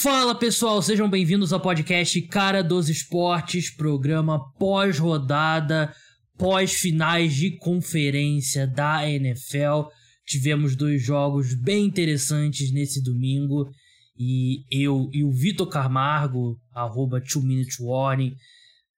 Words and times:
Fala 0.00 0.32
pessoal, 0.32 0.80
sejam 0.80 1.10
bem-vindos 1.10 1.52
ao 1.52 1.58
podcast 1.58 2.22
Cara 2.28 2.62
dos 2.62 2.88
Esportes, 2.88 3.68
programa 3.68 4.38
pós-rodada, 4.52 5.92
pós-finais 6.38 7.34
de 7.34 7.56
conferência 7.56 8.64
da 8.64 9.10
NFL. 9.10 9.90
Tivemos 10.24 10.76
dois 10.76 11.02
jogos 11.02 11.52
bem 11.52 11.86
interessantes 11.86 12.72
nesse 12.72 13.02
domingo 13.02 13.68
e 14.16 14.64
eu 14.70 15.10
e 15.12 15.24
o 15.24 15.32
Vitor 15.32 15.68
Camargo, 15.68 16.56
arroba 16.72 17.18
2 17.18 17.44
Minute 17.44 17.82
Warning, 17.82 18.36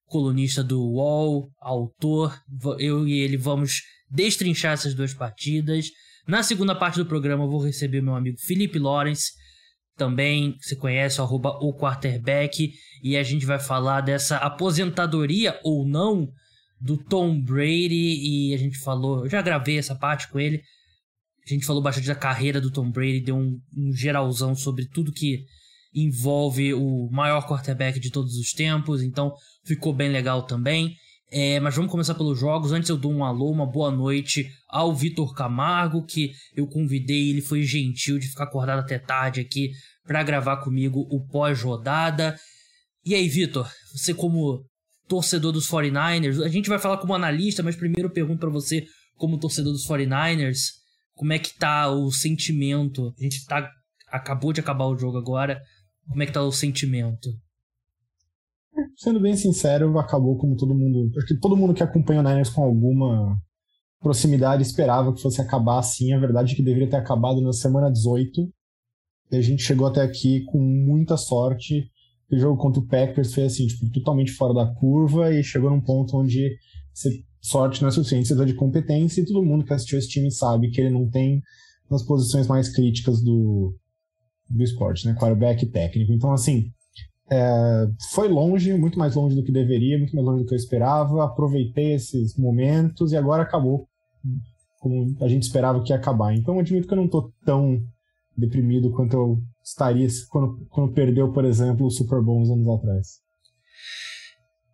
colunista 0.05 0.63
do 0.63 0.83
UOL, 0.83 1.51
autor, 1.63 2.39
eu 2.79 3.09
e 3.09 3.21
ele 3.21 3.39
vamos 3.39 3.81
destrinchar 4.11 4.75
essas 4.75 4.93
duas 4.93 5.15
partidas. 5.15 5.87
Na 6.29 6.43
segunda 6.43 6.75
parte 6.75 6.97
do 6.97 7.07
programa 7.07 7.45
eu 7.45 7.51
vou 7.51 7.65
receber 7.65 8.03
meu 8.03 8.15
amigo 8.15 8.37
Felipe 8.39 8.79
Lawrence, 8.79 9.40
também 10.01 10.57
se 10.61 10.77
conhece, 10.77 11.21
arroba 11.21 11.51
o 11.61 11.75
quarterback, 11.75 12.73
e 13.03 13.19
a 13.19 13.23
gente 13.23 13.45
vai 13.45 13.59
falar 13.59 14.01
dessa 14.01 14.39
aposentadoria 14.39 15.61
ou 15.63 15.87
não 15.87 16.27
do 16.81 16.97
Tom 16.97 17.39
Brady, 17.39 18.49
e 18.49 18.55
a 18.55 18.57
gente 18.57 18.79
falou, 18.79 19.25
eu 19.25 19.29
já 19.29 19.43
gravei 19.43 19.77
essa 19.77 19.95
parte 19.95 20.27
com 20.29 20.41
ele, 20.41 20.63
a 21.45 21.51
gente 21.53 21.67
falou 21.67 21.83
bastante 21.83 22.07
da 22.07 22.15
carreira 22.15 22.63
do 22.63 22.71
Tom 22.71 22.91
Brady, 22.91 23.21
deu 23.21 23.37
um, 23.37 23.61
um 23.77 23.93
geralzão 23.93 24.55
sobre 24.55 24.87
tudo 24.87 25.13
que 25.13 25.45
envolve 25.95 26.73
o 26.73 27.11
maior 27.11 27.47
quarterback 27.47 28.01
de 28.01 28.11
todos 28.11 28.37
os 28.37 28.55
tempos, 28.55 29.03
então 29.03 29.35
ficou 29.67 29.93
bem 29.93 30.09
legal 30.09 30.45
também. 30.45 30.97
É, 31.33 31.61
mas 31.61 31.77
vamos 31.77 31.93
começar 31.93 32.15
pelos 32.15 32.41
jogos. 32.41 32.73
Antes 32.73 32.91
eu 32.91 32.97
dou 32.97 33.13
um 33.13 33.25
alô, 33.25 33.53
uma 33.53 33.67
boa 33.67 33.91
noite 33.91 34.51
ao 34.69 34.95
Vitor 34.95 35.33
Camargo, 35.33 36.05
que 36.05 36.33
eu 36.57 36.67
convidei, 36.67 37.31
ele 37.31 37.41
foi 37.41 37.63
gentil 37.63 38.19
de 38.19 38.27
ficar 38.27 38.45
acordado 38.45 38.81
até 38.81 38.99
tarde 38.99 39.41
aqui 39.41 39.71
para 40.05 40.23
gravar 40.23 40.59
comigo 40.59 41.07
o 41.11 41.27
pós-rodada. 41.27 42.37
E 43.05 43.15
aí, 43.15 43.29
Vitor, 43.29 43.71
você 43.93 44.13
como 44.15 44.65
torcedor 45.09 45.53
dos 45.53 45.69
49ers, 45.69 46.43
a 46.45 46.49
gente 46.49 46.69
vai 46.69 46.79
falar 46.79 46.99
como 46.99 47.15
analista, 47.15 47.63
mas 47.63 47.77
primeiro 47.77 48.09
eu 48.09 48.13
pergunto 48.13 48.41
para 48.41 48.51
você 48.51 48.87
como 49.17 49.39
torcedor 49.39 49.73
dos 49.73 49.87
49ers, 49.87 50.59
como 51.15 51.33
é 51.33 51.39
que 51.39 51.59
tá 51.59 51.91
o 51.91 52.11
sentimento? 52.11 53.13
A 53.19 53.23
gente 53.23 53.45
tá 53.45 53.69
acabou 54.11 54.53
de 54.53 54.61
acabar 54.61 54.87
o 54.87 54.99
jogo 54.99 55.19
agora. 55.19 55.61
Como 56.09 56.23
é 56.23 56.27
que 56.27 56.33
tá 56.33 56.43
o 56.43 56.53
sentimento? 56.53 57.31
Sendo 58.97 59.21
bem 59.21 59.37
sincero, 59.37 59.99
acabou 59.99 60.37
como 60.37 60.57
todo 60.57 60.75
mundo. 60.75 61.11
Acho 61.17 61.27
que 61.27 61.39
todo 61.39 61.57
mundo 61.57 61.75
que 61.75 61.83
acompanha 61.83 62.21
o 62.21 62.23
Niners 62.23 62.51
com 62.51 62.63
alguma 62.63 63.37
proximidade 64.01 64.63
esperava 64.63 65.13
que 65.13 65.21
fosse 65.21 65.41
acabar 65.41 65.79
assim. 65.79 66.13
A 66.13 66.19
verdade 66.19 66.53
é 66.53 66.57
que 66.57 66.63
deveria 66.63 66.91
ter 66.91 66.97
acabado 66.97 67.41
na 67.41 67.53
semana 67.53 67.91
18. 67.91 68.49
E 69.31 69.37
a 69.37 69.41
gente 69.41 69.63
chegou 69.63 69.87
até 69.87 70.03
aqui 70.03 70.45
com 70.45 70.59
muita 70.59 71.17
sorte. 71.17 71.91
O 72.31 72.39
jogo 72.39 72.57
contra 72.57 72.81
o 72.81 72.87
Packers 72.87 73.35
foi 73.35 73.45
assim, 73.45 73.67
tipo, 73.67 73.91
totalmente 73.91 74.33
fora 74.33 74.55
da 74.55 74.67
curva 74.75 75.33
e 75.35 75.43
chegou 75.43 75.71
num 75.71 75.81
ponto 75.81 76.17
onde 76.17 76.57
sorte 77.41 77.81
não 77.81 77.89
é 77.89 77.93
suficiente, 77.93 78.27
precisa 78.27 78.45
de 78.45 78.55
competência 78.55 79.21
e 79.21 79.25
todo 79.25 79.43
mundo 79.43 79.65
que 79.65 79.73
assistiu 79.73 79.99
esse 79.99 80.09
time 80.09 80.31
sabe 80.31 80.71
que 80.71 80.81
ele 80.81 80.91
não 80.91 81.09
tem 81.09 81.41
nas 81.91 82.03
posições 82.03 82.47
mais 82.47 82.69
críticas 82.69 83.23
do, 83.23 83.75
do 84.49 84.63
esporte, 84.63 85.07
né? 85.07 85.15
Quarterback 85.15 85.67
técnico. 85.67 86.13
Então, 86.13 86.33
assim, 86.33 86.71
é, 87.31 87.87
foi 88.13 88.29
longe, 88.29 88.73
muito 88.75 88.99
mais 88.99 89.15
longe 89.15 89.35
do 89.35 89.43
que 89.43 89.53
deveria, 89.53 89.99
muito 89.99 90.15
mais 90.15 90.27
longe 90.27 90.43
do 90.43 90.47
que 90.47 90.55
eu 90.55 90.59
esperava. 90.59 91.25
Aproveitei 91.25 91.95
esses 91.95 92.37
momentos 92.37 93.13
e 93.13 93.17
agora 93.17 93.43
acabou 93.43 93.89
como 94.81 95.17
a 95.21 95.29
gente 95.29 95.43
esperava 95.43 95.83
que 95.83 95.93
ia 95.93 95.97
acabar. 95.97 96.35
Então, 96.35 96.59
admito 96.59 96.87
que 96.87 96.93
eu 96.93 96.97
não 96.97 97.05
estou 97.07 97.33
tão 97.45 97.81
deprimido 98.37 98.91
quanto 98.93 99.15
eu 99.15 99.39
estaria 99.63 100.09
quando, 100.31 100.67
quando 100.69 100.93
perdeu, 100.93 101.33
por 101.33 101.45
exemplo, 101.45 101.87
o 101.87 101.91
Super 101.91 102.21
Bowl 102.23 102.41
uns 102.41 102.51
anos 102.51 102.69
atrás. 102.69 103.21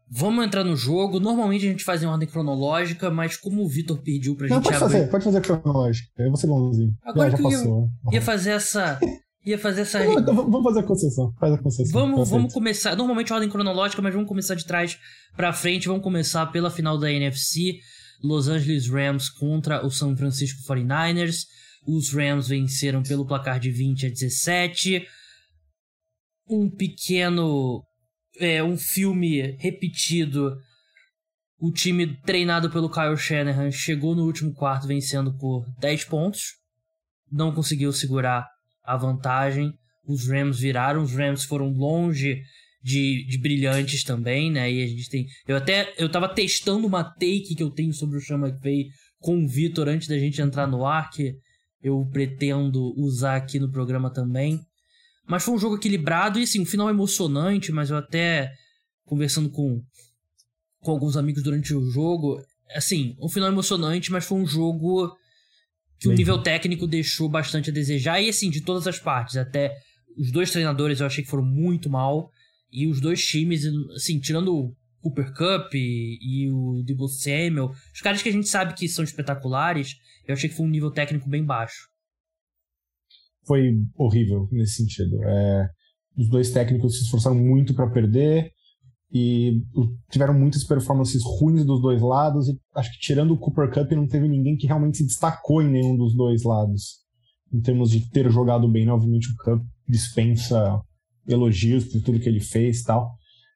Vamos 0.08 0.44
entrar 0.44 0.62
no 0.62 0.76
jogo. 0.76 1.18
Normalmente 1.18 1.66
a 1.66 1.70
gente 1.70 1.82
faz 1.82 2.02
em 2.02 2.06
ordem 2.06 2.28
cronológica, 2.28 3.10
mas 3.10 3.36
como 3.36 3.64
o 3.64 3.68
Vitor 3.68 3.98
pediu 3.98 4.36
pra 4.36 4.46
não, 4.46 4.56
gente 4.56 4.64
pode 4.64 4.76
abrir... 4.76 4.92
fazer, 4.92 5.10
pode 5.10 5.24
fazer 5.24 5.40
cronológica. 5.40 6.08
Eu 6.16 6.28
vou 6.28 6.36
ser 6.36 6.46
bonzinho. 6.46 6.94
Agora 7.04 7.30
já, 7.30 7.36
que 7.36 7.42
já 7.42 7.48
eu 7.48 7.58
passou. 7.58 7.88
ia, 8.12 8.14
ia 8.14 8.22
fazer 8.22 8.50
essa. 8.50 9.00
Ia 9.44 9.58
fazer 9.58 9.80
essa. 9.82 10.04
Não, 10.04 10.18
então 10.18 10.34
vamos 10.34 10.62
fazer 10.62 10.80
a 10.80 10.82
concessão. 10.82 11.32
Faz 11.38 11.52
a 11.52 11.58
concessão. 11.58 11.92
Vamos, 11.92 12.30
vamos 12.30 12.52
começar. 12.52 12.96
Normalmente 12.96 13.32
ordem 13.32 13.48
cronológica, 13.48 14.02
mas 14.02 14.12
vamos 14.12 14.28
começar 14.28 14.54
de 14.54 14.64
trás 14.64 14.98
pra 15.36 15.52
frente. 15.52 15.88
Vamos 15.88 16.02
começar 16.02 16.46
pela 16.46 16.70
final 16.70 16.98
da 16.98 17.10
NFC. 17.10 17.78
Los 18.22 18.48
Angeles 18.48 18.88
Rams 18.88 19.28
contra 19.28 19.84
o 19.84 19.90
São 19.90 20.16
Francisco 20.16 20.60
49ers. 20.62 21.46
Os 21.86 22.12
Rams 22.12 22.48
venceram 22.48 23.02
pelo 23.02 23.26
placar 23.26 23.60
de 23.60 23.70
20 23.70 24.06
a 24.06 24.08
17. 24.10 25.06
Um 26.48 26.68
pequeno. 26.68 27.82
É, 28.38 28.62
um 28.62 28.76
filme 28.76 29.56
repetido. 29.58 30.56
O 31.58 31.72
time 31.72 32.20
treinado 32.22 32.70
pelo 32.70 32.90
Kyle 32.90 33.16
Shanahan 33.16 33.70
chegou 33.70 34.14
no 34.14 34.24
último 34.24 34.52
quarto 34.52 34.86
vencendo 34.86 35.36
por 35.38 35.64
10 35.80 36.04
pontos. 36.04 36.42
Não 37.30 37.54
conseguiu 37.54 37.92
segurar 37.92 38.46
a 38.84 38.96
vantagem. 38.96 39.72
Os 40.06 40.28
Rams 40.28 40.58
viraram. 40.58 41.02
Os 41.02 41.14
Rams 41.14 41.44
foram 41.44 41.70
longe 41.70 42.42
de, 42.82 43.24
de 43.26 43.38
brilhantes 43.38 44.04
também, 44.04 44.50
né? 44.50 44.70
E 44.70 44.82
a 44.82 44.86
gente 44.86 45.08
tem. 45.08 45.26
Eu 45.46 45.56
até. 45.56 45.92
Eu 45.96 46.10
tava 46.10 46.28
testando 46.28 46.86
uma 46.86 47.02
take 47.02 47.54
que 47.56 47.62
eu 47.62 47.70
tenho 47.70 47.92
sobre 47.92 48.18
o 48.18 48.20
Sean 48.20 48.38
McVay 48.38 48.86
com 49.18 49.44
o 49.44 49.48
Vitor 49.48 49.88
antes 49.88 50.08
da 50.08 50.18
gente 50.18 50.40
entrar 50.40 50.66
no 50.66 50.84
ar, 50.84 51.10
que 51.10 51.34
eu 51.86 52.04
pretendo 52.12 52.92
usar 52.96 53.36
aqui 53.36 53.60
no 53.60 53.70
programa 53.70 54.10
também. 54.10 54.60
Mas 55.24 55.44
foi 55.44 55.54
um 55.54 55.58
jogo 55.58 55.76
equilibrado 55.76 56.38
e 56.38 56.42
assim, 56.42 56.60
um 56.60 56.66
final 56.66 56.90
emocionante, 56.90 57.70
mas 57.70 57.90
eu 57.90 57.96
até 57.96 58.52
conversando 59.04 59.48
com, 59.48 59.80
com 60.80 60.90
alguns 60.90 61.16
amigos 61.16 61.44
durante 61.44 61.72
o 61.72 61.88
jogo, 61.88 62.42
assim, 62.74 63.16
um 63.20 63.28
final 63.28 63.48
emocionante, 63.48 64.10
mas 64.10 64.24
foi 64.24 64.38
um 64.38 64.46
jogo 64.46 65.16
que 66.00 66.08
o 66.08 66.12
nível 66.12 66.42
técnico 66.42 66.88
deixou 66.88 67.28
bastante 67.28 67.70
a 67.70 67.72
desejar. 67.72 68.20
E 68.20 68.28
assim, 68.28 68.50
de 68.50 68.62
todas 68.62 68.88
as 68.88 68.98
partes, 68.98 69.36
até 69.36 69.72
os 70.16 70.32
dois 70.32 70.50
treinadores 70.50 70.98
eu 70.98 71.06
achei 71.06 71.22
que 71.22 71.30
foram 71.30 71.44
muito 71.44 71.88
mal. 71.88 72.32
E 72.72 72.88
os 72.88 73.00
dois 73.00 73.24
times, 73.24 73.64
assim, 73.94 74.18
tirando 74.18 74.52
o 74.52 74.76
Cooper 75.00 75.32
Cup 75.32 75.72
e, 75.72 76.18
e 76.20 76.50
o 76.50 76.82
Debo 76.84 77.06
Samuel, 77.06 77.72
os 77.94 78.00
caras 78.00 78.22
que 78.22 78.28
a 78.28 78.32
gente 78.32 78.48
sabe 78.48 78.74
que 78.74 78.88
são 78.88 79.04
espetaculares, 79.04 79.96
eu 80.26 80.34
achei 80.34 80.48
que 80.48 80.56
foi 80.56 80.66
um 80.66 80.70
nível 80.70 80.90
técnico 80.90 81.28
bem 81.28 81.44
baixo. 81.44 81.88
Foi 83.46 83.72
horrível 83.96 84.48
nesse 84.50 84.82
sentido. 84.82 85.22
É, 85.22 85.68
os 86.16 86.28
dois 86.28 86.50
técnicos 86.50 86.96
se 86.96 87.04
esforçaram 87.04 87.36
muito 87.36 87.74
para 87.74 87.90
perder 87.90 88.50
e 89.12 89.62
tiveram 90.10 90.34
muitas 90.34 90.64
performances 90.64 91.22
ruins 91.22 91.64
dos 91.64 91.80
dois 91.80 92.00
lados. 92.00 92.48
E 92.48 92.58
acho 92.74 92.90
que 92.92 92.98
tirando 92.98 93.32
o 93.32 93.38
Cooper 93.38 93.70
Cup, 93.70 93.92
não 93.92 94.08
teve 94.08 94.28
ninguém 94.28 94.56
que 94.56 94.66
realmente 94.66 94.98
se 94.98 95.06
destacou 95.06 95.62
em 95.62 95.70
nenhum 95.70 95.96
dos 95.96 96.14
dois 96.14 96.42
lados. 96.42 97.04
Em 97.52 97.60
termos 97.60 97.90
de 97.90 98.10
ter 98.10 98.28
jogado 98.30 98.68
bem, 98.68 98.88
obviamente 98.88 99.28
o 99.30 99.36
Cup 99.36 99.62
dispensa 99.88 100.80
elogios 101.28 101.84
por 101.84 102.02
tudo 102.02 102.18
que 102.18 102.28
ele 102.28 102.40
fez 102.40 102.80
e 102.80 102.84
tal. 102.84 103.12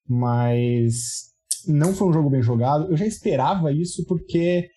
Mas 0.06 1.30
não 1.66 1.92
foi 1.92 2.08
um 2.08 2.12
jogo 2.12 2.30
bem 2.30 2.42
jogado. 2.42 2.90
Eu 2.90 2.96
já 2.96 3.06
esperava 3.06 3.72
isso 3.72 4.04
porque 4.06 4.68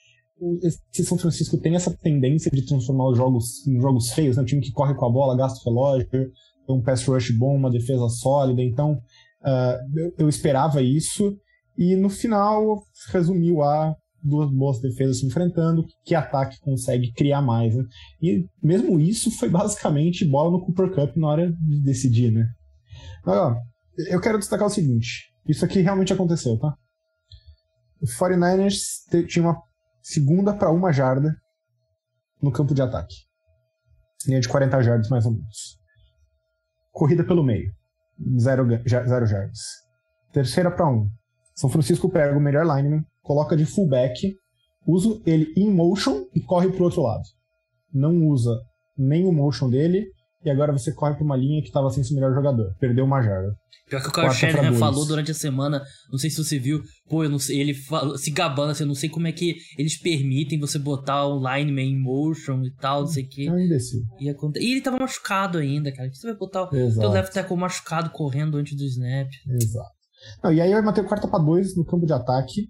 esse 0.64 1.06
São 1.06 1.18
Francisco 1.18 1.58
tem 1.58 1.76
essa 1.76 1.96
tendência 1.96 2.52
de 2.52 2.66
transformar 2.66 3.10
os 3.10 3.18
jogos 3.18 3.66
em 3.68 3.80
jogos 3.80 4.12
feios, 4.12 4.38
né? 4.38 4.44
Um 4.44 4.46
time 4.46 4.62
que 4.62 4.72
corre 4.72 4.94
com 4.96 5.06
a 5.06 5.12
bola, 5.12 5.38
gasta 5.38 5.60
o 5.60 5.72
relógio, 5.72 6.10
tem 6.10 6.32
um 6.68 6.82
pass 6.82 7.06
rush 7.06 7.32
bom, 7.32 7.56
uma 7.56 7.72
defesa 7.72 8.08
sólida. 8.10 8.62
Então, 8.62 8.94
uh, 9.42 10.00
eu, 10.00 10.14
eu, 10.20 10.30
esperava 10.30 10.82
isso. 10.82 11.38
E 11.78 11.96
no 11.96 12.10
final, 12.10 12.84
resumiu 13.12 13.62
a 13.64 13.96
duas 14.22 14.50
boas 14.52 14.80
defesas 14.80 15.20
se 15.20 15.26
enfrentando, 15.26 15.86
que 16.06 16.16
ataque 16.16 16.60
consegue 16.62 17.12
criar 17.14 17.42
mais, 17.42 17.76
né? 17.76 17.84
E 18.22 18.46
mesmo 18.62 19.00
isso 19.00 19.32
foi 19.32 19.50
basicamente 19.50 20.26
bola 20.26 20.52
no 20.52 20.66
Cooper 20.66 20.94
Cup 20.94 21.16
na 21.18 21.28
hora 21.28 21.52
de 21.52 21.82
decidir, 21.82 22.32
né? 22.32 22.48
Ó, 23.26 23.56
eu 24.10 24.22
quero 24.22 24.40
destacar 24.40 24.68
o 24.68 24.72
seguinte. 24.72 25.32
Isso 25.48 25.66
aqui 25.66 25.82
realmente 25.82 26.14
aconteceu, 26.14 26.58
tá? 26.58 26.74
O 28.02 28.06
49ers 28.06 29.28
tinha 29.28 29.44
uma 29.44 29.62
segunda 30.04 30.54
para 30.54 30.70
uma 30.70 30.92
jarda 30.92 31.34
no 32.42 32.52
campo 32.52 32.76
de 32.76 32.82
ataque. 32.82 33.16
Linha 34.28 34.42
de 34.42 34.50
40 34.50 34.84
jardas, 34.84 35.10
mais 35.10 35.26
ou 35.26 35.32
menos. 35.32 35.80
Corrida 36.92 37.24
pelo 37.24 37.44
meio. 37.44 37.74
Zero, 38.38 38.68
zero 38.88 39.26
jardas. 39.26 39.60
Terceira 40.34 40.70
para 40.70 40.88
um. 40.88 41.10
São 41.56 41.70
Francisco 41.70 42.10
pega 42.10 42.38
o 42.38 42.42
melhor 42.42 42.66
lineman, 42.66 43.06
coloca 43.22 43.56
de 43.56 43.66
fullback, 43.66 44.36
usa 44.86 45.22
ele 45.26 45.54
in 45.56 45.72
motion 45.72 46.26
e 46.36 46.42
corre 46.42 46.70
pro 46.72 46.84
outro 46.84 47.02
lado. 47.02 47.24
Não 47.94 48.28
usa 48.28 48.60
nem 48.98 49.26
o 49.26 49.32
motion 49.32 49.70
dele, 49.70 50.12
e 50.44 50.50
agora 50.50 50.72
você 50.72 50.94
corre 50.94 51.16
pra 51.16 51.24
uma 51.24 51.38
linha 51.38 51.62
que 51.62 51.68
estava 51.68 51.90
sem 51.90 52.04
seu 52.04 52.16
melhor 52.16 52.34
jogador. 52.34 52.76
Perdeu 52.80 53.06
uma 53.06 53.22
jarda. 53.22 53.56
Pior 53.90 54.02
que 54.02 54.08
o 54.08 54.12
Kyle 54.12 54.34
Shanahan 54.34 54.74
falou 54.74 55.06
durante 55.06 55.32
a 55.32 55.34
semana, 55.34 55.84
não 56.10 56.18
sei 56.18 56.30
se 56.30 56.42
você 56.42 56.58
viu, 56.58 56.82
pô, 57.10 57.24
eu 57.24 57.30
não 57.30 57.38
sei, 57.38 57.60
ele 57.60 57.74
falou, 57.74 58.18
se 58.18 58.32
gabando 58.32 58.72
assim, 58.72 58.84
eu 58.84 58.88
não 58.88 58.96
sei 58.96 59.10
como 59.10 59.28
é 59.28 59.32
que 59.32 59.56
eles 59.78 60.00
permitem 60.00 60.58
você 60.60 60.80
botar 60.80 61.28
o 61.28 61.38
lineman 61.38 61.92
em 61.92 62.02
motion 62.02 62.64
e 62.64 62.72
tal, 62.72 63.02
não 63.02 63.08
sei 63.08 63.26
o 63.26 63.30
que. 63.30 63.48
É 63.48 63.52
um 63.52 63.60
imbecil. 63.60 64.02
E, 64.20 64.30
e 64.30 64.72
ele 64.72 64.82
tava 64.82 64.98
machucado 64.98 65.58
ainda, 65.58 65.92
cara. 65.92 66.10
que 66.10 66.18
você 66.18 66.28
vai 66.28 66.38
botar 66.38 66.64
o 66.64 66.70
teu 66.70 67.12
left 67.12 67.34
tackle 67.34 67.58
machucado 67.58 68.10
correndo 68.10 68.58
antes 68.58 68.76
do 68.76 68.84
snap? 68.84 69.30
Exato. 69.48 69.92
Não, 70.42 70.54
e 70.54 70.62
aí 70.62 70.72
vai 70.72 70.82
manter 70.82 71.02
o 71.02 71.08
quarta 71.08 71.28
para 71.28 71.44
dois 71.44 71.76
no 71.76 71.86
campo 71.86 72.06
de 72.06 72.14
ataque. 72.14 72.70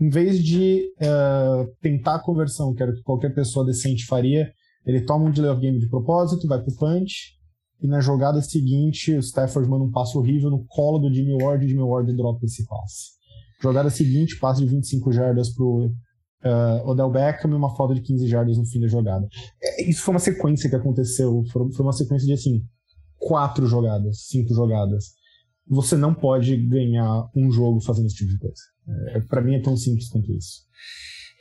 Em 0.00 0.08
vez 0.08 0.42
de 0.42 0.88
uh, 1.00 1.66
tentar 1.80 2.16
a 2.16 2.22
conversão, 2.22 2.72
que 2.74 2.82
era 2.82 2.92
o 2.92 2.94
que 2.94 3.02
qualquer 3.02 3.34
pessoa 3.34 3.66
decente 3.66 4.06
faria, 4.06 4.50
ele 4.86 5.02
toma 5.02 5.26
um 5.26 5.30
delay 5.30 5.50
of 5.50 5.60
game 5.60 5.78
de 5.78 5.88
propósito, 5.88 6.46
vai 6.46 6.62
pro 6.62 6.74
punch, 6.76 7.38
e 7.80 7.86
na 7.86 8.00
jogada 8.00 8.40
seguinte 8.40 9.12
o 9.14 9.20
Stafford 9.20 9.68
manda 9.68 9.84
um 9.84 9.90
passo 9.90 10.18
horrível 10.18 10.50
no 10.50 10.64
colo 10.66 10.98
do 10.98 11.12
Jimmy 11.12 11.42
Ward 11.42 11.64
e 11.64 11.66
o 11.66 11.68
Jimmy 11.68 11.82
Ward 11.82 12.12
dropa 12.14 12.44
esse 12.44 12.66
passe. 12.66 13.12
Jogada 13.60 13.90
seguinte, 13.90 14.38
passe 14.38 14.60
de 14.60 14.66
25 14.66 15.12
jardas 15.12 15.52
pro 15.54 15.86
uh, 15.86 16.88
Odell 16.88 17.10
Beckham 17.10 17.50
e 17.50 17.54
uma 17.54 17.74
falta 17.74 17.94
de 17.94 18.00
15 18.00 18.26
jardas 18.26 18.58
no 18.58 18.66
fim 18.66 18.80
da 18.80 18.88
jogada. 18.88 19.26
É, 19.62 19.88
isso 19.88 20.02
foi 20.02 20.14
uma 20.14 20.20
sequência 20.20 20.68
que 20.68 20.76
aconteceu, 20.76 21.42
foi 21.52 21.84
uma 21.84 21.92
sequência 21.92 22.26
de 22.26 22.32
assim, 22.32 22.64
quatro 23.18 23.66
jogadas, 23.66 24.26
cinco 24.26 24.52
jogadas. 24.54 25.12
Você 25.68 25.96
não 25.96 26.12
pode 26.12 26.56
ganhar 26.56 27.28
um 27.36 27.50
jogo 27.50 27.80
fazendo 27.80 28.06
esse 28.06 28.16
tipo 28.16 28.30
de 28.30 28.38
coisa. 28.38 28.62
É, 29.10 29.20
para 29.20 29.40
mim 29.40 29.54
é 29.54 29.62
tão 29.62 29.76
simples 29.76 30.08
quanto 30.08 30.32
isso. 30.32 30.62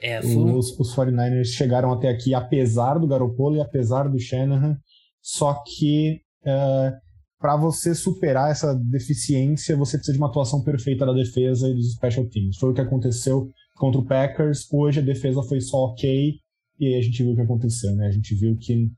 É, 0.02 0.20
os, 0.20 0.80
os 0.80 0.96
49ers 0.96 1.46
chegaram 1.46 1.92
até 1.92 2.10
aqui 2.10 2.34
apesar 2.34 2.98
do 2.98 3.08
Garoppolo 3.08 3.58
e 3.58 3.62
apesar 3.62 4.10
do 4.10 4.20
Shanahan, 4.20 4.78
só 5.22 5.64
que 5.64 6.22
é, 6.44 6.94
para 7.40 7.56
você 7.56 7.94
superar 7.94 8.52
essa 8.52 8.74
deficiência, 8.74 9.76
você 9.76 9.98
precisa 9.98 10.14
de 10.14 10.20
uma 10.20 10.30
atuação 10.30 10.64
perfeita 10.64 11.06
da 11.06 11.14
defesa 11.14 11.68
e 11.68 11.74
dos 11.74 11.94
special 11.94 12.28
teams. 12.28 12.58
Foi 12.58 12.70
o 12.70 12.74
que 12.74 12.82
aconteceu 12.82 13.52
contra 13.76 14.00
o 14.00 14.06
Packers. 14.06 14.68
Hoje 14.72 15.00
a 15.00 15.04
defesa 15.04 15.42
foi 15.44 15.60
só 15.60 15.78
ok 15.86 16.36
e 16.80 16.88
aí 16.88 16.96
a 16.96 17.02
gente 17.02 17.24
viu 17.24 17.34
o 17.34 17.36
que 17.36 17.42
aconteceu, 17.42 17.96
né? 17.96 18.08
A 18.08 18.12
gente 18.12 18.36
viu 18.36 18.56
que 18.58 18.90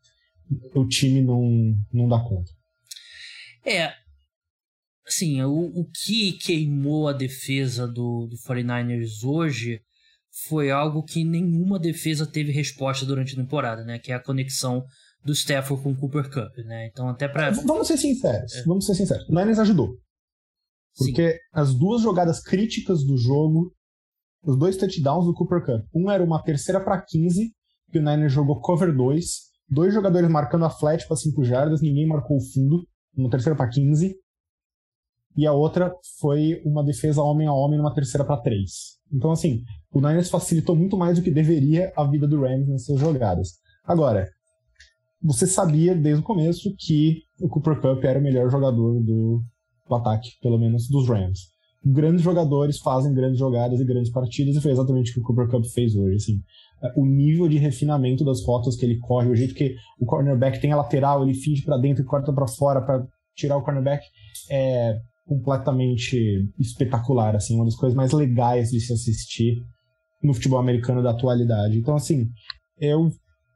o 0.76 0.86
time 0.88 1.22
não, 1.22 1.74
não 1.92 2.08
dá 2.08 2.20
conta. 2.20 2.52
É, 3.66 3.94
assim, 5.08 5.42
o, 5.42 5.72
o 5.80 5.86
que 5.86 6.34
queimou 6.34 7.08
a 7.08 7.14
defesa 7.14 7.88
do, 7.88 8.28
do 8.28 8.36
49ers 8.38 9.24
hoje 9.24 9.82
foi 10.48 10.72
algo 10.72 11.04
que 11.04 11.24
nenhuma 11.24 11.80
defesa 11.80 12.26
teve 12.26 12.52
resposta 12.52 13.06
durante 13.06 13.34
a 13.34 13.38
temporada, 13.38 13.84
né? 13.84 14.00
Que 14.00 14.12
é 14.12 14.16
a 14.16 14.24
conexão 14.24 14.84
do 15.24 15.32
Stafford 15.32 15.84
com 15.84 15.92
o 15.92 15.96
Cooper 15.96 16.30
Cup, 16.30 16.58
né? 16.66 16.88
Então 16.88 17.08
até 17.08 17.28
para 17.28 17.52
Vamos 17.52 17.88
ser 17.88 17.98
sinceros, 17.98 18.56
é. 18.56 18.64
vamos 18.64 18.86
ser 18.86 18.96
sinceros. 18.96 19.28
O 19.30 19.34
Niners 19.34 19.60
ajudou. 19.60 19.96
Porque 20.98 21.32
Sim. 21.32 21.38
as 21.54 21.74
duas 21.74 22.02
jogadas 22.02 22.42
críticas 22.42 23.04
do 23.04 23.18
jogo, 23.18 23.74
os 24.44 24.58
dois 24.58 24.78
touchdowns 24.78 25.26
do 25.26 25.34
Cooper 25.34 25.66
Cup. 25.66 25.86
Um 25.94 26.10
era 26.10 26.24
uma 26.24 26.42
terceira 26.42 26.84
para 26.84 27.02
15, 27.02 27.52
que 27.92 28.00
o 28.00 28.02
Niners 28.02 28.34
jogou 28.34 28.60
cover 28.60 28.96
2, 28.96 29.26
dois 29.70 29.94
jogadores 29.94 30.30
marcando 30.30 30.66
a 30.66 30.70
flat 30.70 31.08
para 31.08 31.16
5 31.16 31.44
jardas, 31.44 31.82
ninguém 31.82 32.08
marcou 32.08 32.38
o 32.38 32.54
fundo, 32.54 32.86
uma 33.16 33.30
terceira 33.30 33.56
para 33.56 33.70
15. 33.70 34.16
E 35.36 35.48
a 35.48 35.54
outra 35.54 35.94
foi 36.20 36.62
uma 36.66 36.84
defesa 36.84 37.22
homem 37.22 37.48
a 37.48 37.54
homem 37.54 37.78
numa 37.78 37.94
terceira 37.94 38.26
para 38.26 38.38
3. 38.38 38.70
Então 39.12 39.32
assim, 39.32 39.64
o 39.92 40.00
Niners 40.00 40.30
facilitou 40.30 40.76
muito 40.76 40.98
mais 40.98 41.18
do 41.18 41.24
que 41.24 41.32
deveria 41.32 41.92
a 41.96 42.04
vida 42.04 42.28
do 42.28 42.42
Rams 42.42 42.68
nessas 42.68 43.00
jogadas. 43.00 43.54
Agora, 43.86 44.28
você 45.22 45.48
sabia 45.48 45.96
desde 45.96 46.22
o 46.22 46.26
começo 46.26 46.76
que 46.78 47.22
o 47.40 47.48
Cooper 47.48 47.80
Cup 47.80 48.04
era 48.04 48.20
o 48.20 48.22
melhor 48.22 48.50
jogador 48.50 49.02
do, 49.02 49.42
do 49.88 49.96
ataque, 49.96 50.32
pelo 50.42 50.58
menos 50.58 50.90
dos 50.90 51.08
Rams. 51.08 51.54
Grandes 51.86 52.22
jogadores 52.22 52.80
fazem 52.80 53.14
grandes 53.14 53.40
jogadas 53.40 53.80
e 53.80 53.86
grandes 53.86 54.12
partidas, 54.12 54.56
e 54.56 54.62
foi 54.62 54.72
exatamente 54.72 55.12
o 55.12 55.14
que 55.16 55.20
o 55.20 55.24
Cooper 55.24 55.50
Cup 55.50 55.66
fez 55.66 55.96
hoje. 55.96 56.16
Assim, 56.16 56.42
o 56.96 57.06
nível 57.06 57.48
de 57.48 57.58
refinamento 57.58 58.26
das 58.26 58.46
rotas 58.46 58.76
que 58.76 58.86
ele 58.86 59.00
corre, 59.00 59.30
o 59.30 59.36
jeito 59.36 59.54
que 59.54 59.76
o 60.00 60.06
cornerback 60.06 60.60
tem 60.60 60.72
a 60.72 60.78
lateral, 60.78 61.24
ele 61.24 61.34
finge 61.34 61.64
para 61.64 61.78
dentro 61.78 62.04
e 62.04 62.06
corta 62.06 62.34
para 62.34 62.48
fora 62.48 62.82
para 62.82 63.06
tirar 63.36 63.58
o 63.58 63.64
cornerback, 63.64 64.06
é 64.50 65.00
completamente 65.26 66.50
espetacular, 66.60 67.36
assim, 67.36 67.56
uma 67.56 67.66
das 67.66 67.76
coisas 67.76 67.96
mais 67.96 68.12
legais 68.12 68.72
de 68.72 68.80
se 68.80 68.94
assistir 68.94 69.58
no 70.22 70.34
futebol 70.34 70.60
americano 70.60 71.02
da 71.02 71.12
atualidade. 71.12 71.78
Então, 71.78 71.96
assim, 71.96 72.30
eu 72.80 73.12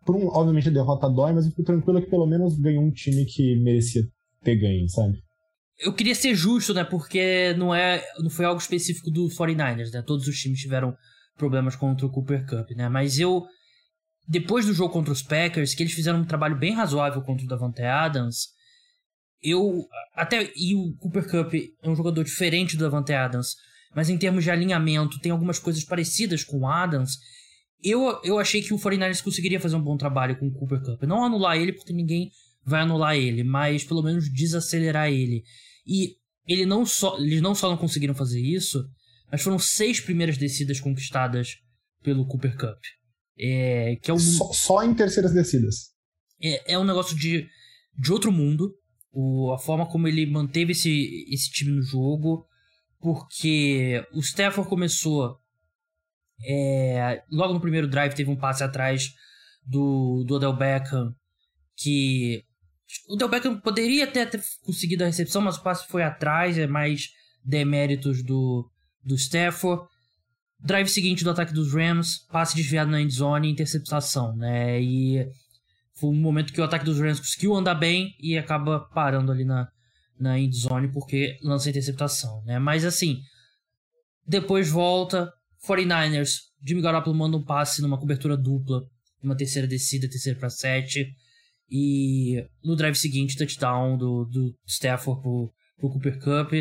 por 0.07 0.15
um, 0.15 0.27
obviamente 0.27 0.69
a 0.69 0.71
derrota 0.71 1.09
dói, 1.09 1.33
mas 1.33 1.45
eu 1.45 1.51
fico 1.51 1.63
tranquilo 1.63 2.01
que 2.01 2.09
pelo 2.09 2.25
menos 2.25 2.57
ganhou 2.57 2.81
um 2.81 2.91
time 2.91 3.25
que 3.25 3.57
merecia 3.57 4.03
ter 4.41 4.55
ganho, 4.55 4.87
sabe? 4.87 5.17
Eu 5.77 5.93
queria 5.93 6.15
ser 6.15 6.33
justo, 6.33 6.73
né? 6.73 6.85
Porque 6.85 7.53
não 7.57 7.75
é, 7.75 8.01
não 8.19 8.29
foi 8.29 8.45
algo 8.45 8.59
específico 8.59 9.11
do 9.11 9.27
49ers, 9.27 9.91
né? 9.91 10.01
Todos 10.01 10.25
os 10.25 10.39
times 10.39 10.61
tiveram 10.61 10.95
problemas 11.37 11.75
contra 11.75 12.05
o 12.05 12.09
Cooper 12.09 12.47
Cup, 12.47 12.71
né? 12.71 12.87
Mas 12.87 13.19
eu 13.19 13.43
depois 14.27 14.65
do 14.65 14.73
jogo 14.73 14.91
contra 14.91 15.11
os 15.11 15.21
Packers, 15.21 15.75
que 15.75 15.83
eles 15.83 15.93
fizeram 15.93 16.19
um 16.19 16.25
trabalho 16.25 16.57
bem 16.57 16.73
razoável 16.73 17.21
contra 17.21 17.45
o 17.45 17.47
Davante 17.47 17.81
Adams, 17.81 18.47
eu 19.41 19.87
até 20.13 20.51
e 20.55 20.75
o 20.75 20.93
Cooper 20.97 21.29
Cup 21.29 21.53
é 21.53 21.89
um 21.89 21.95
jogador 21.95 22.23
diferente 22.23 22.75
do 22.75 22.83
Davante 22.83 23.13
Adams, 23.13 23.55
mas 23.95 24.09
em 24.09 24.17
termos 24.17 24.43
de 24.43 24.51
alinhamento 24.51 25.19
tem 25.19 25.31
algumas 25.31 25.59
coisas 25.59 25.83
parecidas 25.83 26.43
com 26.43 26.59
o 26.59 26.67
Adams 26.67 27.17
eu, 27.83 28.19
eu 28.23 28.39
achei 28.39 28.61
que 28.61 28.73
o 28.73 28.77
49ers 28.77 29.21
conseguiria 29.21 29.59
fazer 29.59 29.75
um 29.75 29.81
bom 29.81 29.97
trabalho 29.97 30.37
com 30.37 30.47
o 30.47 30.51
Cooper 30.51 30.81
Cup. 30.81 31.03
Não 31.03 31.23
anular 31.23 31.57
ele, 31.57 31.73
porque 31.73 31.93
ninguém 31.93 32.31
vai 32.63 32.81
anular 32.81 33.15
ele, 33.15 33.43
mas 33.43 33.83
pelo 33.83 34.01
menos 34.01 34.31
desacelerar 34.31 35.09
ele. 35.09 35.43
E 35.85 36.15
ele 36.47 36.65
não 36.65 36.85
só, 36.85 37.17
eles 37.17 37.41
não 37.41 37.53
só 37.53 37.69
não 37.69 37.77
conseguiram 37.77 38.15
fazer 38.15 38.41
isso, 38.41 38.83
mas 39.31 39.41
foram 39.41 39.59
seis 39.59 39.99
primeiras 39.99 40.37
descidas 40.37 40.79
conquistadas 40.79 41.57
pelo 42.03 42.25
Cooper 42.27 42.57
Cup. 42.57 42.79
É, 43.39 43.95
que 44.01 44.09
é 44.09 44.13
um, 44.13 44.19
só, 44.19 44.51
só 44.51 44.83
em 44.83 44.95
terceiras 44.95 45.33
descidas. 45.33 45.91
É, 46.41 46.73
é 46.73 46.79
um 46.79 46.83
negócio 46.83 47.15
de, 47.15 47.47
de 47.97 48.11
outro 48.11 48.31
mundo. 48.31 48.73
O, 49.19 49.51
a 49.51 49.57
forma 49.57 49.87
como 49.87 50.07
ele 50.07 50.25
manteve 50.27 50.73
esse, 50.73 51.25
esse 51.29 51.49
time 51.49 51.71
no 51.71 51.81
jogo. 51.81 52.45
Porque 52.99 54.05
o 54.13 54.19
Stafford 54.19 54.69
começou 54.69 55.39
é, 56.45 57.23
logo 57.31 57.53
no 57.53 57.59
primeiro 57.59 57.87
drive 57.87 58.13
teve 58.13 58.29
um 58.29 58.35
passe 58.35 58.63
atrás 58.63 59.11
do, 59.65 60.23
do 60.23 60.35
Odell 60.35 60.55
Beckham 60.55 61.15
que 61.75 62.43
o 63.07 63.15
Odell 63.15 63.29
Beckham 63.29 63.59
poderia 63.59 64.05
até 64.05 64.25
ter 64.25 64.41
conseguido 64.63 65.03
a 65.03 65.07
recepção, 65.07 65.41
mas 65.41 65.57
o 65.57 65.63
passe 65.63 65.87
foi 65.87 66.03
atrás, 66.03 66.57
é 66.57 66.65
mais 66.65 67.09
deméritos 67.43 68.23
do, 68.23 68.69
do 69.03 69.15
Stafford. 69.15 69.83
Drive 70.59 70.87
seguinte 70.87 71.23
do 71.23 71.29
ataque 71.29 71.53
dos 71.53 71.73
Rams, 71.73 72.25
passe 72.31 72.55
desviado 72.55 72.89
na 72.89 73.01
endzone 73.01 73.47
e 73.47 73.51
interceptação, 73.51 74.35
né? 74.35 74.81
E 74.81 75.27
foi 75.99 76.09
um 76.09 76.19
momento 76.19 76.53
que 76.53 76.61
o 76.61 76.63
ataque 76.63 76.85
dos 76.85 76.99
Rams 76.99 77.19
conseguiu 77.19 77.55
andar 77.55 77.75
bem 77.75 78.15
e 78.19 78.37
acaba 78.37 78.79
parando 78.79 79.31
ali 79.31 79.43
na, 79.43 79.67
na 80.19 80.39
endzone 80.39 80.91
porque 80.91 81.37
lança 81.41 81.69
a 81.69 81.71
interceptação, 81.71 82.43
né? 82.45 82.59
Mas 82.59 82.85
assim, 82.85 83.19
depois 84.25 84.69
volta, 84.69 85.31
49ers, 85.67 86.39
Jimmy 86.65 86.81
Garoppolo 86.81 87.15
manda 87.15 87.37
um 87.37 87.43
passe 87.43 87.81
numa 87.81 87.99
cobertura 87.99 88.37
dupla, 88.37 88.83
uma 89.23 89.35
terceira 89.35 89.67
descida, 89.67 90.09
terceira 90.09 90.37
para 90.37 90.49
sete. 90.49 91.07
E 91.69 92.45
no 92.63 92.75
drive 92.75 92.95
seguinte, 92.95 93.37
touchdown 93.37 93.97
do, 93.97 94.25
do 94.25 94.55
Stafford 94.65 95.21
pro, 95.21 95.53
pro 95.77 95.89
Cooper 95.89 96.19
Cup. 96.19 96.53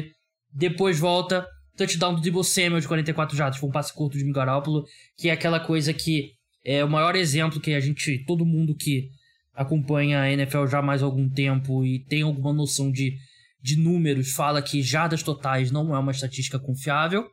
Depois 0.52 0.98
volta, 0.98 1.46
touchdown 1.76 2.14
do 2.14 2.20
Debo 2.20 2.42
Samuel 2.42 2.80
de 2.80 2.88
44 2.88 3.36
jardas, 3.36 3.58
foi 3.58 3.68
um 3.68 3.72
passe 3.72 3.92
curto 3.92 4.14
de 4.14 4.20
Jimmy 4.20 4.32
Garoppolo, 4.32 4.84
que 5.16 5.28
é 5.28 5.32
aquela 5.32 5.60
coisa 5.60 5.92
que 5.92 6.32
é 6.64 6.84
o 6.84 6.90
maior 6.90 7.14
exemplo 7.14 7.60
que 7.60 7.74
a 7.74 7.80
gente, 7.80 8.24
todo 8.26 8.44
mundo 8.44 8.74
que 8.74 9.08
acompanha 9.56 10.20
a 10.20 10.30
NFL 10.30 10.66
já 10.66 10.78
há 10.78 10.82
mais 10.82 11.02
algum 11.02 11.28
tempo 11.28 11.84
e 11.84 11.98
tem 12.04 12.22
alguma 12.22 12.52
noção 12.52 12.92
de, 12.92 13.16
de 13.60 13.76
números, 13.76 14.32
fala 14.32 14.60
que 14.60 14.82
jardas 14.82 15.22
totais 15.22 15.70
não 15.70 15.96
é 15.96 15.98
uma 15.98 16.12
estatística 16.12 16.58
confiável. 16.58 17.24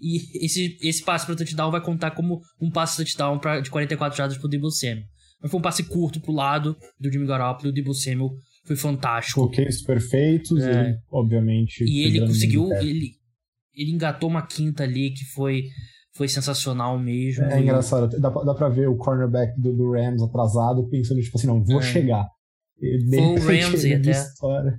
E 0.00 0.16
esse, 0.44 0.78
esse 0.80 1.04
passe 1.04 1.26
para 1.26 1.36
touchdown 1.36 1.70
vai 1.70 1.82
contar 1.82 2.12
como 2.12 2.40
um 2.60 2.70
passe 2.70 2.96
touchdown 2.96 3.38
pra, 3.38 3.60
de 3.60 3.70
44 3.70 4.16
jardas 4.16 4.38
pro 4.38 4.48
Debo 4.48 4.70
Samuel. 4.70 5.04
Mas 5.40 5.50
foi 5.50 5.60
um 5.60 5.62
passe 5.62 5.84
curto 5.84 6.20
pro 6.20 6.32
lado 6.32 6.76
do 6.98 7.10
Jimmy 7.12 7.26
Garoppolo 7.26 7.68
e 7.68 7.70
o 7.70 7.74
Debo 7.74 7.94
Samuel 7.94 8.30
foi 8.64 8.76
fantástico. 8.76 9.40
Bloqueios 9.40 9.82
perfeitos, 9.82 10.62
é. 10.62 10.70
ele, 10.70 10.98
obviamente. 11.10 11.84
E 11.84 12.02
ele 12.02 12.20
conseguiu, 12.20 12.72
ele, 12.74 13.12
ele 13.74 13.90
engatou 13.90 14.28
uma 14.28 14.46
quinta 14.46 14.84
ali 14.84 15.10
que 15.10 15.24
foi, 15.26 15.64
foi 16.14 16.28
sensacional 16.28 16.98
mesmo. 16.98 17.44
É, 17.44 17.60
engraçado, 17.60 18.08
dá, 18.18 18.30
dá 18.30 18.54
pra 18.54 18.68
ver 18.68 18.88
o 18.88 18.96
cornerback 18.96 19.58
do, 19.60 19.72
do 19.72 19.92
Rams 19.92 20.22
atrasado 20.22 20.88
pensando, 20.88 21.20
tipo 21.20 21.36
assim, 21.36 21.46
não, 21.46 21.62
vou 21.62 21.80
é. 21.80 21.82
chegar. 21.82 22.26
foi 23.44 23.60
o 23.60 23.66
Ramsey 23.70 23.94
até. 23.94 24.10
História. 24.10 24.78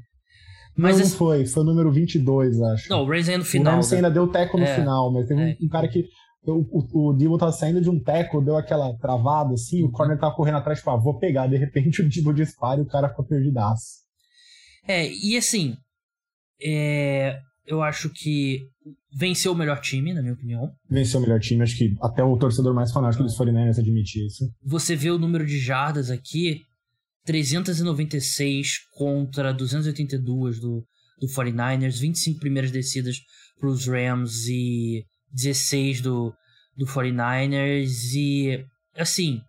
Mas 0.77 0.95
não, 0.95 1.03
esse... 1.03 1.11
não 1.11 1.17
foi, 1.17 1.45
foi 1.45 1.63
o 1.63 1.65
número 1.65 1.91
22, 1.91 2.61
acho. 2.61 2.89
Não, 2.89 3.03
o 3.03 3.05
Rams 3.07 3.27
ainda 3.27 3.39
no 3.39 3.45
final. 3.45 3.73
O 3.73 3.75
Rams 3.75 3.91
né? 3.91 3.97
ainda 3.97 4.11
deu 4.11 4.27
teco 4.27 4.57
no 4.57 4.63
é, 4.63 4.75
final, 4.75 5.11
mas 5.11 5.27
teve 5.27 5.41
é. 5.41 5.57
um 5.61 5.67
cara 5.67 5.87
que 5.87 6.05
o, 6.43 6.65
o, 6.71 7.09
o 7.09 7.13
Debo 7.13 7.37
tava 7.37 7.51
saindo 7.51 7.81
de 7.81 7.89
um 7.89 8.01
teco, 8.01 8.41
deu 8.41 8.57
aquela 8.57 8.97
travada 8.97 9.53
assim, 9.53 9.83
o 9.83 9.91
corner 9.91 10.17
tava 10.17 10.35
correndo 10.35 10.57
atrás, 10.57 10.79
tipo, 10.79 10.89
ah, 10.89 10.97
vou 10.97 11.17
pegar. 11.17 11.47
De 11.47 11.57
repente 11.57 12.01
o 12.01 12.09
Debo 12.09 12.33
dispara 12.33 12.79
e 12.79 12.83
o 12.83 12.87
cara 12.87 13.09
fica 13.09 13.23
perdidaço. 13.23 14.01
É, 14.87 15.07
e 15.07 15.37
assim, 15.37 15.75
é, 16.61 17.39
eu 17.65 17.83
acho 17.83 18.09
que 18.09 18.59
venceu 19.13 19.51
o 19.51 19.55
melhor 19.55 19.79
time, 19.81 20.13
na 20.13 20.21
minha 20.21 20.33
opinião. 20.33 20.71
Venceu 20.89 21.19
o 21.19 21.23
melhor 21.23 21.39
time, 21.39 21.63
acho 21.63 21.77
que 21.77 21.95
até 22.01 22.23
o 22.23 22.37
torcedor 22.37 22.73
mais 22.73 22.91
fanático 22.91 23.23
dos 23.23 23.37
49ers 23.37 23.79
admite 23.79 24.25
isso. 24.25 24.49
Você 24.63 24.95
vê 24.95 25.11
o 25.11 25.19
número 25.19 25.45
de 25.45 25.59
jardas 25.59 26.09
aqui, 26.09 26.61
396 27.25 28.79
contra 28.97 29.53
282 29.53 30.59
do, 30.59 30.83
do 31.19 31.27
49ers, 31.27 31.99
25 31.99 32.39
primeiras 32.39 32.71
descidas 32.71 33.17
para 33.59 33.69
os 33.69 33.87
Rams 33.87 34.47
e 34.47 35.05
16 35.33 36.01
do, 36.01 36.33
do 36.75 36.85
49ers. 36.85 38.13
E, 38.15 38.65
assim, 38.95 39.41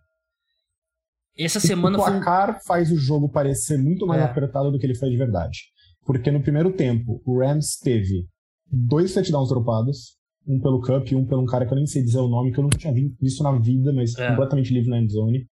essa 1.39 1.61
semana. 1.61 1.99
O 1.99 2.05
placar 2.05 2.55
foi... 2.55 2.67
faz 2.67 2.93
o 2.93 2.99
jogo 2.99 3.29
parecer 3.29 3.79
muito 3.79 4.07
mais 4.07 4.21
é. 4.21 4.25
apertado 4.25 4.71
do 4.71 4.79
que 4.79 4.87
ele 4.87 4.95
foi 4.95 5.11
de 5.11 5.17
verdade. 5.17 5.59
Porque 6.05 6.31
no 6.31 6.43
primeiro 6.43 6.73
tempo, 6.73 7.23
o 7.25 7.39
Rams 7.39 7.79
teve 7.79 8.27
dois 8.73 9.13
touchdowns 9.13 9.51
dropados, 9.51 10.17
um 10.47 10.59
pelo 10.59 10.81
Cup 10.81 11.11
e 11.11 11.15
um 11.15 11.27
pelo 11.27 11.43
um 11.43 11.47
cara 11.47 11.67
que 11.67 11.73
eu 11.73 11.77
nem 11.77 11.87
sei 11.87 12.03
dizer 12.03 12.19
o 12.19 12.29
nome, 12.29 12.53
que 12.53 12.59
eu 12.59 12.63
não 12.63 12.71
tinha 12.71 12.93
visto 12.93 13.43
na 13.43 13.59
vida, 13.59 13.93
mas 13.93 14.17
é. 14.19 14.29
completamente 14.31 14.73
livre 14.73 14.91
na 14.91 14.99
endzone. 14.99 15.47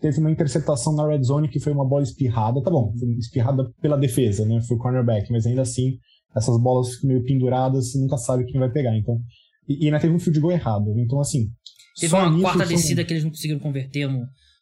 Teve 0.00 0.18
uma 0.18 0.30
interceptação 0.30 0.94
na 0.94 1.06
red 1.06 1.22
zone 1.22 1.48
que 1.48 1.60
foi 1.60 1.72
uma 1.72 1.86
bola 1.86 2.02
espirrada, 2.02 2.62
tá 2.62 2.70
bom, 2.70 2.92
espirrada 3.18 3.70
pela 3.82 3.96
defesa, 3.96 4.46
né? 4.46 4.60
Foi 4.62 4.76
o 4.76 4.80
cornerback, 4.80 5.30
mas 5.30 5.46
ainda 5.46 5.62
assim, 5.62 5.98
essas 6.34 6.58
bolas 6.58 6.94
ficam 6.94 7.08
meio 7.08 7.24
penduradas, 7.24 7.90
você 7.90 7.98
nunca 7.98 8.16
sabe 8.16 8.44
quem 8.46 8.58
vai 8.58 8.70
pegar. 8.70 8.96
Então, 8.96 9.20
e, 9.68 9.84
e 9.84 9.86
ainda 9.86 10.00
teve 10.00 10.14
um 10.14 10.18
field 10.18 10.40
goal 10.40 10.52
errado. 10.52 10.92
Então, 10.98 11.20
assim. 11.20 11.50
Teve 11.98 12.14
uma 12.14 12.40
quarta 12.40 12.66
descida 12.66 13.04
que 13.04 13.12
eles 13.12 13.24
não 13.24 13.30
conseguiram 13.30 13.60
converter 13.60 14.06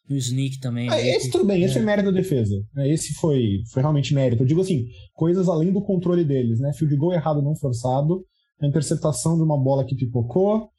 no, 0.09 0.15
no 0.15 0.17
sneak 0.17 0.59
também. 0.59 0.89
Ah, 0.89 0.99
esse 0.99 1.29
tudo 1.29 1.45
bem, 1.45 1.61
é. 1.61 1.65
esse 1.65 1.77
é 1.77 1.81
mérito 1.81 2.11
da 2.11 2.17
defesa. 2.17 2.55
É, 2.77 2.89
esse 2.91 3.13
foi, 3.13 3.61
foi 3.71 3.81
realmente 3.81 4.13
mérito. 4.13 4.43
Eu 4.43 4.47
digo 4.47 4.61
assim, 4.61 4.85
coisas 5.13 5.47
além 5.47 5.71
do 5.71 5.81
controle 5.81 6.23
deles, 6.23 6.59
né? 6.59 6.73
Field 6.73 6.95
goal 6.95 7.13
errado 7.13 7.41
não 7.41 7.55
forçado, 7.55 8.25
a 8.61 8.67
interceptação 8.67 9.35
de 9.35 9.43
uma 9.43 9.57
bola 9.57 9.85
que 9.85 9.95
pipocou 9.95 10.69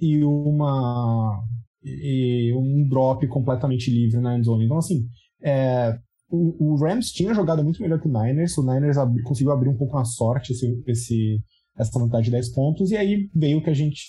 e 0.00 0.22
uma 0.24 1.42
e 1.84 2.52
um 2.54 2.88
drop 2.88 3.26
completamente 3.28 3.90
livre 3.90 4.20
na 4.20 4.36
endzone. 4.36 4.64
Então, 4.64 4.78
assim, 4.78 5.06
é, 5.42 5.96
o, 6.28 6.72
o, 6.72 6.76
Rams 6.76 7.12
tinha 7.12 7.32
jogado 7.32 7.62
muito 7.62 7.80
melhor 7.80 8.00
que 8.00 8.08
o 8.08 8.12
Niners, 8.12 8.56
o 8.58 8.62
Niners 8.62 8.98
abri, 8.98 9.22
conseguiu 9.22 9.52
abrir 9.52 9.68
um 9.68 9.76
pouco 9.76 9.96
na 9.96 10.04
sorte 10.04 10.52
esse, 10.52 10.82
esse, 10.86 11.40
essa 11.76 11.98
vantagem 11.98 12.26
de 12.26 12.30
10 12.32 12.52
pontos, 12.52 12.90
e 12.90 12.96
aí 12.96 13.28
veio 13.34 13.58
o 13.58 13.62
que 13.62 13.70
a 13.70 13.74
gente 13.74 14.02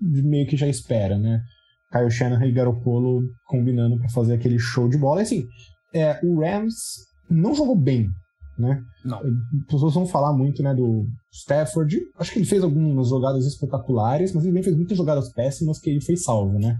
meio 0.00 0.46
que 0.46 0.56
já 0.56 0.68
espera, 0.68 1.18
né? 1.18 1.40
Kyle 1.94 2.10
Shanahan 2.10 2.46
e 2.46 2.52
Garoppolo 2.52 3.22
combinando 3.46 3.96
para 3.98 4.08
fazer 4.08 4.34
aquele 4.34 4.58
show 4.58 4.88
de 4.88 4.98
bola. 4.98 5.20
E, 5.20 5.22
assim, 5.22 5.46
é, 5.94 6.18
o 6.24 6.40
Rams 6.40 6.74
não 7.30 7.54
jogou 7.54 7.76
bem, 7.76 8.08
né? 8.58 8.82
Não. 9.04 9.18
As 9.18 9.66
pessoas 9.70 9.94
vão 9.94 10.06
falar 10.06 10.32
muito, 10.32 10.60
né, 10.60 10.74
do 10.74 11.06
Stafford. 11.32 12.00
Acho 12.18 12.32
que 12.32 12.40
ele 12.40 12.46
fez 12.46 12.64
algumas 12.64 13.08
jogadas 13.08 13.46
espetaculares, 13.46 14.32
mas 14.32 14.42
ele 14.42 14.50
também 14.50 14.64
fez 14.64 14.76
muitas 14.76 14.98
jogadas 14.98 15.32
péssimas 15.32 15.78
que 15.78 15.88
ele 15.88 16.00
fez 16.00 16.24
salvo, 16.24 16.58
né? 16.58 16.76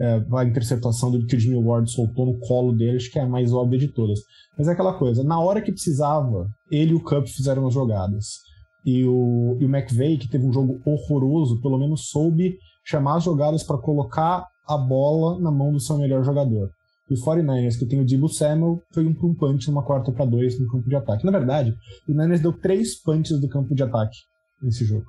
É, 0.00 0.24
a 0.32 0.44
interceptação 0.44 1.10
do 1.10 1.26
que 1.26 1.34
o 1.34 1.40
Jimmy 1.40 1.60
Ward 1.60 1.90
soltou 1.90 2.24
no 2.24 2.38
colo 2.38 2.72
dele, 2.72 2.98
acho 2.98 3.10
que 3.10 3.18
é 3.18 3.22
a 3.22 3.28
mais 3.28 3.52
óbvia 3.52 3.80
de 3.80 3.88
todas. 3.88 4.20
Mas 4.56 4.68
é 4.68 4.72
aquela 4.72 4.96
coisa, 4.96 5.24
na 5.24 5.40
hora 5.40 5.60
que 5.60 5.72
precisava, 5.72 6.48
ele 6.70 6.92
e 6.92 6.94
o 6.94 7.02
Cup 7.02 7.26
fizeram 7.26 7.66
as 7.66 7.74
jogadas. 7.74 8.26
E 8.86 9.04
o, 9.04 9.58
e 9.60 9.64
o 9.64 9.68
McVeigh, 9.68 10.16
que 10.16 10.28
teve 10.28 10.46
um 10.46 10.52
jogo 10.52 10.80
horroroso, 10.86 11.60
pelo 11.60 11.78
menos 11.78 12.08
soube 12.08 12.56
chamar 12.88 13.16
as 13.16 13.24
jogadas 13.24 13.62
para 13.62 13.78
colocar 13.78 14.46
a 14.66 14.76
bola 14.76 15.40
na 15.40 15.50
mão 15.50 15.72
do 15.72 15.80
seu 15.80 15.98
melhor 15.98 16.24
jogador. 16.24 16.70
E 17.10 17.14
o 17.14 17.16
49ers, 17.16 17.78
que 17.78 17.86
tem 17.86 18.00
o 18.00 18.04
Debo 18.04 18.28
Samuel, 18.28 18.82
foi 18.92 19.06
um, 19.06 19.10
um 19.10 19.34
punch 19.34 19.68
numa 19.68 19.84
quarta 19.84 20.12
para 20.12 20.24
dois 20.24 20.58
no 20.58 20.70
campo 20.70 20.88
de 20.88 20.96
ataque. 20.96 21.24
Na 21.24 21.32
verdade, 21.32 21.74
o 22.06 22.12
Niners 22.12 22.40
deu 22.40 22.52
três 22.52 23.00
punches 23.00 23.40
do 23.40 23.48
campo 23.48 23.74
de 23.74 23.82
ataque 23.82 24.16
nesse 24.62 24.84
jogo. 24.84 25.04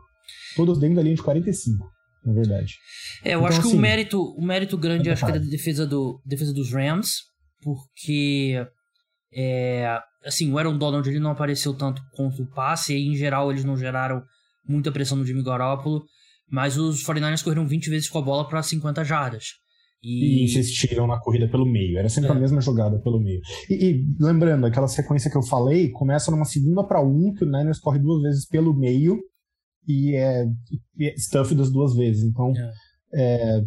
Todos 0.55 0.79
dentro 0.79 0.97
da 0.97 1.01
linha 1.01 1.15
de 1.15 1.21
45, 1.21 1.85
na 2.25 2.33
verdade. 2.33 2.75
É, 3.23 3.33
eu 3.33 3.39
então, 3.39 3.47
acho 3.47 3.61
que 3.61 3.67
assim, 3.67 3.77
o 3.77 3.81
mérito, 3.81 4.21
o 4.21 4.41
mérito 4.41 4.77
grande 4.77 5.09
acho 5.09 5.25
que 5.25 5.31
é 5.31 5.39
da 5.39 5.45
defesa, 5.45 5.85
do, 5.85 6.21
defesa 6.25 6.53
dos 6.53 6.71
Rams, 6.71 7.23
porque 7.61 8.65
é, 9.33 9.99
assim, 10.23 10.51
o 10.51 10.57
Aaron 10.57 10.77
Donald 10.77 11.07
ele 11.09 11.19
não 11.19 11.31
apareceu 11.31 11.73
tanto 11.73 12.01
contra 12.13 12.41
o 12.41 12.47
passe, 12.47 12.95
e 12.95 13.07
em 13.07 13.15
geral 13.15 13.51
eles 13.51 13.65
não 13.65 13.75
geraram 13.75 14.23
muita 14.67 14.91
pressão 14.91 15.17
no 15.17 15.25
Jimmy 15.25 15.43
Garoppolo. 15.43 16.03
Mas 16.51 16.77
os 16.77 17.03
49ers 17.03 17.43
correram 17.43 17.67
20 17.67 17.89
vezes 17.89 18.09
com 18.09 18.17
a 18.17 18.21
bola 18.21 18.47
para 18.47 18.61
50 18.61 19.03
jardas. 19.03 19.45
E... 20.01 20.41
e 20.41 20.43
insistiram 20.45 21.05
na 21.05 21.19
corrida 21.19 21.47
pelo 21.47 21.65
meio. 21.65 21.97
Era 21.97 22.09
sempre 22.09 22.29
é. 22.29 22.33
a 22.33 22.39
mesma 22.39 22.61
jogada 22.61 22.99
pelo 22.99 23.19
meio. 23.19 23.41
E, 23.69 23.73
e, 23.73 24.05
lembrando, 24.19 24.65
aquela 24.65 24.87
sequência 24.87 25.29
que 25.29 25.37
eu 25.37 25.43
falei 25.43 25.89
começa 25.89 26.31
numa 26.31 26.45
segunda 26.45 26.83
para 26.85 27.01
um, 27.01 27.33
que 27.33 27.43
o 27.43 27.47
Niners 27.47 27.79
corre 27.79 27.99
duas 27.99 28.21
vezes 28.21 28.47
pelo 28.47 28.73
meio 28.73 29.19
e 29.87 30.15
é, 30.15 30.45
e 30.97 31.07
é 31.07 31.17
stuff 31.17 31.53
das 31.53 31.69
duas 31.69 31.95
vezes. 31.95 32.23
Então, 32.23 32.53
é. 32.55 32.71
É, 33.13 33.61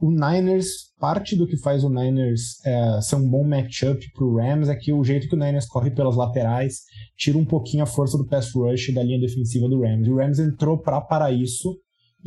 o 0.00 0.10
Niners, 0.10 0.92
parte 0.98 1.34
do 1.34 1.46
que 1.46 1.56
faz 1.56 1.82
o 1.82 1.88
Niners 1.88 2.64
é, 2.64 3.00
ser 3.00 3.16
um 3.16 3.28
bom 3.28 3.44
matchup 3.44 3.98
pro 4.12 4.36
Rams 4.36 4.68
é 4.68 4.76
que 4.76 4.92
o 4.92 5.02
jeito 5.02 5.28
que 5.28 5.34
o 5.34 5.38
Niners 5.38 5.66
corre 5.66 5.90
pelas 5.90 6.16
laterais 6.16 6.82
tira 7.16 7.38
um 7.38 7.44
pouquinho 7.44 7.82
a 7.82 7.86
força 7.86 8.18
do 8.18 8.26
pass 8.26 8.52
rush 8.54 8.92
da 8.94 9.02
linha 9.02 9.20
defensiva 9.20 9.68
do 9.68 9.80
Rams. 9.80 10.06
E 10.06 10.10
o 10.10 10.16
Rams 10.16 10.38
entrou 10.38 10.78
para 10.78 11.00
parar 11.00 11.32
isso 11.32 11.76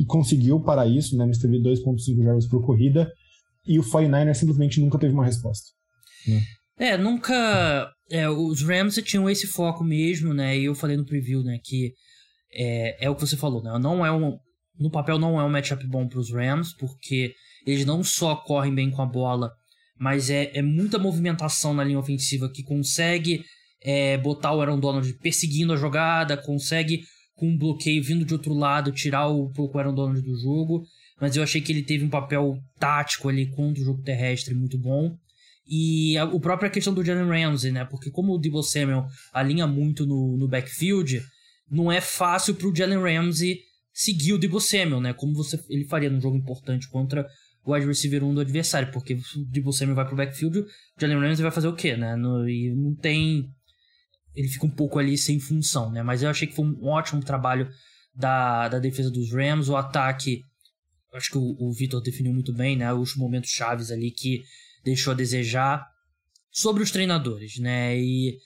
e 0.00 0.04
conseguiu 0.06 0.58
para 0.58 0.86
isso, 0.86 1.14
né? 1.14 1.30
Teve 1.38 1.60
2.5 1.60 2.24
jardas 2.24 2.46
por 2.46 2.64
corrida 2.64 3.12
e 3.66 3.78
o 3.78 3.82
49ers 3.82 4.34
simplesmente 4.34 4.80
nunca 4.80 4.98
teve 4.98 5.12
uma 5.12 5.26
resposta. 5.26 5.66
Né? 6.26 6.42
É, 6.78 6.96
nunca. 6.96 7.92
É, 8.10 8.26
os 8.26 8.62
Rams 8.62 8.94
tinham 9.04 9.28
esse 9.28 9.46
foco 9.46 9.84
mesmo, 9.84 10.32
né? 10.32 10.58
E 10.58 10.64
eu 10.64 10.74
falei 10.74 10.96
no 10.96 11.04
preview, 11.04 11.44
né? 11.44 11.60
Que 11.62 11.92
é, 12.50 13.04
é 13.04 13.10
o 13.10 13.14
que 13.14 13.20
você 13.20 13.36
falou, 13.36 13.62
né? 13.62 13.78
Não 13.78 14.04
é 14.04 14.10
um, 14.10 14.38
no 14.78 14.90
papel 14.90 15.18
não 15.18 15.38
é 15.38 15.44
um 15.44 15.50
matchup 15.50 15.86
bom 15.86 16.08
para 16.08 16.18
os 16.18 16.32
Rams, 16.32 16.74
porque 16.78 17.34
eles 17.66 17.84
não 17.84 18.02
só 18.02 18.34
correm 18.34 18.74
bem 18.74 18.90
com 18.90 19.02
a 19.02 19.06
bola, 19.06 19.52
mas 19.98 20.30
é, 20.30 20.50
é 20.54 20.62
muita 20.62 20.98
movimentação 20.98 21.74
na 21.74 21.84
linha 21.84 21.98
ofensiva 21.98 22.50
que 22.50 22.62
consegue 22.62 23.44
é, 23.82 24.16
botar 24.16 24.54
o 24.54 24.62
Aaron 24.62 24.80
Donald 24.80 25.12
perseguindo 25.18 25.74
a 25.74 25.76
jogada, 25.76 26.38
consegue 26.38 27.02
com 27.40 27.48
um 27.48 27.56
bloqueio 27.56 28.04
vindo 28.04 28.22
de 28.22 28.34
outro 28.34 28.52
lado, 28.52 28.92
tirar 28.92 29.26
o 29.30 29.50
Aaron 29.74 29.94
Donald 29.94 30.20
do 30.20 30.38
jogo. 30.38 30.84
Mas 31.18 31.34
eu 31.34 31.42
achei 31.42 31.60
que 31.60 31.72
ele 31.72 31.82
teve 31.82 32.04
um 32.04 32.10
papel 32.10 32.58
tático 32.78 33.30
ali 33.30 33.50
contra 33.50 33.82
o 33.82 33.84
jogo 33.84 34.02
terrestre 34.02 34.54
muito 34.54 34.78
bom. 34.78 35.16
E 35.66 36.18
a, 36.18 36.24
a 36.24 36.40
própria 36.40 36.68
questão 36.68 36.92
do 36.92 37.02
Jalen 37.02 37.28
Ramsey, 37.28 37.72
né? 37.72 37.84
Porque 37.86 38.10
como 38.10 38.34
o 38.34 38.38
Debo 38.38 38.62
Samuel 38.62 39.06
alinha 39.32 39.66
muito 39.66 40.04
no, 40.06 40.36
no 40.36 40.46
backfield, 40.48 41.22
não 41.70 41.90
é 41.90 42.00
fácil 42.00 42.54
pro 42.54 42.74
Jalen 42.74 43.00
Ramsey 43.00 43.60
seguir 43.92 44.34
o 44.34 44.38
Debo 44.38 44.60
Samuel, 44.60 45.00
né? 45.00 45.14
Como 45.14 45.32
você, 45.32 45.58
ele 45.70 45.86
faria 45.86 46.10
num 46.10 46.20
jogo 46.20 46.36
importante 46.36 46.88
contra 46.88 47.26
o 47.64 47.72
wide 47.72 47.86
receiver 47.86 48.22
1 48.22 48.34
do 48.34 48.40
adversário. 48.40 48.92
Porque 48.92 49.14
o 49.14 49.44
Debo 49.46 49.72
Samuel 49.72 49.96
vai 49.96 50.06
pro 50.06 50.16
backfield, 50.16 50.58
o 50.58 50.66
Jalen 51.00 51.20
Ramsey 51.20 51.42
vai 51.42 51.52
fazer 51.52 51.68
o 51.68 51.74
quê, 51.74 51.96
né? 51.96 52.16
No, 52.16 52.46
e 52.48 52.74
não 52.74 52.94
tem 52.94 53.48
ele 54.34 54.48
fica 54.48 54.66
um 54.66 54.70
pouco 54.70 54.98
ali 54.98 55.16
sem 55.18 55.40
função, 55.40 55.90
né? 55.90 56.02
Mas 56.02 56.22
eu 56.22 56.30
achei 56.30 56.46
que 56.46 56.54
foi 56.54 56.64
um 56.64 56.86
ótimo 56.86 57.22
trabalho 57.22 57.68
da, 58.14 58.68
da 58.68 58.78
defesa 58.78 59.10
dos 59.10 59.32
Rams. 59.32 59.68
O 59.68 59.76
ataque, 59.76 60.42
acho 61.14 61.30
que 61.30 61.38
o, 61.38 61.56
o 61.58 61.72
Vitor 61.72 62.00
definiu 62.00 62.32
muito 62.32 62.52
bem, 62.52 62.76
né? 62.76 62.92
Os 62.92 63.16
momentos 63.16 63.50
chaves 63.50 63.90
ali 63.90 64.10
que 64.10 64.42
deixou 64.84 65.12
a 65.12 65.16
desejar. 65.16 65.86
Sobre 66.52 66.82
os 66.82 66.90
treinadores, 66.90 67.58
né? 67.58 67.96
E 67.96 68.36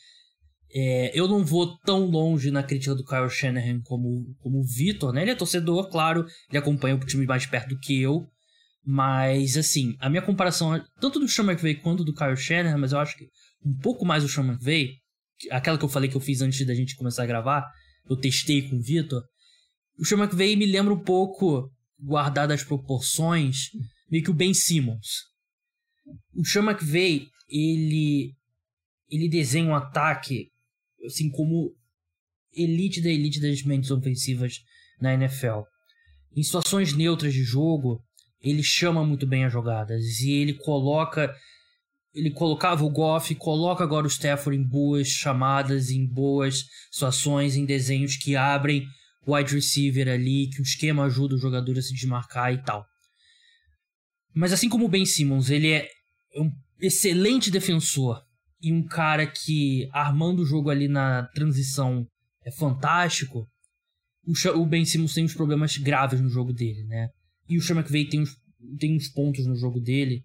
é, 0.75 1.19
eu 1.19 1.29
não 1.29 1.45
vou 1.45 1.79
tão 1.79 2.05
longe 2.07 2.51
na 2.51 2.63
crítica 2.63 2.95
do 2.95 3.05
Kyle 3.05 3.31
Shanahan 3.31 3.81
como, 3.83 4.35
como 4.41 4.59
o 4.59 4.65
Vitor, 4.65 5.13
né? 5.13 5.23
Ele 5.23 5.31
é 5.31 5.35
torcedor, 5.35 5.89
claro, 5.89 6.27
ele 6.51 6.59
acompanha 6.59 6.97
o 6.97 6.99
time 6.99 7.25
mais 7.27 7.47
perto 7.47 7.69
do 7.69 7.79
que 7.79 8.01
eu. 8.01 8.27
Mas, 8.87 9.57
assim, 9.57 9.97
a 9.99 10.11
minha 10.11 10.21
comparação, 10.21 10.85
tanto 11.01 11.19
do 11.19 11.27
Sean 11.27 11.45
McVay 11.45 11.77
quanto 11.77 12.05
do 12.05 12.13
Kyle 12.13 12.37
Shanahan, 12.37 12.77
mas 12.77 12.93
eu 12.93 12.99
acho 12.99 13.17
que 13.17 13.31
um 13.65 13.75
pouco 13.79 14.05
mais 14.05 14.23
do 14.23 14.29
Sean 14.29 14.45
McVay, 14.45 14.99
aquela 15.51 15.79
que 15.79 15.85
eu 15.85 15.89
falei 15.89 16.09
que 16.09 16.17
eu 16.17 16.21
fiz 16.21 16.41
antes 16.41 16.67
da 16.67 16.75
gente 16.75 16.97
começar 16.97 17.23
a 17.23 17.27
gravar, 17.27 17.67
eu 18.09 18.17
testei 18.17 18.69
com 18.69 18.77
o 18.77 18.83
Vitor, 18.83 19.23
o 19.99 20.05
Sean 20.05 20.19
McVay 20.19 20.57
me 20.57 20.67
lembra 20.67 20.93
um 20.93 21.03
pouco, 21.03 21.71
guardado 21.99 22.53
as 22.53 22.65
proporções, 22.65 23.71
meio 24.11 24.25
que 24.25 24.31
o 24.31 24.35
Ben 24.35 24.53
Simmons. 24.53 25.25
O 26.35 26.45
Sean 26.45 26.65
McVay, 26.65 27.29
ele, 27.49 28.35
ele 29.09 29.29
desenha 29.29 29.71
um 29.71 29.75
ataque, 29.75 30.51
assim, 31.07 31.31
como 31.31 31.75
elite 32.53 33.01
da 33.01 33.09
elite 33.09 33.41
das 33.41 33.63
mentes 33.63 33.91
ofensivas 33.91 34.61
na 35.01 35.15
NFL. 35.15 35.63
Em 36.37 36.43
situações 36.43 36.93
neutras 36.93 37.33
de 37.33 37.45
jogo, 37.45 38.03
ele 38.41 38.63
chama 38.63 39.05
muito 39.05 39.27
bem 39.27 39.45
as 39.45 39.53
jogadas 39.53 40.21
e 40.21 40.33
ele 40.33 40.55
coloca 40.55 41.35
ele 42.15 42.31
colocava 42.31 42.85
o 42.85 42.91
Goff, 42.91 43.35
coloca 43.35 43.83
agora 43.83 44.07
o 44.07 44.11
Stafford 44.11 44.59
em 44.59 44.63
boas 44.63 45.09
chamadas, 45.09 45.91
em 45.91 46.07
boas 46.07 46.65
situações, 46.91 47.57
em 47.57 47.65
desenhos 47.65 48.17
que 48.17 48.37
abrem 48.37 48.87
wide 49.27 49.55
receiver 49.55 50.09
ali, 50.09 50.49
que 50.49 50.61
o 50.61 50.63
esquema 50.63 51.05
ajuda 51.05 51.35
o 51.35 51.39
jogador 51.39 51.77
a 51.77 51.83
se 51.83 51.93
desmarcar 51.93 52.53
e 52.53 52.63
tal. 52.63 52.87
Mas 54.35 54.53
assim 54.53 54.69
como 54.69 54.85
o 54.85 54.89
Ben 54.89 55.05
Simmons, 55.05 55.51
ele 55.51 55.71
é 55.71 55.89
um 56.37 56.51
excelente 56.81 57.51
defensor 57.51 58.23
e 58.61 58.73
um 58.73 58.87
cara 58.87 59.27
que 59.27 59.89
armando 59.93 60.43
o 60.43 60.47
jogo 60.47 60.71
ali 60.71 60.89
na 60.89 61.25
transição 61.35 62.07
é 62.45 62.51
fantástico. 62.51 63.49
O 64.55 64.67
Ben 64.67 64.85
Simmons 64.85 65.15
tem 65.15 65.25
uns 65.25 65.35
problemas 65.35 65.77
graves 65.77 66.21
no 66.21 66.29
jogo 66.29 66.53
dele, 66.53 66.85
né? 66.85 67.09
E 67.49 67.59
o 67.59 67.63
Sean 67.63 67.77
McVay 67.77 68.09
tem 68.09 68.21
uns, 68.21 68.37
tem 68.79 68.97
uns 68.97 69.09
pontos 69.09 69.47
no 69.47 69.57
jogo 69.57 69.81
dele 69.81 70.23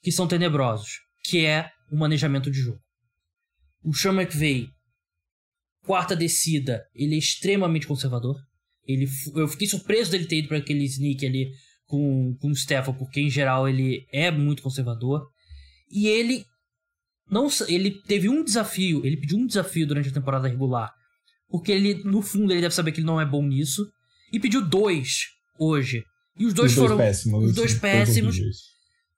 que 0.00 0.12
são 0.12 0.26
tenebrosos, 0.26 1.00
que 1.24 1.44
é 1.44 1.70
o 1.90 1.96
manejamento 1.96 2.50
de 2.50 2.60
jogo. 2.60 2.80
O 3.84 3.94
Sean 3.94 4.14
McVay, 4.14 4.68
quarta 5.84 6.14
descida, 6.16 6.84
ele 6.94 7.14
é 7.14 7.18
extremamente 7.18 7.86
conservador. 7.86 8.36
Ele, 8.86 9.08
eu 9.34 9.46
fiquei 9.48 9.68
surpreso 9.68 10.10
dele 10.10 10.26
ter 10.26 10.38
ido 10.38 10.48
para 10.48 10.58
aquele 10.58 10.84
sneak 10.84 11.24
ali 11.24 11.50
com, 11.86 12.36
com 12.40 12.48
o 12.48 12.56
Stefan, 12.56 12.94
porque 12.94 13.20
em 13.20 13.30
geral 13.30 13.68
ele 13.68 14.06
é 14.12 14.30
muito 14.30 14.62
conservador. 14.62 15.28
E 15.90 16.08
ele 16.08 16.44
não 17.30 17.48
ele 17.68 17.90
teve 18.02 18.28
um 18.28 18.42
desafio, 18.42 19.04
ele 19.04 19.16
pediu 19.16 19.38
um 19.38 19.46
desafio 19.46 19.86
durante 19.86 20.08
a 20.08 20.12
temporada 20.12 20.48
regular, 20.48 20.92
porque 21.48 21.72
ele 21.72 22.02
no 22.04 22.20
fundo 22.22 22.52
ele 22.52 22.60
deve 22.60 22.74
saber 22.74 22.92
que 22.92 23.00
ele 23.00 23.06
não 23.06 23.20
é 23.20 23.26
bom 23.26 23.42
nisso, 23.46 23.86
e 24.32 24.40
pediu 24.40 24.66
dois 24.66 25.28
hoje. 25.58 26.04
E 26.38 26.46
os 26.46 26.54
dois, 26.54 26.72
os 26.72 26.76
dois 26.76 26.88
foram 26.88 26.96
péssimos, 26.96 27.44
os 27.44 27.54
dois 27.54 27.74
péssimos. 27.74 28.36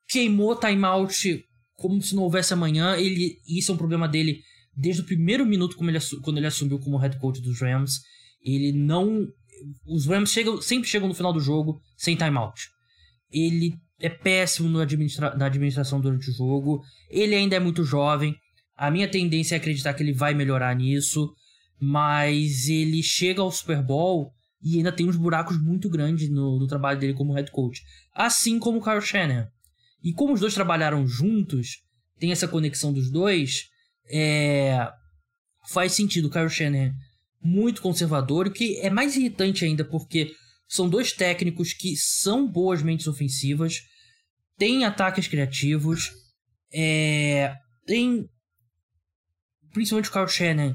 Queimou 0.09 0.59
timeout 0.59 1.45
como 1.77 2.01
se 2.03 2.15
não 2.15 2.23
houvesse 2.23 2.53
amanhã. 2.53 2.97
Ele 2.97 3.39
isso 3.47 3.73
é 3.73 3.75
um 3.75 3.79
problema 3.79 4.09
dele 4.09 4.41
desde 4.77 5.03
o 5.03 5.07
primeiro 5.07 5.47
minuto 5.47 5.77
como 5.77 5.91
ele, 5.91 5.99
quando 6.23 6.39
ele 6.39 6.47
assumiu 6.47 6.79
como 6.79 6.97
head 6.99 7.19
coach 7.19 7.41
dos 7.41 7.61
Rams. 7.61 8.01
Ele 8.43 8.73
não 8.73 9.27
os 9.87 10.07
Rams 10.07 10.31
chegam, 10.31 10.61
sempre 10.61 10.89
chegam 10.89 11.09
no 11.09 11.15
final 11.15 11.33
do 11.33 11.41
jogo 11.41 11.81
sem 11.97 12.17
timeout. 12.17 12.69
Ele 13.31 13.75
é 14.01 14.09
péssimo 14.09 14.69
no 14.69 14.81
administra 14.81 15.35
na 15.37 15.47
administração 15.47 16.01
durante 16.01 16.31
o 16.31 16.35
jogo. 16.35 16.83
Ele 17.09 17.35
ainda 17.35 17.57
é 17.57 17.61
muito 17.61 17.85
jovem. 17.85 18.35
A 18.77 18.91
minha 18.91 19.09
tendência 19.09 19.55
é 19.55 19.59
acreditar 19.59 19.95
que 19.95 20.03
ele 20.03 20.13
vai 20.13 20.35
melhorar 20.35 20.75
nisso. 20.75 21.33
Mas 21.81 22.69
ele 22.69 23.03
chega 23.03 23.43
ao 23.43 23.51
Super 23.51 23.83
Bowl 23.83 24.33
e 24.63 24.77
ainda 24.77 24.93
tem 24.93 25.09
uns 25.09 25.17
buracos 25.17 25.61
muito 25.61 25.91
grandes 25.91 26.31
no, 26.31 26.59
no 26.59 26.67
trabalho 26.67 26.99
dele 26.99 27.15
como 27.15 27.33
head 27.35 27.51
coach. 27.51 27.83
Assim 28.15 28.59
como 28.59 28.79
o 28.79 28.83
Kyle 28.83 29.01
Shanahan. 29.01 29.49
E 30.05 30.13
como 30.13 30.35
os 30.35 30.41
dois 30.41 30.55
trabalharam 30.55 31.07
juntos, 31.07 31.79
tem 32.19 32.31
essa 32.31 32.47
conexão 32.47 32.93
dos 32.93 33.11
dois, 33.11 33.65
é... 34.11 34.89
faz 35.71 35.93
sentido 35.93 36.29
o 36.29 36.31
Kyle 36.31 36.49
Shanahan 36.49 36.93
muito 37.43 37.83
conservador, 37.83 38.47
o 38.47 38.53
que 38.53 38.79
é 38.81 38.89
mais 38.89 39.17
irritante 39.17 39.65
ainda 39.65 39.85
porque 39.85 40.33
são 40.67 40.89
dois 40.89 41.13
técnicos 41.13 41.73
que 41.75 41.95
são 41.97 42.51
boas 42.51 42.83
mentes 42.83 43.07
ofensivas, 43.07 43.83
têm 44.57 44.85
ataques 44.85 45.29
criativos, 45.29 46.11
é, 46.73 47.55
tem 47.87 48.27
principalmente 49.73 50.09
o 50.09 50.13
Kyle 50.13 50.29
Shannon, 50.29 50.75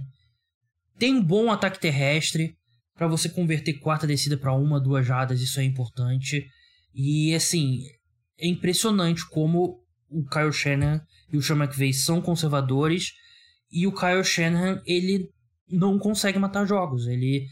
tem 1.00 1.15
um 1.15 1.24
bom 1.24 1.50
ataque 1.50 1.79
terrestre 1.79 2.55
para 2.95 3.07
você 3.07 3.29
converter 3.29 3.79
quarta 3.79 4.05
descida 4.05 4.38
para 4.38 4.53
uma, 4.53 4.79
duas 4.79 5.07
jadas, 5.07 5.41
isso 5.41 5.59
é 5.59 5.63
importante. 5.63 6.45
E 6.93 7.33
assim, 7.33 7.79
é 8.39 8.48
impressionante 8.48 9.27
como 9.29 9.84
o 10.10 10.25
Kyle 10.25 10.51
Shannon 10.51 11.00
e 11.31 11.38
o 11.38 11.41
Sean 11.41 11.58
McVay 11.58 11.93
são 11.93 12.22
conservadores 12.22 13.13
e 13.72 13.86
o 13.86 13.93
Kyle 13.93 14.24
Shanahan, 14.24 14.81
ele 14.86 15.29
não 15.69 16.00
consegue 16.00 16.39
matar 16.39 16.65
jogos. 16.65 17.08
Ele 17.08 17.48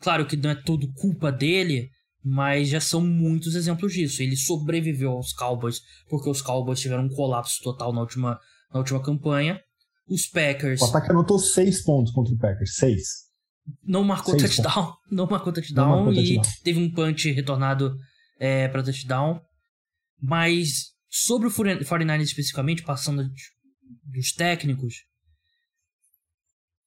Claro 0.00 0.26
que 0.26 0.36
não 0.36 0.50
é 0.50 0.54
tudo 0.54 0.92
culpa 0.92 1.32
dele, 1.32 1.88
mas 2.22 2.68
já 2.68 2.80
são 2.80 3.00
muitos 3.00 3.54
exemplos 3.54 3.92
disso. 3.92 4.22
Ele 4.22 4.36
sobreviveu 4.36 5.12
aos 5.12 5.32
Cowboys 5.32 5.80
porque 6.10 6.28
os 6.28 6.42
Cowboys 6.42 6.80
tiveram 6.80 7.04
um 7.04 7.08
colapso 7.08 7.62
total 7.62 7.92
na 7.92 8.00
última, 8.00 8.38
na 8.72 8.80
última 8.80 9.02
campanha. 9.02 9.60
Os 10.06 10.26
Packers. 10.26 10.82
O 10.82 10.84
ataque 10.86 11.10
anotou 11.10 11.38
seis 11.38 11.82
pontos 11.82 12.12
contra 12.12 12.34
o 12.34 12.38
Packers. 12.38 12.76
Seis. 12.76 13.04
Não 13.82 14.04
marcou 14.04 14.38
seis 14.38 14.56
touchdown. 14.56 14.84
Pontos. 14.84 15.00
Não 15.10 15.26
marcou 15.26 15.52
touchdown. 15.52 15.88
Não 15.88 15.96
marcou 15.96 16.12
e 16.12 16.16
touchdown. 16.16 16.54
teve 16.62 16.78
um 16.80 16.92
punch 16.92 17.32
retornado 17.32 17.96
é, 18.38 18.68
para 18.68 18.82
touchdown. 18.82 19.40
Mas 20.20 20.92
sobre 21.08 21.48
o 21.48 21.50
49ers 21.50 22.22
especificamente, 22.22 22.82
passando 22.82 23.28
dos 24.04 24.32
técnicos, 24.32 24.94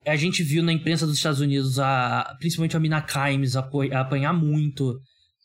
a 0.06 0.16
gente 0.16 0.44
viu 0.44 0.64
na 0.64 0.72
imprensa 0.72 1.06
dos 1.06 1.18
Estados 1.18 1.40
Unidos, 1.40 1.80
a, 1.80 2.36
principalmente 2.40 2.78
a 2.78 2.80
Mina 2.80 3.02
Kimes, 3.02 3.56
apanhar 3.56 4.34
muito 4.34 5.00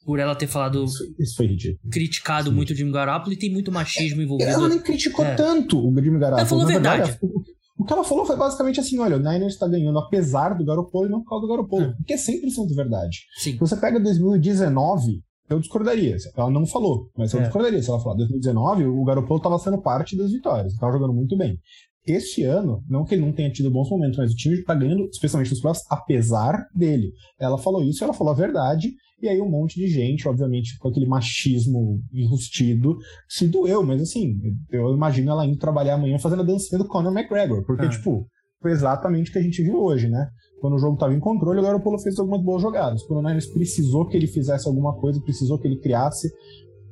por 0.05 0.19
ela 0.19 0.35
ter 0.35 0.47
falado. 0.47 0.85
Isso, 0.85 1.15
isso 1.19 1.37
foi 1.37 1.47
ridículo. 1.47 1.91
Criticado 1.91 2.53
muito 2.53 2.73
o 2.73 2.77
Jimmy 2.77 2.93
Garoppolo 2.93 3.33
e 3.33 3.39
tem 3.39 3.51
muito 3.51 3.73
machismo 3.73 4.23
envolvido. 4.23 4.51
Ela 4.51 4.69
nem 4.69 4.81
criticou 4.81 5.25
é. 5.25 5.35
tanto 5.35 5.79
o 5.79 6.03
Jimmy 6.03 6.19
Garoppolo. 6.19 6.41
Ela 6.41 6.47
falou 6.47 6.65
a 6.65 6.69
verdade. 6.69 7.11
verdade. 7.11 7.33
O 7.79 7.85
que 7.85 7.93
ela 7.93 8.05
falou 8.05 8.25
foi 8.25 8.37
basicamente 8.37 8.79
assim: 8.81 8.99
olha, 8.99 9.17
o 9.17 9.21
Niners 9.21 9.55
está 9.55 9.67
ganhando 9.67 9.99
apesar 9.99 10.51
do 10.51 10.65
Garoppolo 10.65 11.07
e 11.07 11.11
não 11.11 11.23
por 11.23 11.31
causa 11.31 11.47
do 11.47 11.51
Garoppolo. 11.51 11.85
É. 11.85 11.95
Que 12.07 12.13
é 12.15 12.17
100% 12.17 12.75
verdade. 12.77 13.19
Sim. 13.39 13.57
Você 13.57 13.77
pega 13.77 13.99
2019, 13.99 15.23
eu 15.53 15.61
discordaria. 15.61 16.17
Ela 16.37 16.51
não 16.51 16.67
falou, 16.67 17.11
mas 17.17 17.33
eu 17.33 17.41
é. 17.41 17.45
discordaria 17.45 17.83
se 17.83 17.91
ela 17.91 18.01
falar. 18.01 18.17
2019, 18.17 18.85
o 18.87 19.05
Garoppolo 19.05 19.39
estava 19.39 19.59
sendo 19.59 19.81
parte 19.81 20.17
das 20.17 20.33
vitórias, 20.33 20.73
estava 20.73 20.93
jogando 20.93 21.15
muito 21.15 21.37
bem. 21.37 21.59
Este 22.05 22.43
ano, 22.43 22.83
não 22.89 23.05
que 23.05 23.15
ele 23.15 23.25
não 23.25 23.33
tenha 23.33 23.51
tido 23.51 23.71
bons 23.71 23.89
momentos, 23.89 24.19
mas 24.19 24.33
o 24.33 24.35
time 24.35 24.57
está 24.57 24.75
ganhando, 24.75 25.09
especialmente 25.09 25.51
nos 25.51 25.61
playoffs, 25.61 25.85
apesar 25.89 26.67
dele. 26.75 27.13
Ela 27.39 27.57
falou 27.57 27.85
isso, 27.85 28.03
ela 28.03 28.13
falou 28.13 28.33
a 28.33 28.37
verdade, 28.37 28.93
e 29.21 29.29
aí 29.29 29.41
um 29.41 29.49
monte 29.49 29.77
de 29.77 29.87
gente, 29.87 30.27
obviamente, 30.27 30.77
com 30.79 30.89
aquele 30.89 31.07
machismo 31.07 32.01
enrustido, 32.13 32.97
se 33.29 33.47
doeu, 33.47 33.85
mas 33.85 34.03
assim, 34.03 34.35
eu 34.73 34.93
imagino 34.93 35.31
ela 35.31 35.47
indo 35.47 35.57
trabalhar 35.57 35.95
amanhã 35.95 36.19
fazendo 36.19 36.43
a 36.43 36.45
dancinha 36.45 36.77
do 36.77 36.89
Conor 36.89 37.17
McGregor, 37.17 37.65
porque, 37.65 37.87
ah. 37.87 37.89
tipo, 37.89 38.27
foi 38.61 38.73
exatamente 38.73 39.31
o 39.31 39.33
que 39.33 39.39
a 39.39 39.43
gente 39.43 39.63
viu 39.63 39.77
hoje, 39.77 40.09
né? 40.09 40.29
Quando 40.63 40.75
o 40.75 40.79
jogo 40.79 40.95
estava 40.95 41.13
em 41.13 41.19
controle, 41.19 41.59
o 41.59 41.63
Garoppolo 41.63 41.99
fez 41.99 42.17
algumas 42.21 42.41
boas 42.41 42.63
jogadas. 42.63 43.03
Quando 43.03 43.19
o 43.19 43.23
Niners 43.23 43.47
precisou 43.47 44.07
que 44.07 44.17
ele 44.17 44.29
fizesse 44.29 44.69
alguma 44.69 44.95
coisa, 44.95 45.21
precisou 45.21 45.59
que 45.59 45.67
ele 45.67 45.81
criasse, 45.81 46.31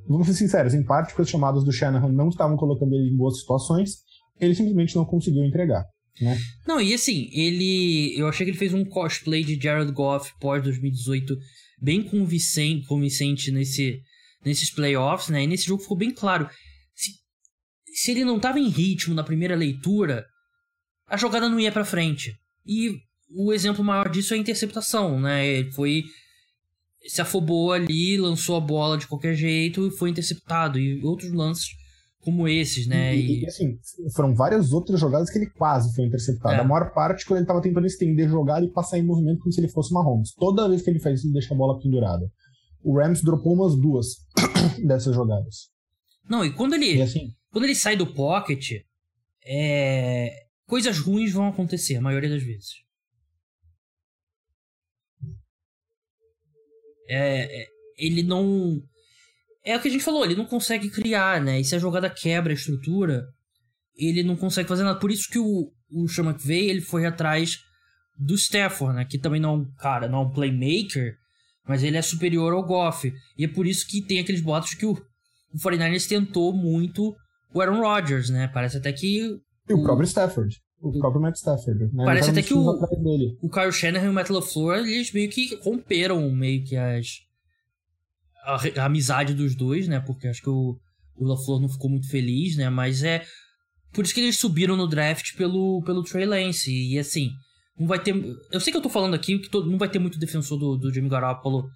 vamos 0.09 0.27
ser 0.27 0.35
sinceros, 0.35 0.75
em 0.75 0.85
parte 0.85 1.11
porque 1.11 1.23
as 1.23 1.29
chamadas 1.29 1.63
do 1.63 1.71
Shanahan 1.71 2.11
não 2.11 2.31
estavam 2.31 2.57
colocando 2.57 2.93
ele 2.97 3.11
em 3.11 3.17
boas 3.17 3.39
situações, 3.39 3.99
ele 4.41 4.57
simplesmente 4.57 4.97
não 4.97 5.05
conseguiu 5.05 5.45
entregar. 5.45 5.85
Né? 6.21 6.37
Não, 6.67 6.81
e 6.81 6.93
assim, 6.93 7.31
ele. 7.33 8.13
Eu 8.19 8.27
achei 8.27 8.45
que 8.45 8.51
ele 8.51 8.59
fez 8.59 8.75
um 8.75 8.85
cosplay 8.85 9.45
de 9.45 9.55
Jared 9.55 9.93
Goff 9.93 10.33
pós 10.41 10.61
2018 10.65 11.37
bem 11.81 12.03
convincente, 12.03 12.89
convincente 12.89 13.53
nesse, 13.53 14.01
nesses 14.45 14.75
playoffs, 14.75 15.29
né? 15.29 15.45
E 15.45 15.47
nesse 15.47 15.67
jogo 15.67 15.81
ficou 15.81 15.97
bem 15.97 16.11
claro. 16.11 16.51
Se, 16.93 17.13
se 17.95 18.11
ele 18.11 18.25
não 18.25 18.39
estava 18.39 18.59
em 18.59 18.69
ritmo 18.69 19.15
na 19.15 19.23
primeira 19.23 19.55
leitura, 19.55 20.27
a 21.07 21.17
jogada 21.17 21.49
não 21.49 21.61
ia 21.61 21.71
para 21.71 21.85
frente. 21.85 22.35
E 22.67 22.99
o 23.35 23.53
exemplo 23.53 23.85
maior 23.85 24.09
disso 24.09 24.35
é 24.35 24.37
a 24.37 24.41
interceptação, 24.41 25.21
né? 25.21 25.47
Ele 25.47 25.71
foi. 25.73 26.05
Se 27.07 27.23
afobou 27.23 27.73
ali, 27.73 28.19
lançou 28.19 28.57
a 28.57 28.61
bola 28.61 28.99
de 28.99 29.07
qualquer 29.07 29.35
jeito 29.35 29.87
e 29.87 29.91
foi 29.91 30.11
interceptado. 30.11 30.79
E 30.79 31.03
outros 31.03 31.33
lances 31.33 31.69
como 32.21 32.47
esses, 32.47 32.87
né? 32.87 33.17
E, 33.17 33.43
e, 33.43 33.47
assim, 33.47 33.79
foram 34.15 34.35
várias 34.35 34.73
outras 34.73 35.01
jogadas 35.01 35.31
que 35.31 35.39
ele 35.39 35.49
quase 35.51 35.95
foi 35.95 36.05
interceptado. 36.05 36.57
É. 36.57 36.61
A 36.61 36.65
maior 36.65 36.93
parte 36.93 37.25
quando 37.25 37.39
ele 37.39 37.45
estava 37.45 37.63
tentando 37.63 37.87
estender 37.87 38.29
jogada 38.29 38.65
e 38.65 38.71
passar 38.71 38.99
em 38.99 39.03
movimento 39.03 39.41
como 39.41 39.53
se 39.53 39.61
ele 39.61 39.69
fosse 39.69 39.91
uma 39.91 40.03
Holmes. 40.03 40.35
Toda 40.35 40.69
vez 40.69 40.83
que 40.83 40.91
ele 40.91 41.01
faz 41.01 41.19
isso, 41.19 41.27
ele 41.27 41.33
deixa 41.33 41.55
a 41.55 41.57
bola 41.57 41.81
pendurada. 41.81 42.31
O 42.83 42.99
Rams 42.99 43.23
dropou 43.23 43.55
umas 43.55 43.75
duas 43.75 44.17
dessas 44.87 45.15
jogadas. 45.15 45.71
Não, 46.29 46.45
e 46.45 46.53
quando 46.53 46.75
ele, 46.75 46.97
e 46.97 47.03
assim, 47.03 47.33
quando 47.51 47.65
ele 47.65 47.75
sai 47.75 47.97
do 47.97 48.07
pocket, 48.07 48.83
é... 49.45 50.45
coisas 50.67 50.99
ruins 50.99 51.33
vão 51.33 51.49
acontecer, 51.49 51.97
a 51.97 52.01
maioria 52.01 52.29
das 52.29 52.43
vezes. 52.43 52.90
É, 57.11 57.63
é 57.63 57.67
ele 57.99 58.23
não 58.23 58.81
é 59.65 59.77
o 59.77 59.81
que 59.81 59.89
a 59.89 59.91
gente 59.91 60.05
falou, 60.05 60.25
ele 60.25 60.35
não 60.35 60.47
consegue 60.47 60.89
criar, 60.91 61.41
né? 61.41 61.61
E 61.61 61.65
se 61.65 61.75
a 61.75 61.79
jogada 61.79 62.09
quebra 62.09 62.53
a 62.53 62.55
estrutura, 62.55 63.27
ele 63.97 64.23
não 64.23 64.37
consegue 64.37 64.69
fazer 64.69 64.83
nada. 64.83 64.99
Por 64.99 65.11
isso 65.11 65.29
que 65.29 65.39
o, 65.39 65.71
o 65.91 66.09
Sean 66.09 66.25
McVay, 66.25 66.71
ele 66.71 66.81
foi 66.81 67.05
atrás 67.05 67.59
do 68.19 68.35
Stafford, 68.35 68.97
né? 68.97 69.05
Que 69.05 69.19
também 69.19 69.41
não 69.41 69.51
é 69.51 69.57
um 69.59 69.75
cara, 69.75 70.09
não 70.09 70.21
é 70.21 70.23
um 70.23 70.31
playmaker, 70.31 71.15
mas 71.67 71.83
ele 71.83 71.97
é 71.97 72.03
superior 72.03 72.53
ao 72.53 72.65
Goff. 72.65 73.13
E 73.37 73.45
é 73.45 73.49
por 73.49 73.67
isso 73.67 73.87
que 73.87 74.03
tem 74.03 74.19
aqueles 74.19 74.41
boatos 74.41 74.75
que 74.75 74.87
o, 74.87 74.93
o 74.93 75.59
49ers 75.59 76.09
tentou 76.09 76.55
muito 76.55 77.15
o 77.53 77.61
Aaron 77.61 77.81
Rodgers, 77.81 78.31
né? 78.31 78.49
Parece 78.49 78.79
até 78.79 78.93
que... 78.93 79.19
E 79.69 79.73
o, 79.73 79.79
o 79.79 79.83
próprio 79.83 80.07
Stafford. 80.07 80.57
O 80.81 80.99
próprio 80.99 81.21
Matt 81.21 81.37
Stafford. 81.37 81.93
Né? 81.93 82.05
Parece 82.05 82.31
até 82.31 82.43
que 82.43 82.55
o, 82.55 82.71
o 83.43 83.51
Kyle 83.51 83.73
Shanahan 83.73 84.07
e 84.07 84.09
o 84.09 84.13
Matt 84.13 84.31
LaFleur, 84.31 84.79
eles 84.87 85.13
meio 85.13 85.29
que 85.29 85.55
romperam 85.63 86.31
meio 86.31 86.65
que 86.65 86.75
as 86.77 87.21
a, 88.43 88.57
a, 88.81 88.85
amizade 88.87 89.35
dos 89.35 89.55
dois, 89.55 89.87
né? 89.87 90.01
Porque 90.01 90.27
acho 90.27 90.43
que 90.43 90.49
o, 90.49 90.79
o 91.17 91.27
LaFleur 91.27 91.61
não 91.61 91.69
ficou 91.69 91.91
muito 91.91 92.09
feliz, 92.09 92.57
né? 92.57 92.71
Mas 92.71 93.03
é 93.03 93.25
por 93.93 94.05
isso 94.05 94.15
que 94.15 94.21
eles 94.21 94.39
subiram 94.39 94.77
no 94.77 94.87
draft 94.87 95.37
pelo, 95.37 95.83
pelo 95.83 96.03
Trey 96.03 96.25
Lance. 96.25 96.71
E, 96.71 96.99
assim, 96.99 97.31
não 97.79 97.87
vai 97.87 98.03
ter. 98.03 98.15
Eu 98.51 98.61
sei 98.61 98.73
que 98.73 98.77
eu 98.77 98.83
tô 98.83 98.89
falando 98.89 99.15
aqui 99.15 99.39
que 99.39 99.51
todo, 99.51 99.71
não 99.71 99.79
vai 99.79 99.89
ter 99.89 99.99
muito 99.99 100.19
defensor 100.19 100.59
do, 100.59 100.77
do 100.77 100.93
Jimmy 100.93 101.09
Garoppolo 101.09 101.69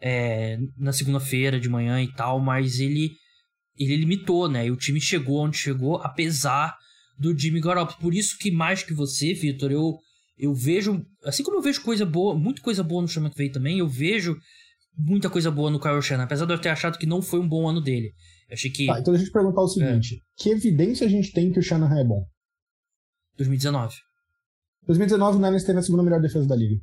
é, 0.00 0.58
na 0.76 0.92
segunda-feira 0.92 1.60
de 1.60 1.68
manhã 1.68 2.02
e 2.02 2.12
tal, 2.12 2.40
mas 2.40 2.80
ele 2.80 3.12
ele 3.78 3.96
limitou, 3.96 4.48
né? 4.48 4.66
E 4.66 4.70
o 4.70 4.76
time 4.76 5.00
chegou 5.00 5.38
onde 5.38 5.56
chegou, 5.56 5.96
apesar 6.02 6.76
do 7.20 7.38
Jimmy 7.38 7.60
Garoppolo. 7.60 8.00
Por 8.00 8.14
isso 8.14 8.38
que 8.38 8.50
mais 8.50 8.82
que 8.82 8.94
você, 8.94 9.34
Vitor, 9.34 9.70
eu 9.70 9.98
eu 10.38 10.54
vejo, 10.54 11.04
assim 11.22 11.42
como 11.42 11.58
eu 11.58 11.62
vejo 11.62 11.82
coisa 11.82 12.06
boa, 12.06 12.34
muita 12.34 12.62
coisa 12.62 12.82
boa 12.82 13.02
no 13.02 13.08
Sean 13.08 13.22
McVay 13.24 13.50
também, 13.50 13.78
eu 13.78 13.86
vejo 13.86 14.40
muita 14.96 15.28
coisa 15.28 15.50
boa 15.50 15.70
no 15.70 15.78
Kyle 15.78 16.00
Shannon, 16.00 16.22
apesar 16.22 16.46
de 16.46 16.54
eu 16.54 16.58
ter 16.58 16.70
achado 16.70 16.98
que 16.98 17.04
não 17.04 17.20
foi 17.20 17.38
um 17.40 17.46
bom 17.46 17.68
ano 17.68 17.78
dele. 17.78 18.14
Eu 18.48 18.54
achei 18.54 18.70
que. 18.70 18.86
Tá, 18.86 18.98
então 18.98 19.12
deixa 19.12 19.26
eu 19.26 19.30
te 19.30 19.32
perguntar 19.34 19.60
o 19.60 19.68
seguinte: 19.68 20.14
é. 20.14 20.18
que 20.42 20.48
evidência 20.48 21.06
a 21.06 21.10
gente 21.10 21.30
tem 21.32 21.52
que 21.52 21.58
o 21.58 21.62
Shanahan 21.62 22.00
é 22.00 22.04
bom? 22.04 22.24
2019. 23.36 23.94
2019 24.86 25.36
o 25.36 25.40
Niners 25.40 25.64
teve 25.64 25.78
a 25.78 25.82
segunda 25.82 26.02
melhor 26.02 26.22
defesa 26.22 26.46
da 26.46 26.56
liga. 26.56 26.80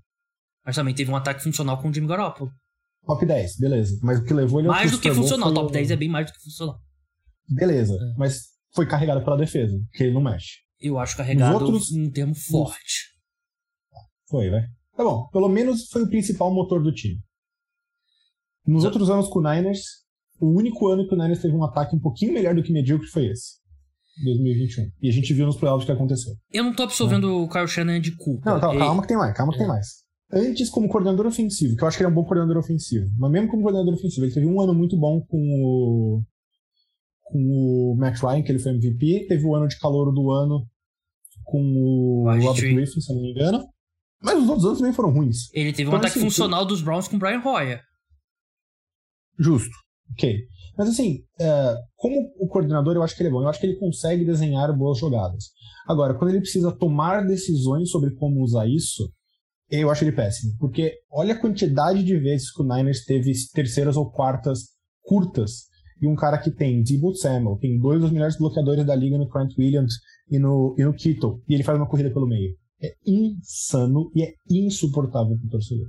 Mas 0.63 0.75
também 0.75 0.93
teve 0.93 1.09
um 1.09 1.15
ataque 1.15 1.41
funcional 1.41 1.81
com 1.81 1.89
o 1.89 1.93
Jimmy 1.93 2.07
Garoppolo. 2.07 2.51
Top 3.07 3.25
10, 3.25 3.57
beleza. 3.57 3.99
Mas 4.03 4.19
o 4.19 4.23
que 4.23 4.33
levou 4.35 4.59
ele 4.59 4.67
Mais 4.67 4.91
do 4.91 4.99
que 4.99 5.11
funcional. 5.11 5.51
Top 5.51 5.73
10 5.73 5.91
é 5.91 5.95
bem 5.95 6.09
mais 6.09 6.27
do 6.27 6.33
que 6.33 6.43
funcional. 6.43 6.79
Beleza. 7.49 7.95
É. 7.95 8.19
Mas 8.19 8.56
foi 8.73 8.85
carregado 8.85 9.23
pela 9.23 9.37
defesa, 9.37 9.77
que 9.93 10.03
ele 10.03 10.13
não 10.13 10.21
mexe. 10.21 10.57
Eu 10.79 10.99
acho 10.99 11.17
carregado 11.17 11.65
outros... 11.65 11.91
um 11.91 12.09
termo 12.11 12.35
forte. 12.35 13.15
Foi, 14.29 14.49
né? 14.49 14.67
Tá 14.95 15.03
bom. 15.03 15.27
Pelo 15.29 15.49
menos 15.49 15.87
foi 15.89 16.03
o 16.03 16.09
principal 16.09 16.53
motor 16.53 16.81
do 16.81 16.91
time. 16.91 17.19
Nos 18.65 18.83
Só... 18.83 18.89
outros 18.89 19.09
anos 19.09 19.27
com 19.27 19.39
o 19.39 19.41
Niners, 19.41 19.81
o 20.39 20.47
único 20.47 20.87
ano 20.87 21.07
que 21.07 21.15
o 21.15 21.17
Niners 21.17 21.41
teve 21.41 21.55
um 21.55 21.63
ataque 21.63 21.95
um 21.95 21.99
pouquinho 21.99 22.33
melhor 22.33 22.53
do 22.53 22.61
que 22.61 22.71
medíocre 22.71 23.07
foi 23.07 23.27
esse. 23.27 23.57
2021. 24.23 24.91
E 25.01 25.09
a 25.09 25.11
gente 25.11 25.33
viu 25.33 25.45
nos 25.45 25.57
playoffs 25.57 25.83
o 25.83 25.85
que 25.85 25.91
aconteceu. 25.91 26.33
Eu 26.51 26.63
não 26.63 26.75
tô 26.75 26.83
absolvendo 26.83 27.43
o 27.43 27.49
Kyle 27.49 27.67
Shannon 27.67 27.99
de 27.99 28.15
culpa. 28.15 28.51
Não, 28.51 28.59
calma, 28.59 28.79
calma 28.79 29.01
que 29.01 29.07
tem 29.07 29.17
mais, 29.17 29.37
calma 29.37 29.51
que 29.51 29.57
é. 29.57 29.59
tem 29.59 29.67
mais. 29.67 29.87
Antes, 30.31 30.69
como 30.69 30.89
coordenador 30.89 31.25
ofensivo, 31.25 31.75
que 31.75 31.83
eu 31.83 31.87
acho 31.87 31.97
que 31.97 32.03
ele 32.03 32.09
é 32.09 32.11
um 32.11 32.15
bom 32.15 32.25
coordenador 32.25 32.57
ofensivo, 32.57 33.05
mas 33.17 33.31
mesmo 33.31 33.49
como 33.49 33.63
coordenador 33.63 33.93
ofensivo, 33.93 34.25
ele 34.25 34.33
teve 34.33 34.45
um 34.45 34.59
ano 34.59 34.73
muito 34.73 34.97
bom 34.97 35.21
com 35.21 35.37
o, 35.37 36.23
com 37.31 37.39
o 37.39 37.95
Matt 37.97 38.21
Ryan, 38.21 38.41
que 38.41 38.51
ele 38.51 38.59
foi 38.59 38.71
MVP, 38.71 39.27
teve 39.27 39.45
o 39.45 39.55
ano 39.55 39.67
de 39.67 39.77
calor 39.79 40.13
do 40.13 40.31
ano 40.31 40.65
com 41.43 41.61
o 41.61 42.23
Robert 42.25 42.73
Griffin, 42.73 42.99
se 42.99 43.13
não 43.13 43.21
me 43.21 43.31
engano. 43.31 43.65
Mas 44.21 44.41
os 44.41 44.49
outros 44.49 44.65
anos 44.65 44.79
também 44.79 44.93
foram 44.93 45.11
ruins. 45.11 45.53
Ele 45.53 45.71
teve 45.71 45.85
um 45.85 45.91
então, 45.91 45.99
ataque 45.99 46.17
assim, 46.17 46.25
funcional 46.25 46.65
dos 46.65 46.81
Browns 46.81 47.07
com 47.07 47.15
o 47.15 47.19
Brian 47.19 47.41
Hoyer. 47.43 47.81
Justo. 49.39 49.75
Ok. 50.11 50.39
Mas 50.77 50.89
assim, 50.89 51.23
é, 51.39 51.75
como 51.95 52.31
o 52.39 52.47
coordenador, 52.47 52.95
eu 52.95 53.03
acho 53.03 53.15
que 53.15 53.21
ele 53.21 53.29
é 53.29 53.31
bom. 53.31 53.41
Eu 53.41 53.47
acho 53.47 53.59
que 53.59 53.65
ele 53.65 53.79
consegue 53.79 54.25
desenhar 54.25 54.75
boas 54.75 54.97
jogadas. 54.97 55.45
Agora, 55.87 56.13
quando 56.13 56.31
ele 56.31 56.41
precisa 56.41 56.71
tomar 56.71 57.25
decisões 57.25 57.89
sobre 57.89 58.13
como 58.15 58.43
usar 58.43 58.67
isso, 58.67 59.09
eu 59.69 59.89
acho 59.89 60.03
ele 60.03 60.11
péssimo. 60.11 60.53
Porque 60.59 60.93
olha 61.11 61.33
a 61.33 61.39
quantidade 61.39 62.03
de 62.03 62.17
vezes 62.17 62.51
que 62.51 62.61
o 62.61 62.65
Niners 62.65 63.05
teve 63.05 63.31
terceiras 63.53 63.97
ou 63.97 64.11
quartas 64.11 64.69
curtas. 65.01 65.67
E 66.01 66.07
um 66.07 66.15
cara 66.15 66.37
que 66.37 66.51
tem 66.51 66.83
Debo 66.83 67.15
Samuel, 67.15 67.57
tem 67.59 67.79
dois 67.79 68.01
dos 68.01 68.11
melhores 68.11 68.37
bloqueadores 68.37 68.85
da 68.85 68.95
liga 68.95 69.17
no 69.17 69.27
Trent 69.27 69.57
Williams 69.57 69.95
e 70.29 70.37
no, 70.37 70.75
e 70.77 70.83
no 70.83 70.93
Kittle, 70.93 71.41
e 71.47 71.53
ele 71.53 71.63
faz 71.63 71.77
uma 71.77 71.87
corrida 71.87 72.11
pelo 72.11 72.27
meio. 72.27 72.53
É 72.81 72.93
insano 73.05 74.11
e 74.15 74.23
é 74.23 74.33
insuportável 74.49 75.35
para 75.35 75.47
o 75.47 75.49
torcedor. 75.49 75.87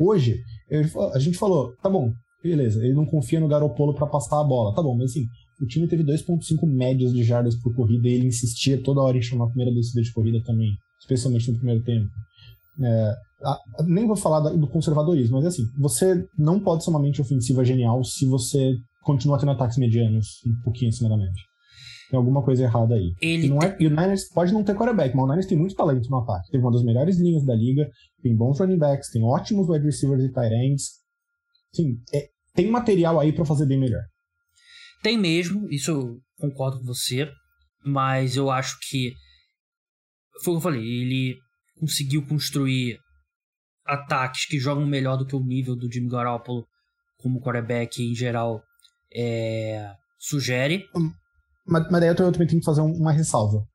Hoje, 0.00 0.40
eu, 0.68 0.82
a 1.12 1.18
gente 1.18 1.38
falou, 1.38 1.72
tá 1.80 1.88
bom, 1.88 2.12
beleza, 2.42 2.84
ele 2.84 2.94
não 2.94 3.06
confia 3.06 3.38
no 3.38 3.48
Garopolo 3.48 3.94
para 3.94 4.06
passar 4.06 4.40
a 4.40 4.44
bola. 4.44 4.74
Tá 4.74 4.82
bom, 4.82 4.96
mas 4.96 5.12
assim, 5.12 5.24
o 5.60 5.66
time 5.66 5.86
teve 5.86 6.02
2.5 6.02 6.66
médias 6.66 7.12
de 7.12 7.22
jardas 7.22 7.54
por 7.56 7.74
corrida 7.74 8.08
e 8.08 8.14
ele 8.14 8.26
insistia 8.26 8.82
toda 8.82 9.00
hora 9.00 9.16
em 9.16 9.22
chamar 9.22 9.44
a 9.44 9.48
primeira 9.48 9.72
descida 9.72 10.02
de 10.02 10.12
corrida 10.12 10.42
também, 10.44 10.72
especialmente 11.00 11.50
no 11.50 11.56
primeiro 11.56 11.82
tempo. 11.84 12.10
É, 12.82 13.14
nem 13.86 14.06
vou 14.06 14.16
falar 14.16 14.40
do 14.50 14.66
conservadorismo, 14.66 15.36
mas 15.36 15.46
assim, 15.46 15.62
você 15.78 16.26
não 16.36 16.58
pode 16.58 16.82
ser 16.82 16.90
uma 16.90 17.00
mente 17.00 17.20
ofensiva 17.20 17.64
genial 17.64 18.02
se 18.02 18.26
você 18.26 18.74
continua 19.04 19.38
tendo 19.38 19.52
ataques 19.52 19.78
medianos 19.78 20.40
um 20.46 20.60
pouquinho 20.62 20.90
acima 20.90 21.08
da 21.08 21.16
média. 21.16 21.42
Tem 22.10 22.18
alguma 22.18 22.42
coisa 22.42 22.64
errada 22.64 22.94
aí. 22.94 23.12
Ele 23.20 23.46
e, 23.46 23.50
não 23.50 23.58
é, 23.58 23.76
e 23.80 23.86
o 23.86 23.90
Niners 23.90 24.28
pode 24.28 24.52
não 24.52 24.62
ter 24.62 24.74
quarterback, 24.74 25.14
mas 25.14 25.24
o 25.24 25.28
Niners 25.28 25.46
tem 25.46 25.58
muito 25.58 25.74
talento 25.74 26.08
no 26.08 26.18
ataque. 26.18 26.50
Teve 26.50 26.62
uma 26.62 26.72
das 26.72 26.84
melhores 26.84 27.18
linhas 27.18 27.44
da 27.44 27.54
liga, 27.54 27.88
tem 28.22 28.36
bons 28.36 28.58
running 28.58 28.78
backs, 28.78 29.10
tem 29.10 29.22
ótimos 29.22 29.68
wide 29.68 29.84
receivers 29.84 30.22
e 30.22 30.32
tight 30.32 30.54
ends. 30.54 30.90
Sim, 31.72 31.98
é, 32.12 32.28
tem 32.54 32.70
material 32.70 33.18
aí 33.18 33.32
para 33.32 33.44
fazer 33.44 33.66
bem 33.66 33.78
melhor. 33.78 34.02
Tem 35.02 35.18
mesmo, 35.18 35.68
isso 35.70 35.90
eu 35.90 36.18
concordo 36.36 36.78
com 36.78 36.86
você, 36.86 37.30
mas 37.84 38.36
eu 38.36 38.50
acho 38.50 38.78
que 38.88 39.12
foi 40.42 40.54
o 40.54 40.56
que 40.56 40.58
eu 40.58 40.72
falei, 40.72 40.82
ele 40.82 41.36
conseguiu 41.78 42.26
construir 42.26 42.98
ataques 43.84 44.46
que 44.46 44.58
jogam 44.58 44.86
melhor 44.86 45.16
do 45.16 45.26
que 45.26 45.36
o 45.36 45.44
nível 45.44 45.76
do 45.76 45.92
Jimmy 45.92 46.08
Garoppolo 46.08 46.64
como 47.18 47.40
quarterback 47.40 48.02
em 48.02 48.14
geral 48.14 48.62
é, 49.14 49.92
sugere. 50.18 50.84
Hum, 50.96 51.10
mas, 51.66 51.90
mas 51.90 52.00
daí 52.00 52.10
eu 52.10 52.16
também 52.16 52.46
tenho 52.46 52.60
que 52.60 52.64
fazer 52.64 52.80
uma 52.80 53.12
ressalva. 53.12 53.66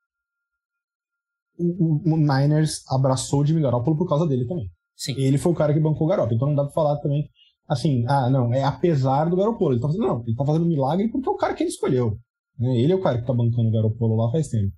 O, 1.58 1.66
o, 1.66 2.14
o, 2.14 2.18
Niners 2.18 2.84
abraçou 2.90 3.42
o 3.42 3.46
Jimmy 3.46 3.62
Garoppolo 3.62 3.98
por 3.98 4.08
causa 4.08 4.26
dele 4.26 4.48
também. 4.48 4.70
Sim. 4.96 5.14
Ele 5.18 5.38
foi 5.38 5.52
o 5.52 5.56
cara 5.56 5.74
que 5.74 5.80
bancou 5.80 6.08
o 6.08 6.10
Garoppolo, 6.10 6.36
então 6.36 6.48
não 6.48 6.56
dá 6.56 6.64
pra 6.64 6.74
falar 6.74 6.98
também 6.98 7.30
assim, 7.70 8.04
ah, 8.08 8.30
não, 8.30 8.52
é 8.52 8.64
apesar 8.64 9.30
do 9.30 9.36
Garopolo. 9.36 9.74
Ele 9.74 9.82
tá 9.82 9.88
fazendo, 9.88 10.08
não, 10.08 10.24
ele 10.26 10.36
tá 10.36 10.44
fazendo 10.44 10.66
milagre 10.66 11.08
porque 11.10 11.30
é 11.30 11.32
o 11.32 11.38
cara 11.38 11.54
que 11.54 11.64
ele 11.64 11.70
escolheu. 11.70 12.18
Né? 12.58 12.78
Ele 12.80 12.92
é 12.92 12.96
o 12.96 13.02
cara 13.02 13.20
que 13.20 13.28
tá 13.28 13.34
bancando 13.34 13.70
o 13.70 13.72
Garopolo 13.72 14.16
lá 14.16 14.32
faz 14.32 14.48
tempo. 14.48 14.74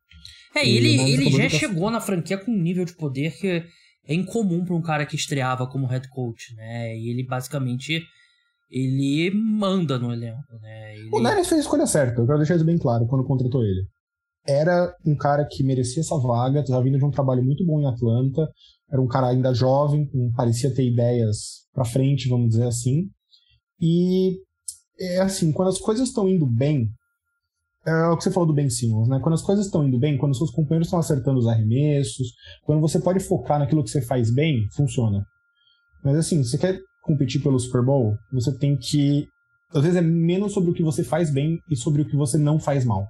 É, 0.54 0.68
e 0.68 0.76
ele, 0.76 1.00
ele 1.00 1.32
já 1.32 1.48
chegou 1.48 1.90
na 1.90 2.02
franquia 2.02 2.38
com 2.38 2.52
um 2.52 2.62
nível 2.62 2.84
de 2.84 2.94
poder 2.94 3.32
que 3.40 3.64
é 4.06 4.14
incomum 4.14 4.66
para 4.66 4.76
um 4.76 4.82
cara 4.82 5.06
que 5.06 5.16
estreava 5.16 5.66
como 5.66 5.88
head 5.88 6.10
coach, 6.10 6.54
né? 6.56 6.98
E 6.98 7.10
ele 7.10 7.26
basicamente 7.26 8.04
ele 8.72 9.30
manda 9.32 10.00
no 10.00 10.14
elenco, 10.14 10.58
né? 10.62 10.96
Ele... 10.96 11.10
O 11.12 11.20
Niners 11.20 11.48
fez 11.48 11.60
a 11.60 11.64
escolha 11.64 11.86
certa, 11.86 12.22
eu 12.22 12.26
quero 12.26 12.38
deixar 12.38 12.56
isso 12.56 12.66
bem 12.66 12.78
claro 12.78 13.06
quando 13.08 13.26
contratou 13.26 13.64
ele. 13.64 13.86
Era 14.48 14.96
um 15.06 15.16
cara 15.16 15.46
que 15.46 15.64
merecia 15.64 16.02
essa 16.02 16.18
vaga, 16.18 16.62
estava 16.62 16.82
vindo 16.82 16.98
de 16.98 17.06
um 17.06 17.12
trabalho 17.12 17.44
muito 17.44 17.66
bom 17.66 17.82
em 17.82 17.86
Atlanta, 17.86 18.50
era 18.90 19.02
um 19.02 19.08
cara 19.08 19.28
ainda 19.28 19.54
jovem, 19.54 20.10
parecia 20.36 20.74
ter 20.74 20.88
ideias 20.88 21.68
para 21.74 21.86
frente, 21.86 22.30
vamos 22.30 22.50
dizer 22.50 22.66
assim. 22.66 23.08
E 23.80 24.40
é 25.00 25.20
assim, 25.20 25.52
quando 25.52 25.70
as 25.70 25.80
coisas 25.80 26.08
estão 26.08 26.28
indo 26.28 26.46
bem, 26.46 26.90
é 27.86 28.08
o 28.08 28.18
que 28.18 28.24
você 28.24 28.32
falou 28.32 28.48
do 28.48 28.54
Ben 28.54 28.70
Simmons, 28.70 29.10
né? 29.10 29.20
Quando 29.22 29.34
as 29.34 29.42
coisas 29.42 29.66
estão 29.66 29.88
indo 29.88 29.98
bem, 29.98 30.18
quando 30.18 30.38
seus 30.38 30.52
companheiros 30.52 30.88
estão 30.88 31.00
acertando 31.00 31.40
os 31.40 31.48
arremessos, 31.48 32.34
quando 32.64 32.80
você 32.80 33.00
pode 33.00 33.20
focar 33.20 33.60
naquilo 33.60 33.84
que 33.84 33.90
você 33.90 34.02
faz 34.02 34.32
bem, 34.32 34.68
funciona. 34.76 35.26
Mas 36.04 36.16
assim, 36.18 36.44
você 36.44 36.58
quer 36.58 36.80
competir 37.02 37.42
pelo 37.42 37.60
Super 37.60 37.84
Bowl, 37.84 38.18
você 38.32 38.56
tem 38.58 38.78
que. 38.78 39.28
Às 39.74 39.84
vezes 39.84 39.98
é 39.98 40.02
menos 40.02 40.54
sobre 40.54 40.72
o 40.72 40.74
que 40.74 40.84
você 40.84 41.04
faz 41.04 41.32
bem 41.32 41.60
e 41.70 41.76
sobre 41.76 42.02
o 42.02 42.06
que 42.06 42.16
você 42.16 42.38
não 42.38 42.60
faz 42.60 42.86
mal. 42.86 43.08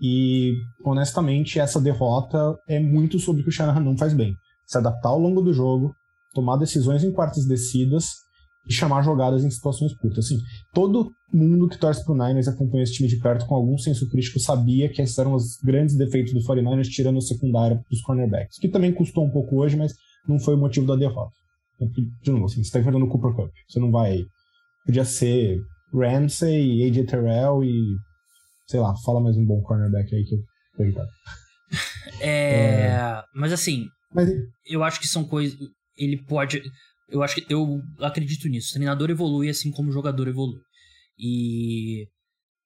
E, 0.00 0.54
honestamente, 0.84 1.58
essa 1.58 1.80
derrota 1.80 2.56
é 2.68 2.78
muito 2.78 3.18
sobre 3.18 3.40
o 3.40 3.44
que 3.44 3.50
o 3.50 3.52
Shanahan 3.52 3.80
não 3.80 3.96
faz 3.96 4.12
bem 4.12 4.34
se 4.66 4.76
adaptar 4.76 5.10
ao 5.10 5.18
longo 5.18 5.40
do 5.40 5.52
jogo, 5.52 5.94
tomar 6.34 6.56
decisões 6.56 7.04
em 7.04 7.12
quartas 7.12 7.46
descidas 7.46 8.26
e 8.68 8.72
chamar 8.72 9.02
jogadas 9.02 9.44
em 9.44 9.50
situações 9.50 9.94
curtas. 9.94 10.26
Assim, 10.26 10.38
todo 10.74 11.12
mundo 11.32 11.68
que 11.68 11.78
torce 11.78 12.04
pro 12.04 12.14
Niners 12.14 12.46
e 12.46 12.50
acompanha 12.50 12.82
esse 12.82 12.94
time 12.94 13.08
de 13.08 13.18
perto 13.18 13.46
com 13.46 13.54
algum 13.54 13.78
senso 13.78 14.08
crítico 14.08 14.40
sabia 14.40 14.88
que 14.88 15.00
esses 15.00 15.16
eram 15.16 15.34
os 15.34 15.56
grandes 15.62 15.96
defeitos 15.96 16.34
do 16.34 16.40
49ers, 16.40 16.88
tirando 16.88 17.18
a 17.18 17.22
secundária 17.22 17.80
dos 17.88 18.02
cornerbacks, 18.02 18.58
que 18.58 18.68
também 18.68 18.92
custou 18.92 19.24
um 19.24 19.30
pouco 19.30 19.56
hoje, 19.56 19.76
mas 19.76 19.94
não 20.28 20.40
foi 20.40 20.54
o 20.56 20.58
motivo 20.58 20.86
da 20.86 20.96
derrota. 20.96 21.32
De 22.22 22.30
novo, 22.30 22.46
assim, 22.46 22.56
você 22.56 22.62
está 22.62 22.80
enfrentando 22.80 23.04
o 23.04 23.08
Cooper 23.08 23.34
Cup. 23.34 23.52
Você 23.68 23.78
não 23.78 23.90
vai. 23.90 24.24
Podia 24.84 25.04
ser 25.04 25.60
Ramsey, 25.92 26.84
AJ 26.88 27.06
Terrell 27.06 27.62
e. 27.64 27.96
Sei 28.66 28.80
lá, 28.80 28.94
fala 29.04 29.20
mais 29.20 29.36
um 29.36 29.44
bom 29.44 29.60
cornerback 29.62 30.14
aí 30.14 30.24
que 30.24 30.34
eu 30.34 30.38
tô 30.76 30.82
irritado. 30.82 31.08
É, 32.20 32.88
é... 32.88 33.22
Mas 33.34 33.52
assim, 33.52 33.86
mas... 34.16 34.30
Eu 34.66 34.82
acho 34.82 34.98
que 34.98 35.06
são 35.06 35.24
coisas. 35.24 35.58
Ele 35.98 36.16
pode. 36.24 36.62
Eu 37.08 37.22
acho 37.22 37.34
que. 37.34 37.52
Eu 37.52 37.82
acredito 38.00 38.48
nisso. 38.48 38.70
O 38.70 38.74
treinador 38.74 39.10
evolui 39.10 39.48
assim 39.48 39.70
como 39.70 39.90
o 39.90 39.92
jogador 39.92 40.26
evolui. 40.26 40.60
E. 41.18 42.06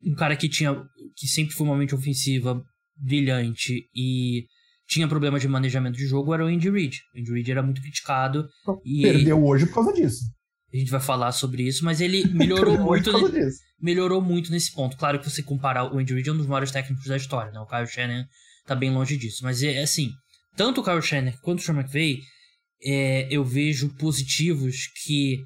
Um 0.04 0.14
cara 0.14 0.36
que 0.36 0.48
tinha. 0.48 0.74
que 1.16 1.26
sempre 1.26 1.54
foi 1.54 1.66
uma 1.66 1.76
mente 1.76 1.94
ofensiva 1.94 2.62
brilhante 2.96 3.88
e 3.94 4.44
tinha 4.90 5.06
problema 5.06 5.38
de 5.38 5.46
manejamento 5.46 5.96
de 5.96 6.04
jogo 6.04 6.34
era 6.34 6.44
o 6.44 6.48
Andy 6.48 6.68
Reid. 6.68 7.00
O 7.14 7.20
Andy 7.20 7.32
Reid 7.32 7.50
era 7.52 7.62
muito 7.62 7.80
criticado. 7.80 8.48
E 8.84 9.02
Perdeu 9.02 9.42
hoje 9.46 9.64
por 9.66 9.74
causa 9.74 9.92
disso. 9.92 10.24
A 10.74 10.76
gente 10.76 10.90
vai 10.90 11.00
falar 11.00 11.30
sobre 11.30 11.62
isso, 11.62 11.84
mas 11.84 12.00
ele 12.00 12.26
melhorou 12.34 12.76
muito. 12.76 13.12
melhorou 13.80 14.20
muito 14.20 14.50
nesse 14.50 14.72
ponto. 14.72 14.96
Claro 14.96 15.20
que 15.20 15.30
você 15.30 15.44
comparar 15.44 15.94
o 15.94 15.98
Andy 15.98 16.12
Reid 16.12 16.28
é 16.28 16.32
um 16.32 16.36
dos 16.36 16.46
maiores 16.48 16.72
técnicos 16.72 17.06
da 17.06 17.16
história, 17.16 17.52
né? 17.52 17.60
O 17.60 17.66
Kyle 17.66 17.86
Shannon 17.86 18.24
tá 18.66 18.74
bem 18.74 18.92
longe 18.92 19.16
disso. 19.16 19.44
Mas 19.44 19.62
é, 19.62 19.74
é 19.74 19.82
assim, 19.82 20.10
tanto 20.56 20.80
o 20.80 20.84
Kyle 20.84 21.00
Shannon 21.00 21.32
quanto 21.40 21.60
o 21.60 21.62
Sean 21.62 21.76
McVay, 21.76 22.18
é, 22.82 23.28
eu 23.30 23.44
vejo 23.44 23.94
positivos 23.96 24.88
que 25.04 25.38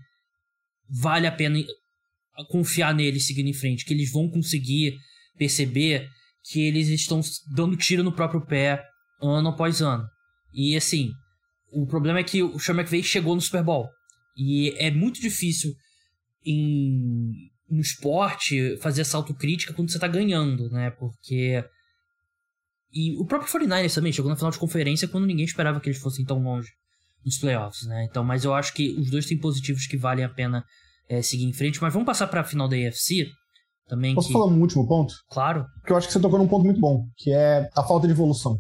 vale 0.89 1.27
a 1.27 1.33
pena 1.33 1.63
confiar 2.49 2.95
neles 2.95 3.27
seguindo 3.27 3.49
em 3.49 3.55
frente, 3.55 3.85
que 3.85 3.93
eles 3.93 4.11
vão 4.11 4.31
conseguir 4.31 4.95
perceber 5.37 6.09
que 6.51 6.61
eles 6.61 6.89
estão 6.89 7.21
dando 7.55 7.77
tiro 7.77 8.03
no 8.03 8.13
próprio 8.13 8.41
pé 8.41 8.83
ano 9.31 9.49
após 9.49 9.81
ano. 9.81 10.05
E 10.53 10.77
assim, 10.77 11.11
o 11.73 11.87
problema 11.87 12.21
é 12.21 12.25
que 12.25 12.43
o 12.43 12.59
Sean 12.59 12.75
McVay 12.75 13.03
chegou 13.03 13.35
no 13.35 13.41
Super 13.41 13.63
Bowl. 13.63 13.89
E 14.37 14.75
é 14.79 14.91
muito 14.91 15.21
difícil 15.21 15.73
em, 16.45 17.51
no 17.69 17.81
esporte 17.81 18.77
fazer 18.79 19.03
essa 19.03 19.17
autocrítica 19.17 19.73
quando 19.73 19.91
você 19.91 19.99
tá 19.99 20.09
ganhando, 20.09 20.69
né? 20.71 20.91
Porque. 20.91 21.65
E 22.93 23.17
o 23.19 23.25
próprio 23.25 23.51
49ers 23.51 23.95
também 23.95 24.13
chegou 24.13 24.31
na 24.31 24.37
final 24.37 24.53
de 24.53 24.59
conferência 24.59 25.09
quando 25.09 25.27
ninguém 25.27 25.45
esperava 25.45 25.81
que 25.81 25.89
eles 25.89 26.01
fossem 26.01 26.25
tão 26.25 26.41
longe 26.41 26.69
nos 27.25 27.39
playoffs, 27.39 27.87
né? 27.87 28.07
Então, 28.09 28.23
mas 28.23 28.45
eu 28.45 28.55
acho 28.55 28.73
que 28.73 28.95
os 28.99 29.11
dois 29.11 29.27
têm 29.27 29.39
positivos 29.39 29.87
que 29.87 29.97
valem 29.97 30.25
a 30.25 30.29
pena 30.29 30.65
é, 31.09 31.23
seguir 31.23 31.45
em 31.45 31.53
frente. 31.53 31.81
Mas 31.83 31.93
vamos 31.93 32.07
passar 32.07 32.29
para 32.29 32.43
a 32.43 32.45
final 32.45 32.69
da 32.69 32.77
AFC 32.77 33.27
também. 33.89 34.15
Posso 34.15 34.29
que... 34.29 34.33
falar 34.33 34.47
um 34.47 34.61
último 34.61 34.87
ponto? 34.87 35.13
Claro. 35.29 35.65
Porque 35.81 35.93
eu 35.93 35.97
acho 35.97 36.07
que 36.07 36.13
você 36.13 36.21
tocou 36.21 36.39
num 36.39 36.49
ponto 36.49 36.65
muito 36.65 36.81
bom, 36.81 37.07
que 37.17 37.33
é 37.33 37.69
a 37.75 37.83
falta 37.83 38.07
de 38.07 38.13
evolução. 38.13 38.59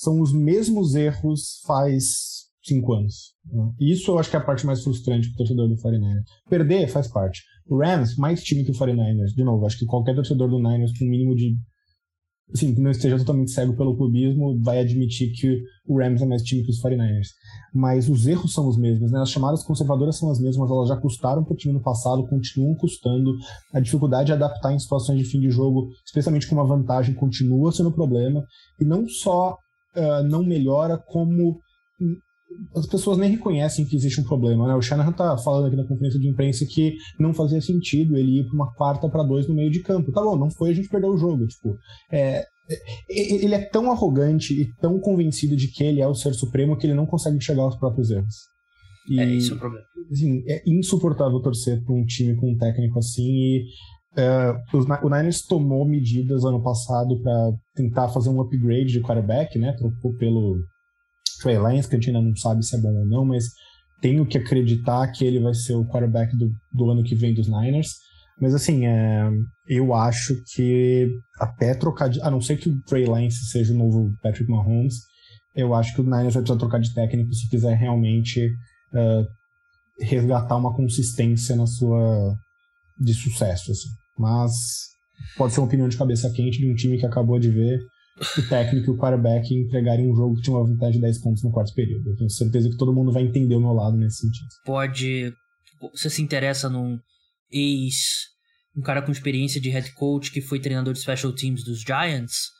São 0.00 0.18
os 0.18 0.32
mesmos 0.32 0.94
erros 0.94 1.60
faz 1.66 2.46
cinco 2.62 2.94
anos. 2.94 3.34
Né? 3.44 3.70
Isso 3.78 4.10
eu 4.10 4.18
acho 4.18 4.30
que 4.30 4.36
é 4.36 4.38
a 4.38 4.42
parte 4.42 4.64
mais 4.64 4.82
frustrante 4.82 5.28
pro 5.28 5.36
torcedor 5.36 5.68
do 5.68 5.76
49ers. 5.76 6.24
Perder 6.48 6.88
faz 6.88 7.06
parte. 7.06 7.42
O 7.68 7.76
Rams, 7.76 8.16
mais 8.16 8.42
time 8.42 8.64
que 8.64 8.70
o 8.70 8.74
49ers. 8.74 9.34
De 9.36 9.44
novo, 9.44 9.66
acho 9.66 9.78
que 9.78 9.84
qualquer 9.84 10.14
torcedor 10.14 10.48
do 10.48 10.58
Niners 10.58 10.98
com 10.98 11.04
mínimo 11.04 11.34
de 11.34 11.54
assim, 12.50 12.74
que 12.74 12.80
não 12.80 12.90
esteja 12.90 13.18
totalmente 13.18 13.50
cego 13.50 13.76
pelo 13.76 13.94
clubismo, 13.94 14.58
vai 14.62 14.80
admitir 14.80 15.32
que 15.32 15.62
o 15.86 15.98
Rams 15.98 16.22
é 16.22 16.26
mais 16.26 16.42
time 16.42 16.64
que 16.64 16.70
os 16.70 16.82
49ers. 16.82 17.28
Mas 17.74 18.08
os 18.08 18.26
erros 18.26 18.54
são 18.54 18.66
os 18.66 18.78
mesmos, 18.78 19.12
né? 19.12 19.20
As 19.20 19.30
chamadas 19.30 19.62
conservadoras 19.62 20.16
são 20.16 20.30
as 20.30 20.40
mesmas, 20.40 20.70
elas 20.70 20.88
já 20.88 20.96
custaram 20.96 21.44
para 21.44 21.52
o 21.52 21.56
time 21.56 21.74
no 21.74 21.82
passado, 21.82 22.26
continuam 22.26 22.74
custando. 22.74 23.36
A 23.74 23.80
dificuldade 23.80 24.28
de 24.28 24.32
adaptar 24.32 24.72
em 24.72 24.78
situações 24.78 25.18
de 25.18 25.26
fim 25.26 25.40
de 25.40 25.50
jogo, 25.50 25.90
especialmente 26.06 26.46
com 26.48 26.54
uma 26.54 26.66
vantagem, 26.66 27.14
continua 27.14 27.70
sendo 27.70 27.90
um 27.90 27.92
problema. 27.92 28.42
E 28.80 28.84
não 28.86 29.06
só 29.06 29.58
uh, 29.96 30.22
não 30.24 30.44
melhora, 30.44 30.98
como 30.98 31.60
as 32.74 32.86
pessoas 32.86 33.18
nem 33.18 33.30
reconhecem 33.30 33.84
que 33.84 33.94
existe 33.94 34.20
um 34.20 34.24
problema, 34.24 34.66
né? 34.66 34.74
O 34.74 34.82
Shanahan 34.82 35.12
tá 35.12 35.36
falando 35.38 35.66
aqui 35.66 35.76
na 35.76 35.86
conferência 35.86 36.18
de 36.18 36.28
imprensa 36.28 36.66
que 36.66 36.96
não 37.18 37.32
fazia 37.32 37.60
sentido 37.60 38.16
ele 38.16 38.40
ir 38.40 38.44
para 38.44 38.54
uma 38.54 38.74
quarta 38.74 39.08
para 39.08 39.22
dois 39.22 39.46
no 39.46 39.54
meio 39.54 39.70
de 39.70 39.82
campo. 39.82 40.12
Tá 40.12 40.20
bom, 40.20 40.36
não 40.36 40.50
foi, 40.50 40.70
a 40.70 40.74
gente 40.74 40.88
perdeu 40.88 41.10
o 41.10 41.16
jogo. 41.16 41.46
Tipo, 41.46 41.76
é, 42.10 42.44
é, 42.68 43.34
ele 43.44 43.54
é 43.54 43.64
tão 43.66 43.90
arrogante 43.90 44.54
e 44.54 44.72
tão 44.80 44.98
convencido 44.98 45.56
de 45.56 45.68
que 45.68 45.84
ele 45.84 46.00
é 46.00 46.06
o 46.06 46.14
ser 46.14 46.34
supremo 46.34 46.76
que 46.76 46.86
ele 46.86 46.94
não 46.94 47.06
consegue 47.06 47.36
enxergar 47.36 47.68
os 47.68 47.76
próprios 47.76 48.10
erros. 48.10 48.34
E, 49.08 49.20
é, 49.20 49.34
isso 49.34 49.52
é 49.52 49.56
o 49.56 49.58
problema. 49.58 49.84
Assim, 50.10 50.42
é 50.46 50.62
insuportável 50.66 51.40
torcer 51.40 51.82
para 51.84 51.94
um 51.94 52.04
time 52.04 52.36
com 52.36 52.50
um 52.50 52.56
técnico 52.56 52.98
assim 52.98 53.26
e 53.26 53.64
uh, 54.16 55.06
o 55.06 55.10
Niners 55.10 55.42
tomou 55.42 55.86
medidas 55.86 56.44
ano 56.44 56.62
passado 56.62 57.20
para 57.22 57.52
tentar 57.74 58.08
fazer 58.08 58.30
um 58.30 58.40
upgrade 58.40 58.92
de 58.92 59.00
quarterback, 59.00 59.58
né? 59.58 59.72
Trocou 59.72 60.14
pelo 60.16 60.58
Trey 61.42 61.58
Lance, 61.58 61.88
que 61.88 61.96
a 61.96 61.98
gente 61.98 62.08
ainda 62.08 62.22
não 62.22 62.36
sabe 62.36 62.64
se 62.64 62.76
é 62.76 62.80
bom 62.80 62.94
ou 62.94 63.06
não, 63.06 63.24
mas 63.24 63.44
tenho 64.00 64.26
que 64.26 64.38
acreditar 64.38 65.06
que 65.12 65.24
ele 65.24 65.40
vai 65.40 65.54
ser 65.54 65.74
o 65.74 65.84
quarterback 65.84 66.36
do, 66.36 66.50
do 66.72 66.90
ano 66.90 67.02
que 67.02 67.14
vem 67.14 67.34
dos 67.34 67.48
Niners. 67.48 67.96
Mas 68.40 68.54
assim, 68.54 68.86
é, 68.86 69.30
eu 69.68 69.92
acho 69.92 70.34
que 70.54 71.10
até 71.38 71.74
trocar 71.74 72.08
de. 72.08 72.20
A 72.22 72.30
não 72.30 72.40
ser 72.40 72.56
que 72.56 72.70
o 72.70 72.82
Trey 72.84 73.04
Lance 73.04 73.50
seja 73.50 73.74
o 73.74 73.76
novo 73.76 74.14
Patrick 74.22 74.50
Mahomes, 74.50 74.94
eu 75.54 75.74
acho 75.74 75.94
que 75.94 76.00
o 76.00 76.04
Niners 76.04 76.34
vai 76.34 76.42
precisar 76.42 76.58
trocar 76.58 76.80
de 76.80 76.94
técnico 76.94 77.34
se 77.34 77.48
quiser 77.50 77.76
realmente 77.76 78.46
uh, 78.94 79.26
resgatar 80.00 80.56
uma 80.56 80.74
consistência 80.74 81.54
na 81.54 81.66
sua. 81.66 82.34
de 82.98 83.12
sucesso. 83.12 83.72
Assim. 83.72 83.99
Mas 84.20 84.90
pode 85.36 85.54
ser 85.54 85.60
uma 85.60 85.66
opinião 85.66 85.88
de 85.88 85.96
cabeça 85.96 86.30
quente 86.30 86.58
de 86.58 86.70
um 86.70 86.74
time 86.74 86.98
que 86.98 87.06
acabou 87.06 87.38
de 87.38 87.50
ver 87.50 87.80
o 88.38 88.48
técnico 88.48 88.90
e 88.90 88.94
o 88.94 88.98
quarterback 88.98 89.54
entregarem 89.54 90.06
um 90.06 90.14
jogo 90.14 90.36
que 90.36 90.42
tinha 90.42 90.56
uma 90.56 90.66
vantagem 90.66 90.96
de 90.96 91.00
10 91.00 91.18
pontos 91.22 91.42
no 91.42 91.50
quarto 91.50 91.72
período. 91.74 92.10
Eu 92.10 92.16
tenho 92.16 92.30
certeza 92.30 92.68
que 92.68 92.76
todo 92.76 92.92
mundo 92.92 93.12
vai 93.12 93.22
entender 93.22 93.54
o 93.54 93.60
meu 93.60 93.72
lado 93.72 93.96
nesse 93.96 94.18
sentido. 94.18 94.48
Pode. 94.64 95.32
Você 95.94 96.10
se 96.10 96.20
interessa 96.20 96.68
num 96.68 96.98
ex. 97.50 98.28
Um 98.76 98.82
cara 98.82 99.02
com 99.02 99.10
experiência 99.10 99.60
de 99.60 99.70
head 99.70 99.92
coach 99.94 100.30
que 100.30 100.40
foi 100.40 100.60
treinador 100.60 100.92
de 100.92 101.00
special 101.00 101.32
teams 101.32 101.64
dos 101.64 101.80
Giants? 101.80 102.50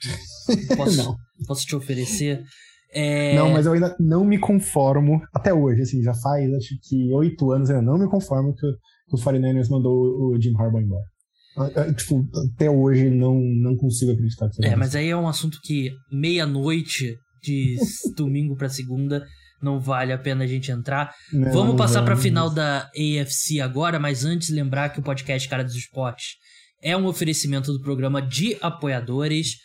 Posso. 0.76 1.16
Posso 1.46 1.66
te 1.66 1.74
oferecer? 1.74 2.44
É... 2.92 3.34
Não, 3.34 3.50
mas 3.50 3.66
eu 3.66 3.72
ainda 3.72 3.96
não 4.00 4.24
me 4.24 4.38
conformo, 4.38 5.20
até 5.32 5.54
hoje, 5.54 5.82
assim, 5.82 6.02
já 6.02 6.12
faz 6.14 6.52
acho 6.52 6.74
que 6.82 7.12
oito 7.14 7.52
anos, 7.52 7.70
eu 7.70 7.80
não 7.80 7.96
me 7.96 8.08
conformo 8.08 8.52
que, 8.54 8.66
que 8.66 8.80
o 9.12 9.18
49ers 9.18 9.68
mandou 9.68 9.94
o 9.94 10.40
Jim 10.40 10.54
Harbaugh 10.56 10.80
embora. 10.80 11.04
Ah, 11.56 11.70
ah, 11.76 11.92
tipo, 11.94 12.26
até 12.54 12.70
hoje 12.70 13.10
não, 13.10 13.34
não 13.34 13.76
consigo 13.76 14.12
acreditar 14.12 14.48
que 14.48 14.64
É, 14.64 14.76
mas 14.76 14.94
aí 14.94 15.08
é 15.08 15.16
um 15.16 15.28
assunto 15.28 15.58
que 15.62 15.90
meia-noite 16.10 17.16
de 17.42 17.76
domingo 18.16 18.56
para 18.56 18.68
segunda 18.68 19.26
não 19.62 19.78
vale 19.78 20.12
a 20.12 20.18
pena 20.18 20.44
a 20.44 20.46
gente 20.46 20.70
entrar. 20.70 21.12
Não, 21.32 21.52
vamos 21.52 21.76
passar 21.76 22.02
para 22.02 22.14
a 22.14 22.16
final 22.16 22.48
da 22.48 22.90
AFC 22.96 23.60
agora, 23.60 23.98
mas 23.98 24.24
antes 24.24 24.48
lembrar 24.48 24.88
que 24.90 25.00
o 25.00 25.02
podcast 25.02 25.46
Cara 25.48 25.62
dos 25.62 25.74
Esportes 25.74 26.36
é 26.82 26.96
um 26.96 27.06
oferecimento 27.06 27.72
do 27.72 27.80
programa 27.80 28.22
de 28.22 28.56
apoiadores. 28.62 29.56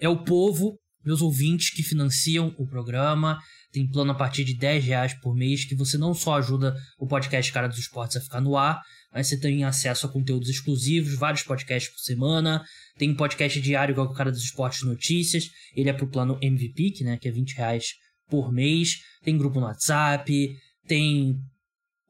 É 0.00 0.08
o 0.08 0.24
povo, 0.24 0.78
meus 1.04 1.20
ouvintes 1.20 1.70
que 1.70 1.82
financiam 1.82 2.54
o 2.58 2.66
programa. 2.66 3.38
Tem 3.72 3.86
plano 3.86 4.12
a 4.12 4.14
partir 4.14 4.44
de 4.44 4.54
10 4.54 4.84
reais 4.84 5.14
por 5.14 5.34
mês 5.34 5.64
que 5.64 5.74
você 5.74 5.96
não 5.96 6.12
só 6.12 6.36
ajuda 6.36 6.76
o 6.98 7.06
podcast 7.06 7.50
Cara 7.50 7.68
dos 7.68 7.78
Esportes 7.78 8.18
a 8.18 8.20
ficar 8.20 8.40
no 8.40 8.56
ar, 8.56 8.82
mas 9.12 9.28
você 9.28 9.38
tem 9.38 9.64
acesso 9.64 10.06
a 10.06 10.08
conteúdos 10.12 10.48
exclusivos, 10.48 11.14
vários 11.14 11.42
podcasts 11.42 11.90
por 11.90 12.00
semana. 12.00 12.62
Tem 12.98 13.10
um 13.10 13.16
podcast 13.16 13.60
diário 13.60 13.92
igual 13.92 14.08
o 14.08 14.14
cara 14.14 14.30
dos 14.30 14.44
esportes 14.44 14.82
notícias. 14.82 15.50
Ele 15.74 15.88
é 15.88 15.92
pro 15.92 16.06
plano 16.06 16.38
MVP, 16.42 16.90
que, 16.90 17.04
né, 17.04 17.16
que 17.16 17.28
é 17.28 17.30
20 17.30 17.54
reais 17.54 17.86
por 18.28 18.52
mês. 18.52 19.00
Tem 19.22 19.36
grupo 19.38 19.58
no 19.58 19.66
WhatsApp. 19.66 20.54
Tem 20.86 21.34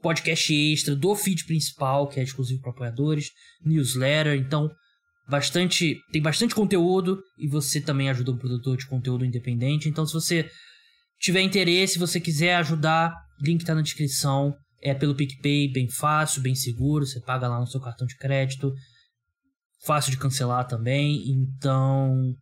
podcast 0.00 0.52
extra 0.52 0.96
do 0.96 1.14
feed 1.14 1.44
principal, 1.44 2.08
que 2.08 2.18
é 2.18 2.22
exclusivo 2.22 2.60
para 2.60 2.72
apoiadores. 2.72 3.30
Newsletter. 3.64 4.34
Então, 4.34 4.68
bastante 5.28 5.96
tem 6.12 6.20
bastante 6.20 6.54
conteúdo 6.54 7.22
e 7.38 7.46
você 7.48 7.80
também 7.80 8.10
ajuda 8.10 8.32
um 8.32 8.38
produtor 8.38 8.76
de 8.76 8.86
conteúdo 8.86 9.24
independente. 9.24 9.88
Então, 9.88 10.04
se 10.06 10.12
você 10.12 10.50
tiver 11.22 11.40
interesse, 11.40 11.94
se 11.94 11.98
você 11.98 12.20
quiser 12.20 12.56
ajudar, 12.56 13.14
link 13.40 13.64
tá 13.64 13.74
na 13.74 13.80
descrição. 13.80 14.54
É 14.82 14.92
pelo 14.92 15.14
PicPay, 15.14 15.70
bem 15.70 15.88
fácil, 15.88 16.42
bem 16.42 16.56
seguro. 16.56 17.06
Você 17.06 17.20
paga 17.20 17.46
lá 17.46 17.60
no 17.60 17.66
seu 17.68 17.80
cartão 17.80 18.04
de 18.06 18.16
crédito. 18.16 18.74
Fácil 19.84 20.10
de 20.10 20.18
cancelar 20.18 20.66
também. 20.66 21.22
Então, 21.30 22.34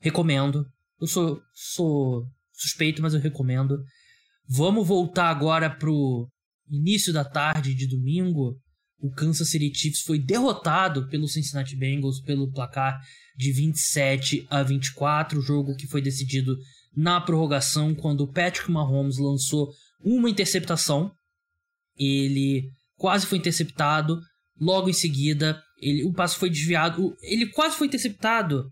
recomendo. 0.00 0.64
Eu 1.00 1.08
sou, 1.08 1.40
sou 1.52 2.24
suspeito, 2.52 3.02
mas 3.02 3.14
eu 3.14 3.20
recomendo. 3.20 3.76
Vamos 4.48 4.86
voltar 4.86 5.28
agora 5.28 5.68
pro 5.68 6.28
início 6.70 7.12
da 7.12 7.24
tarde 7.24 7.74
de 7.74 7.88
domingo. 7.88 8.56
O 9.00 9.10
Kansas 9.10 9.50
City 9.50 9.72
Chiefs 9.74 10.02
foi 10.02 10.20
derrotado 10.20 11.08
pelo 11.08 11.28
Cincinnati 11.28 11.76
Bengals 11.76 12.20
pelo 12.20 12.50
placar 12.52 13.00
de 13.36 13.52
27 13.52 14.46
a 14.48 14.62
24, 14.62 15.40
jogo 15.40 15.74
que 15.74 15.86
foi 15.88 16.00
decidido 16.00 16.56
na 16.98 17.20
prorrogação 17.20 17.94
quando 17.94 18.22
o 18.22 18.32
Patrick 18.32 18.70
Mahomes 18.70 19.18
lançou 19.18 19.70
uma 20.02 20.28
interceptação 20.28 21.12
ele 21.98 22.70
quase 22.96 23.26
foi 23.26 23.38
interceptado. 23.38 24.20
Logo 24.60 24.88
em 24.88 24.92
seguida, 24.92 25.60
ele, 25.80 26.04
o 26.04 26.12
passe 26.12 26.36
foi 26.36 26.48
desviado. 26.48 27.16
Ele 27.22 27.46
quase 27.46 27.76
foi 27.76 27.88
interceptado. 27.88 28.70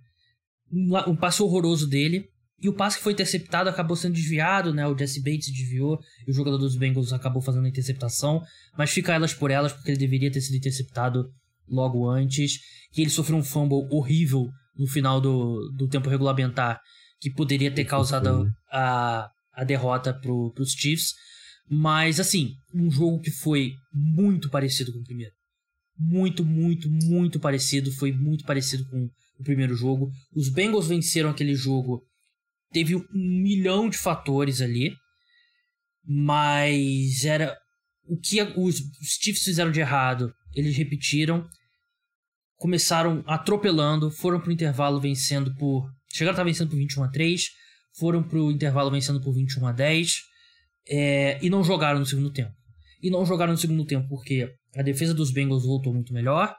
Um, 0.73 1.17
passe 1.17 1.43
horroroso 1.43 1.87
dele. 1.89 2.29
E 2.59 2.69
o 2.69 2.73
passe 2.73 2.97
que 2.97 3.03
foi 3.03 3.13
interceptado 3.13 3.69
acabou 3.69 3.97
sendo 3.97 4.15
desviado, 4.15 4.73
né? 4.73 4.87
O 4.87 4.97
Jesse 4.97 5.23
Bates 5.23 5.53
desviou 5.53 6.01
e 6.27 6.31
o 6.31 6.35
jogador 6.35 6.57
dos 6.57 6.75
Bengals 6.75 7.13
acabou 7.13 7.43
fazendo 7.43 7.67
a 7.67 7.69
interceptação. 7.69 8.43
Mas 8.79 8.91
fica 8.91 9.13
elas 9.13 9.35
por 9.35 9.51
elas, 9.51 9.73
porque 9.73 9.91
ele 9.91 9.99
deveria 9.99 10.31
ter 10.31 10.41
sido 10.41 10.57
interceptado 10.57 11.31
logo 11.69 12.09
antes. 12.09 12.61
E 12.97 13.03
ele 13.03 13.11
sofreu 13.11 13.37
um 13.37 13.45
fumble 13.45 13.87
horrível 13.91 14.49
no 14.77 14.87
final 14.87 15.21
do, 15.21 15.71
do 15.77 15.89
tempo 15.89 16.09
regulamentar, 16.09 16.81
que 17.27 17.31
poderia 17.33 17.73
ter 17.73 17.85
causado 17.85 18.49
a, 18.71 19.29
a 19.53 19.65
derrota 19.65 20.15
para 20.15 20.31
os 20.31 20.73
Chiefs. 20.73 21.13
Mas, 21.69 22.21
assim, 22.21 22.53
um 22.73 22.89
jogo 22.89 23.19
que 23.19 23.33
foi 23.33 23.73
muito 23.93 24.49
parecido 24.49 24.93
com 24.93 25.01
o 25.01 25.05
primeiro. 25.05 25.33
Muito, 25.99 26.45
muito, 26.45 26.89
muito 26.89 27.41
parecido. 27.41 27.91
Foi 27.91 28.13
muito 28.13 28.45
parecido 28.45 28.89
com 28.89 29.11
o 29.41 29.43
primeiro 29.43 29.75
jogo. 29.75 30.09
Os 30.37 30.49
Bengals 30.49 30.87
venceram 30.87 31.31
aquele 31.31 31.57
jogo. 31.57 32.01
Teve 32.71 32.95
um 32.95 33.05
milhão 33.13 33.91
de 33.91 33.99
fatores 33.99 34.61
ali. 34.61 34.95
Mas 36.05 37.25
era. 37.25 37.57
O 38.09 38.17
que 38.17 38.41
os 38.41 38.81
Chiefs 39.21 39.43
fizeram 39.43 39.73
de 39.73 39.81
errado, 39.81 40.33
eles 40.55 40.77
repetiram. 40.77 41.45
Começaram 42.57 43.25
atropelando, 43.27 44.13
foram 44.13 44.41
pro 44.41 44.53
intervalo 44.53 45.01
vencendo 45.01 45.53
por. 45.57 45.91
Chegaram 46.13 46.33
a 46.33 46.37
estar 46.37 46.45
vencendo 46.45 46.71
por 46.71 46.77
21 46.77 47.05
a 47.05 47.09
3. 47.09 47.45
Foram 47.99 48.23
pro 48.23 48.51
intervalo 48.51 48.91
vencendo 48.91 49.21
por 49.21 49.33
21 49.33 49.67
a 49.67 49.73
10 49.73 50.23
é, 50.89 51.39
e 51.43 51.51
não 51.51 51.65
jogaram 51.65 51.99
no 51.99 52.07
segundo 52.07 52.31
tempo. 52.31 52.53
E 53.03 53.11
não 53.11 53.25
jogaram 53.25 53.53
no 53.53 53.59
segundo 53.59 53.85
tempo 53.85 54.09
porque 54.09 54.49
a 54.77 54.83
defesa 54.83 55.15
dos 55.15 55.31
Bengals 55.31 55.65
voltou 55.65 55.93
muito 55.93 56.13
melhor, 56.13 56.55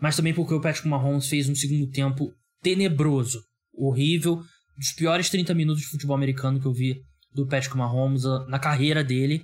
mas 0.00 0.16
também 0.16 0.34
porque 0.34 0.54
o 0.54 0.60
Patrick 0.60 0.86
Mahomes 0.88 1.28
fez 1.28 1.48
um 1.48 1.54
segundo 1.54 1.90
tempo 1.90 2.32
tenebroso, 2.62 3.42
horrível, 3.72 4.42
dos 4.76 4.92
piores 4.92 5.28
30 5.30 5.54
minutos 5.54 5.82
de 5.82 5.88
futebol 5.88 6.16
americano 6.16 6.60
que 6.60 6.66
eu 6.66 6.72
vi 6.72 7.02
do 7.32 7.46
Patrick 7.46 7.76
Mahomes 7.76 8.24
ah, 8.24 8.46
na 8.48 8.58
carreira 8.58 9.02
dele. 9.02 9.42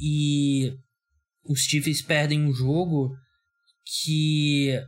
E 0.00 0.72
os 1.44 1.60
Chiefs 1.60 2.02
perdem 2.02 2.44
um 2.44 2.52
jogo 2.52 3.14
que 4.04 4.78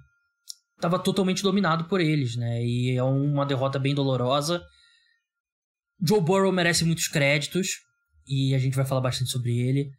estava 0.80 0.98
totalmente 0.98 1.42
dominado 1.42 1.84
por 1.84 2.00
eles, 2.00 2.36
né? 2.36 2.64
E 2.64 2.96
é 2.96 3.02
uma 3.02 3.44
derrota 3.44 3.78
bem 3.78 3.94
dolorosa. 3.94 4.62
Joe 6.02 6.20
Burrow 6.20 6.50
merece 6.50 6.84
muitos 6.84 7.06
créditos 7.06 7.68
e 8.26 8.54
a 8.54 8.58
gente 8.58 8.74
vai 8.74 8.86
falar 8.86 9.02
bastante 9.02 9.30
sobre 9.30 9.58
ele. 9.58 9.90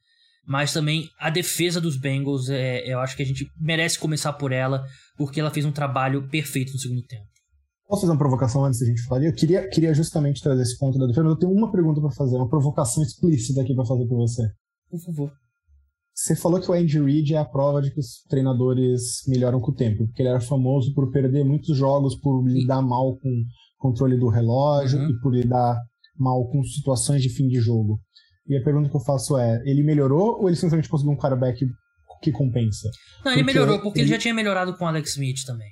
Mas 0.45 0.73
também 0.73 1.07
a 1.19 1.29
defesa 1.29 1.79
dos 1.79 1.95
Bengals, 1.97 2.49
é, 2.49 2.91
eu 2.91 2.99
acho 2.99 3.15
que 3.15 3.21
a 3.21 3.25
gente 3.25 3.45
merece 3.59 3.99
começar 3.99 4.33
por 4.33 4.51
ela, 4.51 4.83
porque 5.15 5.39
ela 5.39 5.51
fez 5.51 5.65
um 5.65 5.71
trabalho 5.71 6.27
perfeito 6.29 6.73
no 6.73 6.79
segundo 6.79 7.03
tempo. 7.03 7.29
Posso 7.87 8.01
fazer 8.01 8.13
uma 8.13 8.17
provocação 8.17 8.65
antes 8.65 8.79
da 8.79 8.85
gente 8.87 9.03
falar? 9.03 9.23
Eu 9.23 9.35
queria, 9.35 9.69
queria 9.69 9.93
justamente 9.93 10.41
trazer 10.41 10.63
esse 10.63 10.79
ponto 10.79 10.97
da 10.97 11.05
defesa, 11.05 11.23
mas 11.23 11.33
eu 11.33 11.39
tenho 11.39 11.51
uma 11.51 11.71
pergunta 11.71 12.01
para 12.01 12.09
fazer, 12.11 12.37
uma 12.37 12.49
provocação 12.49 13.03
explícita 13.03 13.61
aqui 13.61 13.75
para 13.75 13.85
fazer 13.85 14.07
para 14.07 14.17
você. 14.17 14.49
Por 14.89 14.99
favor. 15.01 15.31
Você 16.13 16.35
falou 16.35 16.59
que 16.59 16.69
o 16.69 16.73
Andy 16.73 17.01
Reid 17.01 17.33
é 17.33 17.37
a 17.37 17.45
prova 17.45 17.81
de 17.81 17.91
que 17.91 17.99
os 17.99 18.23
treinadores 18.29 19.23
melhoram 19.27 19.59
com 19.59 19.71
o 19.71 19.75
tempo, 19.75 20.05
porque 20.05 20.21
ele 20.21 20.29
era 20.29 20.41
famoso 20.41 20.93
por 20.93 21.09
perder 21.11 21.43
muitos 21.43 21.75
jogos, 21.77 22.15
por 22.15 22.43
lidar 22.45 22.81
mal 22.81 23.17
com 23.17 23.29
o 23.29 23.43
controle 23.77 24.17
do 24.17 24.27
relógio 24.27 24.99
uhum. 24.99 25.09
e 25.09 25.19
por 25.19 25.33
lidar 25.33 25.77
mal 26.17 26.47
com 26.49 26.63
situações 26.63 27.21
de 27.23 27.29
fim 27.29 27.47
de 27.47 27.59
jogo. 27.59 27.99
E 28.47 28.57
a 28.57 28.63
pergunta 28.63 28.89
que 28.89 28.95
eu 28.95 29.01
faço 29.01 29.37
é: 29.37 29.61
ele 29.65 29.83
melhorou 29.83 30.39
ou 30.39 30.47
ele 30.47 30.55
simplesmente 30.55 30.89
conseguiu 30.89 31.13
um 31.13 31.17
quarterback 31.17 31.65
que 32.21 32.31
compensa? 32.31 32.89
Não, 33.25 33.31
ele 33.31 33.43
porque 33.43 33.53
melhorou, 33.53 33.79
porque 33.79 33.99
ele... 33.99 34.09
ele... 34.09 34.15
já 34.15 34.19
tinha 34.19 34.33
melhorado 34.33 34.77
com 34.77 34.85
o 34.85 34.87
Alex 34.87 35.11
Smith 35.11 35.43
também. 35.45 35.69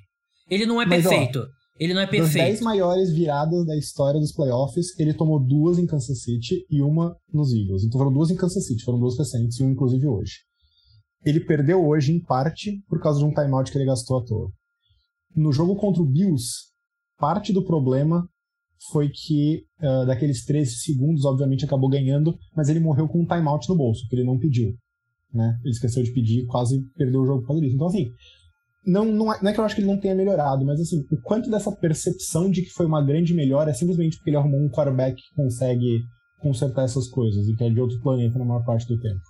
Ele 0.49 0.65
não 0.65 0.81
é 0.81 0.85
Mas, 0.85 1.05
perfeito. 1.05 1.39
Ó, 1.39 1.58
ele 1.79 1.93
não 1.93 2.01
é 2.01 2.07
perfeito. 2.07 2.33
Das 2.33 2.59
10 2.59 2.61
maiores 2.61 3.11
viradas 3.11 3.65
da 3.65 3.77
história 3.77 4.19
dos 4.19 4.33
playoffs, 4.33 4.99
ele 4.99 5.13
tomou 5.13 5.39
duas 5.39 5.79
em 5.79 5.87
Kansas 5.87 6.21
City 6.21 6.65
e 6.69 6.81
uma 6.81 7.15
nos 7.33 7.53
Eagles. 7.53 7.83
Então 7.83 7.97
foram 7.97 8.11
duas 8.11 8.29
em 8.29 8.35
Kansas 8.35 8.67
City, 8.67 8.83
foram 8.83 8.99
duas 8.99 9.17
recentes 9.17 9.57
e 9.57 9.63
uma 9.63 9.71
inclusive 9.71 10.05
hoje. 10.05 10.39
Ele 11.25 11.39
perdeu 11.39 11.85
hoje, 11.85 12.13
em 12.13 12.21
parte, 12.21 12.81
por 12.87 13.01
causa 13.01 13.19
de 13.19 13.25
um 13.25 13.33
timeout 13.33 13.71
que 13.71 13.77
ele 13.77 13.85
gastou 13.85 14.19
à 14.19 14.25
toa. 14.25 14.51
No 15.35 15.51
jogo 15.51 15.75
contra 15.75 16.01
o 16.01 16.05
Bills, 16.05 16.67
parte 17.17 17.53
do 17.53 17.63
problema 17.63 18.27
foi 18.91 19.09
que 19.09 19.65
uh, 19.81 20.05
daqueles 20.05 20.45
13 20.45 20.77
segundos, 20.77 21.25
obviamente, 21.25 21.65
acabou 21.65 21.89
ganhando, 21.89 22.37
mas 22.55 22.69
ele 22.69 22.79
morreu 22.79 23.07
com 23.07 23.21
um 23.21 23.25
timeout 23.25 23.67
no 23.69 23.75
bolso, 23.75 24.07
que 24.09 24.15
ele 24.15 24.23
não 24.23 24.37
pediu. 24.37 24.73
Né? 25.33 25.57
Ele 25.63 25.71
esqueceu 25.71 26.01
de 26.01 26.11
pedir 26.11 26.45
quase 26.45 26.81
perdeu 26.95 27.21
o 27.21 27.25
jogo 27.25 27.41
por 27.41 27.47
causa 27.47 27.61
disso. 27.61 27.75
Então, 27.75 27.87
assim, 27.87 28.09
não, 28.89 29.05
não, 29.05 29.33
é, 29.33 29.41
não 29.41 29.49
é 29.49 29.53
que 29.53 29.59
eu 29.59 29.63
acho 29.63 29.75
que 29.75 29.81
ele 29.81 29.91
não 29.91 29.99
tenha 29.99 30.15
melhorado, 30.15 30.65
mas 30.65 30.79
assim, 30.79 31.05
o 31.11 31.21
quanto 31.21 31.49
dessa 31.49 31.71
percepção 31.71 32.49
de 32.49 32.61
que 32.63 32.71
foi 32.71 32.85
uma 32.85 33.03
grande 33.03 33.33
melhora 33.33 33.71
é 33.71 33.73
simplesmente 33.73 34.17
porque 34.17 34.29
ele 34.29 34.37
arrumou 34.37 34.61
um 34.61 34.69
quarterback 34.69 35.15
que 35.15 35.35
consegue 35.35 36.03
consertar 36.39 36.83
essas 36.83 37.07
coisas 37.07 37.47
e 37.47 37.55
que 37.55 37.63
é 37.63 37.69
de 37.69 37.79
outro 37.79 37.99
planeta 38.01 38.39
na 38.39 38.45
maior 38.45 38.63
parte 38.63 38.87
do 38.87 38.99
tempo. 38.99 39.21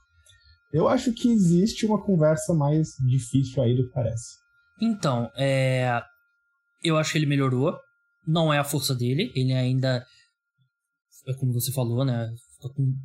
Eu 0.72 0.88
acho 0.88 1.12
que 1.14 1.32
existe 1.32 1.86
uma 1.86 2.04
conversa 2.04 2.54
mais 2.54 2.90
difícil 3.08 3.62
aí 3.64 3.76
do 3.76 3.88
que 3.88 3.94
parece. 3.94 4.38
Então, 4.82 5.30
é... 5.36 6.02
eu 6.84 6.96
acho 6.98 7.12
que 7.12 7.18
ele 7.18 7.26
melhorou 7.26 7.76
não 8.30 8.54
é 8.54 8.60
a 8.60 8.64
força 8.64 8.94
dele, 8.94 9.32
ele 9.36 9.54
ainda 9.54 10.06
é 11.28 11.34
como 11.34 11.54
você 11.54 11.72
falou, 11.72 12.06
né? 12.06 12.30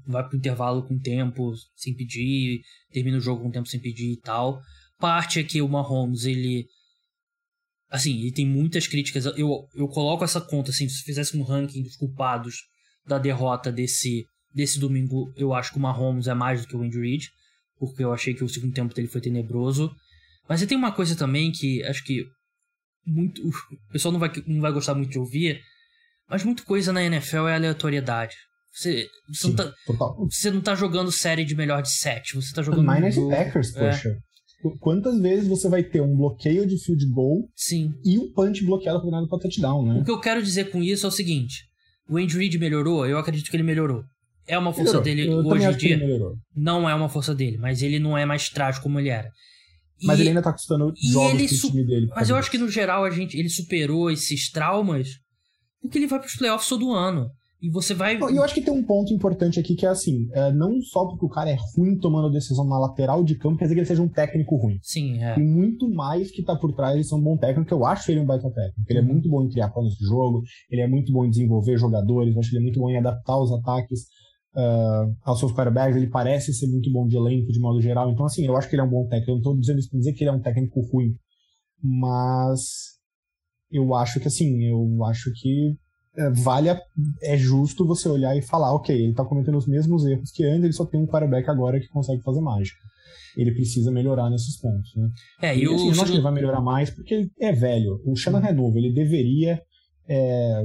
Vai 0.07 0.27
pro 0.29 0.37
intervalo 0.37 0.87
com 0.87 0.99
tempo 0.99 1.53
sem 1.77 1.95
pedir, 1.95 2.61
termina 2.90 3.19
o 3.19 3.21
jogo 3.21 3.43
com 3.43 3.51
tempo 3.51 3.69
sem 3.69 3.81
pedir 3.81 4.12
e 4.12 4.21
tal. 4.21 4.61
Parte 4.99 5.41
é 5.41 5.45
que 5.45 5.61
o 5.61 5.69
Mahomes, 5.69 6.25
ele. 6.25 6.67
Assim, 7.91 8.19
ele 8.21 8.33
tem 8.33 8.47
muitas 8.47 8.87
críticas. 8.87 9.27
Eu, 9.27 9.69
eu 9.75 9.89
coloco 9.89 10.25
essa 10.25 10.41
conta, 10.41 10.71
assim, 10.71 10.89
se 10.89 11.03
fizesse 11.03 11.37
um 11.37 11.43
ranking 11.43 11.83
dos 11.83 11.97
culpados 11.97 12.57
da 13.07 13.19
derrota 13.19 13.71
desse, 13.71 14.27
desse 14.53 14.79
domingo, 14.79 15.33
eu 15.37 15.53
acho 15.53 15.73
que 15.73 15.79
o 15.79 15.81
Mahomes 15.81 16.27
é 16.27 16.35
mais 16.35 16.63
do 16.63 16.69
que 16.69 16.77
o 16.77 16.83
Andy 16.83 16.99
Reid, 16.99 17.29
porque 17.79 18.03
eu 18.03 18.13
achei 18.13 18.35
que 18.35 18.43
o 18.43 18.49
segundo 18.49 18.73
tempo 18.73 18.95
dele 18.95 19.09
foi 19.09 19.21
tenebroso. 19.21 19.95
Mas 20.49 20.65
tem 20.65 20.77
uma 20.77 20.93
coisa 20.93 21.15
também 21.17 21.53
que 21.53 21.83
acho 21.85 22.05
que 22.05 22.25
muito. 23.07 23.47
O 23.47 23.93
pessoal 23.93 24.13
não 24.13 24.21
vai, 24.21 24.33
não 24.47 24.61
vai 24.61 24.73
gostar 24.73 24.95
muito 24.95 25.11
de 25.11 25.19
ouvir, 25.19 25.61
mas 26.29 26.45
muita 26.45 26.63
coisa 26.65 26.93
na 26.93 27.03
NFL 27.03 27.49
é 27.49 27.55
aleatoriedade. 27.55 28.35
Você, 28.73 29.09
você, 29.29 29.43
Sim, 29.43 29.49
não 29.51 29.57
tá, 29.57 29.75
você 30.19 30.51
não 30.51 30.61
tá 30.61 30.75
jogando 30.75 31.13
série 31.13 31.45
de 31.45 31.55
melhor 31.55 31.81
de 31.81 31.91
sete, 31.91 32.35
você 32.35 32.53
tá 32.53 32.63
jogando. 32.63 32.85
Miners 32.85 33.17
e 33.17 33.29
Packers, 33.29 33.77
é. 33.77 33.91
poxa. 33.91 34.17
Quantas 34.81 35.20
vezes 35.20 35.48
você 35.48 35.68
vai 35.68 35.83
ter 35.83 36.00
um 36.00 36.16
bloqueio 36.16 36.66
de 36.66 36.79
field 36.83 37.07
goal 37.07 37.48
Sim. 37.55 37.92
e 38.05 38.18
um 38.18 38.33
punch 38.33 38.64
bloqueado 38.64 39.11
nada 39.11 39.27
para 39.27 39.38
touchdown, 39.38 39.87
né? 39.87 40.00
O 40.00 40.05
que 40.05 40.11
eu 40.11 40.20
quero 40.20 40.42
dizer 40.42 40.70
com 40.70 40.83
isso 40.83 41.07
é 41.07 41.09
o 41.09 41.12
seguinte: 41.12 41.64
o 42.09 42.16
Andy 42.16 42.37
Reid 42.37 42.59
melhorou, 42.59 43.07
eu 43.07 43.18
acredito 43.18 43.50
que 43.50 43.57
ele 43.57 43.62
melhorou. 43.62 44.05
É 44.46 44.59
uma 44.59 44.72
força 44.72 45.00
melhorou. 45.00 45.03
dele 45.03 45.29
eu 45.29 45.68
hoje 45.68 45.92
em 45.92 45.98
dia. 45.98 46.20
Não 46.55 46.88
é 46.88 46.94
uma 46.94 47.09
força 47.09 47.35
dele, 47.35 47.57
mas 47.57 47.83
ele 47.83 47.98
não 47.98 48.16
é 48.16 48.27
mais 48.27 48.48
trágico 48.48 48.85
como 48.85 49.00
ele 49.00 49.09
era. 49.09 49.31
Mas 50.03 50.18
e, 50.18 50.22
ele 50.22 50.31
ainda 50.31 50.42
tá 50.42 50.53
custando 50.53 50.92
jogos 50.96 51.61
pro 51.61 51.70
time 51.70 51.87
dele. 51.87 52.09
Mas 52.14 52.29
eu 52.29 52.37
acho 52.37 52.50
que 52.50 52.59
no 52.59 52.68
geral 52.68 53.05
a 53.05 53.11
gente, 53.11 53.38
ele 53.38 53.48
superou 53.48 54.11
esses 54.11 54.50
traumas 54.50 55.09
porque 55.85 55.98
ele 55.98 56.07
vai 56.07 56.18
pros 56.18 56.35
playoffs 56.35 56.68
todo 56.68 56.94
ano. 56.94 57.31
E 57.64 57.70
você 57.70 57.94
vai. 57.94 58.18
Eu 58.20 58.44
acho 58.44 58.53
que 58.53 58.61
tem 58.61 58.74
um 58.74 58.85
ponto 58.85 59.11
importante 59.11 59.59
aqui 59.59 59.74
que 59.74 59.87
é 59.87 59.88
assim: 59.88 60.29
é, 60.33 60.53
não 60.53 60.83
só 60.83 61.07
porque 61.07 61.24
o 61.24 61.31
cara 61.31 61.48
é 61.48 61.57
ruim 61.74 61.98
tomando 61.98 62.31
decisão 62.31 62.66
na 62.66 62.79
lateral 62.79 63.24
de 63.24 63.38
campo, 63.38 63.57
quer 63.57 63.64
dizer 63.64 63.74
que 63.74 63.81
ele 63.81 63.87
seja 63.87 64.03
um 64.03 64.09
técnico 64.09 64.55
ruim. 64.57 64.79
Sim, 64.83 65.22
é. 65.22 65.38
E 65.38 65.42
muito 65.42 65.88
mais 65.88 66.31
que 66.31 66.42
tá 66.42 66.55
por 66.55 66.74
trás, 66.74 66.94
ele 66.94 67.05
ser 67.05 67.14
um 67.14 67.22
bom 67.22 67.38
técnico, 67.38 67.66
que 67.66 67.72
eu 67.72 67.87
acho 67.87 68.11
ele 68.11 68.20
um 68.20 68.27
baita 68.27 68.50
técnico. 68.50 68.83
Ele 68.87 68.98
é 68.98 69.03
muito 69.03 69.31
bom 69.31 69.42
em 69.42 69.48
criar 69.48 69.70
planos 69.70 69.94
de 69.94 70.05
jogo, 70.05 70.42
ele 70.70 70.83
é 70.83 70.87
muito 70.87 71.11
bom 71.11 71.24
em 71.24 71.31
desenvolver 71.31 71.79
jogadores, 71.79 72.35
eu 72.35 72.40
acho 72.40 72.50
que 72.50 72.57
ele 72.57 72.64
é 72.64 72.66
muito 72.66 72.79
bom 72.79 72.90
em 72.90 72.98
adaptar 72.98 73.40
os 73.40 73.50
ataques 73.50 74.00
uh, 74.55 75.16
aos 75.22 75.38
seus 75.38 75.50
quarterbacks, 75.50 75.96
ele 75.96 76.09
parece 76.09 76.53
ser 76.53 76.66
muito 76.66 76.92
bom 76.92 77.07
de 77.07 77.16
elenco 77.16 77.50
de 77.50 77.61
modo 77.61 77.81
geral. 77.81 78.11
Então, 78.11 78.27
assim, 78.27 78.44
eu 78.44 78.55
acho 78.59 78.68
que 78.68 78.74
ele 78.74 78.83
é 78.83 78.85
um 78.85 78.90
bom 78.90 79.07
técnico. 79.07 79.31
Eu 79.31 79.35
não 79.37 79.40
estou 79.40 79.59
dizendo 79.59 79.79
isso 79.79 79.88
para 79.88 80.00
dizer 80.00 80.12
que 80.12 80.22
ele 80.22 80.31
é 80.31 80.35
um 80.35 80.42
técnico 80.42 80.83
ruim, 80.92 81.14
mas 81.83 82.98
eu 83.70 83.94
acho 83.94 84.20
que, 84.20 84.29
assim, 84.29 84.64
eu 84.64 85.03
acho 85.07 85.33
que 85.40 85.74
vale 86.42 86.70
a, 86.70 86.81
é 87.22 87.37
justo 87.37 87.87
você 87.87 88.09
olhar 88.09 88.37
e 88.37 88.42
falar, 88.42 88.72
ok, 88.74 88.94
ele 88.94 89.11
está 89.11 89.24
cometendo 89.24 89.59
os 89.59 89.66
mesmos 89.66 90.05
erros 90.05 90.31
que 90.31 90.44
antes, 90.44 90.64
ele 90.64 90.72
só 90.72 90.87
tem 90.87 91.00
um 91.00 91.07
quarterback 91.07 91.48
agora 91.50 91.81
que 91.81 91.88
consegue 91.88 92.22
fazer 92.22 92.40
mágica. 92.40 92.79
Ele 93.37 93.53
precisa 93.53 93.90
melhorar 93.90 94.31
nesses 94.31 94.61
pontos, 94.61 94.94
né? 94.94 95.09
É, 95.42 95.59
e, 95.59 95.64
assim, 95.64 95.88
eu 95.88 95.94
não 95.94 96.03
acho 96.03 96.05
que 96.05 96.12
ele 96.12 96.22
vai 96.22 96.33
melhorar 96.33 96.61
mais 96.61 96.90
porque 96.90 97.14
ele 97.14 97.31
é 97.40 97.53
velho. 97.53 98.00
O 98.07 98.14
Shannon 98.14 98.38
é 98.38 98.53
novo, 98.53 98.79
ele 98.79 98.92
deveria 98.92 99.61
é, 100.09 100.64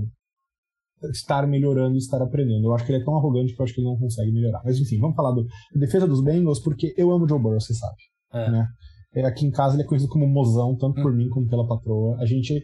estar 1.12 1.48
melhorando 1.48 1.96
e 1.96 1.98
estar 1.98 2.22
aprendendo. 2.22 2.66
Eu 2.68 2.74
acho 2.74 2.86
que 2.86 2.92
ele 2.92 3.02
é 3.02 3.06
tão 3.06 3.16
arrogante 3.18 3.56
que 3.56 3.60
eu 3.60 3.64
acho 3.64 3.74
que 3.74 3.82
ele 3.82 3.88
não 3.88 3.98
consegue 3.98 4.32
melhorar. 4.32 4.62
Mas 4.64 4.78
enfim, 4.78 5.00
vamos 5.00 5.16
falar 5.16 5.32
do, 5.32 5.44
da 5.44 5.80
defesa 5.80 6.08
dos 6.08 6.24
Bengals, 6.24 6.60
porque 6.60 6.94
eu 6.98 7.12
amo 7.12 7.28
Joe 7.28 7.40
Burrow, 7.40 7.60
você 7.60 7.74
sabe. 7.74 7.98
É. 8.34 8.52
Né? 8.52 8.68
É, 9.16 9.26
aqui 9.26 9.46
em 9.46 9.52
casa 9.52 9.76
ele 9.76 9.84
é 9.84 9.86
conhecido 9.86 10.12
como 10.12 10.28
mozão, 10.28 10.76
tanto 10.78 11.00
hum. 11.00 11.04
por 11.04 11.14
mim 11.14 11.30
como 11.30 11.48
pela 11.48 11.68
patroa. 11.68 12.18
A 12.20 12.26
gente. 12.26 12.64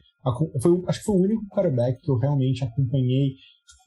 Foi, 0.61 0.83
acho 0.87 0.99
que 0.99 1.05
foi 1.05 1.15
o 1.15 1.21
único 1.21 1.47
quarterback 1.49 2.01
que 2.01 2.09
eu 2.09 2.17
realmente 2.17 2.63
acompanhei 2.63 3.33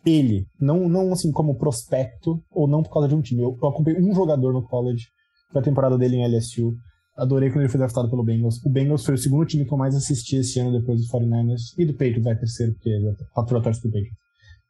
ele. 0.07 0.47
Não, 0.61 0.89
não 0.89 1.13
assim 1.13 1.31
como 1.33 1.59
prospecto, 1.59 2.43
ou 2.51 2.69
não 2.69 2.83
por 2.83 2.93
causa 2.93 3.09
de 3.09 3.15
um 3.15 3.21
time. 3.21 3.43
Eu, 3.43 3.57
eu 3.61 3.69
acompanhei 3.69 4.01
um 4.01 4.15
jogador 4.15 4.53
no 4.53 4.63
college, 4.63 5.07
foi 5.53 5.61
a 5.61 5.65
temporada 5.65 5.99
dele 5.99 6.17
em 6.17 6.27
LSU. 6.27 6.75
Adorei 7.17 7.51
quando 7.51 7.63
ele 7.63 7.69
foi 7.69 7.79
draftado 7.79 8.09
pelo 8.09 8.23
Bengals. 8.23 8.65
O 8.65 8.71
Bengals 8.71 9.05
foi 9.05 9.15
o 9.15 9.19
segundo 9.19 9.45
time 9.45 9.65
que 9.65 9.73
eu 9.73 9.79
mais 9.79 9.95
assisti 9.95 10.37
esse 10.37 10.61
ano 10.61 10.79
depois 10.79 11.01
do 11.01 11.09
49ers. 11.09 11.75
E 11.77 11.85
do 11.85 11.93
Patriots, 11.93 12.27
é 12.27 12.35
terceiro, 12.37 12.73
porque 12.75 12.91
a 12.93 13.35
patroa 13.35 13.61
torce 13.61 13.83
do 13.83 13.89
Patriots. 13.89 14.17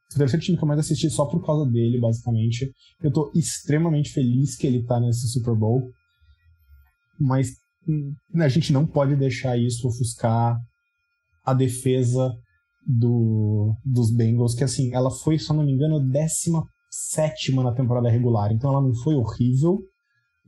Ser 0.08 0.24
o 0.24 0.40
time 0.40 0.56
que 0.56 0.64
eu 0.64 0.68
mais 0.68 0.80
assisti 0.80 1.10
só 1.10 1.26
por 1.26 1.44
causa 1.44 1.70
dele, 1.70 2.00
basicamente. 2.00 2.72
Eu 3.02 3.12
tô 3.12 3.30
extremamente 3.34 4.10
feliz 4.10 4.56
que 4.56 4.66
ele 4.66 4.82
tá 4.82 4.98
nesse 4.98 5.28
Super 5.28 5.54
Bowl. 5.54 5.90
Mas 7.20 7.50
hum, 7.86 8.14
a 8.36 8.48
gente 8.48 8.72
não 8.72 8.86
pode 8.86 9.14
deixar 9.14 9.58
isso 9.58 9.86
ofuscar 9.86 10.58
a 11.50 11.54
defesa 11.54 12.32
do, 12.86 13.74
dos 13.84 14.10
Bengals, 14.14 14.54
que 14.54 14.64
assim, 14.64 14.94
ela 14.94 15.10
foi, 15.10 15.38
se 15.38 15.50
eu 15.50 15.56
não 15.56 15.64
me 15.64 15.72
engano, 15.72 16.00
17 16.00 17.54
na 17.54 17.74
temporada 17.74 18.08
regular. 18.08 18.52
Então 18.52 18.70
ela 18.70 18.80
não 18.80 18.94
foi 18.94 19.14
horrível, 19.14 19.78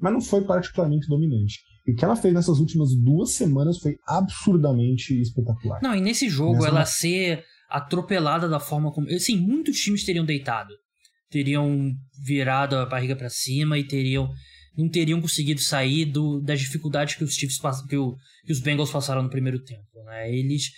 mas 0.01 0.13
não 0.13 0.21
foi 0.21 0.43
particularmente 0.43 1.09
dominante. 1.09 1.59
E 1.87 1.93
o 1.93 1.97
que 1.97 2.05
ela 2.05 2.17
fez 2.17 2.33
nessas 2.33 2.59
últimas 2.59 2.91
duas 2.95 3.33
semanas 3.33 3.79
foi 3.79 3.97
absurdamente 4.07 5.19
espetacular. 5.21 5.81
Não, 5.83 5.95
e 5.95 6.01
nesse 6.01 6.29
jogo 6.29 6.55
Nessa 6.55 6.69
ela 6.69 6.85
ser 6.85 7.45
atropelada 7.69 8.49
da 8.49 8.61
forma 8.61 8.93
como. 8.93 9.09
Assim, 9.09 9.37
muitos 9.37 9.79
times 9.79 10.05
teriam 10.05 10.25
deitado. 10.25 10.75
Teriam 11.31 11.93
virado 12.25 12.77
a 12.77 12.87
barriga 12.87 13.15
para 13.15 13.31
cima 13.31 13.79
e 13.79 13.85
teriam. 13.85 14.31
Não 14.77 14.89
teriam 14.89 15.21
conseguido 15.21 15.61
sair 15.61 16.07
do, 16.07 16.41
das 16.41 16.61
dificuldades 16.61 17.15
que 17.15 17.25
os 17.25 17.35
Chiefs 17.35 17.59
que, 17.89 17.97
o, 17.97 18.17
que 18.47 18.53
os 18.53 18.61
Bengals 18.61 18.91
passaram 18.91 19.23
no 19.23 19.31
primeiro 19.31 19.63
tempo. 19.63 20.03
Né? 20.05 20.33
Eles. 20.33 20.71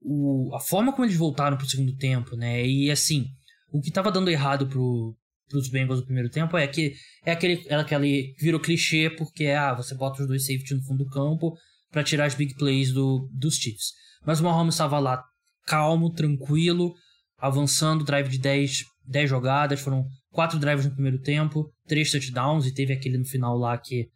O, 0.00 0.54
a 0.54 0.60
forma 0.60 0.92
como 0.92 1.04
eles 1.04 1.16
voltaram 1.16 1.56
pro 1.56 1.68
segundo 1.68 1.96
tempo, 1.96 2.36
né? 2.36 2.64
E 2.66 2.90
assim, 2.90 3.26
o 3.72 3.80
que 3.80 3.90
tava 3.90 4.12
dando 4.12 4.30
errado 4.30 4.66
pro, 4.66 5.16
pros 5.48 5.68
Bengals 5.68 6.00
no 6.00 6.06
primeiro 6.06 6.30
tempo 6.30 6.56
é 6.56 6.66
que 6.66 6.94
é 7.24 7.32
aquele, 7.32 7.64
é 7.68 7.74
aquele 7.74 8.34
virou 8.38 8.60
clichê 8.60 9.10
porque 9.10 9.46
ah, 9.48 9.74
você 9.74 9.94
bota 9.94 10.22
os 10.22 10.28
dois 10.28 10.46
safety 10.46 10.74
no 10.74 10.82
fundo 10.82 11.04
do 11.04 11.10
campo 11.10 11.56
para 11.90 12.04
tirar 12.04 12.26
as 12.26 12.34
big 12.34 12.54
plays 12.54 12.92
do, 12.92 13.28
dos 13.32 13.56
Chiefs. 13.56 13.92
Mas 14.24 14.40
o 14.40 14.44
Mahomes 14.44 14.74
estava 14.74 14.98
lá 14.98 15.22
calmo, 15.66 16.12
tranquilo, 16.12 16.94
avançando, 17.38 18.04
drive 18.04 18.28
de 18.28 18.38
10, 18.38 18.84
10 19.06 19.30
jogadas, 19.30 19.80
foram 19.80 20.06
quatro 20.30 20.58
drives 20.58 20.84
no 20.84 20.92
primeiro 20.92 21.20
tempo, 21.20 21.72
três 21.86 22.10
touchdowns 22.10 22.66
e 22.66 22.74
teve 22.74 22.92
aquele 22.92 23.18
no 23.18 23.24
final 23.24 23.56
lá 23.56 23.76
que 23.78 24.08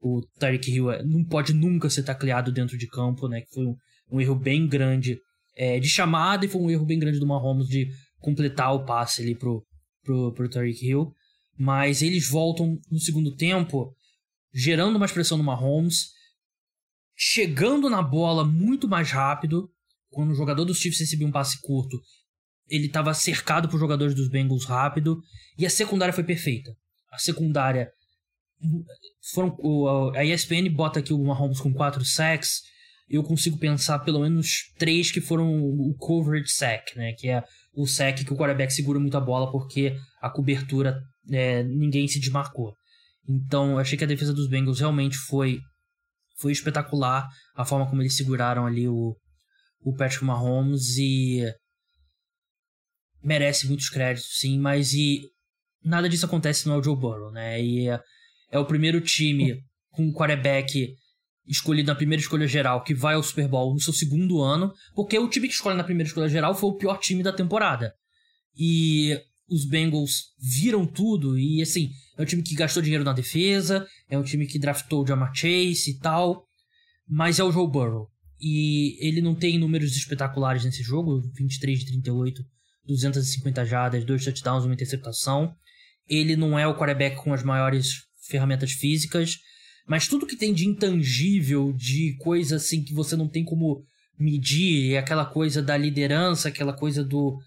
o 0.00 0.22
Tyreek 0.38 0.70
Hill 0.70 0.90
é, 0.90 1.02
não 1.02 1.24
pode 1.24 1.52
nunca 1.52 1.90
ser 1.90 2.02
tacleado 2.02 2.52
dentro 2.52 2.78
de 2.78 2.86
campo, 2.86 3.28
né? 3.28 3.40
Que 3.40 3.52
foi 3.52 3.66
um, 3.66 3.76
um 4.10 4.20
erro 4.20 4.34
bem 4.34 4.66
grande 4.66 5.20
é, 5.56 5.80
de 5.80 5.88
chamada 5.88 6.44
e 6.44 6.48
foi 6.48 6.60
um 6.60 6.70
erro 6.70 6.84
bem 6.84 6.98
grande 6.98 7.18
do 7.18 7.26
Mahomes 7.26 7.66
de 7.66 7.90
completar 8.20 8.74
o 8.74 8.84
passe 8.84 9.22
ali 9.22 9.34
pro, 9.34 9.64
pro, 10.02 10.32
pro 10.32 10.48
Tyreek 10.48 10.86
Hill. 10.86 11.12
Mas 11.58 12.02
eles 12.02 12.28
voltam 12.28 12.78
no 12.90 13.00
segundo 13.00 13.34
tempo, 13.34 13.94
gerando 14.52 14.98
mais 14.98 15.12
pressão 15.12 15.38
no 15.38 15.44
Mahomes, 15.44 16.10
chegando 17.16 17.88
na 17.88 18.02
bola 18.02 18.44
muito 18.44 18.86
mais 18.86 19.10
rápido. 19.10 19.70
Quando 20.10 20.30
o 20.30 20.34
jogador 20.34 20.64
dos 20.64 20.78
Chiefs 20.78 21.00
recebia 21.00 21.26
um 21.26 21.32
passe 21.32 21.60
curto, 21.60 21.98
ele 22.68 22.86
estava 22.86 23.14
cercado 23.14 23.68
por 23.68 23.78
jogadores 23.78 24.14
dos 24.14 24.28
Bengals 24.28 24.64
rápido. 24.64 25.22
E 25.58 25.64
a 25.64 25.70
secundária 25.70 26.12
foi 26.12 26.24
perfeita. 26.24 26.76
A 27.10 27.18
secundária. 27.18 27.90
Foram, 29.32 29.56
a 30.14 30.24
ESPN 30.24 30.68
bota 30.70 31.00
aqui 31.00 31.12
o 31.12 31.24
Mahomes 31.24 31.60
com 31.60 31.72
4 31.72 32.04
sacks. 32.04 32.62
Eu 33.08 33.22
consigo 33.22 33.58
pensar 33.58 34.00
pelo 34.00 34.20
menos 34.20 34.72
três 34.78 35.12
que 35.12 35.20
foram 35.20 35.48
o 35.48 35.94
coverage 35.96 36.50
sack, 36.50 36.96
né? 36.96 37.12
Que 37.12 37.28
é 37.28 37.44
o 37.72 37.86
sack 37.86 38.24
que 38.24 38.32
o 38.32 38.36
quarterback 38.36 38.72
segura 38.72 38.98
muito 38.98 39.16
a 39.16 39.20
bola 39.20 39.50
porque 39.50 39.96
a 40.20 40.28
cobertura 40.28 41.00
é, 41.30 41.62
ninguém 41.62 42.08
se 42.08 42.18
desmarcou. 42.18 42.74
Então, 43.28 43.72
eu 43.72 43.78
achei 43.78 43.96
que 43.96 44.04
a 44.04 44.08
defesa 44.08 44.32
dos 44.32 44.48
Bengals 44.48 44.80
realmente 44.80 45.16
foi 45.16 45.60
foi 46.38 46.52
espetacular 46.52 47.26
a 47.54 47.64
forma 47.64 47.88
como 47.88 48.02
eles 48.02 48.14
seguraram 48.14 48.66
ali 48.66 48.86
o, 48.86 49.16
o 49.80 49.94
Patrick 49.94 50.22
Mahomes 50.22 50.98
e 50.98 51.42
merece 53.22 53.66
muitos 53.66 53.88
créditos, 53.88 54.38
sim, 54.38 54.58
mas 54.58 54.92
e 54.92 55.22
nada 55.82 56.08
disso 56.08 56.26
acontece 56.26 56.68
no 56.68 56.82
Joe 56.82 56.94
Burrow, 56.94 57.32
né? 57.32 57.60
E 57.62 57.88
é, 57.88 58.00
é 58.52 58.58
o 58.58 58.66
primeiro 58.66 59.00
time 59.00 59.60
com 59.90 60.04
um 60.04 60.12
quarterback 60.12 60.94
escolhido 61.46 61.88
na 61.88 61.94
primeira 61.94 62.20
escolha 62.20 62.46
geral 62.46 62.82
que 62.82 62.94
vai 62.94 63.14
ao 63.14 63.22
Super 63.22 63.48
Bowl 63.48 63.72
no 63.72 63.80
seu 63.80 63.92
segundo 63.92 64.42
ano, 64.42 64.72
porque 64.94 65.18
o 65.18 65.28
time 65.28 65.48
que 65.48 65.54
escolhe 65.54 65.76
na 65.76 65.84
primeira 65.84 66.08
escolha 66.08 66.28
geral 66.28 66.54
foi 66.54 66.70
o 66.70 66.76
pior 66.76 66.98
time 66.98 67.22
da 67.22 67.32
temporada. 67.32 67.94
E 68.56 69.18
os 69.48 69.64
Bengals 69.64 70.32
viram 70.38 70.84
tudo 70.86 71.38
e 71.38 71.62
assim, 71.62 71.90
é 72.16 72.22
um 72.22 72.24
time 72.24 72.42
que 72.42 72.54
gastou 72.54 72.82
dinheiro 72.82 73.04
na 73.04 73.12
defesa, 73.12 73.86
é 74.08 74.18
um 74.18 74.22
time 74.22 74.46
que 74.46 74.58
draftou 74.58 75.04
o 75.04 75.06
Jamar 75.06 75.32
Chase 75.34 75.90
e 75.90 75.98
tal, 75.98 76.44
mas 77.08 77.38
é 77.38 77.44
o 77.44 77.52
Joe 77.52 77.70
Burrow. 77.70 78.08
E 78.40 78.98
ele 79.06 79.20
não 79.20 79.34
tem 79.34 79.58
números 79.58 79.96
espetaculares 79.96 80.64
nesse 80.64 80.82
jogo, 80.82 81.20
23 81.34 81.78
de 81.78 81.86
38, 81.86 82.44
250 82.86 83.64
jardas, 83.64 84.04
dois 84.04 84.24
touchdowns, 84.24 84.64
uma 84.64 84.74
interceptação. 84.74 85.54
Ele 86.08 86.36
não 86.36 86.58
é 86.58 86.66
o 86.66 86.76
quarterback 86.76 87.16
com 87.16 87.32
as 87.32 87.42
maiores 87.42 88.04
ferramentas 88.28 88.72
físicas, 88.72 89.38
mas 89.86 90.08
tudo 90.08 90.26
que 90.26 90.36
tem 90.36 90.52
de 90.52 90.66
intangível, 90.66 91.72
de 91.72 92.16
coisa 92.18 92.56
assim 92.56 92.82
que 92.82 92.92
você 92.92 93.16
não 93.16 93.28
tem 93.28 93.44
como 93.44 93.84
medir, 94.18 94.96
aquela 94.96 95.24
coisa 95.24 95.62
da 95.62 95.76
liderança, 95.76 96.48
aquela 96.48 96.72
coisa 96.72 97.04
do 97.04 97.38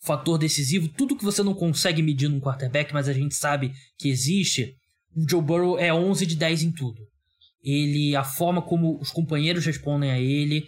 fator 0.00 0.38
decisivo, 0.38 0.88
tudo 0.88 1.16
que 1.16 1.24
você 1.24 1.42
não 1.42 1.54
consegue 1.54 2.02
medir 2.02 2.28
num 2.28 2.40
quarterback, 2.40 2.92
mas 2.92 3.08
a 3.08 3.12
gente 3.12 3.34
sabe 3.34 3.72
que 3.98 4.08
existe, 4.08 4.76
o 5.14 5.28
Joe 5.28 5.40
Burrow 5.40 5.78
é 5.78 5.92
11 5.92 6.26
de 6.26 6.36
10 6.36 6.62
em 6.64 6.72
tudo. 6.72 7.00
Ele, 7.62 8.14
a 8.14 8.22
forma 8.22 8.62
como 8.62 9.00
os 9.00 9.10
companheiros 9.10 9.64
respondem 9.64 10.10
a 10.10 10.20
ele, 10.20 10.66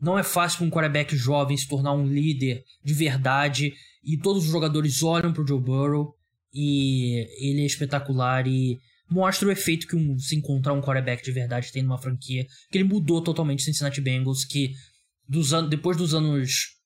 não 0.00 0.18
é 0.18 0.22
fácil 0.22 0.58
para 0.58 0.66
um 0.66 0.70
quarterback 0.70 1.16
jovem 1.16 1.56
se 1.56 1.68
tornar 1.68 1.92
um 1.92 2.06
líder 2.06 2.64
de 2.82 2.94
verdade 2.94 3.72
e 4.02 4.16
todos 4.16 4.44
os 4.44 4.50
jogadores 4.50 5.02
olham 5.02 5.32
para 5.32 5.42
o 5.42 5.46
Joe 5.46 5.60
Burrow 5.60 6.16
e 6.52 7.26
ele 7.38 7.62
é 7.62 7.66
espetacular 7.66 8.48
e 8.48 8.80
mostra 9.12 9.48
o 9.48 9.52
efeito 9.52 9.86
que 9.86 9.96
um, 9.96 10.18
se 10.18 10.34
encontrar 10.34 10.72
um 10.72 10.80
quarterback 10.80 11.22
de 11.22 11.32
verdade 11.32 11.72
tem 11.72 11.82
numa 11.82 11.98
franquia 11.98 12.46
que 12.70 12.78
ele 12.78 12.84
mudou 12.84 13.22
totalmente 13.22 13.62
Cincinnati 13.62 14.00
Bengals 14.00 14.44
que 14.44 14.72
dos 15.28 15.52
an 15.52 15.68
depois 15.68 15.96
dos 15.96 16.14
anos 16.14 16.78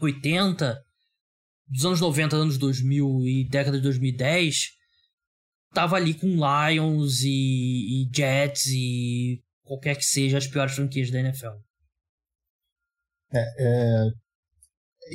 80 0.00 0.84
dos 1.68 1.84
anos 1.84 2.00
90, 2.00 2.36
anos 2.36 2.58
2000 2.58 3.26
e 3.26 3.48
década 3.48 3.76
de 3.76 3.82
2010, 3.82 4.72
tava 5.72 5.96
ali 5.96 6.14
com 6.14 6.26
Lions 6.28 7.22
e, 7.22 8.02
e 8.02 8.10
Jets 8.14 8.66
e 8.68 9.42
qualquer 9.62 9.96
que 9.96 10.04
seja 10.04 10.38
as 10.38 10.46
piores 10.46 10.74
franquias 10.74 11.10
da 11.10 11.20
NFL. 11.20 11.58
É, 13.32 13.40
é, 13.58 14.10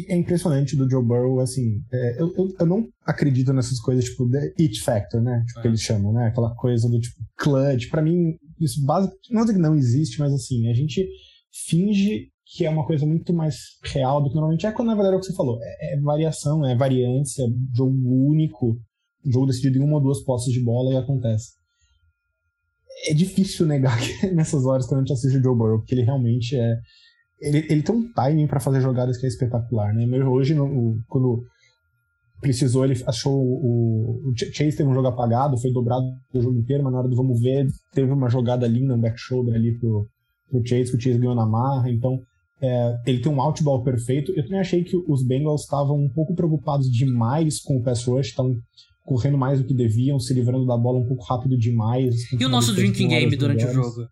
é 0.07 0.15
impressionante 0.15 0.75
do 0.75 0.89
Joe 0.89 1.03
Burrow, 1.03 1.39
assim, 1.39 1.81
é, 1.91 2.21
eu, 2.21 2.33
eu, 2.35 2.53
eu, 2.59 2.65
não 2.65 2.87
acredito 3.05 3.51
nessas 3.53 3.79
coisas, 3.79 4.05
tipo, 4.05 4.29
the 4.29 4.53
it 4.59 4.81
factor, 4.81 5.21
né, 5.21 5.43
tipo, 5.47 5.61
que 5.61 5.67
é. 5.67 5.69
eles 5.69 5.81
chamam, 5.81 6.13
né, 6.13 6.27
aquela 6.27 6.53
coisa 6.55 6.89
do, 6.89 6.99
tipo, 6.99 7.15
clutch, 7.37 7.89
para 7.89 8.01
mim, 8.01 8.37
isso 8.59 8.85
basicamente, 8.85 9.33
não 9.33 9.43
é 9.43 9.45
que 9.47 9.53
não 9.53 9.75
existe, 9.75 10.19
mas, 10.19 10.33
assim, 10.33 10.69
a 10.69 10.73
gente 10.73 11.07
finge 11.51 12.31
que 12.53 12.65
é 12.65 12.69
uma 12.69 12.85
coisa 12.85 13.05
muito 13.05 13.33
mais 13.33 13.55
real 13.83 14.21
do 14.21 14.29
que 14.29 14.35
normalmente 14.35 14.65
é, 14.65 14.71
quando 14.71 14.89
na 14.89 14.95
verdade 14.95 15.15
é 15.15 15.17
o 15.17 15.19
que 15.21 15.27
você 15.27 15.33
falou. 15.33 15.57
É, 15.61 15.93
é 15.93 15.99
variação, 15.99 16.65
é 16.65 16.75
variância, 16.75 17.45
jogo 17.73 17.95
único, 18.27 18.77
jogo 19.25 19.45
decidido 19.45 19.77
em 19.77 19.81
uma 19.81 19.95
ou 19.95 20.01
duas 20.01 20.21
posses 20.23 20.53
de 20.53 20.61
bola 20.61 20.93
e 20.93 20.97
acontece. 20.97 21.51
É 23.07 23.13
difícil 23.13 23.65
negar 23.65 23.97
que 24.01 24.27
nessas 24.31 24.65
horas 24.65 24.85
quando 24.85 24.99
a 24.99 25.03
gente 25.03 25.13
assiste 25.13 25.37
o 25.37 25.43
Joe 25.43 25.55
Burrow, 25.55 25.79
porque 25.79 25.95
ele 25.95 26.03
realmente 26.03 26.55
é. 26.55 26.77
Ele, 27.41 27.65
ele 27.69 27.81
tem 27.81 27.95
um 27.95 28.11
timing 28.13 28.47
para 28.47 28.59
fazer 28.59 28.81
jogadas 28.81 29.17
que 29.17 29.25
é 29.25 29.29
espetacular, 29.29 29.93
né? 29.93 30.05
Mesmo 30.05 30.29
hoje, 30.29 30.53
no, 30.53 30.97
quando 31.07 31.43
precisou, 32.39 32.83
ele 32.83 33.01
achou 33.05 33.33
o, 33.33 34.29
o 34.29 34.33
Chase 34.35 34.75
teve 34.75 34.89
um 34.89 34.93
jogo 34.93 35.07
apagado, 35.07 35.57
foi 35.57 35.71
dobrado 35.71 36.05
o 36.33 36.41
jogo 36.41 36.57
inteiro, 36.57 36.83
mas 36.83 36.91
na 36.91 36.99
hora 36.99 37.07
do 37.07 37.15
vamos 37.15 37.39
ver, 37.39 37.67
teve 37.93 38.11
uma 38.11 38.29
jogada 38.29 38.67
linda, 38.67 38.95
um 38.95 38.99
back 38.99 39.15
shoulder 39.17 39.53
ali 39.53 39.77
pro, 39.77 40.07
pro 40.49 40.65
Chase, 40.65 40.91
que 40.91 40.97
o 40.97 41.01
Chase 41.01 41.19
ganhou 41.19 41.35
na 41.35 41.45
marra, 41.45 41.89
então 41.89 42.19
é, 42.61 42.97
ele 43.05 43.21
tem 43.21 43.31
um 43.31 43.41
outball 43.41 43.83
perfeito. 43.83 44.31
Eu 44.35 44.43
também 44.43 44.59
achei 44.59 44.83
que 44.83 44.95
os 45.07 45.23
Bengals 45.23 45.61
estavam 45.61 45.97
um 45.97 46.09
pouco 46.09 46.35
preocupados 46.35 46.89
demais 46.91 47.59
com 47.59 47.77
o 47.77 47.83
pass 47.83 48.05
rush, 48.05 48.27
estavam 48.27 48.55
correndo 49.03 49.37
mais 49.37 49.59
do 49.59 49.65
que 49.65 49.73
deviam, 49.73 50.19
se 50.19 50.33
livrando 50.33 50.65
da 50.65 50.77
bola 50.77 50.99
um 50.99 51.07
pouco 51.07 51.23
rápido 51.23 51.57
demais. 51.57 52.15
E 52.31 52.45
o 52.45 52.49
nosso 52.49 52.73
drinking 52.73 53.07
game 53.07 53.35
durante 53.35 53.65
o 53.65 53.73
jogo? 53.73 54.07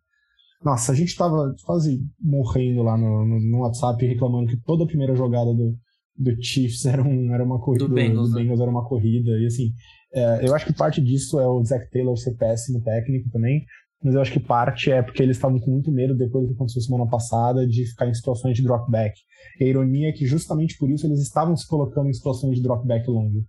Nossa, 0.64 0.91
a 0.91 0.95
gente 0.95 1.16
tava 1.16 1.55
quase 1.64 2.01
morrendo 2.20 2.84
lá 2.84 2.97
no, 2.97 3.26
no, 3.26 3.39
no, 3.39 3.60
WhatsApp 3.60 4.05
reclamando 4.05 4.47
que 4.47 4.57
toda 4.57 4.84
a 4.84 4.88
primeira 4.88 5.16
jogada 5.16 5.53
do, 5.53 5.78
do 6.18 6.43
Chiefs 6.43 6.86
era, 6.86 7.01
um, 7.01 7.34
era 7.34 7.43
uma 7.43 7.60
corrida. 7.60 7.88
Do 7.88 7.93
Bengals, 7.93 8.30
do 8.30 8.36
né? 8.36 8.41
Bengals 8.41 8.60
era 8.60 8.70
uma 8.70 8.86
corrida. 8.86 9.32
E 9.32 9.45
assim, 9.45 9.72
é, 10.14 10.47
eu 10.47 10.53
acho 10.53 10.66
que 10.66 10.74
parte 10.74 11.01
disso 11.01 11.39
é 11.39 11.47
o 11.47 11.64
Zach 11.64 11.89
Taylor 11.89 12.18
ser 12.18 12.36
péssimo 12.36 12.82
técnico 12.82 13.30
também 13.30 13.66
mas 14.03 14.16
eu 14.16 14.22
acho 14.22 14.32
que 14.32 14.39
parte 14.39 14.91
é 14.91 15.01
porque 15.01 15.22
eles 15.22 15.36
estavam 15.36 15.60
com 15.60 15.72
muito 15.72 15.91
medo 15.91 16.16
depois 16.16 16.45
do 16.45 16.49
que 16.49 16.55
aconteceu 16.55 16.82
semana 16.82 17.07
passada 17.07 17.68
de 17.68 17.86
ficar 17.86 18.07
em 18.07 18.14
situações 18.14 18.55
de 18.55 18.64
dropback. 18.64 19.14
E 19.60 19.66
a 19.66 19.68
ironia 19.68 20.10
é 20.10 20.12
que 20.14 20.26
justamente 20.26 20.78
por 20.78 20.89
isso 20.89 21.05
eles 21.05 21.20
estavam 21.20 21.55
se 21.55 21.68
colocando 21.68 22.10
em 22.10 22.14
situações 22.14 22.55
de 22.55 22.64
dropback 22.64 23.10
longo, 23.10 23.45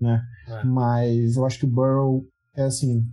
né? 0.00 0.20
É. 0.48 0.64
Mas 0.64 1.36
eu 1.36 1.46
acho 1.46 1.60
que 1.60 1.66
o 1.66 1.70
Burrow 1.70 2.24
é 2.56 2.64
assim, 2.64 3.04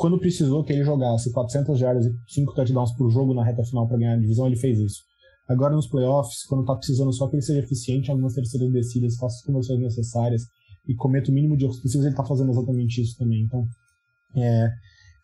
quando 0.00 0.18
precisou 0.18 0.64
que 0.64 0.72
ele 0.72 0.84
jogasse 0.84 1.32
400 1.32 1.78
jardas 1.78 2.06
e 2.06 2.12
5 2.28 2.54
touchdowns 2.54 2.92
por 2.92 3.10
jogo 3.10 3.32
na 3.32 3.44
reta 3.44 3.62
final 3.64 3.86
para 3.86 3.98
ganhar 3.98 4.14
a 4.14 4.18
divisão, 4.18 4.46
ele 4.46 4.56
fez 4.56 4.78
isso. 4.78 5.02
Agora 5.48 5.74
nos 5.74 5.86
playoffs, 5.86 6.44
quando 6.48 6.64
tá 6.64 6.74
precisando 6.74 7.12
só 7.12 7.28
que 7.28 7.36
ele 7.36 7.42
seja 7.42 7.60
eficiente 7.60 8.10
algumas 8.10 8.34
terceiras 8.34 8.72
descidas, 8.72 9.16
faça 9.16 9.36
as 9.36 9.42
conversões 9.42 9.80
necessárias 9.80 10.42
e 10.86 10.94
cometa 10.94 11.30
o 11.30 11.34
mínimo 11.34 11.56
de 11.56 11.64
erros 11.64 11.80
possíveis, 11.80 12.06
ele 12.06 12.16
tá 12.16 12.24
fazendo 12.24 12.50
exatamente 12.50 13.00
isso 13.00 13.16
também. 13.16 13.42
Então, 13.42 13.66
é, 14.36 14.68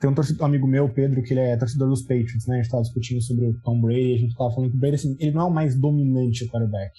tem 0.00 0.08
um, 0.08 0.14
torcedor, 0.14 0.42
um 0.42 0.46
amigo 0.46 0.66
meu, 0.66 0.88
Pedro, 0.92 1.22
que 1.22 1.32
ele 1.32 1.40
é 1.40 1.56
torcedor 1.56 1.88
dos 1.88 2.02
Patriots, 2.02 2.46
né? 2.46 2.56
A 2.56 2.62
gente 2.62 2.70
tava 2.70 2.82
discutindo 2.82 3.20
sobre 3.22 3.46
o 3.46 3.60
Tom 3.60 3.80
Brady 3.80 4.14
a 4.14 4.18
gente 4.18 4.36
tava 4.36 4.50
falando 4.50 4.70
que 4.70 4.76
o 4.76 4.80
Brady, 4.80 4.94
assim, 4.94 5.16
ele 5.18 5.32
não 5.32 5.42
é 5.42 5.44
o 5.44 5.50
mais 5.50 5.78
dominante 5.78 6.46
quarterback. 6.48 6.92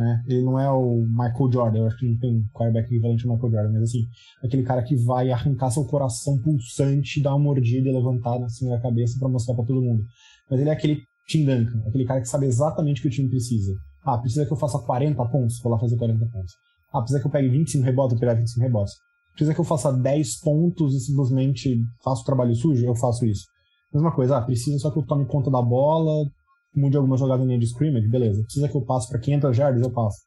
Né? 0.00 0.22
Ele 0.26 0.42
não 0.42 0.58
é 0.58 0.70
o 0.70 1.04
Michael 1.06 1.52
Jordan, 1.52 1.78
eu 1.80 1.86
acho 1.86 1.98
que 1.98 2.08
não 2.08 2.16
tem 2.16 2.42
quarterback 2.54 2.86
equivalente 2.86 3.26
ao 3.26 3.34
Michael 3.34 3.52
Jordan, 3.52 3.72
mas 3.72 3.82
assim, 3.82 4.06
aquele 4.42 4.62
cara 4.62 4.82
que 4.82 4.96
vai 4.96 5.30
arrancar 5.30 5.70
seu 5.70 5.84
coração 5.84 6.38
pulsante, 6.38 7.22
dar 7.22 7.34
uma 7.34 7.44
mordida 7.44 7.86
e 7.86 7.92
levantar 7.92 8.42
assim 8.42 8.66
da 8.66 8.80
cabeça 8.80 9.18
para 9.18 9.28
mostrar 9.28 9.54
para 9.54 9.66
todo 9.66 9.82
mundo. 9.82 10.02
Mas 10.50 10.58
ele 10.58 10.70
é 10.70 10.72
aquele 10.72 11.02
Tim 11.28 11.44
Duncan, 11.44 11.86
aquele 11.86 12.06
cara 12.06 12.22
que 12.22 12.28
sabe 12.28 12.46
exatamente 12.46 13.00
o 13.00 13.02
que 13.02 13.08
o 13.08 13.10
time 13.10 13.28
precisa. 13.28 13.74
Ah, 14.02 14.16
precisa 14.16 14.46
que 14.46 14.52
eu 14.52 14.56
faça 14.56 14.78
40 14.78 15.22
pontos? 15.26 15.60
Vou 15.62 15.70
lá 15.70 15.78
fazer 15.78 15.98
40 15.98 16.18
pontos. 16.32 16.54
Ah, 16.94 17.00
precisa 17.00 17.20
que 17.20 17.26
eu 17.26 17.30
pegue 17.30 17.48
25 17.50 17.84
rebotes? 17.84 18.12
Vou 18.12 18.20
pegar 18.20 18.34
25 18.34 18.60
rebotes 18.60 18.94
precisa 19.40 19.54
que 19.54 19.60
eu 19.60 19.64
faça 19.64 19.92
10 19.92 20.40
pontos 20.40 20.94
e 20.94 21.00
simplesmente 21.00 21.78
faça 22.04 22.22
o 22.22 22.24
trabalho 22.24 22.54
sujo, 22.54 22.84
eu 22.84 22.94
faço 22.94 23.24
isso. 23.24 23.46
Mesma 23.92 24.12
coisa, 24.12 24.36
ah, 24.36 24.42
precisa 24.42 24.78
só 24.78 24.90
que 24.90 24.98
eu 24.98 25.06
tome 25.06 25.26
conta 25.26 25.50
da 25.50 25.62
bola, 25.62 26.28
mude 26.74 26.96
alguma 26.96 27.16
jogada 27.16 27.44
linha 27.44 27.58
de 27.58 27.66
scrimmage, 27.66 28.08
beleza. 28.08 28.42
Precisa 28.42 28.68
que 28.68 28.76
eu 28.76 28.82
passe 28.82 29.08
para 29.08 29.18
500 29.18 29.56
yards, 29.56 29.82
eu 29.82 29.90
passo. 29.90 30.18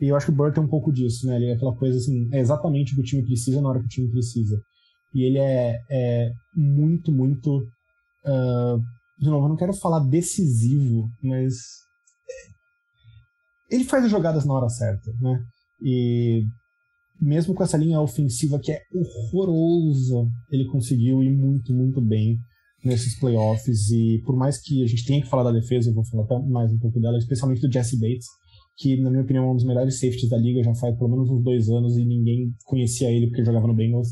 E 0.00 0.08
eu 0.08 0.16
acho 0.16 0.26
que 0.26 0.32
o 0.32 0.34
Burr 0.34 0.52
tem 0.52 0.62
um 0.62 0.68
pouco 0.68 0.92
disso, 0.92 1.26
né? 1.26 1.36
Ele 1.36 1.46
é 1.46 1.52
aquela 1.52 1.76
coisa 1.76 1.98
assim, 1.98 2.28
é 2.32 2.38
exatamente 2.38 2.92
o 2.92 2.96
que 2.96 3.02
o 3.02 3.04
time 3.04 3.22
precisa 3.22 3.60
na 3.60 3.68
hora 3.68 3.80
que 3.80 3.86
o 3.86 3.88
time 3.88 4.10
precisa. 4.10 4.58
E 5.14 5.24
ele 5.24 5.38
é, 5.38 5.76
é 5.90 6.32
muito, 6.54 7.12
muito. 7.12 7.58
Uh, 8.24 8.80
de 9.18 9.28
novo, 9.28 9.44
eu 9.44 9.48
não 9.50 9.56
quero 9.56 9.74
falar 9.74 10.00
decisivo, 10.00 11.10
mas. 11.22 11.54
É, 12.28 13.74
ele 13.74 13.84
faz 13.84 14.04
as 14.04 14.10
jogadas 14.10 14.44
na 14.46 14.54
hora 14.54 14.68
certa, 14.68 15.12
né? 15.20 15.42
E 15.82 16.44
mesmo 17.20 17.54
com 17.54 17.62
essa 17.62 17.76
linha 17.76 18.00
ofensiva 18.00 18.58
que 18.58 18.72
é 18.72 18.80
horrorosa, 18.94 20.26
ele 20.50 20.64
conseguiu 20.66 21.22
ir 21.22 21.30
muito, 21.30 21.74
muito 21.74 22.00
bem 22.00 22.38
nesses 22.84 23.18
playoffs. 23.18 23.90
E 23.90 24.22
por 24.24 24.36
mais 24.36 24.60
que 24.60 24.82
a 24.82 24.86
gente 24.86 25.04
tenha 25.04 25.22
que 25.22 25.28
falar 25.28 25.44
da 25.44 25.52
defesa, 25.52 25.90
eu 25.90 25.94
vou 25.94 26.04
falar 26.04 26.24
até 26.24 26.38
mais 26.38 26.72
um 26.72 26.78
pouco 26.78 27.00
dela, 27.00 27.18
especialmente 27.18 27.60
do 27.60 27.72
Jesse 27.72 27.98
Bates, 27.98 28.26
que, 28.76 28.96
na 29.00 29.10
minha 29.10 29.22
opinião, 29.22 29.44
é 29.44 29.50
um 29.50 29.56
dos 29.56 29.64
melhores 29.64 30.00
safeties 30.00 30.30
da 30.30 30.38
liga 30.38 30.62
já 30.62 30.74
faz 30.74 30.96
pelo 30.96 31.10
menos 31.10 31.30
uns 31.30 31.42
dois 31.42 31.68
anos 31.68 31.96
e 31.96 32.04
ninguém 32.04 32.52
conhecia 32.64 33.10
ele 33.10 33.26
porque 33.26 33.44
jogava 33.44 33.66
no 33.66 33.74
Bengals. 33.74 34.08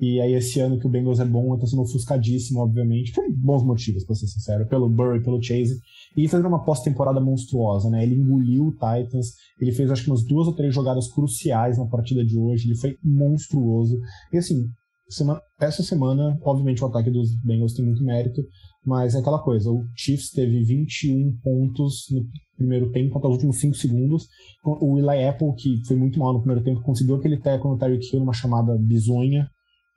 E 0.00 0.20
aí, 0.20 0.34
esse 0.34 0.58
ano 0.58 0.78
que 0.78 0.86
o 0.86 0.90
Bengals 0.90 1.20
é 1.20 1.24
bom, 1.24 1.56
tá 1.56 1.66
sendo 1.66 1.82
ofuscadíssimo, 1.82 2.60
obviamente, 2.60 3.12
por 3.12 3.24
bons 3.32 3.64
motivos, 3.64 4.04
pra 4.04 4.14
ser 4.16 4.26
sincero, 4.26 4.66
pelo 4.66 4.88
Burry, 4.88 5.22
pelo 5.22 5.40
Chase, 5.40 5.78
e 6.16 6.28
fazendo 6.28 6.48
uma 6.48 6.64
pós-temporada 6.64 7.20
monstruosa, 7.20 7.88
né? 7.88 8.02
Ele 8.02 8.16
engoliu 8.16 8.66
o 8.66 8.72
Titans, 8.72 9.34
ele 9.60 9.70
fez 9.70 9.90
acho 9.90 10.04
que 10.04 10.10
umas 10.10 10.24
duas 10.24 10.48
ou 10.48 10.52
três 10.54 10.74
jogadas 10.74 11.10
cruciais 11.12 11.78
na 11.78 11.86
partida 11.86 12.24
de 12.24 12.36
hoje, 12.36 12.66
ele 12.66 12.76
foi 12.76 12.96
monstruoso. 13.04 13.96
E 14.32 14.36
assim, 14.36 14.68
semana, 15.08 15.40
essa 15.60 15.82
semana, 15.82 16.38
obviamente, 16.42 16.82
o 16.82 16.86
ataque 16.86 17.10
dos 17.10 17.34
Bengals 17.42 17.74
tem 17.74 17.84
muito 17.84 18.02
mérito, 18.02 18.42
mas 18.84 19.14
é 19.14 19.18
aquela 19.18 19.42
coisa: 19.42 19.70
o 19.70 19.84
Chiefs 19.96 20.30
teve 20.30 20.62
21 20.62 21.38
pontos 21.42 22.06
no 22.10 22.24
primeiro 22.56 22.90
tempo, 22.90 23.18
até 23.18 23.26
os 23.26 23.34
últimos 23.34 23.58
5 23.60 23.74
segundos. 23.74 24.28
O 24.64 24.98
Eli 24.98 25.24
Apple, 25.26 25.54
que 25.56 25.84
foi 25.86 25.96
muito 25.96 26.18
mal 26.18 26.32
no 26.32 26.40
primeiro 26.40 26.64
tempo, 26.64 26.82
conseguiu 26.82 27.16
aquele 27.16 27.38
teco 27.38 27.68
no 27.68 27.78
Tyreek 27.78 28.06
Hill 28.12 28.20
numa 28.20 28.32
chamada 28.32 28.76
bizonha 28.78 29.48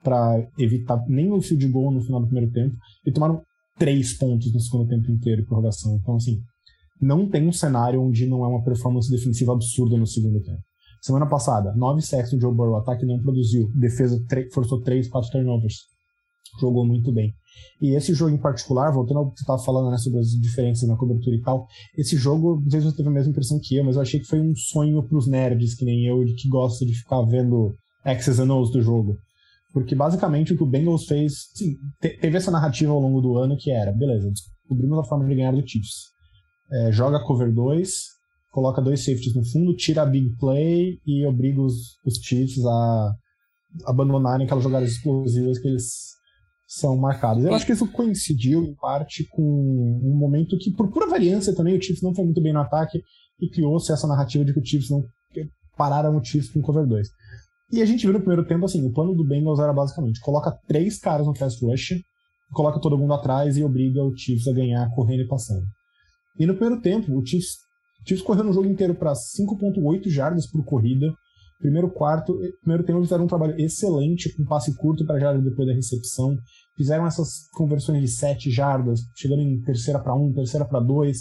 para 0.02 0.46
evitar 0.58 1.04
nem 1.08 1.30
o 1.30 1.40
field 1.40 1.66
goal 1.68 1.90
no 1.90 2.00
final 2.00 2.20
do 2.20 2.26
primeiro 2.26 2.50
tempo. 2.52 2.76
E 3.04 3.12
tomaram 3.12 3.42
3 3.78 4.18
pontos 4.18 4.52
no 4.52 4.60
segundo 4.60 4.88
tempo 4.88 5.10
inteiro, 5.10 5.44
prorrogação. 5.44 5.96
Então, 5.96 6.16
assim, 6.16 6.40
não 7.00 7.28
tem 7.28 7.46
um 7.46 7.52
cenário 7.52 8.02
onde 8.02 8.26
não 8.26 8.44
é 8.44 8.48
uma 8.48 8.64
performance 8.64 9.10
defensiva 9.10 9.52
absurda 9.52 9.96
no 9.96 10.06
segundo 10.06 10.40
tempo. 10.42 10.67
Semana 11.00 11.26
passada, 11.26 11.72
9 11.76 12.02
sacks 12.02 12.30
do 12.32 12.40
Joe 12.40 12.54
Burrow, 12.54 12.76
ataque 12.76 13.06
não 13.06 13.20
produziu, 13.20 13.70
defesa 13.74 14.20
forçou 14.52 14.80
3, 14.80 15.08
4 15.08 15.30
turnovers. 15.30 15.76
Jogou 16.60 16.84
muito 16.84 17.12
bem. 17.12 17.32
E 17.80 17.94
esse 17.94 18.14
jogo 18.14 18.34
em 18.34 18.38
particular, 18.38 18.90
voltando 18.92 19.18
ao 19.18 19.30
que 19.30 19.38
você 19.38 19.42
estava 19.42 19.62
falando 19.62 19.90
né, 19.90 19.98
sobre 19.98 20.18
as 20.20 20.28
diferenças 20.28 20.88
na 20.88 20.96
cobertura 20.96 21.36
e 21.36 21.42
tal, 21.42 21.66
esse 21.96 22.16
jogo, 22.16 22.60
não 22.60 22.70
sei 22.70 22.80
se 22.80 22.86
você 22.86 22.96
teve 22.96 23.08
a 23.08 23.12
mesma 23.12 23.30
impressão 23.30 23.58
que 23.62 23.76
eu, 23.76 23.84
mas 23.84 23.96
eu 23.96 24.02
achei 24.02 24.18
que 24.20 24.26
foi 24.26 24.40
um 24.40 24.54
sonho 24.54 25.06
para 25.06 25.18
os 25.18 25.26
nerds, 25.26 25.74
que 25.74 25.84
nem 25.84 26.06
eu, 26.06 26.24
que 26.36 26.48
gosta 26.48 26.84
de 26.84 26.94
ficar 26.94 27.22
vendo 27.22 27.74
X's 28.04 28.40
and 28.40 28.52
O's 28.52 28.70
do 28.70 28.82
jogo. 28.82 29.16
Porque 29.72 29.94
basicamente 29.94 30.52
o 30.52 30.56
que 30.56 30.62
o 30.62 30.66
Bengals 30.66 31.04
fez, 31.04 31.50
sim, 31.54 31.74
teve 32.00 32.36
essa 32.36 32.50
narrativa 32.50 32.92
ao 32.92 33.00
longo 33.00 33.20
do 33.20 33.36
ano 33.36 33.56
que 33.56 33.70
era, 33.70 33.92
beleza, 33.92 34.30
descobrimos 34.30 34.98
a 34.98 35.04
forma 35.04 35.26
de 35.26 35.34
ganhar 35.34 35.52
do 35.52 35.66
Chiefs. 35.66 36.08
É, 36.70 36.92
joga 36.92 37.22
cover 37.24 37.52
2, 37.52 38.17
coloca 38.50 38.82
dois 38.82 39.04
safeties 39.04 39.34
no 39.34 39.44
fundo, 39.44 39.74
tira 39.74 40.02
a 40.02 40.06
big 40.06 40.36
play 40.38 40.98
e 41.06 41.24
obriga 41.26 41.60
os, 41.60 41.98
os 42.04 42.18
Chiefs 42.22 42.64
a 42.64 43.12
abandonarem 43.84 44.46
aquelas 44.46 44.64
jogadas 44.64 44.90
explosivas 44.90 45.58
que 45.58 45.68
eles 45.68 46.18
são 46.66 46.96
marcados. 46.96 47.44
Eu 47.44 47.54
acho 47.54 47.64
que 47.64 47.72
isso 47.72 47.90
coincidiu, 47.92 48.62
em 48.64 48.74
parte, 48.74 49.26
com 49.30 49.42
um 49.42 50.16
momento 50.16 50.56
que, 50.58 50.70
por 50.70 50.90
pura 50.90 51.06
variância 51.06 51.54
também, 51.54 51.76
o 51.76 51.82
Chiefs 51.82 52.02
não 52.02 52.14
foi 52.14 52.24
muito 52.24 52.42
bem 52.42 52.52
no 52.52 52.60
ataque 52.60 53.02
e 53.40 53.48
criou-se 53.48 53.90
essa 53.92 54.06
narrativa 54.06 54.44
de 54.44 54.52
que 54.52 54.60
o 54.60 54.64
Chiefs 54.64 54.90
não 54.90 55.02
pararam 55.76 56.16
o 56.16 56.24
Chiefs 56.24 56.50
com 56.50 56.60
cover 56.60 56.86
2. 56.86 57.08
E 57.72 57.82
a 57.82 57.86
gente 57.86 58.02
viu 58.02 58.12
no 58.12 58.20
primeiro 58.20 58.46
tempo, 58.46 58.64
assim, 58.64 58.84
o 58.86 58.92
plano 58.92 59.14
do 59.14 59.26
Bengals 59.26 59.60
era 59.60 59.72
basicamente, 59.72 60.20
coloca 60.20 60.58
três 60.66 60.98
caras 60.98 61.26
no 61.26 61.34
fast 61.34 61.64
rush, 61.64 61.94
coloca 62.52 62.80
todo 62.80 62.98
mundo 62.98 63.12
atrás 63.14 63.56
e 63.56 63.62
obriga 63.62 64.02
o 64.02 64.16
Chiefs 64.16 64.48
a 64.48 64.52
ganhar 64.52 64.90
correndo 64.94 65.22
e 65.22 65.28
passando. 65.28 65.64
E 66.38 66.46
no 66.46 66.54
primeiro 66.54 66.80
tempo, 66.80 67.16
o 67.16 67.24
Chiefs 67.24 67.56
Chiefs 68.06 68.24
correu 68.24 68.44
no 68.44 68.52
jogo 68.52 68.68
inteiro 68.68 68.94
para 68.94 69.12
5.8 69.12 70.08
jardas 70.08 70.46
por 70.50 70.64
corrida. 70.64 71.12
Primeiro 71.58 71.90
quarto, 71.90 72.38
primeiro 72.60 72.84
tempo 72.84 73.02
fizeram 73.02 73.24
um 73.24 73.28
trabalho 73.28 73.58
excelente 73.60 74.34
com 74.36 74.44
passe 74.44 74.74
curto 74.76 75.04
para 75.04 75.18
jardas 75.18 75.42
depois 75.42 75.66
da 75.66 75.74
recepção. 75.74 76.36
Fizeram 76.76 77.06
essas 77.06 77.48
conversões 77.52 78.00
de 78.00 78.08
7 78.08 78.50
jardas, 78.50 79.00
chegando 79.16 79.42
em 79.42 79.60
terceira 79.62 79.98
para 79.98 80.14
1, 80.14 80.32
terceira 80.34 80.64
para 80.64 80.78
2. 80.78 81.18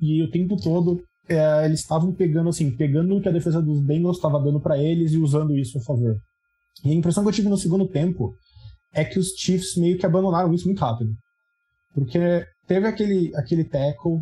E 0.00 0.22
o 0.22 0.30
tempo 0.30 0.56
todo 0.56 1.00
é, 1.28 1.64
eles 1.64 1.80
estavam 1.80 2.12
pegando 2.12 2.48
assim, 2.48 2.70
pegando 2.76 3.16
o 3.16 3.20
que 3.20 3.28
a 3.28 3.32
defesa 3.32 3.60
dos 3.60 3.80
Bengals 3.80 4.16
estava 4.16 4.40
dando 4.40 4.60
para 4.60 4.78
eles 4.78 5.12
e 5.12 5.18
usando 5.18 5.56
isso 5.56 5.78
a 5.78 5.82
favor. 5.82 6.16
E 6.84 6.90
a 6.90 6.94
impressão 6.94 7.24
que 7.24 7.30
eu 7.30 7.34
tive 7.34 7.48
no 7.48 7.56
segundo 7.56 7.88
tempo 7.88 8.36
é 8.94 9.04
que 9.04 9.18
os 9.18 9.30
Chiefs 9.36 9.76
meio 9.76 9.98
que 9.98 10.06
abandonaram 10.06 10.52
isso 10.54 10.66
muito 10.66 10.80
rápido. 10.80 11.10
Porque 11.92 12.46
teve 12.66 12.86
aquele, 12.86 13.34
aquele 13.34 13.64
tackle 13.64 14.20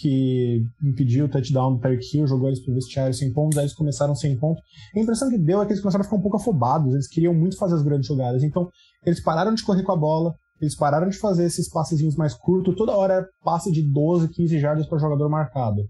que 0.00 0.64
impediu 0.82 1.26
o 1.26 1.28
touchdown 1.28 1.76
do 1.76 1.80
Tyreek 1.80 2.04
Hill, 2.16 2.26
jogou 2.26 2.48
eles 2.48 2.60
pro 2.60 2.74
vestiário 2.74 3.14
sem 3.14 3.32
pontos, 3.32 3.56
aí 3.56 3.64
eles 3.64 3.74
começaram 3.74 4.14
sem 4.14 4.36
pontos. 4.36 4.62
A 4.94 4.98
impressão 4.98 5.30
que 5.30 5.38
deu 5.38 5.62
é 5.62 5.66
que 5.66 5.72
eles 5.72 5.80
começaram 5.80 6.02
a 6.02 6.04
ficar 6.04 6.16
um 6.16 6.22
pouco 6.22 6.36
afobados, 6.36 6.92
eles 6.92 7.08
queriam 7.08 7.32
muito 7.32 7.56
fazer 7.56 7.76
as 7.76 7.82
grandes 7.82 8.08
jogadas. 8.08 8.42
Então, 8.42 8.68
eles 9.06 9.22
pararam 9.22 9.54
de 9.54 9.62
correr 9.62 9.84
com 9.84 9.92
a 9.92 9.96
bola, 9.96 10.34
eles 10.60 10.74
pararam 10.74 11.08
de 11.08 11.16
fazer 11.16 11.44
esses 11.44 11.68
passezinhos 11.68 12.16
mais 12.16 12.34
curtos, 12.34 12.74
toda 12.74 12.96
hora 12.96 13.14
era 13.14 13.26
passe 13.44 13.70
de 13.70 13.82
12, 13.82 14.28
15 14.30 14.58
jardas 14.58 14.86
para 14.86 14.98
jogador 14.98 15.28
marcado. 15.28 15.84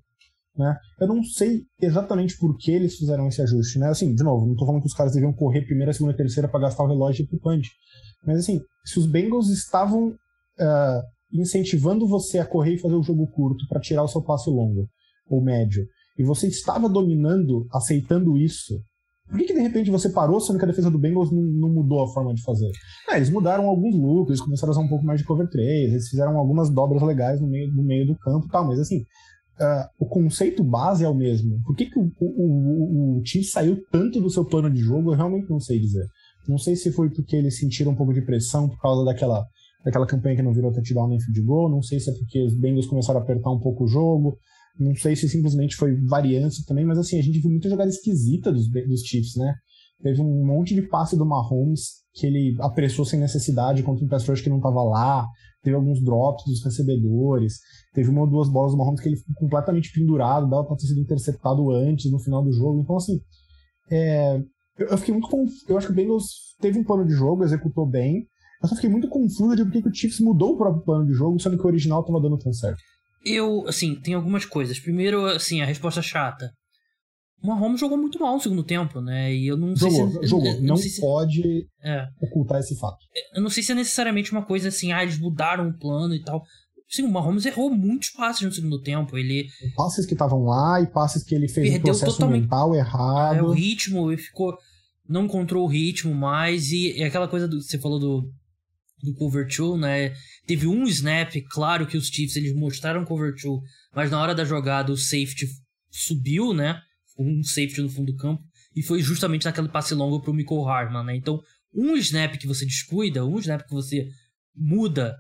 Né? 0.56 0.76
Eu 1.00 1.08
não 1.08 1.22
sei 1.24 1.62
exatamente 1.80 2.38
por 2.38 2.56
que 2.58 2.70
eles 2.70 2.96
fizeram 2.96 3.26
esse 3.26 3.40
ajuste. 3.40 3.78
Né? 3.78 3.88
Assim, 3.88 4.14
de 4.14 4.22
novo, 4.22 4.44
não 4.44 4.52
estou 4.52 4.66
falando 4.66 4.82
que 4.82 4.88
os 4.88 4.94
caras 4.94 5.12
deviam 5.12 5.32
correr 5.32 5.62
primeira, 5.62 5.92
segunda, 5.92 6.16
terceira 6.16 6.48
para 6.48 6.60
gastar 6.60 6.84
o 6.84 6.88
relógio 6.88 7.24
e 7.24 7.26
pro 7.26 7.40
punch. 7.40 7.70
Mas 8.24 8.40
assim, 8.40 8.60
se 8.84 8.98
os 8.98 9.06
Bengals 9.06 9.48
estavam 9.48 10.08
uh, 10.08 11.13
incentivando 11.40 12.06
você 12.06 12.38
a 12.38 12.46
correr 12.46 12.74
e 12.74 12.78
fazer 12.78 12.94
o 12.94 13.02
jogo 13.02 13.26
curto 13.26 13.66
para 13.68 13.80
tirar 13.80 14.04
o 14.04 14.08
seu 14.08 14.22
passe 14.22 14.48
longo 14.48 14.88
ou 15.28 15.42
médio, 15.42 15.86
e 16.18 16.22
você 16.22 16.46
estava 16.46 16.88
dominando, 16.88 17.66
aceitando 17.72 18.36
isso, 18.36 18.80
por 19.28 19.38
que, 19.38 19.46
que 19.46 19.54
de 19.54 19.60
repente 19.60 19.90
você 19.90 20.10
parou, 20.10 20.38
sendo 20.38 20.58
que 20.58 20.64
a 20.64 20.68
defesa 20.68 20.90
do 20.90 20.98
Bengals 20.98 21.32
não, 21.32 21.42
não 21.42 21.68
mudou 21.70 22.04
a 22.04 22.12
forma 22.12 22.34
de 22.34 22.42
fazer? 22.42 22.70
É, 23.10 23.16
eles 23.16 23.30
mudaram 23.30 23.66
alguns 23.66 23.94
looks, 23.94 24.28
eles 24.28 24.40
começaram 24.40 24.70
a 24.70 24.76
usar 24.76 24.82
um 24.82 24.88
pouco 24.88 25.04
mais 25.04 25.20
de 25.20 25.26
cover 25.26 25.48
3, 25.48 25.92
eles 25.92 26.08
fizeram 26.08 26.36
algumas 26.36 26.70
dobras 26.70 27.02
legais 27.02 27.40
no 27.40 27.48
meio, 27.48 27.72
no 27.72 27.82
meio 27.82 28.06
do 28.06 28.16
campo 28.18 28.46
e 28.46 28.50
tal, 28.50 28.66
mas 28.66 28.78
assim, 28.78 28.98
uh, 28.98 29.88
o 29.98 30.06
conceito 30.06 30.62
base 30.62 31.04
é 31.04 31.08
o 31.08 31.14
mesmo. 31.14 31.58
Por 31.64 31.74
que, 31.74 31.86
que 31.86 31.98
o, 31.98 32.10
o, 32.20 32.26
o, 32.26 33.18
o 33.18 33.22
time 33.22 33.44
saiu 33.44 33.82
tanto 33.90 34.20
do 34.20 34.30
seu 34.30 34.44
plano 34.44 34.70
de 34.70 34.80
jogo? 34.80 35.12
Eu 35.12 35.16
realmente 35.16 35.48
não 35.48 35.58
sei 35.58 35.80
dizer. 35.80 36.06
Não 36.46 36.58
sei 36.58 36.76
se 36.76 36.92
foi 36.92 37.08
porque 37.08 37.34
eles 37.34 37.58
sentiram 37.58 37.92
um 37.92 37.96
pouco 37.96 38.12
de 38.12 38.20
pressão 38.20 38.68
por 38.68 38.78
causa 38.78 39.04
daquela 39.04 39.44
daquela 39.84 40.06
campanha 40.06 40.36
que 40.36 40.42
não 40.42 40.52
virou 40.52 40.72
touchdown 40.72 41.08
nem 41.08 41.20
field 41.20 41.42
goal, 41.42 41.70
não 41.70 41.82
sei 41.82 42.00
se 42.00 42.10
é 42.10 42.14
porque 42.14 42.42
os 42.42 42.54
Bengals 42.54 42.86
começaram 42.86 43.20
a 43.20 43.22
apertar 43.22 43.50
um 43.50 43.60
pouco 43.60 43.84
o 43.84 43.86
jogo, 43.86 44.38
não 44.78 44.94
sei 44.94 45.14
se 45.14 45.28
simplesmente 45.28 45.76
foi 45.76 45.94
variância 46.06 46.64
também, 46.66 46.84
mas 46.84 46.98
assim, 46.98 47.18
a 47.18 47.22
gente 47.22 47.38
viu 47.38 47.50
muita 47.50 47.68
jogada 47.68 47.90
esquisita 47.90 48.50
dos, 48.50 48.68
dos 48.68 49.02
Chiefs, 49.02 49.36
né? 49.36 49.54
Teve 50.02 50.20
um 50.20 50.44
monte 50.44 50.74
de 50.74 50.82
passe 50.82 51.16
do 51.16 51.24
Mahomes 51.24 52.04
que 52.12 52.26
ele 52.26 52.56
apressou 52.60 53.04
sem 53.04 53.18
necessidade 53.18 53.82
contra 53.82 54.04
um 54.04 54.08
pass 54.08 54.24
que 54.40 54.50
não 54.50 54.58
estava 54.58 54.82
lá, 54.82 55.26
teve 55.62 55.76
alguns 55.76 56.02
drops 56.02 56.44
dos 56.46 56.64
recebedores, 56.64 57.58
teve 57.92 58.08
uma 58.08 58.22
ou 58.22 58.30
duas 58.30 58.48
bolas 58.48 58.72
do 58.72 58.78
Mahomes 58.78 59.00
que 59.00 59.08
ele 59.08 59.16
ficou 59.16 59.34
completamente 59.34 59.92
pendurado, 59.92 60.48
dava 60.48 60.64
para 60.64 60.76
ter 60.76 60.86
sido 60.86 61.00
interceptado 61.00 61.70
antes, 61.70 62.10
no 62.10 62.18
final 62.18 62.42
do 62.42 62.52
jogo, 62.52 62.80
então 62.80 62.96
assim, 62.96 63.18
é, 63.90 64.36
eu, 64.78 64.88
eu, 64.88 64.98
fiquei 64.98 65.12
muito 65.12 65.28
confuso, 65.28 65.64
eu 65.68 65.76
acho 65.76 65.86
que 65.88 65.92
o 65.92 65.96
Bengals 65.96 66.54
teve 66.60 66.78
um 66.78 66.84
plano 66.84 67.06
de 67.06 67.14
jogo, 67.14 67.44
executou 67.44 67.86
bem, 67.86 68.26
eu 68.62 68.68
só 68.68 68.74
fiquei 68.74 68.90
muito 68.90 69.08
confuso 69.08 69.56
de 69.56 69.64
por 69.64 69.72
que 69.72 69.88
o 69.88 69.94
Chiefs 69.94 70.20
mudou 70.20 70.54
o 70.54 70.56
próprio 70.56 70.82
plano 70.82 71.06
de 71.06 71.12
jogo, 71.12 71.38
sendo 71.40 71.56
que 71.56 71.64
o 71.64 71.66
original 71.66 72.04
tava 72.04 72.20
dando 72.20 72.38
tão 72.38 72.52
certo. 72.52 72.80
Eu, 73.24 73.66
assim, 73.66 73.94
tem 73.96 74.14
algumas 74.14 74.44
coisas. 74.44 74.78
Primeiro, 74.78 75.24
assim, 75.26 75.60
a 75.60 75.66
resposta 75.66 76.02
chata. 76.02 76.50
O 77.42 77.48
Mahomes 77.48 77.80
jogou 77.80 77.98
muito 77.98 78.18
mal 78.18 78.34
no 78.34 78.40
segundo 78.40 78.64
tempo, 78.64 79.00
né? 79.00 79.34
E 79.34 79.46
eu 79.46 79.56
não 79.56 79.76
jogou, 79.76 80.10
sei 80.10 80.22
se... 80.22 80.28
Jogou, 80.28 80.54
não, 80.54 80.62
não 80.62 80.76
se... 80.76 81.00
pode 81.00 81.66
é. 81.82 82.06
ocultar 82.22 82.60
esse 82.60 82.78
fato. 82.78 82.98
Eu 83.34 83.42
não 83.42 83.50
sei 83.50 83.62
se 83.62 83.72
é 83.72 83.74
necessariamente 83.74 84.32
uma 84.32 84.44
coisa 84.44 84.68
assim, 84.68 84.92
ah, 84.92 85.02
eles 85.02 85.18
mudaram 85.18 85.68
o 85.68 85.78
plano 85.78 86.14
e 86.14 86.22
tal. 86.22 86.42
Sim, 86.88 87.02
o 87.02 87.10
Mahomes 87.10 87.44
errou 87.44 87.70
muitos 87.70 88.10
passes 88.10 88.42
no 88.42 88.52
segundo 88.52 88.80
tempo. 88.80 89.18
Ele 89.18 89.46
passes 89.76 90.06
que 90.06 90.14
estavam 90.14 90.44
lá 90.44 90.80
e 90.80 90.86
passes 90.86 91.22
que 91.22 91.34
ele 91.34 91.48
fez 91.48 91.68
Perdeu 91.68 91.80
um 91.80 91.82
processo 91.82 92.12
totalmente... 92.12 92.42
mental 92.42 92.74
errado. 92.74 93.36
É, 93.36 93.42
o 93.42 93.50
ritmo, 93.50 94.10
ele 94.10 94.20
ficou 94.20 94.56
não 95.08 95.24
encontrou 95.24 95.64
o 95.64 95.68
ritmo 95.68 96.14
mais 96.14 96.72
e, 96.72 96.98
e 96.98 97.04
aquela 97.04 97.28
coisa 97.28 97.46
do 97.46 97.60
você 97.60 97.78
falou 97.78 97.98
do 97.98 98.30
do 99.02 99.14
cover 99.14 99.46
2, 99.46 99.80
né? 99.80 100.14
Teve 100.46 100.66
um 100.66 100.84
snap, 100.84 101.34
claro 101.50 101.86
que 101.86 101.96
os 101.96 102.08
Chiefs 102.08 102.36
eles 102.36 102.54
mostraram 102.54 103.04
cover 103.04 103.34
2, 103.34 103.60
mas 103.94 104.10
na 104.10 104.20
hora 104.20 104.34
da 104.34 104.44
jogada 104.44 104.92
o 104.92 104.96
safety 104.96 105.46
subiu, 105.90 106.52
né? 106.52 106.80
Um 107.18 107.42
safety 107.42 107.80
no 107.80 107.88
fundo 107.88 108.12
do 108.12 108.18
campo 108.18 108.42
e 108.74 108.82
foi 108.82 109.00
justamente 109.00 109.44
naquele 109.44 109.68
passe 109.68 109.94
longo 109.94 110.20
pro 110.20 110.34
Michael 110.34 110.68
Harman, 110.68 111.04
né? 111.04 111.16
Então, 111.16 111.40
um 111.72 111.96
snap 111.96 112.36
que 112.36 112.46
você 112.46 112.64
descuida, 112.64 113.24
um 113.24 113.38
snap 113.38 113.62
que 113.62 113.72
você 113.72 114.08
muda, 114.54 115.14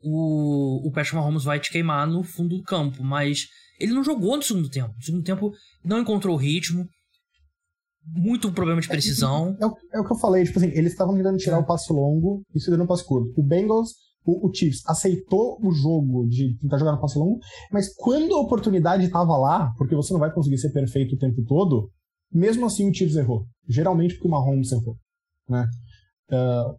o, 0.00 0.88
o 0.88 0.90
Patrick 0.90 1.14
Mahomes 1.14 1.44
vai 1.44 1.60
te 1.60 1.70
queimar 1.70 2.06
no 2.06 2.24
fundo 2.24 2.56
do 2.56 2.62
campo, 2.64 3.02
mas 3.04 3.46
ele 3.78 3.92
não 3.92 4.02
jogou 4.02 4.36
no 4.36 4.42
segundo 4.42 4.68
tempo. 4.68 4.92
No 4.96 5.02
segundo 5.02 5.24
tempo 5.24 5.52
não 5.84 6.00
encontrou 6.00 6.36
ritmo, 6.36 6.88
muito 8.06 8.52
problema 8.52 8.80
de 8.80 8.88
precisão. 8.88 9.56
É, 9.60 9.64
é, 9.64 9.98
é, 9.98 10.00
o 10.00 10.04
que 10.04 10.12
eu 10.12 10.18
falei, 10.18 10.44
tipo 10.44 10.58
assim, 10.58 10.70
eles 10.74 10.92
estavam 10.92 11.14
tentando 11.16 11.38
tirar 11.38 11.58
o 11.58 11.66
passo 11.66 11.92
longo 11.92 12.42
e 12.54 12.60
cedendo 12.60 12.84
um 12.84 12.86
passo 12.86 13.04
curto. 13.04 13.32
O 13.36 13.42
Bengals, 13.42 13.90
o, 14.24 14.48
o, 14.48 14.54
Chiefs, 14.54 14.82
aceitou 14.86 15.58
o 15.62 15.72
jogo 15.72 16.26
de 16.28 16.56
tentar 16.58 16.78
jogar 16.78 16.92
no 16.92 17.00
passo 17.00 17.18
longo, 17.18 17.38
mas 17.70 17.94
quando 17.94 18.34
a 18.34 18.40
oportunidade 18.40 19.04
estava 19.04 19.36
lá, 19.36 19.72
porque 19.76 19.94
você 19.94 20.12
não 20.12 20.20
vai 20.20 20.32
conseguir 20.32 20.58
ser 20.58 20.72
perfeito 20.72 21.14
o 21.14 21.18
tempo 21.18 21.42
todo, 21.44 21.90
Mesmo 22.32 22.64
assim, 22.64 22.88
o 22.88 22.94
Chiefs 22.94 23.16
errou. 23.16 23.46
Geralmente 23.68 24.14
porque 24.14 24.26
o 24.26 24.30
Mahomes 24.30 24.72
errou. 24.72 24.96
Né? 25.48 25.66
Uh, 26.30 26.76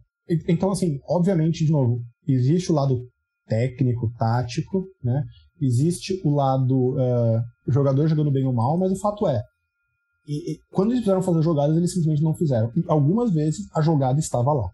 então, 0.48 0.72
assim, 0.72 0.98
obviamente, 1.08 1.64
de 1.64 1.70
novo, 1.70 2.02
existe 2.26 2.72
o 2.72 2.74
lado 2.74 3.06
técnico, 3.46 4.10
tático, 4.18 4.84
né? 5.02 5.22
Existe 5.60 6.20
o 6.24 6.34
lado 6.34 6.94
uh, 6.94 7.42
jogador 7.68 8.08
jogando 8.08 8.32
bem 8.32 8.44
ou 8.44 8.52
mal, 8.52 8.76
mas 8.78 8.90
o 8.90 8.98
fato 8.98 9.28
é, 9.28 9.40
e, 10.26 10.52
e, 10.52 10.58
quando 10.70 10.90
eles 10.90 11.00
precisaram 11.00 11.22
fazer 11.22 11.42
jogadas, 11.42 11.76
eles 11.76 11.92
simplesmente 11.92 12.22
não 12.22 12.34
fizeram. 12.34 12.72
E 12.74 12.82
algumas 12.88 13.32
vezes 13.32 13.66
a 13.74 13.82
jogada 13.82 14.18
estava 14.18 14.52
lá. 14.52 14.68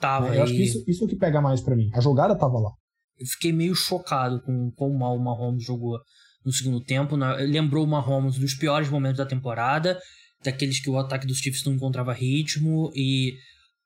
Tava. 0.00 0.30
Né? 0.30 0.38
Eu 0.38 0.42
acho 0.42 0.52
que 0.52 0.62
isso, 0.62 0.84
isso 0.86 1.04
é 1.04 1.06
o 1.06 1.08
que 1.08 1.16
pega 1.16 1.40
mais 1.40 1.60
para 1.60 1.76
mim. 1.76 1.88
A 1.94 2.00
jogada 2.00 2.34
estava 2.34 2.58
lá. 2.58 2.70
Eu 3.18 3.26
fiquei 3.26 3.52
meio 3.52 3.74
chocado 3.74 4.42
com 4.42 4.72
quão 4.72 4.92
mal 4.92 5.16
o 5.16 5.22
Mahomes 5.22 5.64
jogou 5.64 5.98
no 6.44 6.52
segundo 6.52 6.82
tempo. 6.82 7.16
Né? 7.16 7.36
Lembrou 7.36 7.84
o 7.84 7.88
Mahomes 7.88 8.38
dos 8.38 8.54
piores 8.54 8.90
momentos 8.90 9.18
da 9.18 9.26
temporada, 9.26 9.98
daqueles 10.42 10.80
que 10.80 10.90
o 10.90 10.98
ataque 10.98 11.26
dos 11.26 11.38
Chiefs 11.38 11.64
não 11.64 11.74
encontrava 11.74 12.12
ritmo 12.12 12.90
e 12.94 13.32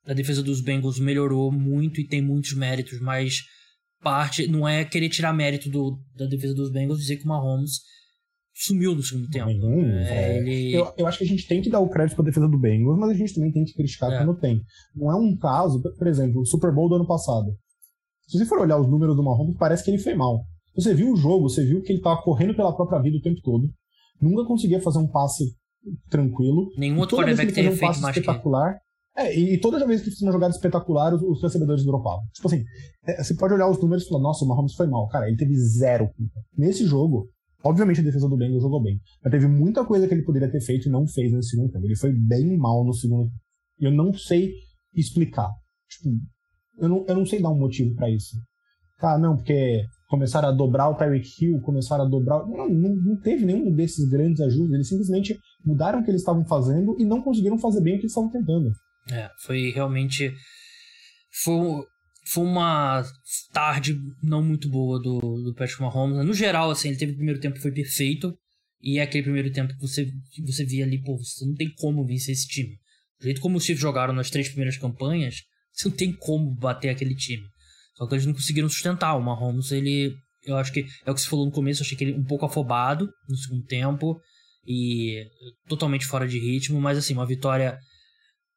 a 0.07 0.15
defesa 0.15 0.43
dos 0.43 0.63
Bengals 0.63 0.99
melhorou 0.99 1.53
muito 1.53 2.01
e 2.01 2.07
tem 2.07 2.23
muitos 2.23 2.55
méritos, 2.55 2.99
mas 2.99 3.43
parte 4.01 4.47
não 4.47 4.67
é 4.67 4.85
querer 4.85 5.11
tirar 5.11 5.35
mérito 5.35 5.69
do, 5.69 5.99
da 6.17 6.27
defesa 6.27 6.55
dos 6.55 6.71
Bengals 6.71 7.01
dizer 7.01 7.19
que 7.19 7.25
o 7.25 7.29
Mahomes 7.29 7.81
sumiu 8.59 8.95
no 8.95 9.03
segundo 9.03 9.29
tempo. 9.29 9.47
Nenhum, 9.47 9.85
é, 9.99 10.09
é. 10.09 10.39
Ele... 10.39 10.75
eu, 10.75 10.93
eu 10.97 11.07
acho 11.07 11.19
que 11.19 11.25
a 11.25 11.27
gente 11.27 11.47
tem 11.47 11.63
que 11.63 11.71
dar 11.71 11.81
o 11.81 11.89
crédito 11.89 12.17
para 12.17 12.25
a 12.25 12.27
defesa 12.27 12.49
do 12.49 12.59
Bengals, 12.59 12.99
mas 12.99 13.11
a 13.11 13.15
gente 13.15 13.35
também 13.35 13.53
tem 13.53 13.65
que 13.65 13.75
criticar 13.75 14.13
é. 14.13 14.19
quando 14.19 14.39
tem. 14.39 14.61
Não 14.95 15.11
é 15.11 15.15
um 15.15 15.37
caso, 15.37 15.81
por 15.81 16.07
exemplo, 16.07 16.41
o 16.41 16.47
Super 16.47 16.75
Bowl 16.75 16.89
do 16.89 16.97
ano 16.97 17.07
passado. 17.07 17.55
Se 18.27 18.37
você 18.37 18.45
for 18.45 18.59
olhar 18.59 18.79
os 18.79 18.89
números 18.89 19.17
do 19.17 19.23
Mahomes, 19.23 19.57
parece 19.57 19.85
que 19.85 19.91
ele 19.91 19.99
foi 19.99 20.15
mal. 20.15 20.45
Você 20.75 20.93
viu 20.95 21.13
o 21.13 21.17
jogo, 21.17 21.49
você 21.49 21.65
viu 21.65 21.81
que 21.83 21.93
ele 21.93 21.99
estava 21.99 22.21
correndo 22.21 22.55
pela 22.55 22.75
própria 22.75 23.01
vida 23.01 23.17
o 23.17 23.23
tempo 23.23 23.41
todo. 23.43 23.69
Nunca 24.21 24.47
conseguia 24.47 24.81
fazer 24.81 24.99
um 24.99 25.09
passe 25.09 25.45
tranquilo. 26.11 26.69
Nenhum 26.77 26.99
outro 26.99 27.17
quarterback 27.17 27.53
teria 27.53 27.71
um 27.71 27.77
feito 27.77 28.01
mais 28.01 28.17
espetacular. 28.17 28.75
Que... 28.75 29.21
É, 29.21 29.37
e 29.37 29.59
toda 29.59 29.85
vez 29.87 30.01
que 30.01 30.11
fez 30.11 30.23
uma 30.23 30.33
jogada 30.33 30.55
espetacular, 30.55 31.15
os, 31.15 31.23
os 31.23 31.43
recebedores 31.43 31.85
dropavam. 31.85 32.23
Tipo 32.33 32.49
assim, 32.49 32.65
é, 33.07 33.23
você 33.23 33.35
pode 33.35 33.55
olhar 33.55 33.69
os 33.69 33.81
números 33.81 34.05
e 34.05 34.09
falar, 34.09 34.23
nossa, 34.23 34.45
o 34.45 34.49
Mahomes 34.49 34.75
foi 34.75 34.87
mal. 34.87 35.09
Cara, 35.09 35.27
ele 35.27 35.37
teve 35.37 35.57
zero 35.57 36.09
culpa. 36.09 36.41
Nesse 36.57 36.85
jogo, 36.87 37.29
Obviamente 37.65 38.01
a 38.01 38.05
defesa 38.05 38.29
do 38.29 38.37
Bengals 38.37 38.63
jogou 38.63 38.83
bem, 38.83 39.01
mas 39.23 39.33
teve 39.33 39.49
muita 39.49 39.85
coisa 39.85 40.07
que 40.07 40.15
ele 40.15 40.23
poderia 40.23 40.51
ter 40.51 40.61
feito 40.61 40.89
e 40.89 40.93
não 40.93 41.07
fez 41.07 41.33
nesse 41.33 41.51
segundo 41.51 41.73
tempo. 41.73 41.85
Ele 41.85 41.97
foi 41.97 42.13
bem 42.13 42.57
mal 42.57 42.85
no 42.85 42.93
segundo 42.93 43.31
E 43.81 43.85
eu 43.85 43.91
não 43.91 44.13
sei 44.13 44.53
explicar. 44.95 45.51
Tipo, 45.89 46.11
eu 46.79 46.89
não, 46.89 47.05
eu 47.09 47.17
não 47.17 47.27
sei 47.27 47.43
dar 47.43 47.51
um 47.51 47.59
motivo 47.59 47.95
para 47.95 48.09
isso. 48.11 48.37
Ah, 49.01 49.19
não, 49.19 49.37
porque 49.37 49.85
começaram 50.09 50.49
a 50.49 50.53
dobrar 50.53 50.89
o 50.89 50.95
Tyreek 50.95 51.29
Hill, 51.41 51.61
começaram 51.61 52.05
a 52.05 52.09
dobrar. 52.09 52.47
Não, 52.47 52.69
não, 52.69 52.95
não 52.95 53.21
teve 53.21 53.45
nenhum 53.45 53.73
desses 53.73 54.09
grandes 54.09 54.41
ajustes. 54.41 54.73
Eles 54.73 54.89
simplesmente 54.89 55.39
mudaram 55.65 56.01
o 56.01 56.05
que 56.05 56.11
eles 56.11 56.23
estavam 56.23 56.45
fazendo 56.45 56.97
e 56.99 57.05
não 57.05 57.23
conseguiram 57.23 57.59
fazer 57.59 57.81
bem 57.81 57.95
o 57.95 57.97
que 57.97 58.03
eles 58.03 58.13
estavam 58.13 58.31
tentando. 58.31 58.71
É, 59.11 59.31
foi 59.45 59.71
realmente. 59.71 60.33
Foi, 61.43 61.85
foi 62.33 62.45
uma 62.45 63.03
tarde 63.53 63.99
não 64.23 64.43
muito 64.43 64.69
boa 64.69 65.01
do, 65.01 65.19
do 65.19 65.55
Patrick 65.55 65.81
Mahomes. 65.81 66.27
No 66.27 66.35
geral, 66.35 66.71
assim, 66.71 66.89
ele 66.89 66.99
teve 66.99 67.13
o 67.13 67.17
primeiro 67.17 67.41
tempo 67.41 67.57
que 67.57 67.63
foi 67.63 67.73
perfeito. 67.73 68.37
E 68.81 68.99
é 68.99 69.03
aquele 69.03 69.25
primeiro 69.25 69.51
tempo 69.51 69.75
que 69.75 69.81
você, 69.81 70.07
que 70.33 70.43
você 70.43 70.65
via 70.65 70.85
ali, 70.85 71.03
pô, 71.03 71.17
você 71.17 71.45
não 71.45 71.55
tem 71.55 71.73
como 71.77 72.07
vencer 72.07 72.33
esse 72.33 72.47
time. 72.47 72.77
Do 73.19 73.25
jeito 73.25 73.41
como 73.41 73.57
os 73.57 73.65
Chiefs 73.65 73.81
jogaram 73.81 74.15
nas 74.15 74.31
três 74.31 74.49
primeiras 74.49 74.77
campanhas, 74.77 75.37
você 75.73 75.89
não 75.89 75.97
tem 75.97 76.13
como 76.13 76.55
bater 76.55 76.91
aquele 76.91 77.15
time. 77.15 77.43
Só 77.97 78.07
que 78.07 78.15
eles 78.15 78.27
não 78.27 78.35
conseguiram 78.35 78.69
sustentar. 78.69 79.17
O 79.17 79.23
Mahomes, 79.23 79.73
ele. 79.73 80.15
Eu 80.45 80.57
acho 80.57 80.73
que 80.73 80.87
é 81.05 81.11
o 81.11 81.15
que 81.15 81.21
você 81.21 81.29
falou 81.29 81.47
no 81.47 81.53
começo, 81.53 81.83
eu 81.83 81.87
achei 81.87 81.99
que 81.99 82.05
ele 82.05 82.15
um 82.15 82.25
pouco 82.25 82.47
afobado 82.47 83.09
no 83.29 83.37
segundo 83.37 83.65
tempo. 83.65 84.21
E 84.67 85.25
totalmente 85.67 86.07
fora 86.07 86.29
de 86.29 86.39
ritmo, 86.39 86.81
mas 86.81 86.99
assim, 86.99 87.15
uma 87.15 87.27
vitória 87.27 87.79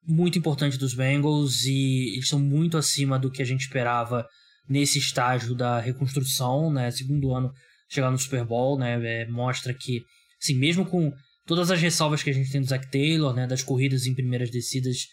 muito 0.06 0.38
importante 0.38 0.78
dos 0.78 0.94
Bengals 0.94 1.66
e 1.66 2.16
eles 2.16 2.28
são 2.28 2.40
muito 2.40 2.78
acima 2.78 3.20
do 3.20 3.32
que 3.32 3.42
a 3.42 3.46
gente 3.46 3.62
esperava 3.62 4.28
nesse 4.68 5.00
estágio 5.00 5.56
da 5.56 5.80
reconstrução, 5.80 6.72
né? 6.72 6.90
Segundo 6.92 7.34
ano 7.34 7.52
chegar 7.90 8.10
no 8.10 8.18
Super 8.18 8.46
Bowl, 8.46 8.78
né? 8.78 9.00
É, 9.04 9.28
mostra 9.28 9.74
que, 9.74 10.02
assim, 10.42 10.56
mesmo 10.56 10.86
com 10.86 11.12
todas 11.46 11.70
as 11.70 11.82
ressalvas 11.82 12.24
que 12.24 12.30
a 12.30 12.34
gente 12.34 12.52
tem 12.52 12.62
do 12.62 12.68
Zach 12.68 12.90
Taylor, 12.90 13.34
né? 13.34 13.46
Das 13.46 13.64
corridas 13.64 14.06
em 14.06 14.16
primeiras 14.16 14.50
descidas 14.50 15.08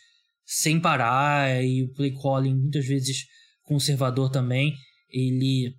sem 0.44 0.80
parar 0.80 1.62
e 1.62 1.82
o 1.82 1.92
play 1.92 2.12
calling 2.12 2.54
muitas 2.54 2.86
vezes 2.86 3.26
conservador 3.64 4.30
também, 4.30 4.74
ele 5.10 5.74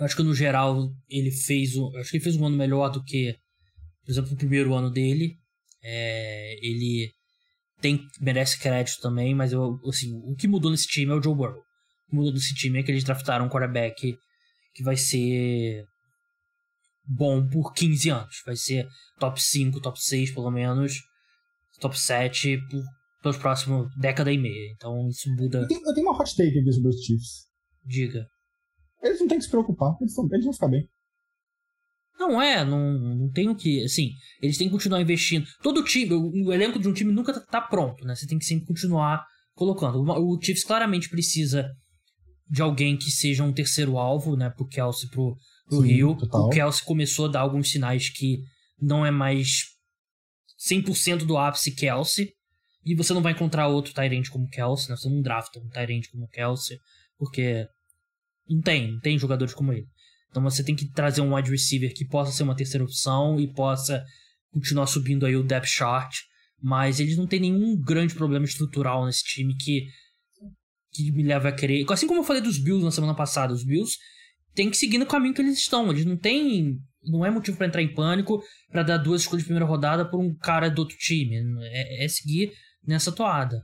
acho 0.00 0.16
que 0.16 0.22
no 0.22 0.34
geral 0.34 0.90
ele 1.08 1.30
fez 1.30 1.76
o, 1.76 1.94
acho 1.98 2.10
que 2.10 2.16
ele 2.16 2.24
fez 2.24 2.36
um 2.36 2.46
ano 2.46 2.56
melhor 2.56 2.88
do 2.88 3.04
que, 3.04 3.36
por 4.04 4.10
exemplo, 4.10 4.32
o 4.32 4.36
primeiro 4.36 4.74
ano 4.74 4.90
dele. 4.90 5.36
É, 5.84 6.56
ele 6.66 7.12
tem, 7.82 8.06
merece 8.20 8.58
crédito 8.58 9.00
também, 9.00 9.34
mas 9.34 9.52
eu, 9.52 9.78
assim, 9.86 10.14
o 10.24 10.34
que 10.34 10.48
mudou 10.48 10.70
nesse 10.70 10.86
time 10.86 11.12
é 11.12 11.14
o 11.14 11.22
Joe 11.22 11.34
Burrow. 11.34 11.58
O 11.58 12.10
que 12.10 12.16
mudou 12.16 12.32
nesse 12.32 12.54
time 12.54 12.78
é 12.78 12.82
que 12.82 12.90
eles 12.90 13.04
draftaram 13.04 13.46
um 13.46 13.48
quarterback 13.48 14.16
que 14.72 14.82
vai 14.82 14.96
ser 14.96 15.84
bom 17.04 17.46
por 17.46 17.74
15 17.74 18.08
anos. 18.08 18.42
Vai 18.46 18.56
ser 18.56 18.86
top 19.18 19.42
5, 19.42 19.80
top 19.80 20.00
6 20.00 20.32
pelo 20.32 20.50
menos, 20.50 20.94
top 21.80 21.98
7 21.98 22.56
por, 22.70 22.84
pelos 23.22 23.36
próximos 23.36 23.88
década 23.98 24.32
e 24.32 24.38
meia. 24.38 24.72
Então 24.76 25.08
isso 25.08 25.28
muda. 25.34 25.58
Eu 25.58 25.68
tenho, 25.68 25.80
eu 25.84 25.94
tenho 25.94 26.08
uma 26.08 26.18
hot 26.18 26.34
take 26.36 26.58
aqui 26.58 26.72
sobre 26.72 26.90
os 26.90 27.04
Chiefs. 27.04 27.46
Diga. 27.84 28.26
Eles 29.02 29.20
não 29.20 29.26
têm 29.26 29.38
que 29.38 29.44
se 29.44 29.50
preocupar, 29.50 29.96
eles, 30.00 30.14
vão, 30.14 30.28
eles 30.30 30.44
vão 30.44 30.54
ficar 30.54 30.68
bem. 30.68 30.88
Não 32.18 32.40
é, 32.40 32.64
não, 32.64 32.92
não 32.98 33.30
tem 33.30 33.48
o 33.48 33.54
que. 33.54 33.82
Assim, 33.84 34.10
eles 34.40 34.56
têm 34.56 34.68
que 34.68 34.72
continuar 34.72 35.00
investindo. 35.00 35.46
Todo 35.62 35.84
time, 35.84 36.12
o, 36.14 36.46
o 36.46 36.52
elenco 36.52 36.78
de 36.78 36.88
um 36.88 36.92
time 36.92 37.12
nunca 37.12 37.32
tá, 37.32 37.40
tá, 37.40 37.60
pronto, 37.60 38.04
né? 38.04 38.14
Você 38.14 38.26
tem 38.26 38.38
que 38.38 38.44
sempre 38.44 38.66
continuar 38.66 39.24
colocando. 39.54 39.98
O, 39.98 40.36
o 40.36 40.42
Chiefs 40.42 40.64
claramente 40.64 41.08
precisa 41.08 41.68
de 42.48 42.62
alguém 42.62 42.96
que 42.96 43.10
seja 43.10 43.42
um 43.42 43.52
terceiro 43.52 43.98
alvo, 43.98 44.36
né? 44.36 44.50
Pro 44.50 44.66
Kelsey, 44.66 45.08
pro, 45.10 45.36
pro 45.68 45.80
Sim, 45.80 45.86
Rio. 45.86 46.16
Total. 46.16 46.46
O 46.46 46.50
Kelsey 46.50 46.84
começou 46.84 47.26
a 47.26 47.30
dar 47.30 47.40
alguns 47.40 47.70
sinais 47.70 48.08
que 48.08 48.38
não 48.80 49.04
é 49.04 49.10
mais 49.10 49.64
100% 50.68 51.24
do 51.24 51.36
ápice 51.36 51.74
Kelsey. 51.74 52.30
E 52.84 52.96
você 52.96 53.14
não 53.14 53.22
vai 53.22 53.32
encontrar 53.32 53.68
outro 53.68 53.94
Tyrant 53.94 54.28
como 54.28 54.48
Kelsey, 54.48 54.90
né? 54.90 54.96
Você 54.96 55.08
não 55.08 55.22
drafta 55.22 55.58
um 55.60 55.68
Tyrant 55.68 56.04
como 56.10 56.28
Kelsey, 56.28 56.78
porque 57.16 57.66
não 58.48 58.60
tem, 58.60 58.92
não 58.92 59.00
tem 59.00 59.18
jogadores 59.18 59.54
como 59.54 59.72
ele. 59.72 59.86
Então 60.32 60.42
você 60.42 60.64
tem 60.64 60.74
que 60.74 60.90
trazer 60.90 61.20
um 61.20 61.34
wide 61.34 61.50
receiver 61.50 61.92
que 61.94 62.06
possa 62.06 62.32
ser 62.32 62.42
uma 62.42 62.56
terceira 62.56 62.82
opção 62.82 63.38
e 63.38 63.46
possa 63.46 64.02
continuar 64.50 64.86
subindo 64.86 65.26
aí 65.26 65.36
o 65.36 65.44
depth 65.44 65.66
chart. 65.66 66.16
Mas 66.60 66.98
eles 66.98 67.18
não 67.18 67.26
têm 67.26 67.40
nenhum 67.40 67.76
grande 67.76 68.14
problema 68.14 68.46
estrutural 68.46 69.04
nesse 69.04 69.22
time 69.24 69.54
que, 69.54 69.86
que 70.90 71.12
me 71.12 71.22
leva 71.22 71.50
a 71.50 71.52
querer. 71.52 71.84
Assim 71.90 72.06
como 72.06 72.20
eu 72.20 72.24
falei 72.24 72.40
dos 72.40 72.56
Bills 72.56 72.82
na 72.82 72.90
semana 72.90 73.14
passada, 73.14 73.52
os 73.52 73.62
Bills 73.62 73.98
têm 74.54 74.70
que 74.70 74.76
seguir 74.76 74.96
no 74.96 75.06
caminho 75.06 75.34
que 75.34 75.42
eles 75.42 75.58
estão. 75.58 75.90
Eles 75.90 76.06
não 76.06 76.16
têm. 76.16 76.78
Não 77.04 77.26
é 77.26 77.30
motivo 77.30 77.58
para 77.58 77.66
entrar 77.66 77.82
em 77.82 77.92
pânico 77.92 78.42
para 78.70 78.82
dar 78.82 78.96
duas 78.96 79.22
escolhas 79.22 79.42
de 79.42 79.48
primeira 79.48 79.66
rodada 79.66 80.08
por 80.08 80.18
um 80.18 80.34
cara 80.34 80.70
do 80.70 80.78
outro 80.78 80.96
time. 80.96 81.36
É, 81.60 82.04
é 82.04 82.08
seguir 82.08 82.52
nessa 82.86 83.12
toada. 83.12 83.60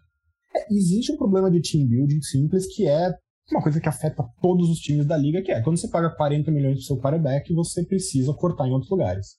É, 0.55 0.75
existe 0.75 1.12
um 1.12 1.16
problema 1.16 1.51
de 1.51 1.62
team 1.62 1.87
building 1.87 2.21
simples 2.21 2.66
que 2.75 2.87
é 2.87 3.14
uma 3.51 3.62
coisa 3.62 3.80
que 3.80 3.88
afeta 3.88 4.24
todos 4.40 4.68
os 4.68 4.78
times 4.78 5.07
da 5.07 5.16
liga, 5.16 5.42
que 5.42 5.51
é 5.51 5.62
quando 5.62 5.78
você 5.78 5.88
paga 5.88 6.11
40 6.11 6.51
milhões 6.51 6.74
pro 6.74 6.82
seu 6.82 6.99
quarterback, 6.99 7.53
você 7.55 7.84
precisa 7.84 8.32
cortar 8.34 8.66
em 8.66 8.72
outros 8.72 8.90
lugares. 8.90 9.36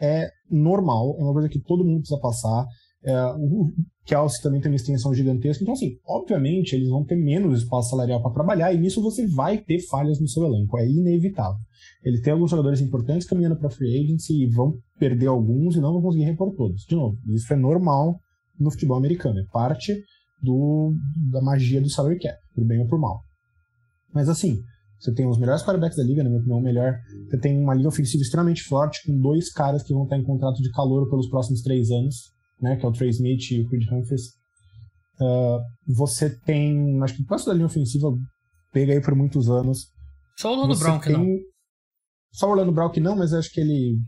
É 0.00 0.28
normal, 0.50 1.16
é 1.18 1.22
uma 1.22 1.32
coisa 1.32 1.48
que 1.48 1.60
todo 1.60 1.84
mundo 1.84 2.00
precisa 2.00 2.20
passar. 2.20 2.66
É, 3.04 3.14
o 3.36 3.70
Kelsey 4.06 4.42
também 4.42 4.60
tem 4.60 4.70
uma 4.70 4.76
extensão 4.76 5.12
gigantesca, 5.12 5.62
então 5.62 5.74
assim, 5.74 5.98
obviamente 6.06 6.74
eles 6.74 6.88
vão 6.88 7.04
ter 7.04 7.16
menos 7.16 7.62
espaço 7.62 7.90
salarial 7.90 8.22
para 8.22 8.32
trabalhar 8.32 8.72
e 8.72 8.78
nisso 8.78 9.02
você 9.02 9.26
vai 9.26 9.58
ter 9.58 9.78
falhas 9.88 10.18
no 10.18 10.26
seu 10.26 10.44
elenco, 10.44 10.78
é 10.78 10.88
inevitável. 10.88 11.60
Ele 12.02 12.20
tem 12.22 12.32
alguns 12.32 12.50
jogadores 12.50 12.80
importantes 12.80 13.26
caminhando 13.26 13.56
para 13.56 13.68
free 13.68 14.02
agency 14.02 14.42
e 14.42 14.46
vão 14.46 14.74
perder 14.98 15.26
alguns 15.26 15.76
e 15.76 15.80
não 15.80 15.92
vão 15.92 16.02
conseguir 16.02 16.24
repor 16.24 16.54
todos. 16.56 16.82
De 16.88 16.96
novo, 16.96 17.18
isso 17.28 17.52
é 17.52 17.56
normal 17.56 18.18
no 18.58 18.70
futebol 18.70 18.96
americano, 18.96 19.38
é 19.38 19.44
parte 19.52 19.94
do, 20.42 20.94
da 21.30 21.42
magia 21.42 21.80
do 21.80 21.90
salary 21.90 22.18
cap, 22.18 22.38
por 22.54 22.64
bem 22.64 22.80
ou 22.80 22.88
por 22.88 22.98
mal. 22.98 23.20
Mas 24.14 24.28
assim, 24.28 24.62
você 24.98 25.12
tem 25.12 25.26
os 25.26 25.38
melhores 25.38 25.62
quarterbacks 25.62 25.96
da 25.96 26.04
liga, 26.04 26.22
na 26.22 26.30
minha 26.30 26.40
opinião, 26.40 26.60
melhor. 26.60 26.98
Você 27.28 27.38
tem 27.38 27.58
uma 27.58 27.74
linha 27.74 27.88
ofensiva 27.88 28.22
extremamente 28.22 28.62
forte, 28.62 29.04
com 29.06 29.20
dois 29.20 29.52
caras 29.52 29.82
que 29.82 29.92
vão 29.92 30.04
estar 30.04 30.16
em 30.16 30.24
contrato 30.24 30.62
de 30.62 30.70
calor 30.70 31.08
pelos 31.10 31.28
próximos 31.28 31.60
três 31.62 31.90
anos, 31.90 32.32
né? 32.60 32.76
Que 32.76 32.86
é 32.86 32.88
o 32.88 32.92
Trey 32.92 33.10
Smith 33.10 33.50
e 33.50 33.60
o 33.60 33.68
Creed 33.68 33.86
Humphries. 33.90 34.22
Uh, 35.20 35.60
você 35.94 36.30
tem, 36.30 37.02
acho 37.02 37.16
que 37.16 37.22
o 37.22 37.26
próximo 37.26 37.52
da 37.52 37.54
linha 37.54 37.66
ofensiva 37.66 38.08
pega 38.72 38.92
aí 38.92 39.00
por 39.02 39.14
muitos 39.14 39.50
anos. 39.50 39.88
Só 40.38 40.50
o 40.50 40.52
Orlando 40.52 40.78
Brown 40.78 41.00
que 41.00 41.10
não. 41.10 41.26
Só 42.32 42.46
o 42.46 42.50
Orlando 42.50 42.72
Brown 42.72 42.90
que 42.90 43.00
não, 43.00 43.16
mas 43.16 43.32
acho 43.32 43.52
que 43.52 43.60
ele. 43.60 43.98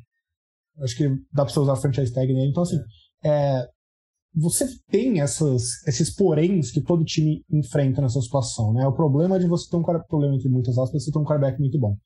Acho 0.82 0.96
que 0.96 1.08
dá 1.32 1.44
pra 1.44 1.48
você 1.48 1.60
usar 1.60 1.72
a 1.74 1.76
franchise 1.76 2.12
tag 2.12 2.32
nele. 2.32 2.50
Então, 2.50 2.62
assim, 2.62 2.78
é. 3.24 3.28
É, 3.28 3.68
você 4.36 4.66
tem 4.90 5.20
essas, 5.20 5.62
esses 5.86 6.14
poréns 6.14 6.70
que 6.70 6.82
todo 6.82 7.04
time 7.04 7.42
enfrenta 7.50 8.02
nessa 8.02 8.20
situação, 8.20 8.72
né? 8.74 8.86
O 8.86 8.92
problema 8.92 9.38
de 9.38 9.46
você 9.46 9.70
ter 9.70 9.76
um 9.78 9.82
problema 9.82 10.34
entre 10.36 10.48
muitas 10.50 10.76
aspas, 10.76 11.04
você 11.04 11.10
ter 11.10 11.18
um 11.18 11.24
quarterback 11.24 11.58
muito 11.58 11.78
bom. 11.78 11.96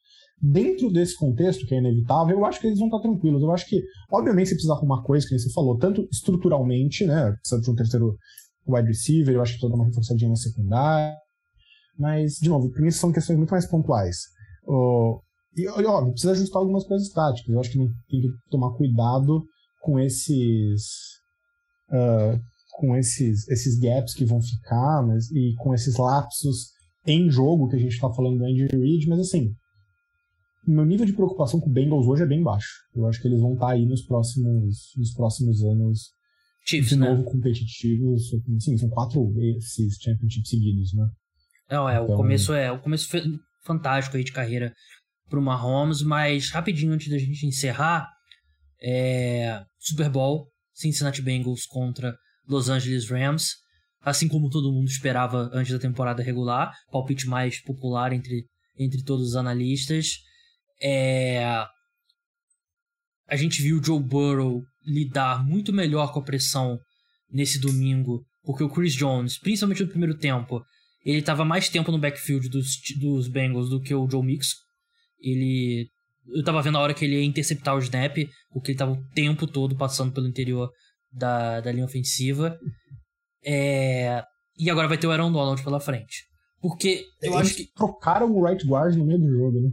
dentro 0.41 0.91
desse 0.91 1.17
contexto, 1.17 1.67
que 1.67 1.75
é 1.75 1.79
inevitável, 1.79 2.39
eu 2.39 2.45
acho 2.47 2.61
que 2.61 2.67
eles 2.67 2.79
vão 2.79 2.89
estar 2.89 3.01
tranquilos. 3.01 3.43
Eu 3.43 3.51
acho 3.53 3.67
que, 3.67 3.83
obviamente, 4.11 4.49
você 4.49 4.55
precisa 4.55 4.73
arrumar 4.73 5.03
coisa, 5.03 5.27
que 5.27 5.39
você 5.39 5.53
falou, 5.53 5.77
tanto 5.77 6.09
estruturalmente, 6.11 7.05
né? 7.05 7.33
Precisa 7.33 7.61
de 7.61 7.71
um 7.71 7.75
terceiro 7.75 8.17
wide 8.67 8.89
receiver, 8.89 9.35
eu 9.35 9.43
acho 9.43 9.59
que 9.59 9.69
dar 9.69 9.75
uma 9.75 9.85
reforçadinha 9.85 10.31
na 10.31 10.37
secundária. 10.37 11.15
Mas, 11.99 12.35
de 12.41 12.49
novo, 12.49 12.71
para 12.71 12.83
mim 12.83 12.91
são 12.91 13.13
questões 13.13 13.37
muito 13.37 13.51
mais 13.51 13.67
pontuais. 13.67 14.17
Oh, 14.67 15.21
e, 15.55 15.67
óbvio, 15.69 16.13
precisa 16.13 16.33
ajustar 16.33 16.61
algumas 16.61 16.87
coisas 16.87 17.11
táticas. 17.11 17.53
Eu 17.53 17.61
acho 17.61 17.71
que 17.71 17.79
tem 17.79 18.21
que 18.21 18.29
tomar 18.51 18.73
cuidado 18.77 19.45
com 19.83 19.99
esses. 19.99 21.20
Uh, 21.91 22.41
com 22.73 22.97
esses, 22.97 23.47
esses 23.49 23.79
gaps 23.79 24.15
que 24.15 24.25
vão 24.25 24.41
ficar, 24.41 25.03
mas, 25.07 25.31
e 25.31 25.55
com 25.59 25.75
esses 25.75 25.97
lapsos 25.97 26.71
em 27.07 27.31
jogo 27.31 27.69
que 27.69 27.77
a 27.77 27.79
gente 27.79 27.93
está 27.93 28.11
falando 28.11 28.39
do 28.39 28.45
Andy 28.45 28.67
Reid, 28.67 29.09
mas 29.09 29.21
assim, 29.21 29.55
meu 30.67 30.85
nível 30.85 31.05
de 31.05 31.13
preocupação 31.13 31.61
com 31.61 31.69
o 31.69 31.73
Bengals 31.73 32.07
hoje 32.07 32.23
é 32.23 32.27
bem 32.27 32.43
baixo. 32.43 32.69
Eu 32.95 33.07
acho 33.07 33.21
que 33.21 33.29
eles 33.29 33.41
vão 33.41 33.55
estar 33.55 33.67
tá 33.67 33.73
aí 33.73 33.87
nos 33.87 34.03
próximos, 34.03 34.93
nos 34.97 35.13
próximos 35.13 35.63
anos 35.63 36.11
Chiefs, 36.67 36.91
de 36.91 36.97
né? 36.97 37.09
novo 37.09 37.25
competitivos. 37.25 38.31
Sim, 38.59 38.77
são 38.77 38.89
quatro 38.89 39.21
AFCs 39.21 39.97
Championship 40.01 40.49
seguidos, 40.49 40.95
né? 40.95 41.07
Não, 41.71 41.89
é, 41.89 41.95
então... 41.95 42.15
o 42.15 42.17
começo 42.17 42.53
é 42.53 42.71
o 42.71 42.81
começo 42.81 43.09
fantástico 43.65 44.17
aí 44.17 44.25
de 44.25 44.33
carreira 44.33 44.73
pro 45.29 45.41
Mahomes, 45.41 46.03
mas 46.03 46.51
rapidinho 46.51 46.93
antes 46.93 47.09
da 47.09 47.19
gente 47.19 47.47
encerrar, 47.47 48.09
é, 48.83 49.63
Super 49.79 50.11
Bowl, 50.11 50.49
Cincinnati 50.81 51.23
Bengals 51.23 51.67
contra 51.67 52.17
Los 52.49 52.69
Angeles 52.69 53.09
Rams, 53.09 53.57
assim 54.01 54.29
como 54.29 54.49
todo 54.51 54.73
mundo 54.73 54.89
esperava 54.89 55.51
antes 55.53 55.73
da 55.73 55.79
temporada 55.79 56.23
regular, 56.23 56.73
palpite 56.91 57.27
mais 57.27 57.61
popular 57.63 58.13
entre, 58.13 58.47
entre 58.79 59.03
todos 59.03 59.29
os 59.29 59.37
analistas. 59.37 60.17
É, 60.83 61.45
a 63.29 63.37
gente 63.37 63.63
viu 63.63 63.79
o 63.79 63.85
Joe 63.85 64.03
Burrow 64.03 64.63
lidar 64.85 65.45
muito 65.45 65.73
melhor 65.73 66.13
com 66.13 66.21
a 66.21 66.25
pressão 66.25 66.79
nesse 67.31 67.61
domingo, 67.61 68.25
porque 68.43 68.65
o 68.65 68.69
Chris 68.69 68.95
Jones, 68.95 69.39
principalmente 69.39 69.83
no 69.83 69.89
primeiro 69.89 70.17
tempo, 70.17 70.65
ele 71.05 71.19
estava 71.19 71.45
mais 71.45 71.69
tempo 71.69 71.93
no 71.93 71.99
backfield 71.99 72.49
dos, 72.49 72.77
dos 72.99 73.29
Bengals 73.29 73.71
do 73.71 73.81
que 73.81 73.95
o 73.95 74.09
Joe 74.09 74.25
Mixon. 74.25 74.57
Ele. 75.21 75.89
Eu 76.35 76.45
tava 76.45 76.63
vendo 76.63 76.79
a 76.79 76.81
hora 76.81 76.95
que 76.95 77.05
ele 77.05 77.17
ia 77.17 77.25
interceptar 77.25 77.75
o 77.75 77.81
snap, 77.81 78.17
porque 78.53 78.73
ele 78.73 78.79
tava 78.79 78.93
o 78.93 79.05
tempo 79.15 79.47
todo 79.47 79.77
passando 79.77 80.13
pelo 80.13 80.29
interior 80.29 80.71
da, 81.13 81.61
da 81.61 81.73
linha 81.73 81.85
ofensiva. 81.85 82.59
É, 83.45 84.23
e 84.59 84.71
agora 84.71 84.89
vai 84.89 84.99
ter 84.99 85.07
o 85.07 85.11
Aaron 85.11 85.33
Donald 85.33 85.63
pela 85.63 85.81
frente. 85.81 86.25
Porque 86.61 87.07
eu 87.23 87.33
eles 87.33 87.47
acho 87.47 87.57
que. 87.57 87.73
trocaram 87.75 88.31
o 88.31 88.45
right 88.45 88.67
guard 88.67 88.95
no 88.97 89.07
meio 89.07 89.19
do 89.19 89.31
jogo, 89.31 89.61
né? 89.61 89.71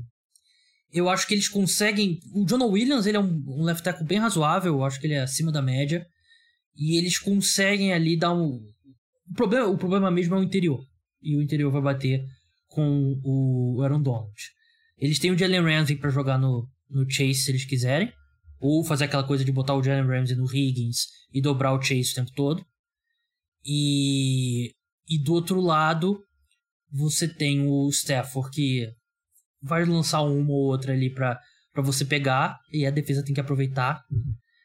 Eu 0.91 1.09
acho 1.09 1.27
que 1.27 1.33
eles 1.33 1.49
conseguem. 1.49 2.19
O 2.33 2.45
John 2.45 2.63
Williams 2.69 3.05
ele 3.05 3.17
é 3.17 3.19
um, 3.19 3.43
um 3.47 3.63
left 3.63 3.83
tackle 3.83 4.07
bem 4.07 4.19
razoável, 4.19 4.75
eu 4.75 4.83
acho 4.83 4.99
que 4.99 5.07
ele 5.07 5.15
é 5.15 5.21
acima 5.21 5.51
da 5.51 5.61
média. 5.61 6.05
E 6.75 6.97
eles 6.97 7.19
conseguem 7.19 7.91
ali 7.91 8.17
dar 8.17 8.33
um. 8.33 8.59
O 9.29 9.33
problema, 9.35 9.67
o 9.67 9.77
problema 9.77 10.09
mesmo 10.09 10.35
é 10.35 10.39
o 10.39 10.43
interior. 10.43 10.79
E 11.21 11.35
o 11.35 11.41
interior 11.41 11.71
vai 11.71 11.81
bater 11.81 12.23
com 12.69 13.19
o 13.23 13.81
Aaron 13.81 14.01
Donald. 14.01 14.31
Eles 14.97 15.19
têm 15.19 15.31
o 15.31 15.37
Jalen 15.37 15.61
Ramsey 15.61 15.95
para 15.95 16.09
jogar 16.09 16.37
no, 16.37 16.67
no 16.89 17.09
Chase 17.09 17.35
se 17.35 17.51
eles 17.51 17.65
quiserem. 17.65 18.11
Ou 18.59 18.83
fazer 18.83 19.05
aquela 19.05 19.23
coisa 19.23 19.45
de 19.45 19.51
botar 19.51 19.75
o 19.75 19.83
Jalen 19.83 20.07
Ramsey 20.07 20.35
no 20.35 20.45
Higgins 20.45 21.07
e 21.31 21.41
dobrar 21.41 21.73
o 21.73 21.81
Chase 21.81 22.11
o 22.11 22.15
tempo 22.15 22.31
todo. 22.35 22.65
E, 23.63 24.71
e 25.07 25.21
do 25.23 25.33
outro 25.33 25.59
lado, 25.59 26.23
você 26.91 27.27
tem 27.27 27.67
o 27.67 27.89
Stafford 27.89 28.49
que 28.49 28.89
vai 29.61 29.85
lançar 29.85 30.21
uma 30.21 30.51
ou 30.51 30.71
outra 30.71 30.93
ali 30.93 31.13
para 31.13 31.39
você 31.75 32.05
pegar 32.05 32.59
e 32.71 32.85
a 32.85 32.91
defesa 32.91 33.23
tem 33.23 33.33
que 33.33 33.41
aproveitar. 33.41 34.01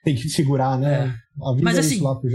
Tem 0.04 0.14
que 0.14 0.28
segurar, 0.28 0.78
né? 0.78 1.08
É. 1.08 1.62
Mas 1.62 1.76
é 1.76 1.80
assim, 1.80 2.00
lá 2.00 2.18
pro 2.18 2.30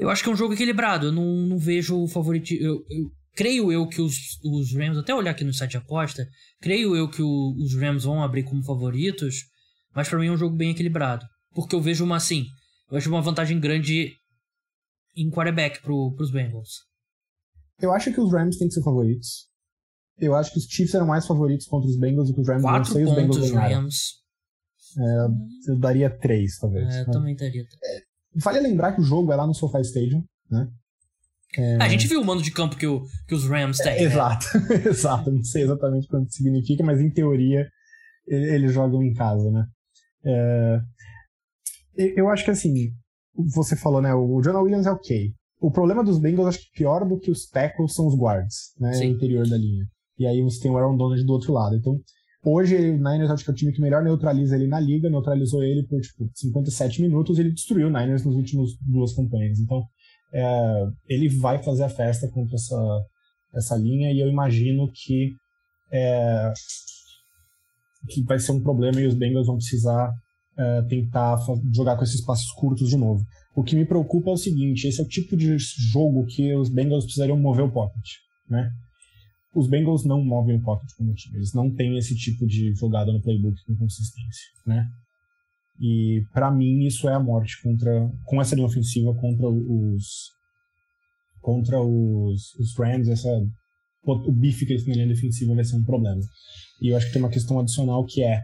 eu 0.00 0.08
acho 0.08 0.22
que 0.22 0.30
é 0.30 0.32
um 0.32 0.36
jogo 0.36 0.54
equilibrado. 0.54 1.08
Eu 1.08 1.12
não, 1.12 1.46
não 1.46 1.58
vejo 1.58 2.02
o 2.02 2.08
favorito. 2.08 2.54
Eu, 2.54 2.82
eu, 2.88 3.12
creio 3.40 3.72
eu 3.72 3.88
que 3.88 4.02
os, 4.02 4.38
os 4.44 4.74
Rams, 4.74 4.98
até 4.98 5.14
olhar 5.14 5.30
aqui 5.30 5.44
no 5.44 5.54
site 5.54 5.70
de 5.70 5.76
aposta, 5.78 6.28
creio 6.60 6.94
eu 6.94 7.08
que 7.08 7.22
o, 7.22 7.54
os 7.58 7.74
Rams 7.74 8.04
vão 8.04 8.22
abrir 8.22 8.42
como 8.42 8.62
favoritos, 8.62 9.46
mas 9.94 10.10
para 10.10 10.18
mim 10.18 10.26
é 10.26 10.30
um 10.30 10.36
jogo 10.36 10.54
bem 10.54 10.72
equilibrado. 10.72 11.24
Porque 11.54 11.74
eu 11.74 11.80
vejo 11.80 12.04
uma 12.04 12.16
assim, 12.16 12.44
eu 12.90 12.96
vejo 12.96 13.08
uma 13.08 13.22
vantagem 13.22 13.58
grande 13.58 14.12
em 15.16 15.30
quarterback 15.30 15.80
pro, 15.80 16.14
pros 16.14 16.30
Bengals. 16.30 16.84
Eu 17.80 17.92
acho 17.92 18.12
que 18.12 18.20
os 18.20 18.30
Rams 18.30 18.58
têm 18.58 18.68
que 18.68 18.74
ser 18.74 18.82
favoritos. 18.82 19.48
Eu 20.18 20.34
acho 20.34 20.52
que 20.52 20.58
os 20.58 20.64
Chiefs 20.64 20.94
eram 20.94 21.06
mais 21.06 21.26
favoritos 21.26 21.66
contra 21.66 21.88
os 21.88 21.98
Bengals 21.98 22.28
do 22.28 22.34
que 22.34 22.42
os 22.42 22.46
Rams. 22.46 22.60
Quatro 22.60 22.78
não 22.90 22.94
sei, 22.94 23.04
os 23.04 23.14
Bengals 23.14 23.36
pontos 23.38 23.50
ganharam. 23.52 23.82
Rams. 23.84 24.20
É, 24.98 25.70
eu 25.70 25.78
daria 25.78 26.10
três, 26.10 26.58
talvez. 26.58 26.94
É, 26.94 27.00
eu 27.00 27.10
também 27.10 27.34
daria. 27.34 27.64
Vale 28.34 28.60
lembrar 28.60 28.92
que 28.92 29.00
o 29.00 29.04
jogo 29.04 29.32
é 29.32 29.36
lá 29.36 29.46
no 29.46 29.54
SoFi 29.54 29.80
Stadium, 29.80 30.22
né? 30.50 30.70
A 31.80 31.88
gente 31.88 32.06
viu 32.06 32.20
o 32.20 32.24
mando 32.24 32.42
de 32.42 32.50
campo 32.52 32.76
que, 32.76 32.86
o, 32.86 33.04
que 33.26 33.34
os 33.34 33.48
Rams 33.48 33.78
têm. 33.78 33.94
né? 33.94 34.02
Exato, 34.02 34.46
exato. 34.88 35.30
Não 35.32 35.42
sei 35.42 35.62
exatamente 35.64 36.06
quanto 36.06 36.32
significa, 36.32 36.84
mas 36.84 37.00
em 37.00 37.10
teoria 37.10 37.68
eles 38.26 38.72
jogam 38.72 39.02
em 39.02 39.12
casa, 39.12 39.50
né? 39.50 39.66
É, 40.24 40.80
Eu 41.96 42.28
acho 42.28 42.44
que 42.44 42.50
assim, 42.50 42.92
você 43.52 43.74
falou, 43.74 44.00
né? 44.00 44.14
O 44.14 44.40
Jonah 44.40 44.60
Williams 44.60 44.86
é 44.86 44.92
ok. 44.92 45.32
O 45.60 45.70
problema 45.70 46.04
dos 46.04 46.18
Bengals, 46.18 46.48
acho 46.48 46.58
que 46.60 46.70
pior 46.78 47.06
do 47.06 47.18
que 47.18 47.30
os 47.30 47.46
tackles 47.48 47.94
são 47.94 48.06
os 48.06 48.14
guards, 48.16 48.72
né? 48.78 48.92
Sim. 48.92 49.10
O 49.12 49.16
interior 49.16 49.48
da 49.48 49.56
linha. 49.56 49.84
E 50.18 50.26
aí 50.26 50.40
você 50.42 50.60
tem 50.60 50.70
o 50.70 50.76
Aaron 50.76 50.96
Donald 50.96 51.22
do 51.24 51.32
outro 51.32 51.52
lado. 51.52 51.76
Então, 51.76 51.98
hoje 52.44 52.76
o 52.76 52.96
Niners 52.96 53.30
acho 53.30 53.44
que 53.44 53.50
é 53.50 53.52
o 53.52 53.56
time 53.56 53.72
que 53.72 53.80
melhor 53.80 54.02
neutraliza 54.02 54.54
ele 54.54 54.66
na 54.66 54.78
liga, 54.78 55.10
neutralizou 55.10 55.62
ele 55.62 55.82
por 55.86 56.00
tipo 56.00 56.30
57 56.34 57.02
minutos 57.02 57.36
e 57.36 57.40
ele 57.40 57.52
destruiu 57.52 57.88
o 57.88 57.90
Niners 57.90 58.24
nas 58.24 58.34
últimas 58.34 58.70
duas 58.80 59.14
campanhas. 59.14 59.58
Então, 59.58 59.82
é, 60.32 60.86
ele 61.08 61.28
vai 61.28 61.62
fazer 61.62 61.84
a 61.84 61.88
festa 61.88 62.28
contra 62.28 62.54
essa, 62.54 63.04
essa 63.54 63.76
linha 63.76 64.12
e 64.12 64.20
eu 64.20 64.28
imagino 64.28 64.90
que 64.92 65.34
é, 65.92 66.52
que 68.08 68.22
vai 68.22 68.38
ser 68.38 68.52
um 68.52 68.62
problema 68.62 69.00
e 69.00 69.06
os 69.06 69.14
Bengals 69.14 69.46
vão 69.46 69.56
precisar 69.56 70.12
é, 70.56 70.82
tentar 70.82 71.38
jogar 71.74 71.96
com 71.96 72.04
esses 72.04 72.24
passos 72.24 72.50
curtos 72.52 72.88
de 72.88 72.96
novo. 72.96 73.24
O 73.54 73.64
que 73.64 73.74
me 73.74 73.84
preocupa 73.84 74.30
é 74.30 74.34
o 74.34 74.36
seguinte, 74.36 74.86
esse 74.86 75.00
é 75.00 75.04
o 75.04 75.08
tipo 75.08 75.36
de 75.36 75.56
jogo 75.58 76.26
que 76.26 76.54
os 76.54 76.68
Bengals 76.68 77.04
precisariam 77.04 77.38
mover 77.38 77.64
o 77.64 77.72
pocket, 77.72 78.04
né? 78.48 78.70
Os 79.54 79.68
Bengals 79.68 80.04
não 80.04 80.24
movem 80.24 80.56
o 80.56 80.62
pocket 80.62 80.88
como 80.96 81.12
time, 81.14 81.38
eles 81.38 81.52
não 81.52 81.74
têm 81.74 81.98
esse 81.98 82.14
tipo 82.14 82.46
de 82.46 82.72
jogada 82.74 83.12
no 83.12 83.20
playbook 83.20 83.56
com 83.66 83.76
consistência, 83.76 84.46
né? 84.64 84.86
E 85.80 86.22
pra 86.32 86.50
mim 86.50 86.86
isso 86.86 87.08
é 87.08 87.14
a 87.14 87.20
morte 87.20 87.60
contra 87.62 88.10
com 88.24 88.40
essa 88.40 88.54
linha 88.54 88.66
ofensiva 88.66 89.14
contra 89.14 89.48
os 89.48 90.30
contra 91.40 91.80
os, 91.80 92.54
os 92.58 92.78
Rams, 92.78 93.08
essa 93.08 93.28
o 94.04 94.32
bife 94.32 94.66
que 94.66 94.72
eles 94.72 94.84
têm 94.84 94.94
na 94.94 95.02
linha 95.02 95.14
defensiva 95.14 95.54
vai 95.54 95.64
ser 95.64 95.76
um 95.76 95.84
problema. 95.84 96.20
E 96.82 96.88
eu 96.88 96.96
acho 96.96 97.06
que 97.06 97.12
tem 97.12 97.22
uma 97.22 97.30
questão 97.30 97.58
adicional 97.58 98.04
que 98.04 98.22
é, 98.22 98.42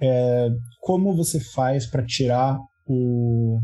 é 0.00 0.48
como 0.80 1.14
você 1.14 1.40
faz 1.40 1.86
para 1.86 2.04
tirar 2.04 2.58
o 2.86 3.58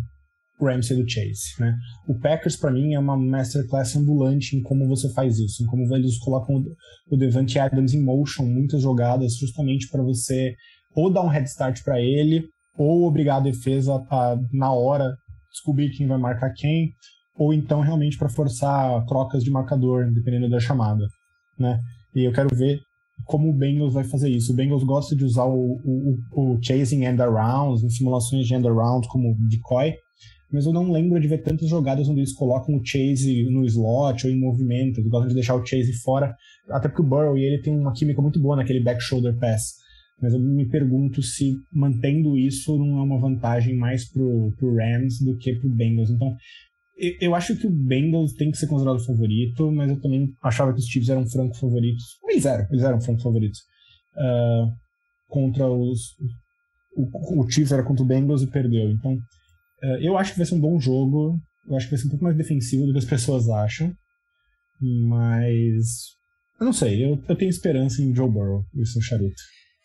Ramsey 0.61 0.97
do 0.97 1.09
Chase, 1.09 1.61
né? 1.61 1.77
O 2.09 2.19
Packers 2.19 2.57
para 2.57 2.73
mim 2.73 2.95
é 2.95 2.99
uma 2.99 3.17
masterclass 3.17 3.95
ambulante 3.97 4.57
em 4.57 4.63
como 4.63 4.89
você 4.89 5.13
faz 5.13 5.39
isso, 5.39 5.63
em 5.63 5.67
como 5.67 5.95
eles 5.95 6.19
colocam 6.19 6.65
o 7.11 7.17
Devante 7.17 7.59
Adams 7.59 7.95
em 7.95 8.03
motion, 8.03 8.45
muitas 8.45 8.83
jogadas 8.83 9.37
justamente 9.37 9.89
para 9.89 10.03
você 10.03 10.55
ou 10.95 11.13
dar 11.13 11.23
um 11.23 11.29
head 11.29 11.49
start 11.49 11.83
para 11.85 12.01
ele 12.01 12.49
ou 12.79 13.05
obrigar 13.05 13.39
a 13.39 13.45
defesa 13.45 14.03
a 14.09 14.39
na 14.53 14.73
hora 14.73 15.15
descobrir 15.51 15.91
quem 15.91 16.07
vai 16.07 16.19
marcar 16.19 16.53
quem, 16.55 16.93
ou 17.37 17.53
então 17.53 17.81
realmente 17.81 18.17
para 18.17 18.29
forçar 18.29 19.05
trocas 19.07 19.43
de 19.43 19.51
marcador, 19.51 20.11
dependendo 20.13 20.49
da 20.49 20.61
chamada, 20.61 21.05
né? 21.59 21.81
E 22.15 22.25
eu 22.25 22.33
quero 22.33 22.55
ver 22.55 22.81
como 23.25 23.51
o 23.51 23.53
Bengals 23.53 23.95
vai 23.95 24.05
fazer 24.05 24.29
isso. 24.29 24.53
O 24.53 24.57
Bengals 24.57 24.85
gosta 24.85 25.15
de 25.17 25.25
usar 25.25 25.45
o, 25.45 25.81
o, 25.85 26.19
o 26.33 26.59
chasing 26.63 27.05
end 27.05 27.21
arounds, 27.21 27.83
simulações 27.97 28.47
de 28.47 28.55
end 28.55 28.67
arounds 28.67 29.09
como 29.09 29.37
decoy, 29.49 29.95
mas 30.51 30.65
eu 30.65 30.73
não 30.73 30.91
lembro 30.91 31.21
de 31.21 31.29
ver 31.29 31.43
tantas 31.43 31.69
jogadas 31.69 32.09
onde 32.09 32.21
eles 32.21 32.33
colocam 32.33 32.77
o 32.77 32.85
chase 32.85 33.45
no 33.51 33.65
slot 33.67 34.27
ou 34.27 34.33
em 34.33 34.39
movimento, 34.39 34.99
eles 34.99 35.11
gostam 35.11 35.29
de 35.29 35.35
deixar 35.35 35.55
o 35.55 35.67
chase 35.67 35.93
fora, 36.03 36.35
até 36.71 36.89
porque 36.89 37.03
o 37.03 37.07
Burrow 37.07 37.37
e 37.37 37.45
ele 37.45 37.61
tem 37.61 37.77
uma 37.77 37.93
química 37.93 38.23
muito 38.23 38.41
boa 38.41 38.57
naquele 38.57 38.81
back 38.81 39.01
shoulder 39.03 39.37
pass. 39.39 39.75
Mas 40.21 40.35
eu 40.35 40.41
me 40.41 40.69
pergunto 40.69 41.23
se 41.23 41.55
mantendo 41.73 42.37
isso 42.37 42.77
não 42.77 42.99
é 42.99 43.03
uma 43.03 43.21
vantagem 43.21 43.77
mais 43.77 44.11
pro, 44.11 44.53
pro 44.59 44.75
Rams 44.75 45.21
do 45.25 45.37
que 45.37 45.55
pro 45.55 45.69
Bengals. 45.71 46.11
Então, 46.11 46.37
eu, 46.97 47.13
eu 47.21 47.35
acho 47.35 47.57
que 47.57 47.67
o 47.67 47.71
Bengals 47.71 48.33
tem 48.33 48.51
que 48.51 48.59
ser 48.59 48.67
considerado 48.67 49.05
favorito, 49.05 49.71
mas 49.71 49.91
eu 49.91 50.01
também 50.01 50.29
achava 50.43 50.73
que 50.73 50.81
os 50.81 50.87
Chiefs 50.87 51.09
eram 51.09 51.27
franco 51.27 51.57
favoritos. 51.57 52.05
Eles 52.29 52.45
eram, 52.45 52.67
eles 52.71 52.83
eram 52.83 53.01
franco 53.01 53.23
favoritos. 53.23 53.61
Ah, 54.17 54.67
contra 55.29 55.71
os. 55.71 56.01
O, 56.97 57.41
o 57.41 57.51
Chiefs 57.51 57.71
era 57.71 57.85
contra 57.85 58.03
o 58.03 58.07
Bengals 58.07 58.43
e 58.43 58.51
perdeu. 58.51 58.91
Então, 58.91 59.17
ah, 59.83 59.99
eu 60.01 60.19
acho 60.19 60.33
que 60.33 60.39
vai 60.39 60.47
ser 60.47 60.57
um 60.57 60.61
bom 60.61 60.81
jogo. 60.81 61.39
Eu 61.69 61.77
acho 61.77 61.87
que 61.87 61.93
vai 61.93 62.01
ser 62.01 62.07
um 62.07 62.11
pouco 62.11 62.25
mais 62.25 62.37
defensivo 62.37 62.87
do 62.87 62.93
que 62.93 62.99
as 62.99 63.05
pessoas 63.05 63.49
acham. 63.49 63.93
Mas 64.81 66.17
Eu 66.61 66.65
não 66.67 66.73
sei, 66.73 67.05
eu, 67.05 67.23
eu 67.29 67.37
tenho 67.37 67.49
esperança 67.49 68.03
em 68.03 68.15
Joe 68.15 68.29
Burrow 68.29 68.65
e 68.75 68.85
seu 68.85 69.01
charuto. 69.01 69.41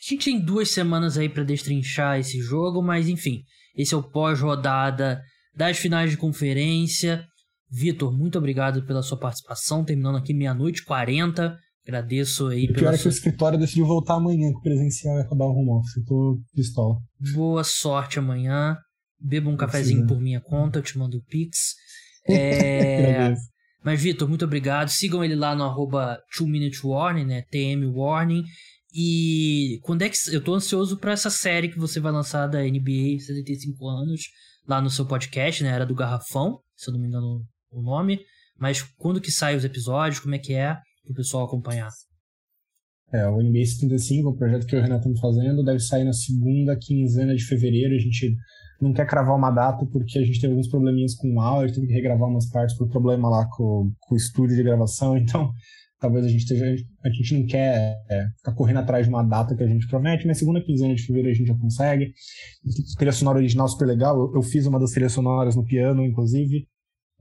A 0.05 0.09
gente 0.09 0.25
tem 0.25 0.39
duas 0.39 0.69
semanas 0.69 1.17
aí 1.17 1.29
para 1.29 1.45
destrinchar 1.45 2.19
esse 2.19 2.37
jogo, 2.41 2.83
mas 2.83 3.07
enfim, 3.07 3.41
esse 3.73 3.93
é 3.93 3.97
o 3.97 4.03
pós-rodada 4.03 5.21
das 5.55 5.77
finais 5.77 6.11
de 6.11 6.17
conferência. 6.17 7.25
Vitor, 7.71 8.11
muito 8.11 8.37
obrigado 8.37 8.85
pela 8.85 9.01
sua 9.01 9.17
participação, 9.17 9.85
terminando 9.85 10.17
aqui 10.17 10.33
meia-noite 10.33 10.81
e 10.81 10.85
40. 10.85 11.57
Agradeço 11.87 12.47
aí. 12.47 12.65
O 12.65 12.73
pior 12.73 12.93
é 12.93 12.97
que 12.97 13.07
o 13.07 13.09
escritório 13.09 13.57
decidiu 13.57 13.85
voltar 13.85 14.15
amanhã 14.15 14.51
com 14.51 14.59
o 14.59 14.61
presencial 14.61 15.17
e 15.17 15.21
acabar 15.21 15.45
o 15.45 15.51
home 15.51 15.71
office. 15.71 15.95
Eu 15.95 16.05
tô 16.05 16.39
pistola. 16.53 16.97
Boa 17.33 17.63
sorte 17.63 18.19
amanhã. 18.19 18.77
Beba 19.17 19.49
um 19.49 19.55
cafezinho 19.55 20.05
por 20.05 20.19
minha 20.19 20.41
conta, 20.41 20.79
eu 20.79 20.83
te 20.83 20.97
mando 20.97 21.17
o 21.17 21.23
Pix. 21.23 21.75
É... 22.29 23.33
Mas, 23.83 24.01
Vitor, 24.01 24.29
muito 24.29 24.45
obrigado. 24.45 24.87
Sigam 24.87 25.21
ele 25.25 25.35
lá 25.35 25.53
no 25.53 25.65
arroba 25.65 26.17
2 26.39 26.81
Warning, 26.81 27.25
né? 27.25 27.43
TM 27.51 27.85
Warning. 27.85 28.43
E 28.93 29.79
quando 29.81 30.03
é 30.03 30.09
que. 30.09 30.15
Eu 30.31 30.43
tô 30.43 30.53
ansioso 30.53 30.97
para 30.97 31.13
essa 31.13 31.29
série 31.29 31.69
que 31.69 31.79
você 31.79 31.99
vai 31.99 32.11
lançar 32.11 32.47
da 32.47 32.61
NBA 32.61 33.19
75 33.19 33.87
anos, 33.87 34.21
lá 34.67 34.79
no 34.79 34.89
seu 34.89 35.05
podcast, 35.05 35.63
né? 35.63 35.69
Era 35.69 35.85
do 35.85 35.95
Garrafão, 35.95 36.59
se 36.75 36.89
eu 36.89 36.93
não 36.93 37.01
me 37.01 37.07
engano 37.07 37.43
o 37.71 37.81
nome. 37.81 38.19
Mas 38.57 38.83
quando 38.97 39.19
que 39.19 39.31
sai 39.31 39.55
os 39.55 39.65
episódios? 39.65 40.19
Como 40.19 40.35
é 40.35 40.39
que 40.39 40.53
é? 40.53 40.77
Pro 41.03 41.15
pessoal 41.15 41.45
acompanhar. 41.45 41.89
É, 43.11 43.27
o 43.27 43.37
NBA 43.37 43.65
75, 43.65 44.29
o 44.29 44.35
projeto 44.35 44.65
que 44.65 44.75
eu 44.75 44.79
e 44.79 44.81
o 44.81 44.83
Renato 44.83 45.07
estamos 45.07 45.19
fazendo, 45.19 45.63
deve 45.63 45.79
sair 45.79 46.03
na 46.03 46.13
segunda 46.13 46.75
quinzena 46.75 47.35
de 47.35 47.45
fevereiro. 47.45 47.93
A 47.93 47.99
gente 47.99 48.35
não 48.81 48.93
quer 48.93 49.07
cravar 49.07 49.35
uma 49.35 49.51
data 49.51 49.85
porque 49.91 50.19
a 50.19 50.23
gente 50.23 50.39
teve 50.39 50.51
alguns 50.51 50.67
probleminhas 50.67 51.15
com 51.15 51.33
o 51.33 51.39
áudio, 51.39 51.75
teve 51.75 51.87
que 51.87 51.93
regravar 51.93 52.27
umas 52.27 52.49
partes 52.49 52.75
por 52.77 52.89
problema 52.89 53.29
lá 53.29 53.47
com, 53.55 53.91
com 53.99 54.15
o 54.15 54.17
estúdio 54.17 54.55
de 54.55 54.63
gravação, 54.63 55.15
então 55.17 55.51
talvez 56.03 56.25
a 56.25 56.27
gente 56.27 56.41
esteja. 56.41 56.65
A 57.01 57.09
gente 57.09 57.33
não 57.33 57.45
quer 57.45 57.95
é, 58.09 58.27
ficar 58.37 58.53
correndo 58.53 58.79
atrás 58.79 59.05
de 59.05 59.09
uma 59.09 59.23
data 59.23 59.55
que 59.55 59.63
a 59.63 59.67
gente 59.67 59.87
promete, 59.87 60.27
mas 60.27 60.37
segunda 60.37 60.61
quinzena 60.61 60.93
de 60.93 61.01
fevereiro 61.01 61.31
a 61.31 61.33
gente 61.33 61.47
já 61.47 61.57
consegue. 61.57 62.13
Trilha 62.97 63.13
sonora 63.13 63.37
original 63.37 63.69
super 63.69 63.85
legal. 63.85 64.17
Eu, 64.17 64.35
eu 64.35 64.41
fiz 64.41 64.65
uma 64.65 64.79
das 64.81 64.91
trilhas 64.91 65.13
sonoras 65.13 65.55
no 65.55 65.63
piano, 65.63 66.03
inclusive. 66.03 66.67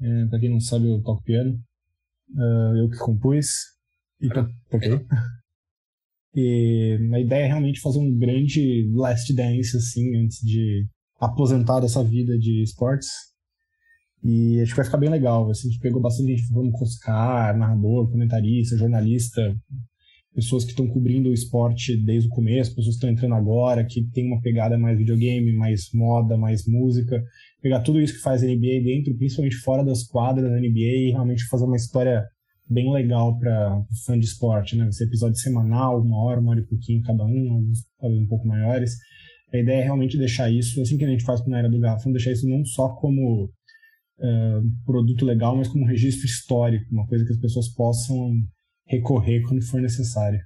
É, 0.00 0.26
pra 0.26 0.40
quem 0.40 0.50
não 0.50 0.58
sabe, 0.58 0.90
eu 0.90 1.00
toco 1.00 1.22
piano. 1.22 1.56
Uh, 2.34 2.76
eu 2.78 2.90
que 2.90 2.98
compus. 2.98 3.46
E 4.20 4.28
toquei. 4.68 5.00
E 6.34 6.98
a 7.12 7.20
ideia 7.20 7.44
é 7.44 7.46
realmente 7.46 7.78
fazer 7.78 7.98
um 7.98 8.16
grande 8.16 8.90
last 8.94 9.30
dance, 9.34 9.76
assim, 9.76 10.16
antes 10.16 10.38
de 10.38 10.86
aposentar 11.20 11.80
dessa 11.80 12.02
vida 12.02 12.38
de 12.38 12.62
esportes. 12.62 13.10
E 14.24 14.60
acho 14.60 14.70
que 14.70 14.76
vai 14.76 14.84
ficar 14.84 14.98
bem 14.98 15.10
legal. 15.10 15.50
Assim, 15.50 15.68
a 15.68 15.70
gente 15.70 15.80
pegou 15.80 16.00
bastante 16.00 16.36
gente 16.36 16.48
falando 16.48 16.70
com 16.70 16.84
Oscar, 16.84 17.56
narrador, 17.56 18.10
comentarista, 18.10 18.76
jornalista, 18.76 19.54
pessoas 20.34 20.64
que 20.64 20.70
estão 20.70 20.86
cobrindo 20.86 21.28
o 21.28 21.34
esporte 21.34 21.96
desde 21.96 22.28
o 22.28 22.30
começo, 22.30 22.74
pessoas 22.74 22.94
que 22.94 23.04
estão 23.04 23.10
entrando 23.10 23.34
agora, 23.34 23.84
que 23.84 24.02
tem 24.10 24.26
uma 24.26 24.40
pegada 24.40 24.78
mais 24.78 24.96
videogame, 24.96 25.52
mais 25.52 25.90
moda, 25.92 26.36
mais 26.36 26.66
música. 26.66 27.22
Pegar 27.60 27.80
tudo 27.80 28.00
isso 28.00 28.14
que 28.14 28.20
faz 28.20 28.42
a 28.42 28.46
NBA 28.46 28.82
dentro, 28.84 29.16
principalmente 29.16 29.56
fora 29.56 29.84
das 29.84 30.04
quadras 30.04 30.50
da 30.50 30.56
NBA, 30.58 31.08
e 31.08 31.10
realmente 31.10 31.44
fazer 31.46 31.64
uma 31.64 31.76
história 31.76 32.24
bem 32.68 32.90
legal 32.92 33.38
para 33.38 33.84
fã 34.06 34.18
de 34.18 34.24
esporte, 34.24 34.76
né? 34.76 34.88
Esse 34.88 35.04
episódio 35.04 35.36
semanal, 35.36 36.00
uma 36.00 36.22
hora, 36.24 36.40
uma 36.40 36.52
hora 36.52 36.60
e 36.60 36.66
pouquinho 36.66 37.02
cada 37.02 37.24
um, 37.24 37.52
alguns 37.52 37.80
talvez 38.00 38.22
um 38.22 38.26
pouco 38.26 38.46
maiores. 38.46 38.96
A 39.52 39.58
ideia 39.58 39.80
é 39.80 39.84
realmente 39.84 40.16
deixar 40.16 40.50
isso, 40.50 40.80
assim 40.80 40.96
que 40.96 41.04
a 41.04 41.08
gente 41.08 41.24
faz 41.24 41.42
com 41.42 41.52
a 41.52 41.58
Era 41.58 41.68
do 41.68 41.78
Garrafão, 41.78 42.10
deixar 42.10 42.32
isso 42.32 42.48
não 42.48 42.64
só 42.64 42.88
como 42.88 43.50
uh, 44.22 44.84
produto 44.86 45.24
legal, 45.24 45.56
mas 45.56 45.68
como 45.68 45.84
um 45.84 45.88
registro 45.88 46.24
histórico, 46.26 46.86
uma 46.90 47.06
coisa 47.06 47.24
que 47.24 47.32
as 47.32 47.38
pessoas 47.38 47.68
possam 47.74 48.32
recorrer 48.86 49.42
quando 49.42 49.62
for 49.66 49.80
necessário. 49.80 50.38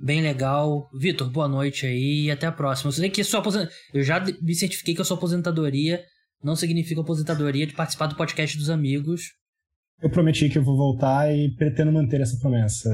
Bem 0.00 0.20
legal. 0.20 0.88
Vitor, 0.98 1.30
boa 1.30 1.48
noite 1.48 1.86
aí 1.86 2.24
e 2.24 2.30
até 2.30 2.46
a 2.46 2.52
próxima. 2.52 2.88
Eu 2.88 2.92
sei 2.92 3.10
que 3.10 3.22
sua 3.22 3.40
aposent... 3.40 3.70
Eu 3.92 4.02
já 4.02 4.20
me 4.20 4.54
certifiquei 4.54 4.94
que 4.94 5.00
a 5.02 5.04
sua 5.04 5.16
aposentadoria 5.16 6.02
não 6.42 6.56
significa 6.56 7.00
aposentadoria 7.00 7.66
de 7.66 7.74
participar 7.74 8.06
do 8.06 8.16
podcast 8.16 8.56
dos 8.58 8.68
amigos. 8.68 9.22
Eu 10.02 10.10
prometi 10.10 10.48
que 10.48 10.58
eu 10.58 10.64
vou 10.64 10.76
voltar 10.76 11.34
e 11.34 11.54
pretendo 11.54 11.92
manter 11.92 12.20
essa 12.20 12.38
promessa. 12.38 12.90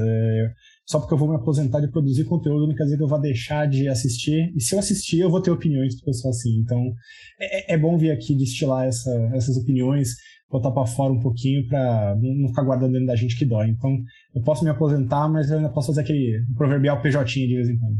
É, 0.87 0.91
só 0.91 0.99
porque 0.99 1.13
eu 1.13 1.17
vou 1.17 1.29
me 1.29 1.35
aposentar 1.35 1.79
de 1.79 1.91
produzir 1.91 2.25
conteúdo 2.25 2.67
não 2.67 2.75
quer 2.75 2.83
dizer 2.83 2.97
que 2.97 3.03
eu 3.03 3.07
vou 3.07 3.19
deixar 3.19 3.67
de 3.67 3.87
assistir. 3.87 4.51
E 4.55 4.61
se 4.61 4.75
eu 4.75 4.79
assistir, 4.79 5.19
eu 5.19 5.29
vou 5.29 5.41
ter 5.41 5.51
opiniões, 5.51 5.95
eu 6.05 6.13
sou 6.13 6.29
assim. 6.29 6.59
Então, 6.59 6.93
é, 7.39 7.73
é 7.73 7.77
bom 7.77 7.97
vir 7.97 8.11
aqui 8.11 8.35
destilar 8.35 8.87
essa, 8.87 9.11
essas 9.33 9.57
opiniões, 9.57 10.09
botar 10.49 10.71
para 10.71 10.85
fora 10.85 11.13
um 11.13 11.19
pouquinho 11.19 11.67
para 11.67 12.15
não 12.19 12.49
ficar 12.49 12.63
guardando 12.63 12.93
dentro 12.93 13.07
da 13.07 13.15
gente 13.15 13.37
que 13.37 13.45
dói. 13.45 13.69
Então, 13.69 13.95
eu 14.35 14.41
posso 14.41 14.63
me 14.63 14.69
aposentar, 14.69 15.29
mas 15.29 15.49
eu 15.49 15.57
ainda 15.57 15.69
posso 15.69 15.87
fazer 15.87 16.01
aquele 16.01 16.43
proverbial 16.55 17.01
PJ 17.01 17.25
de 17.25 17.55
vez 17.55 17.69
em 17.69 17.77
quando. 17.77 17.97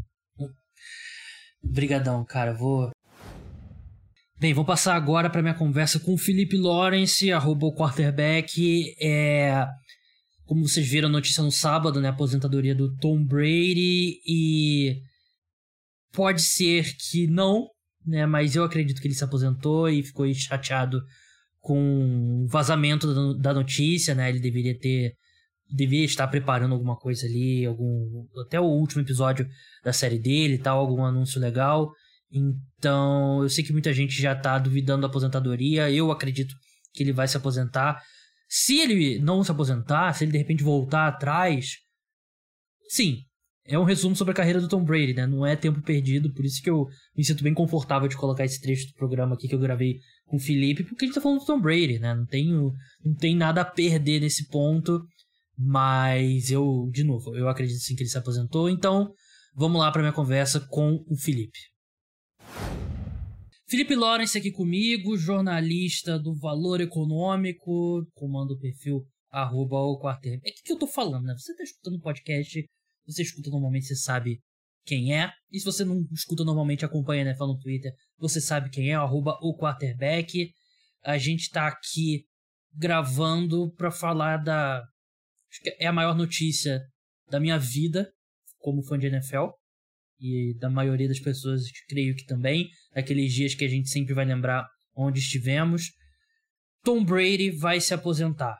Obrigadão, 1.63 2.25
cara. 2.25 2.53
Vou 2.53 2.89
Bem, 4.41 4.55
vou 4.55 4.65
passar 4.65 4.95
agora 4.95 5.29
para 5.29 5.43
minha 5.43 5.53
conversa 5.53 5.99
com 5.99 6.15
o 6.15 6.17
Felipe 6.17 6.57
Lawrence, 6.57 7.31
arroba 7.31 7.67
o 7.67 7.75
quarterback. 7.75 8.95
É, 8.99 9.67
como 10.51 10.67
vocês 10.67 10.85
viram 10.85 11.07
a 11.07 11.11
notícia 11.11 11.41
no 11.41 11.49
sábado, 11.49 12.01
né? 12.01 12.09
Aposentadoria 12.09 12.75
do 12.75 12.93
Tom 12.97 13.23
Brady 13.23 14.19
e 14.27 15.01
pode 16.11 16.41
ser 16.41 16.93
que 16.97 17.25
não, 17.25 17.69
né? 18.05 18.25
Mas 18.25 18.53
eu 18.53 18.65
acredito 18.65 18.99
que 18.99 19.07
ele 19.07 19.15
se 19.15 19.23
aposentou 19.23 19.87
e 19.87 20.03
ficou 20.03 20.25
chateado 20.33 21.01
com 21.61 22.43
o 22.43 22.47
vazamento 22.49 23.33
da 23.35 23.53
notícia, 23.53 24.13
né? 24.13 24.27
Ele 24.27 24.41
deveria 24.41 24.77
ter 24.77 25.13
devia 25.73 26.03
estar 26.03 26.27
preparando 26.27 26.73
alguma 26.73 26.97
coisa 26.97 27.25
ali, 27.25 27.65
algum 27.65 28.25
até 28.45 28.59
o 28.59 28.65
último 28.65 29.01
episódio 29.01 29.47
da 29.85 29.93
série 29.93 30.19
dele, 30.19 30.57
tal, 30.57 30.79
algum 30.79 31.05
anúncio 31.05 31.39
legal. 31.39 31.89
Então, 32.29 33.41
eu 33.41 33.47
sei 33.47 33.63
que 33.63 33.71
muita 33.71 33.93
gente 33.93 34.21
já 34.21 34.35
tá 34.35 34.59
duvidando 34.59 35.03
da 35.03 35.07
aposentadoria. 35.07 35.89
Eu 35.89 36.11
acredito 36.11 36.53
que 36.93 37.03
ele 37.03 37.13
vai 37.13 37.29
se 37.29 37.37
aposentar. 37.37 38.01
Se 38.53 38.81
ele 38.81 39.17
não 39.19 39.45
se 39.45 39.49
aposentar, 39.49 40.11
se 40.11 40.25
ele 40.25 40.33
de 40.33 40.37
repente 40.37 40.61
voltar 40.61 41.07
atrás, 41.07 41.77
sim, 42.89 43.19
é 43.65 43.79
um 43.79 43.85
resumo 43.85 44.13
sobre 44.13 44.33
a 44.33 44.35
carreira 44.35 44.59
do 44.59 44.67
Tom 44.67 44.83
Brady, 44.83 45.13
né? 45.13 45.25
Não 45.25 45.45
é 45.45 45.55
tempo 45.55 45.81
perdido, 45.81 46.33
por 46.33 46.43
isso 46.43 46.61
que 46.61 46.69
eu 46.69 46.85
me 47.15 47.23
sinto 47.23 47.45
bem 47.45 47.53
confortável 47.53 48.09
de 48.09 48.17
colocar 48.17 48.43
esse 48.43 48.59
trecho 48.59 48.87
do 48.87 48.93
programa 48.95 49.35
aqui 49.35 49.47
que 49.47 49.55
eu 49.55 49.59
gravei 49.59 49.99
com 50.25 50.35
o 50.35 50.39
Felipe, 50.39 50.83
porque 50.83 51.05
a 51.05 51.07
gente 51.07 51.15
tá 51.15 51.21
falando 51.21 51.39
do 51.39 51.45
Tom 51.45 51.61
Brady, 51.61 51.97
né? 51.97 52.13
Não 52.13 52.25
tenho, 52.25 52.73
não 53.05 53.15
tem 53.15 53.37
nada 53.37 53.61
a 53.61 53.65
perder 53.65 54.19
nesse 54.19 54.49
ponto, 54.49 55.01
mas 55.57 56.51
eu, 56.51 56.89
de 56.91 57.05
novo, 57.05 57.33
eu 57.37 57.47
acredito 57.47 57.79
sim 57.79 57.95
que 57.95 58.03
ele 58.03 58.09
se 58.09 58.17
aposentou, 58.17 58.69
então 58.69 59.13
vamos 59.55 59.79
lá 59.79 59.89
para 59.93 60.01
minha 60.01 60.11
conversa 60.11 60.59
com 60.59 61.01
o 61.07 61.15
Felipe. 61.15 61.57
Felipe 63.71 63.95
Lawrence 63.95 64.37
aqui 64.37 64.51
comigo, 64.51 65.15
jornalista 65.15 66.19
do 66.19 66.35
Valor 66.35 66.81
Econômico, 66.81 68.05
comando 68.13 68.51
o 68.51 68.59
perfil 68.59 69.07
arroba 69.29 69.77
o. 69.77 69.97
É 70.09 70.35
o 70.35 70.41
que 70.41 70.73
eu 70.73 70.77
tô 70.77 70.85
falando, 70.85 71.23
né? 71.23 71.33
Você 71.37 71.55
tá 71.55 71.63
escutando 71.63 71.95
o 71.95 72.01
podcast, 72.01 72.69
você 73.07 73.21
escuta 73.21 73.49
normalmente, 73.49 73.85
você 73.85 73.95
sabe 73.95 74.41
quem 74.85 75.15
é. 75.15 75.31
E 75.49 75.57
se 75.57 75.63
você 75.63 75.85
não 75.85 76.05
escuta 76.11 76.43
normalmente, 76.43 76.83
acompanha 76.83 77.23
né, 77.23 77.33
no 77.39 77.57
Twitter, 77.59 77.93
você 78.17 78.41
sabe 78.41 78.69
quem 78.69 78.91
é, 78.91 78.95
arroba 78.95 79.37
o 79.41 79.55
quarterback. 79.57 80.51
A 81.05 81.17
gente 81.17 81.49
tá 81.49 81.67
aqui 81.67 82.25
gravando 82.73 83.73
para 83.75 83.89
falar 83.89 84.43
da... 84.43 84.79
Acho 85.49 85.61
que 85.63 85.77
é 85.79 85.87
a 85.87 85.93
maior 85.93 86.17
notícia 86.17 86.81
da 87.29 87.39
minha 87.39 87.57
vida 87.57 88.11
como 88.59 88.83
fã 88.83 88.99
de 88.99 89.07
NFL 89.07 89.47
e 90.19 90.57
da 90.59 90.69
maioria 90.69 91.07
das 91.07 91.21
pessoas, 91.21 91.63
creio 91.87 92.13
que 92.17 92.25
também, 92.25 92.67
aqueles 92.93 93.33
dias 93.33 93.55
que 93.55 93.65
a 93.65 93.69
gente 93.69 93.89
sempre 93.89 94.13
vai 94.13 94.25
lembrar 94.25 94.67
onde 94.95 95.19
estivemos. 95.19 95.91
Tom 96.83 97.03
Brady 97.03 97.51
vai 97.51 97.79
se 97.79 97.93
aposentar. 97.93 98.57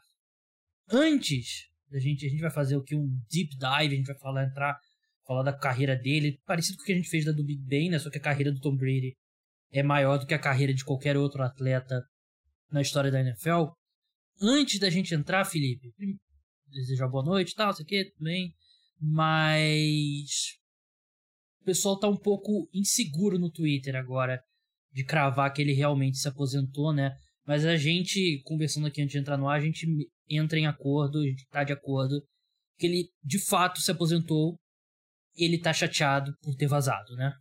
Antes 0.90 1.68
da 1.90 2.00
gente, 2.00 2.26
a 2.26 2.30
gente 2.30 2.42
vai 2.42 2.52
fazer 2.52 2.78
o 2.78 2.84
que 2.84 2.96
um 2.96 3.08
deep 3.30 3.56
dive, 3.58 3.94
a 3.94 3.98
gente 3.98 4.08
vai 4.08 4.18
falar 4.18 4.46
entrar, 4.46 4.78
falar 5.26 5.44
da 5.44 5.54
carreira 5.54 5.96
dele, 5.96 6.40
parecido 6.46 6.78
com 6.78 6.84
o 6.84 6.86
que 6.86 6.94
a 6.94 6.96
gente 6.96 7.10
fez 7.10 7.26
da 7.26 7.32
do 7.32 7.44
Big 7.44 7.62
Ben, 7.64 7.90
né? 7.90 8.00
Só 8.00 8.10
que 8.10 8.18
a 8.18 8.22
carreira 8.22 8.52
do 8.52 8.60
Tom 8.60 8.76
Brady 8.76 9.16
é 9.72 9.84
maior 9.84 10.18
do 10.18 10.26
que 10.26 10.34
a 10.34 10.40
carreira 10.40 10.74
de 10.74 10.86
qualquer 10.86 11.18
outro 11.18 11.44
atleta 11.44 12.02
na 12.72 12.82
história 12.82 13.12
da 13.12 13.20
NFL. 13.20 13.72
Antes 14.42 14.80
da 14.80 14.90
gente 14.90 15.14
entrar, 15.14 15.46
Felipe, 15.46 15.94
desejar 16.68 17.08
boa 17.08 17.24
noite, 17.24 17.56
tal, 17.56 17.74
sei 17.74 17.84
o 17.84 17.88
que, 17.88 18.06
tudo 18.12 18.24
bem. 18.24 18.54
Mas 19.00 20.61
o 21.62 21.64
pessoal 21.64 21.99
tá 21.99 22.07
um 22.07 22.18
pouco 22.18 22.68
inseguro 22.74 23.38
no 23.38 23.51
Twitter 23.51 23.95
agora 23.95 24.41
de 24.91 25.05
cravar 25.05 25.53
que 25.53 25.62
ele 25.62 25.74
realmente 25.74 26.18
se 26.18 26.28
aposentou, 26.28 26.93
né? 26.93 27.16
Mas 27.45 27.66
a 27.66 27.76
gente, 27.76 28.41
conversando 28.43 28.88
aqui 28.88 29.01
antes 29.01 29.14
de 29.14 29.20
entrar 29.20 29.38
no 29.38 29.47
ar, 29.47 29.57
a 29.57 29.64
gente 29.64 29.88
entra 30.30 30.57
em 30.57 30.68
acordo, 30.68 31.20
a 31.20 31.24
gente 31.24 31.47
tá 31.49 31.64
de 31.64 31.74
acordo 31.74 32.22
que 32.78 32.88
ele 32.88 33.09
de 33.24 33.39
fato 33.39 33.80
se 33.80 33.91
aposentou. 33.91 34.57
Ele 35.36 35.59
tá 35.59 35.72
chateado 35.72 36.36
por 36.41 36.55
ter 36.55 36.68
vazado, 36.68 37.16
né? 37.16 37.34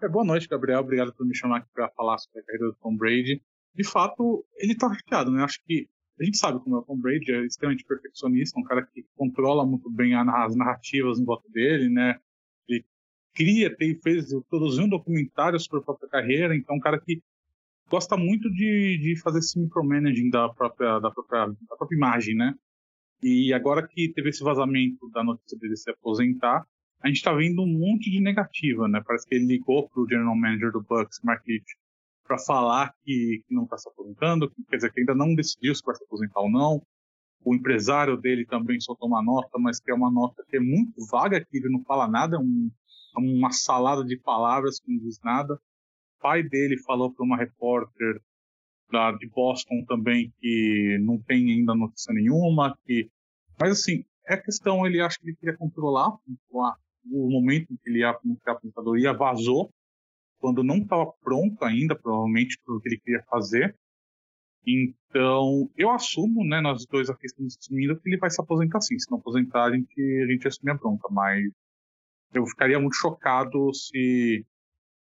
É, 0.00 0.08
boa 0.08 0.24
noite, 0.24 0.46
Gabriel. 0.46 0.80
Obrigado 0.80 1.12
por 1.12 1.26
me 1.26 1.34
chamar 1.34 1.58
aqui 1.58 1.68
para 1.72 1.90
falar 1.90 2.18
sobre 2.18 2.40
a 2.40 2.44
carreira 2.44 2.66
do 2.66 2.76
Tom 2.76 2.96
Brady. 2.96 3.42
De 3.74 3.84
fato, 3.84 4.46
ele 4.56 4.76
tá 4.76 4.92
chateado, 4.94 5.32
né? 5.32 5.42
Acho 5.42 5.60
que 5.64 5.88
a 6.20 6.24
gente 6.24 6.38
sabe 6.38 6.60
como 6.60 6.76
é 6.76 6.78
o 6.78 6.82
Tom 6.82 6.98
Brady, 6.98 7.32
é 7.32 7.44
extremamente 7.44 7.84
perfeccionista, 7.84 8.58
um 8.58 8.64
cara 8.64 8.86
que 8.86 9.04
controla 9.16 9.66
muito 9.66 9.90
bem 9.90 10.14
as 10.14 10.54
narrativas 10.54 11.18
em 11.18 11.24
volta 11.24 11.48
dele, 11.48 11.88
né? 11.88 12.18
Cria, 13.38 13.72
tem, 13.76 13.94
fez, 14.02 14.34
produziu 14.50 14.86
um 14.86 14.88
documentário 14.88 15.60
sobre 15.60 15.78
a 15.78 15.84
própria 15.84 16.08
carreira, 16.08 16.56
então 16.56 16.74
um 16.74 16.80
cara 16.80 17.00
que 17.00 17.22
gosta 17.88 18.16
muito 18.16 18.50
de, 18.50 18.98
de 18.98 19.16
fazer 19.22 19.38
esse 19.38 19.56
micromanaging 19.60 20.28
da 20.28 20.48
própria, 20.48 20.98
da 20.98 21.08
própria, 21.08 21.46
da 21.46 21.76
própria 21.76 21.96
imagem, 21.96 22.34
né? 22.34 22.52
E 23.22 23.52
agora 23.52 23.86
que 23.86 24.12
teve 24.12 24.30
esse 24.30 24.42
vazamento 24.42 25.08
da 25.10 25.22
notícia 25.22 25.56
dele 25.56 25.76
se 25.76 25.88
aposentar, 25.88 26.66
a 27.00 27.06
gente 27.06 27.18
está 27.18 27.32
vendo 27.32 27.62
um 27.62 27.78
monte 27.78 28.10
de 28.10 28.20
negativa, 28.20 28.88
né? 28.88 29.00
Parece 29.06 29.24
que 29.24 29.36
ele 29.36 29.46
ligou 29.46 29.88
pro 29.88 30.08
general 30.08 30.34
manager 30.34 30.72
do 30.72 30.82
Bucks, 30.82 31.20
Mark 31.22 31.46
Leach, 31.46 31.76
para 32.26 32.38
falar 32.38 32.92
que, 33.04 33.44
que 33.46 33.54
não 33.54 33.62
está 33.62 33.78
se 33.78 33.88
aposentando, 33.88 34.52
quer 34.68 34.76
dizer, 34.78 34.92
que 34.92 34.98
ainda 34.98 35.14
não 35.14 35.32
decidiu 35.36 35.76
se 35.76 35.82
vai 35.86 35.94
se 35.94 36.02
aposentar 36.02 36.40
ou 36.40 36.50
não. 36.50 36.82
O 37.44 37.54
empresário 37.54 38.16
dele 38.16 38.44
também 38.44 38.80
soltou 38.80 39.06
uma 39.06 39.22
nota, 39.22 39.60
mas 39.60 39.78
que 39.78 39.92
é 39.92 39.94
uma 39.94 40.10
nota 40.10 40.44
que 40.48 40.56
é 40.56 40.60
muito 40.60 41.06
vaga, 41.06 41.40
que 41.40 41.56
ele 41.56 41.68
não 41.68 41.84
fala 41.84 42.08
nada, 42.08 42.34
é 42.34 42.38
um, 42.40 42.68
é 42.68 42.87
uma 43.18 43.50
salada 43.50 44.04
de 44.04 44.16
palavras 44.16 44.80
que 44.80 44.90
não 44.90 44.98
diz 44.98 45.20
nada. 45.22 45.54
O 45.54 46.20
pai 46.20 46.42
dele 46.42 46.78
falou 46.78 47.12
para 47.12 47.24
uma 47.24 47.36
repórter 47.36 48.20
da, 48.90 49.12
de 49.12 49.28
Boston 49.28 49.84
também 49.86 50.32
que 50.40 50.98
não 51.00 51.18
tem 51.20 51.52
ainda 51.52 51.74
notícia 51.74 52.12
nenhuma, 52.12 52.76
que 52.84 53.10
mas 53.60 53.72
assim, 53.72 54.04
é 54.26 54.36
questão, 54.36 54.86
ele 54.86 55.00
acha 55.00 55.18
que 55.18 55.26
ele 55.26 55.36
queria 55.36 55.56
controlar 55.56 56.16
o 56.50 57.30
momento 57.30 57.72
em 57.72 57.76
que 57.76 57.90
ele 57.90 58.00
ia 58.00 58.10
a 58.10 58.50
aposentadoria, 58.52 59.12
vazou, 59.12 59.70
quando 60.38 60.62
não 60.62 60.76
estava 60.76 61.10
pronto 61.20 61.64
ainda, 61.64 61.96
provavelmente, 61.96 62.58
para 62.64 62.74
o 62.74 62.80
que 62.80 62.88
ele 62.88 63.00
queria 63.00 63.22
fazer. 63.24 63.76
Então, 64.66 65.70
eu 65.76 65.90
assumo, 65.90 66.44
né, 66.44 66.60
nós 66.60 66.84
dois 66.86 67.08
aqui 67.08 67.26
estamos 67.26 67.56
assumindo 67.56 67.98
que 67.98 68.08
ele 68.08 68.18
vai 68.18 68.30
se 68.30 68.40
aposentar 68.40 68.80
sim. 68.80 68.98
Se 68.98 69.10
não 69.10 69.18
aposentar, 69.18 69.64
a 69.64 69.74
gente, 69.74 70.00
a 70.22 70.30
gente 70.30 70.46
assume 70.46 70.70
a 70.70 70.74
bronca, 70.74 71.08
mas 71.10 71.42
eu 72.32 72.46
ficaria 72.46 72.78
muito 72.78 72.94
chocado 72.94 73.72
se, 73.72 74.44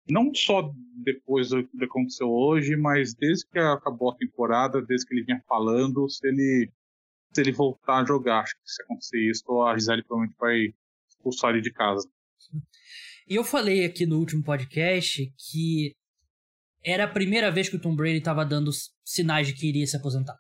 não 0.09 0.34
só 0.34 0.72
depois 1.03 1.49
do 1.49 1.68
que 1.68 1.84
aconteceu 1.84 2.30
hoje, 2.30 2.76
mas 2.76 3.13
desde 3.13 3.47
que 3.47 3.59
acabou 3.59 4.11
a 4.11 4.15
temporada, 4.15 4.82
desde 4.82 5.07
que 5.07 5.15
ele 5.15 5.24
vinha 5.24 5.41
falando, 5.47 6.07
se 6.09 6.28
ele, 6.28 6.72
se 7.34 7.41
ele 7.41 7.51
voltar 7.51 8.01
a 8.01 8.05
jogar. 8.05 8.41
Acho 8.41 8.53
que 8.55 8.61
se 8.72 8.84
acontecer 8.84 9.30
isso, 9.30 9.61
a 9.63 9.78
Gisele 9.78 10.03
provavelmente 10.03 10.38
vai 10.39 10.74
expulsar 11.09 11.51
ele 11.51 11.61
de 11.61 11.72
casa. 11.72 12.07
E 13.28 13.36
eu 13.36 13.43
falei 13.43 13.84
aqui 13.84 14.05
no 14.05 14.20
último 14.20 14.43
podcast 14.43 15.34
que 15.38 15.95
era 16.84 17.03
a 17.03 17.07
primeira 17.07 17.51
vez 17.51 17.68
que 17.68 17.76
o 17.76 17.82
Tom 17.82 17.95
Brady 17.95 18.20
estava 18.20 18.45
dando 18.45 18.72
sinais 19.03 19.47
de 19.47 19.53
que 19.53 19.68
iria 19.68 19.86
se 19.86 19.97
aposentar. 19.97 20.38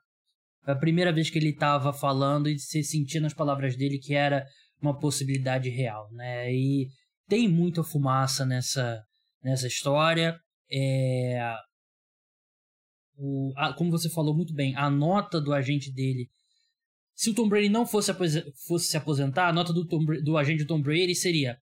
Foi 0.63 0.73
a 0.73 0.77
primeira 0.77 1.11
vez 1.11 1.29
que 1.29 1.37
ele 1.37 1.49
estava 1.49 1.91
falando 1.91 2.47
e 2.47 2.57
se 2.57 2.83
sentia 2.83 3.19
nas 3.19 3.33
palavras 3.33 3.75
dele 3.75 3.99
que 3.99 4.13
era 4.13 4.45
uma 4.81 4.97
possibilidade 4.97 5.69
real, 5.69 6.11
né? 6.11 6.53
E 6.53 6.87
tem 7.27 7.47
muita 7.47 7.83
fumaça 7.83 8.45
nessa, 8.45 9.03
nessa 9.43 9.67
história. 9.67 10.39
É... 10.71 11.55
O, 13.15 13.51
a, 13.57 13.73
como 13.73 13.91
você 13.91 14.09
falou 14.09 14.35
muito 14.35 14.53
bem, 14.53 14.75
a 14.75 14.89
nota 14.89 15.41
do 15.41 15.53
agente 15.53 15.91
dele. 15.91 16.29
Se 17.15 17.31
o 17.31 17.33
Tom 17.33 17.49
Brady 17.49 17.67
não 17.67 17.85
fosse, 17.85 18.11
fosse 18.67 18.87
se 18.87 18.97
aposentar, 18.97 19.47
a 19.47 19.53
nota 19.53 19.73
do, 19.73 19.87
Tom, 19.87 20.05
do 20.23 20.37
agente 20.37 20.63
do 20.63 20.67
Tom 20.67 20.81
Brady 20.81 21.15
seria: 21.15 21.57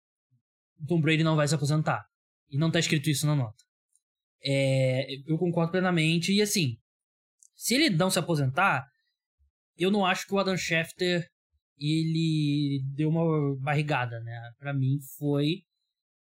Tom 0.88 1.00
Brady 1.00 1.24
não 1.24 1.36
vai 1.36 1.48
se 1.48 1.56
aposentar. 1.56 2.06
E 2.50 2.58
não 2.58 2.70
tá 2.70 2.80
escrito 2.80 3.10
isso 3.10 3.26
na 3.26 3.36
nota. 3.36 3.64
É, 4.44 5.08
eu 5.26 5.38
concordo 5.38 5.72
plenamente. 5.72 6.34
E 6.34 6.42
assim, 6.42 6.78
se 7.56 7.74
ele 7.74 7.90
não 7.90 8.10
se 8.10 8.20
aposentar, 8.20 8.86
eu 9.78 9.90
não 9.90 10.06
acho 10.06 10.28
que 10.28 10.34
o 10.34 10.40
Adam 10.40 10.58
Schefter 10.58 11.26
ele 11.78 12.82
deu 12.96 13.10
uma 13.10 13.56
barrigada, 13.60 14.20
né? 14.22 14.40
Para 14.58 14.74
mim 14.74 15.00
foi 15.18 15.64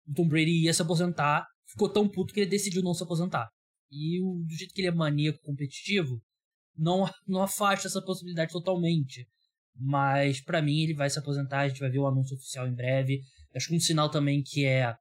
o 0.07 0.13
Tom 0.13 0.27
Brady 0.27 0.63
ia 0.63 0.73
se 0.73 0.81
aposentar, 0.81 1.45
ficou 1.67 1.89
tão 1.89 2.07
puto 2.07 2.33
que 2.33 2.41
ele 2.41 2.49
decidiu 2.49 2.83
não 2.83 2.93
se 2.93 3.03
aposentar. 3.03 3.49
E 3.91 4.21
o, 4.21 4.43
do 4.45 4.53
jeito 4.53 4.73
que 4.73 4.81
ele 4.81 4.89
é 4.89 4.91
maníaco 4.91 5.39
competitivo, 5.41 6.21
não 6.77 7.09
não 7.27 7.41
afasta 7.41 7.87
essa 7.87 8.01
possibilidade 8.01 8.51
totalmente. 8.51 9.27
Mas 9.77 10.41
para 10.41 10.61
mim 10.61 10.81
ele 10.81 10.93
vai 10.93 11.09
se 11.09 11.19
aposentar, 11.19 11.61
a 11.61 11.67
gente 11.67 11.79
vai 11.79 11.89
ver 11.89 11.99
o 11.99 12.07
anúncio 12.07 12.35
oficial 12.35 12.67
em 12.67 12.75
breve. 12.75 13.21
Acho 13.55 13.67
que 13.67 13.75
um 13.75 13.79
sinal 13.79 14.09
também 14.09 14.41
que 14.43 14.65
é 14.65 14.95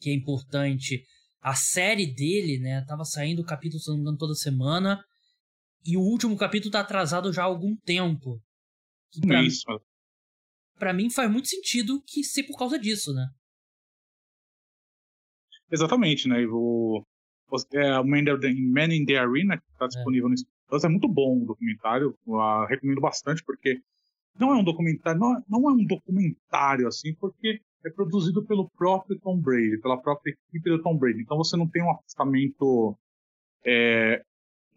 que 0.00 0.10
é 0.10 0.14
importante, 0.14 1.04
a 1.40 1.54
série 1.54 2.06
dele, 2.06 2.58
né, 2.58 2.82
tava 2.86 3.04
saindo 3.04 3.42
o 3.42 3.44
capítulo, 3.44 3.82
toda 4.16 4.34
semana, 4.34 5.02
e 5.84 5.96
o 5.96 6.00
último 6.00 6.36
capítulo 6.36 6.72
tá 6.72 6.80
atrasado 6.80 7.32
já 7.32 7.42
há 7.42 7.46
algum 7.46 7.76
tempo. 7.76 8.40
Pra, 9.20 9.42
Isso. 9.42 9.64
Pra 10.78 10.92
mim 10.92 11.10
faz 11.10 11.30
muito 11.30 11.48
sentido 11.48 12.02
que 12.06 12.22
ser 12.22 12.44
por 12.44 12.56
causa 12.56 12.78
disso, 12.78 13.12
né? 13.12 13.28
Exatamente, 15.70 16.28
né? 16.28 16.44
O, 16.46 17.04
o, 17.50 17.56
é, 17.74 17.98
o 17.98 18.04
Man, 18.04 18.94
in 18.94 19.04
the 19.04 19.16
Arena, 19.16 19.58
que 19.58 19.64
tá 19.78 19.84
é. 19.84 19.88
disponível 19.88 20.28
é. 20.28 20.30
no 20.30 20.36
Spotify, 20.38 20.86
é 20.86 20.88
muito 20.88 21.08
bom 21.08 21.42
o 21.42 21.46
documentário. 21.46 22.16
Eu, 22.26 22.66
recomendo 22.66 23.00
bastante, 23.00 23.42
porque 23.44 23.80
não 24.38 24.52
é 24.52 24.56
um 24.56 24.64
documentário, 24.64 25.20
não, 25.20 25.36
é, 25.36 25.42
não 25.48 25.70
é 25.70 25.72
um 25.72 25.84
documentário 25.84 26.88
assim, 26.88 27.14
porque 27.14 27.60
é 27.84 27.90
produzido 27.90 28.44
pelo 28.44 28.68
próprio 28.70 29.18
Tom 29.20 29.38
Brady, 29.38 29.78
pela 29.80 30.00
própria 30.00 30.32
equipe 30.32 30.70
do 30.70 30.82
Tom 30.82 30.96
Brady. 30.96 31.20
Então 31.20 31.36
você 31.36 31.56
não 31.56 31.68
tem 31.68 31.82
um 31.82 31.90
afastamento, 31.90 32.96
é, 33.64 34.22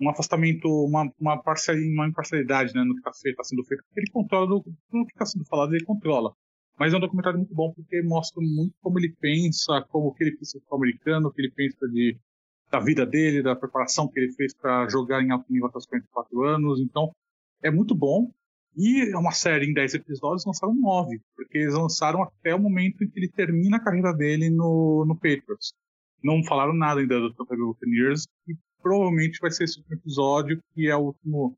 um 0.03 0.09
afastamento, 0.09 0.67
uma, 0.67 1.09
uma, 1.19 1.41
parcialidade, 1.41 1.93
uma 1.93 2.07
imparcialidade 2.07 2.73
né, 2.73 2.83
no 2.83 2.93
que 2.93 3.09
está 3.09 3.11
tá 3.11 3.43
sendo 3.43 3.63
feito, 3.63 3.83
ele 3.95 4.11
controla, 4.11 4.47
do, 4.47 4.63
no 4.91 5.05
que 5.05 5.13
está 5.13 5.25
sendo 5.25 5.45
falado, 5.45 5.73
ele 5.73 5.85
controla. 5.85 6.33
Mas 6.77 6.93
é 6.93 6.97
um 6.97 6.99
documentário 6.99 7.37
muito 7.37 7.53
bom 7.53 7.71
porque 7.73 8.01
mostra 8.01 8.41
muito 8.41 8.73
como 8.81 8.99
ele 8.99 9.13
pensa, 9.19 9.81
como 9.89 10.13
que 10.13 10.23
ele 10.23 10.37
pensa 10.37 10.59
o 10.69 10.75
americano, 10.75 11.27
o 11.27 11.31
que 11.31 11.41
ele 11.41 11.51
pensa 11.51 11.87
de, 11.87 12.17
da 12.71 12.79
vida 12.79 13.05
dele, 13.05 13.43
da 13.43 13.55
preparação 13.55 14.07
que 14.07 14.19
ele 14.19 14.33
fez 14.33 14.53
para 14.55 14.87
jogar 14.89 15.21
em 15.21 15.31
alto 15.31 15.51
nível 15.51 15.67
até 15.67 15.77
os 15.77 15.85
44 15.85 16.43
anos. 16.43 16.79
Então, 16.79 17.11
é 17.61 17.69
muito 17.69 17.95
bom. 17.95 18.31
E 18.75 19.11
é 19.13 19.17
uma 19.17 19.31
série 19.31 19.67
em 19.67 19.73
10 19.73 19.93
episódios, 19.93 20.45
lançaram 20.45 20.73
9, 20.73 21.21
porque 21.35 21.59
eles 21.59 21.75
lançaram 21.75 22.23
até 22.23 22.55
o 22.55 22.59
momento 22.59 23.03
em 23.03 23.07
que 23.09 23.19
ele 23.19 23.29
termina 23.29 23.77
a 23.77 23.79
carreira 23.79 24.11
dele 24.11 24.49
no, 24.49 25.05
no 25.07 25.15
Patriots. 25.15 25.73
Não 26.23 26.43
falaram 26.43 26.73
nada 26.73 26.99
ainda 26.99 27.19
do 27.19 27.31
Tampa 27.35 27.55
Bay 27.55 27.63
Buccaneers, 27.63 28.25
e 28.47 28.55
provavelmente 28.83 29.39
vai 29.39 29.49
ser 29.49 29.63
esse 29.63 29.79
último 29.79 29.95
episódio, 29.95 30.61
que 30.73 30.87
é 30.87 30.95
o 30.95 31.05
último. 31.05 31.57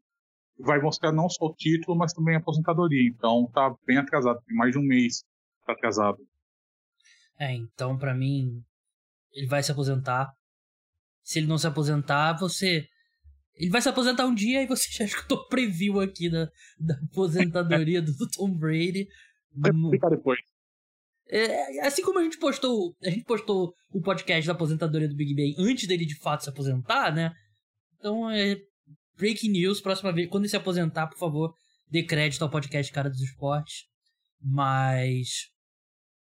Vai 0.57 0.79
mostrar 0.79 1.11
não 1.11 1.27
só 1.27 1.47
o 1.47 1.53
título, 1.53 1.97
mas 1.97 2.13
também 2.13 2.35
a 2.35 2.37
aposentadoria. 2.37 3.09
Então 3.09 3.49
tá 3.53 3.75
bem 3.85 3.97
atrasado, 3.97 4.41
tem 4.45 4.55
mais 4.55 4.71
de 4.71 4.77
um 4.77 4.83
mês 4.83 5.25
tá 5.65 5.73
atrasado. 5.73 6.17
É, 7.37 7.51
então 7.53 7.97
para 7.97 8.13
mim, 8.13 8.63
ele 9.33 9.47
vai 9.47 9.61
se 9.61 9.71
aposentar. 9.71 10.31
Se 11.23 11.39
ele 11.39 11.47
não 11.47 11.57
se 11.57 11.67
aposentar, 11.67 12.33
você 12.33 12.87
ele 13.55 13.71
vai 13.71 13.81
se 13.81 13.89
aposentar 13.89 14.25
um 14.25 14.35
dia 14.35 14.61
e 14.61 14.67
você 14.67 14.89
já 14.91 15.05
escutou 15.05 15.47
preview 15.47 15.99
aqui 15.99 16.29
da, 16.29 16.49
da 16.79 16.95
aposentadoria 17.11 18.01
do 18.01 18.13
Tom 18.29 18.53
Brady. 18.53 19.07
Vai 19.53 19.71
explicar 19.71 20.09
depois. 20.09 20.39
É, 21.27 21.87
assim 21.87 22.03
como 22.03 22.19
a 22.19 22.23
gente 22.23 22.37
postou, 22.37 22.95
a 23.03 23.09
gente 23.09 23.23
postou 23.23 23.73
o 23.89 24.01
podcast 24.01 24.45
da 24.45 24.53
aposentadoria 24.53 25.07
do 25.07 25.15
Big 25.15 25.33
Ben 25.33 25.55
antes 25.57 25.87
dele 25.87 26.05
de 26.05 26.17
fato 26.19 26.43
se 26.43 26.49
aposentar, 26.49 27.13
né? 27.13 27.33
Então 27.97 28.29
é 28.29 28.57
breaking 29.17 29.49
news, 29.49 29.81
próxima 29.81 30.11
vez, 30.11 30.29
quando 30.29 30.43
ele 30.43 30.49
se 30.49 30.57
aposentar, 30.57 31.07
por 31.07 31.17
favor, 31.17 31.53
dê 31.89 32.03
crédito 32.03 32.43
ao 32.43 32.49
podcast 32.49 32.91
Cara 32.91 33.09
dos 33.09 33.21
Esportes. 33.21 33.85
Mas 34.39 35.49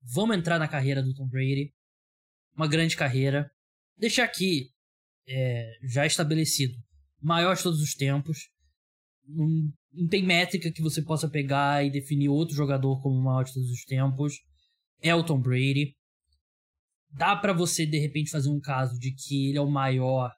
vamos 0.02 0.36
entrar 0.36 0.58
na 0.58 0.66
carreira 0.66 1.02
do 1.02 1.14
Tom 1.14 1.28
Brady. 1.28 1.72
Uma 2.56 2.66
grande 2.66 2.96
carreira. 2.96 3.50
Deixar 3.96 4.24
aqui 4.24 4.70
é, 5.28 5.72
já 5.84 6.04
estabelecido 6.04 6.74
maior 7.20 7.54
de 7.54 7.62
todos 7.62 7.80
os 7.80 7.94
tempos. 7.94 8.48
Não, 9.26 9.46
não 9.92 10.08
tem 10.08 10.24
métrica 10.24 10.72
que 10.72 10.82
você 10.82 11.02
possa 11.02 11.28
pegar 11.28 11.84
e 11.84 11.90
definir 11.90 12.28
outro 12.28 12.56
jogador 12.56 13.00
como 13.00 13.22
maior 13.22 13.44
de 13.44 13.52
todos 13.52 13.70
os 13.70 13.84
tempos. 13.84 14.34
É 15.02 15.14
o 15.14 15.24
Tom 15.24 15.40
Brady. 15.40 15.94
Dá 17.12 17.34
para 17.34 17.52
você, 17.52 17.86
de 17.86 17.98
repente, 17.98 18.30
fazer 18.30 18.50
um 18.50 18.60
caso 18.60 18.98
de 18.98 19.12
que 19.12 19.48
ele 19.48 19.58
é 19.58 19.60
o 19.60 19.70
maior, 19.70 20.32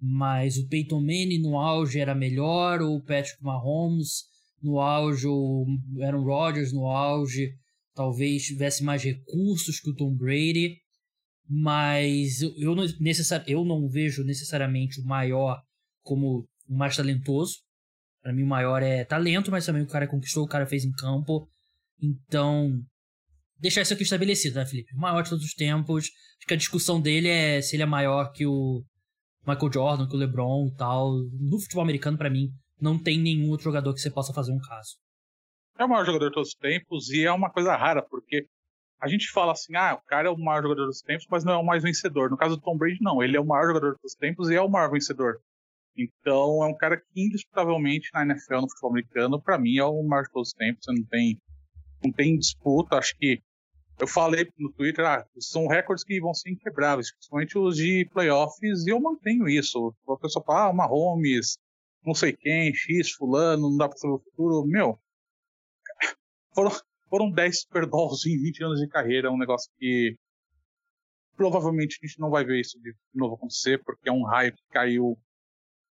mas 0.00 0.58
o 0.58 0.68
Peyton 0.68 1.00
Manning 1.00 1.40
no 1.40 1.58
auge 1.58 1.98
era 1.98 2.14
melhor, 2.14 2.82
ou 2.82 2.96
o 2.96 3.02
Patrick 3.02 3.42
Mahomes 3.42 4.24
no 4.62 4.78
auge, 4.78 5.26
ou 5.26 5.66
Aaron 6.02 6.24
Rodgers 6.24 6.72
no 6.72 6.86
auge, 6.86 7.54
talvez 7.94 8.44
tivesse 8.44 8.82
mais 8.84 9.02
recursos 9.02 9.80
que 9.80 9.90
o 9.90 9.94
Tom 9.94 10.14
Brady, 10.14 10.76
mas 11.48 12.42
eu, 12.42 12.74
não, 12.74 12.84
eu 13.46 13.64
não 13.64 13.88
vejo 13.88 14.22
necessariamente 14.22 15.00
o 15.00 15.04
maior 15.04 15.60
como 16.02 16.48
o 16.68 16.76
mais 16.76 16.96
talentoso. 16.96 17.58
Para 18.22 18.32
mim, 18.32 18.42
o 18.42 18.46
maior 18.46 18.82
é 18.82 19.04
talento, 19.04 19.50
mas 19.50 19.66
também 19.66 19.82
o 19.82 19.88
cara 19.88 20.06
conquistou, 20.06 20.44
o 20.44 20.48
cara 20.48 20.66
fez 20.66 20.84
em 20.84 20.92
campo. 20.92 21.48
Então, 22.00 22.80
deixar 23.60 23.82
isso 23.82 23.94
aqui 23.94 24.02
estabelecido, 24.02 24.56
né, 24.56 24.66
Felipe? 24.66 24.94
O 24.94 25.00
maior 25.00 25.22
de 25.22 25.30
todos 25.30 25.44
os 25.44 25.54
tempos. 25.54 26.06
Acho 26.38 26.46
que 26.46 26.54
a 26.54 26.56
discussão 26.56 27.00
dele 27.00 27.28
é 27.28 27.60
se 27.60 27.76
ele 27.76 27.82
é 27.82 27.86
maior 27.86 28.32
que 28.32 28.46
o 28.46 28.82
Michael 29.46 29.72
Jordan, 29.72 30.08
que 30.08 30.14
o 30.14 30.18
LeBron 30.18 30.68
e 30.68 30.76
tal. 30.76 31.12
No 31.38 31.60
futebol 31.60 31.82
americano, 31.82 32.18
para 32.18 32.30
mim, 32.30 32.48
não 32.80 32.98
tem 32.98 33.18
nenhum 33.18 33.50
outro 33.50 33.64
jogador 33.64 33.92
que 33.92 34.00
você 34.00 34.10
possa 34.10 34.32
fazer 34.32 34.52
um 34.52 34.58
caso. 34.58 34.96
É 35.78 35.84
o 35.84 35.88
maior 35.88 36.04
jogador 36.04 36.28
de 36.28 36.34
todos 36.34 36.50
os 36.50 36.54
tempos 36.54 37.10
e 37.10 37.24
é 37.24 37.32
uma 37.32 37.50
coisa 37.50 37.74
rara, 37.76 38.02
porque 38.02 38.46
a 39.00 39.08
gente 39.08 39.30
fala 39.30 39.52
assim, 39.52 39.74
ah, 39.76 39.94
o 39.94 40.06
cara 40.06 40.28
é 40.28 40.30
o 40.30 40.36
maior 40.36 40.62
jogador 40.62 40.86
dos 40.86 41.00
tempos, 41.00 41.26
mas 41.30 41.42
não 41.42 41.54
é 41.54 41.56
o 41.56 41.64
mais 41.64 41.82
vencedor. 41.82 42.30
No 42.30 42.36
caso 42.36 42.56
do 42.56 42.62
Tom 42.62 42.76
Brady, 42.76 42.98
não. 43.00 43.22
Ele 43.22 43.36
é 43.36 43.40
o 43.40 43.46
maior 43.46 43.68
jogador 43.68 43.96
dos 44.02 44.14
tempos 44.14 44.50
e 44.50 44.54
é 44.54 44.60
o 44.60 44.68
maior 44.68 44.90
vencedor. 44.90 45.40
Então, 45.96 46.62
é 46.62 46.66
um 46.66 46.76
cara 46.76 46.98
que, 46.98 47.04
indiscutivelmente, 47.16 48.10
na 48.12 48.22
NFL, 48.22 48.56
no 48.56 48.68
futebol 48.68 48.90
americano, 48.90 49.40
para 49.40 49.58
mim, 49.58 49.78
é 49.78 49.84
o 49.84 50.02
maior 50.02 50.24
de 50.24 50.30
todos 50.30 50.48
os 50.48 50.54
tempos. 50.54 50.84
Você 50.84 50.92
não 50.92 51.04
tem, 51.04 51.40
não 52.04 52.12
tem 52.12 52.36
disputa. 52.36 52.96
Acho 52.96 53.16
que 53.16 53.40
eu 54.00 54.06
falei 54.06 54.48
no 54.58 54.72
Twitter, 54.72 55.04
ah, 55.04 55.26
são 55.38 55.66
recordes 55.66 56.02
que 56.02 56.20
vão 56.20 56.32
ser 56.32 56.50
inquebráveis, 56.50 57.12
principalmente 57.12 57.58
os 57.58 57.76
de 57.76 58.08
playoffs, 58.12 58.86
e 58.86 58.90
eu 58.90 58.98
mantenho 58.98 59.46
isso. 59.46 59.94
A 60.08 60.16
pessoa 60.16 60.42
fala, 60.44 60.70
ah, 60.70 60.72
Mahomes, 60.72 61.58
não 62.04 62.14
sei 62.14 62.32
quem, 62.32 62.74
X, 62.74 63.12
fulano, 63.12 63.68
não 63.68 63.76
dá 63.76 63.88
pra 63.88 63.98
saber 63.98 64.14
o 64.14 64.18
futuro. 64.18 64.66
Meu, 64.66 64.98
foram, 66.54 66.70
foram 67.10 67.30
10 67.30 67.60
Super 67.60 67.86
Bowls 67.86 68.24
em 68.24 68.40
20 68.40 68.64
anos 68.64 68.80
de 68.80 68.88
carreira, 68.88 69.28
é 69.28 69.30
um 69.30 69.38
negócio 69.38 69.70
que 69.78 70.16
provavelmente 71.36 71.98
a 72.02 72.06
gente 72.06 72.18
não 72.18 72.30
vai 72.30 72.44
ver 72.44 72.60
isso 72.60 72.80
de 72.80 72.94
novo 73.14 73.34
acontecer, 73.34 73.82
porque 73.84 74.08
é 74.08 74.12
um 74.12 74.24
raio 74.24 74.54
que 74.54 74.62
caiu 74.70 75.18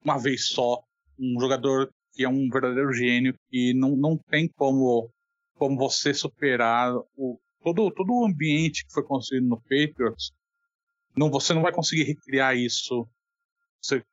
uma 0.04 0.18
vez 0.18 0.48
só. 0.48 0.82
Um 1.20 1.40
jogador 1.40 1.92
que 2.14 2.24
é 2.24 2.30
um 2.30 2.48
verdadeiro 2.50 2.94
gênio, 2.94 3.38
que 3.50 3.74
não, 3.74 3.96
não 3.98 4.18
tem 4.18 4.48
como, 4.48 5.12
como 5.56 5.78
você 5.78 6.14
superar 6.14 6.94
o, 7.16 7.40
todo, 7.64 7.92
todo 7.92 8.14
o 8.14 8.26
ambiente 8.26 8.86
que 8.86 8.94
foi 8.94 9.04
construído 9.04 9.48
no 9.48 9.62
Patriots, 9.62 10.32
não, 11.16 11.30
você 11.30 11.54
não 11.54 11.62
vai 11.62 11.72
conseguir 11.72 12.04
recriar 12.04 12.56
isso 12.56 13.08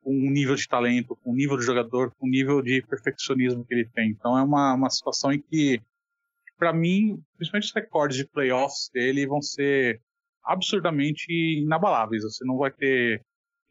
com 0.01 0.11
um 0.11 0.31
nível 0.31 0.55
de 0.55 0.67
talento, 0.67 1.15
com 1.17 1.31
um 1.31 1.35
nível 1.35 1.57
de 1.57 1.65
jogador, 1.65 2.11
com 2.15 2.27
um 2.27 2.29
nível 2.29 2.61
de 2.61 2.81
perfeccionismo 2.83 3.65
que 3.65 3.73
ele 3.73 3.89
tem. 3.89 4.09
Então 4.09 4.37
é 4.37 4.43
uma, 4.43 4.73
uma 4.73 4.89
situação 4.89 5.31
em 5.31 5.41
que, 5.41 5.81
para 6.57 6.71
mim, 6.71 7.21
principalmente 7.35 7.67
os 7.67 7.73
recordes 7.73 8.17
de 8.17 8.27
playoffs 8.27 8.89
dele 8.93 9.27
vão 9.27 9.41
ser 9.41 10.01
absurdamente 10.43 11.25
inabaláveis. 11.29 12.23
Você 12.23 12.45
não 12.45 12.57
vai 12.57 12.71
ter 12.71 13.21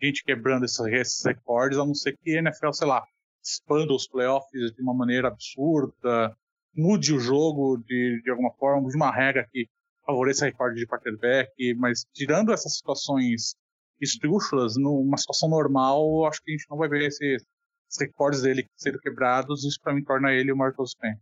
gente 0.03 0.23
quebrando 0.25 0.65
esses, 0.65 0.79
esses 0.81 1.25
recordes, 1.25 1.79
a 1.79 1.87
não 1.87 1.95
ser 1.95 2.17
que 2.19 2.37
a 2.37 2.41
NFL, 2.41 2.73
sei 2.73 2.87
lá, 2.87 3.05
expanda 3.43 3.93
os 3.93 4.07
playoffs 4.07 4.73
de 4.73 4.83
uma 4.83 4.95
maneira 4.95 5.29
absurda, 5.29 6.37
mude 6.77 7.15
o 7.15 7.21
jogo 7.21 7.79
de, 7.87 8.21
de 8.23 8.31
alguma 8.31 8.53
forma, 8.53 8.83
mude 8.83 8.97
uma 8.97 9.15
regra 9.15 9.47
que 9.51 9.69
favoreça 10.05 10.47
recorde 10.47 10.81
de 10.81 10.87
quarterback, 10.87 11.51
mas 11.77 12.05
tirando 12.13 12.53
essas 12.53 12.77
situações 12.77 13.55
esdrúxulas, 14.01 14.77
numa 14.77 15.17
situação 15.17 15.49
normal, 15.49 16.27
acho 16.27 16.43
que 16.43 16.51
a 16.51 16.57
gente 16.57 16.67
não 16.69 16.77
vai 16.77 16.89
ver 16.89 17.07
esses, 17.07 17.43
esses 17.89 18.01
recordes 18.01 18.43
dele 18.43 18.69
sendo 18.77 18.99
quebrados, 18.99 19.65
isso 19.65 19.81
para 19.83 19.95
mim 19.95 20.05
torna 20.05 20.33
ele 20.33 20.53
o 20.53 20.57
Marcos 20.57 20.95
Pen. 20.95 21.15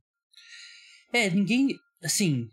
É, 1.12 1.30
ninguém, 1.30 1.76
assim, 2.03 2.48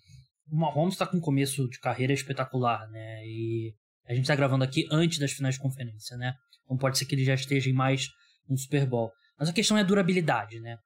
o 0.52 0.56
Mahomes 0.56 0.98
tá 0.98 1.08
com 1.08 1.18
um 1.18 1.22
começo 1.22 1.68
de 1.70 1.80
carreira 1.80 2.14
espetacular, 2.14 2.88
né, 2.90 3.26
e 3.26 3.74
a 4.08 4.14
gente 4.14 4.28
tá 4.28 4.36
gravando 4.36 4.64
aqui 4.64 4.88
antes 4.92 5.20
das 5.20 5.32
finais 5.32 5.56
de 5.56 5.62
conferência, 5.62 6.18
né, 6.18 6.36
então 6.64 6.78
pode 6.78 6.98
ser 6.98 7.06
que 7.06 7.16
ele 7.16 7.24
já 7.24 7.34
esteja 7.34 7.70
em 7.70 7.74
mais 7.74 8.08
um 8.50 8.58
Super 8.58 8.86
Bowl. 8.86 9.12
Mas 9.38 9.50
a 9.50 9.54
questão 9.54 9.78
é 9.78 9.82
a 9.82 9.86
durabilidade, 9.86 10.60
né, 10.60 10.78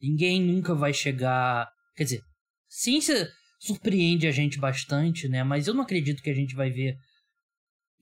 ninguém 0.00 0.42
nunca 0.42 0.74
vai 0.74 0.92
chegar, 0.92 1.68
quer 1.96 2.04
dizer, 2.04 2.22
ciência 2.68 3.30
surpreende 3.58 4.26
a 4.26 4.30
gente 4.30 4.58
bastante, 4.58 5.28
né? 5.28 5.42
Mas 5.42 5.66
eu 5.66 5.74
não 5.74 5.82
acredito 5.82 6.22
que 6.22 6.30
a 6.30 6.34
gente 6.34 6.54
vai 6.54 6.70
ver, 6.70 6.96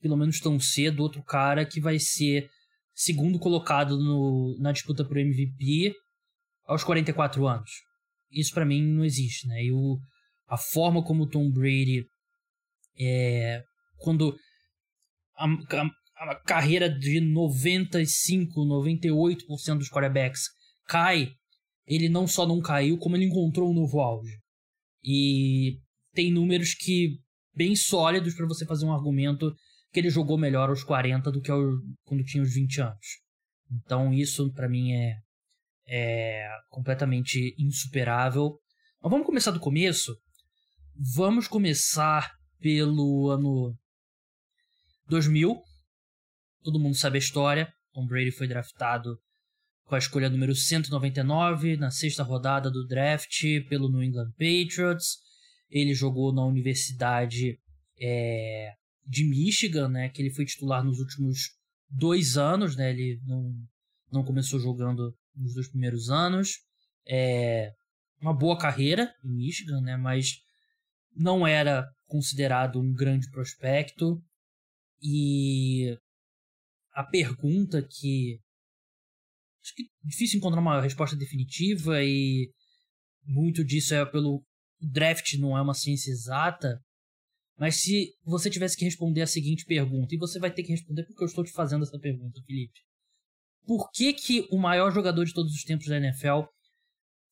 pelo 0.01 0.17
menos 0.17 0.39
tão 0.39 0.59
cedo, 0.59 1.01
outro 1.01 1.23
cara 1.23 1.65
que 1.65 1.79
vai 1.79 1.97
ser 1.99 2.49
segundo 2.93 3.39
colocado 3.39 3.97
no, 3.97 4.57
na 4.59 4.71
disputa 4.71 5.03
pro 5.03 5.19
MVP 5.19 5.93
aos 6.65 6.83
44 6.83 7.47
anos. 7.47 7.69
Isso 8.31 8.53
para 8.53 8.65
mim 8.65 8.81
não 8.81 9.03
existe, 9.03 9.47
né? 9.47 9.63
E 9.63 9.71
o, 9.71 9.97
a 10.47 10.57
forma 10.57 11.03
como 11.03 11.23
o 11.23 11.29
Tom 11.29 11.49
Brady 11.51 12.05
é, 12.97 13.63
quando 13.97 14.35
a, 15.35 15.45
a, 15.45 16.31
a 16.31 16.35
carreira 16.35 16.89
de 16.89 17.19
95, 17.19 18.61
98% 18.61 19.77
dos 19.77 19.89
quarterbacks 19.89 20.43
cai, 20.87 21.31
ele 21.87 22.09
não 22.09 22.27
só 22.27 22.45
não 22.45 22.61
caiu, 22.61 22.97
como 22.97 23.15
ele 23.15 23.25
encontrou 23.25 23.69
um 23.69 23.73
novo 23.73 23.99
auge. 23.99 24.37
E 25.03 25.79
tem 26.13 26.31
números 26.31 26.73
que 26.73 27.19
bem 27.53 27.75
sólidos 27.75 28.33
para 28.33 28.47
você 28.47 28.65
fazer 28.65 28.85
um 28.85 28.93
argumento 28.93 29.53
que 29.91 29.99
ele 29.99 30.09
jogou 30.09 30.37
melhor 30.37 30.69
aos 30.69 30.83
40 30.83 31.31
do 31.31 31.41
que 31.41 31.51
ao, 31.51 31.61
quando 32.03 32.23
tinha 32.23 32.43
os 32.43 32.53
20 32.53 32.81
anos. 32.81 33.07
Então 33.71 34.13
isso 34.13 34.51
para 34.53 34.67
mim 34.67 34.93
é, 34.93 35.15
é 35.87 36.49
completamente 36.69 37.55
insuperável. 37.57 38.59
Mas 39.01 39.11
vamos 39.11 39.25
começar 39.25 39.51
do 39.51 39.59
começo. 39.59 40.15
Vamos 41.15 41.47
começar 41.47 42.31
pelo 42.59 43.29
ano 43.29 43.75
2000. 45.07 45.61
Todo 46.63 46.79
mundo 46.79 46.95
sabe 46.95 47.17
a 47.17 47.19
história. 47.19 47.71
Tom 47.93 48.05
Brady 48.05 48.31
foi 48.31 48.47
draftado 48.47 49.17
com 49.85 49.95
a 49.95 49.99
escolha 49.99 50.29
número 50.29 50.55
199 50.55 51.77
na 51.77 51.91
sexta 51.91 52.23
rodada 52.23 52.71
do 52.71 52.85
draft 52.87 53.43
pelo 53.69 53.89
New 53.89 54.03
England 54.03 54.31
Patriots. 54.31 55.19
Ele 55.69 55.93
jogou 55.93 56.33
na 56.33 56.43
Universidade 56.43 57.59
é, 57.99 58.73
de 59.05 59.23
Michigan, 59.23 59.87
né, 59.87 60.09
que 60.09 60.21
ele 60.21 60.31
foi 60.31 60.45
titular 60.45 60.83
nos 60.83 60.99
últimos 60.99 61.51
dois 61.87 62.35
anos, 62.35 62.75
né, 62.75 62.89
ele 62.89 63.21
não, 63.25 63.53
não 64.11 64.23
começou 64.23 64.59
jogando 64.59 65.15
nos 65.35 65.53
dois 65.53 65.67
primeiros 65.67 66.09
anos. 66.09 66.59
É, 67.07 67.71
uma 68.19 68.33
boa 68.33 68.57
carreira 68.57 69.13
em 69.23 69.29
Michigan, 69.29 69.81
né, 69.81 69.95
mas 69.95 70.41
não 71.15 71.45
era 71.45 71.87
considerado 72.07 72.79
um 72.79 72.91
grande 72.91 73.29
prospecto. 73.29 74.19
E 75.01 75.95
a 76.91 77.03
pergunta 77.03 77.83
que 77.83 78.39
acho 79.65 79.73
que 79.75 79.83
é 79.83 80.07
difícil 80.07 80.37
encontrar 80.37 80.61
uma 80.61 80.79
resposta 80.79 81.15
definitiva 81.15 82.03
e 82.03 82.51
muito 83.25 83.65
disso 83.65 83.95
é 83.95 84.05
pelo 84.05 84.43
draft 84.79 85.33
não 85.39 85.57
é 85.57 85.61
uma 85.61 85.73
ciência 85.73 86.11
exata. 86.11 86.79
Mas 87.57 87.81
se 87.81 88.13
você 88.23 88.49
tivesse 88.49 88.77
que 88.77 88.85
responder 88.85 89.21
a 89.21 89.27
seguinte 89.27 89.65
pergunta, 89.65 90.13
e 90.13 90.17
você 90.17 90.39
vai 90.39 90.51
ter 90.51 90.61
que 90.61 90.71
responder 90.71 91.05
porque 91.05 91.23
eu 91.23 91.27
estou 91.27 91.43
te 91.43 91.51
fazendo 91.51 91.83
essa 91.83 91.97
pergunta, 91.97 92.41
Felipe. 92.45 92.79
Por 93.65 93.89
que, 93.91 94.13
que 94.13 94.47
o 94.51 94.59
maior 94.59 94.91
jogador 94.91 95.25
de 95.25 95.33
todos 95.33 95.51
os 95.53 95.63
tempos 95.63 95.87
da 95.87 95.97
NFL 95.97 96.43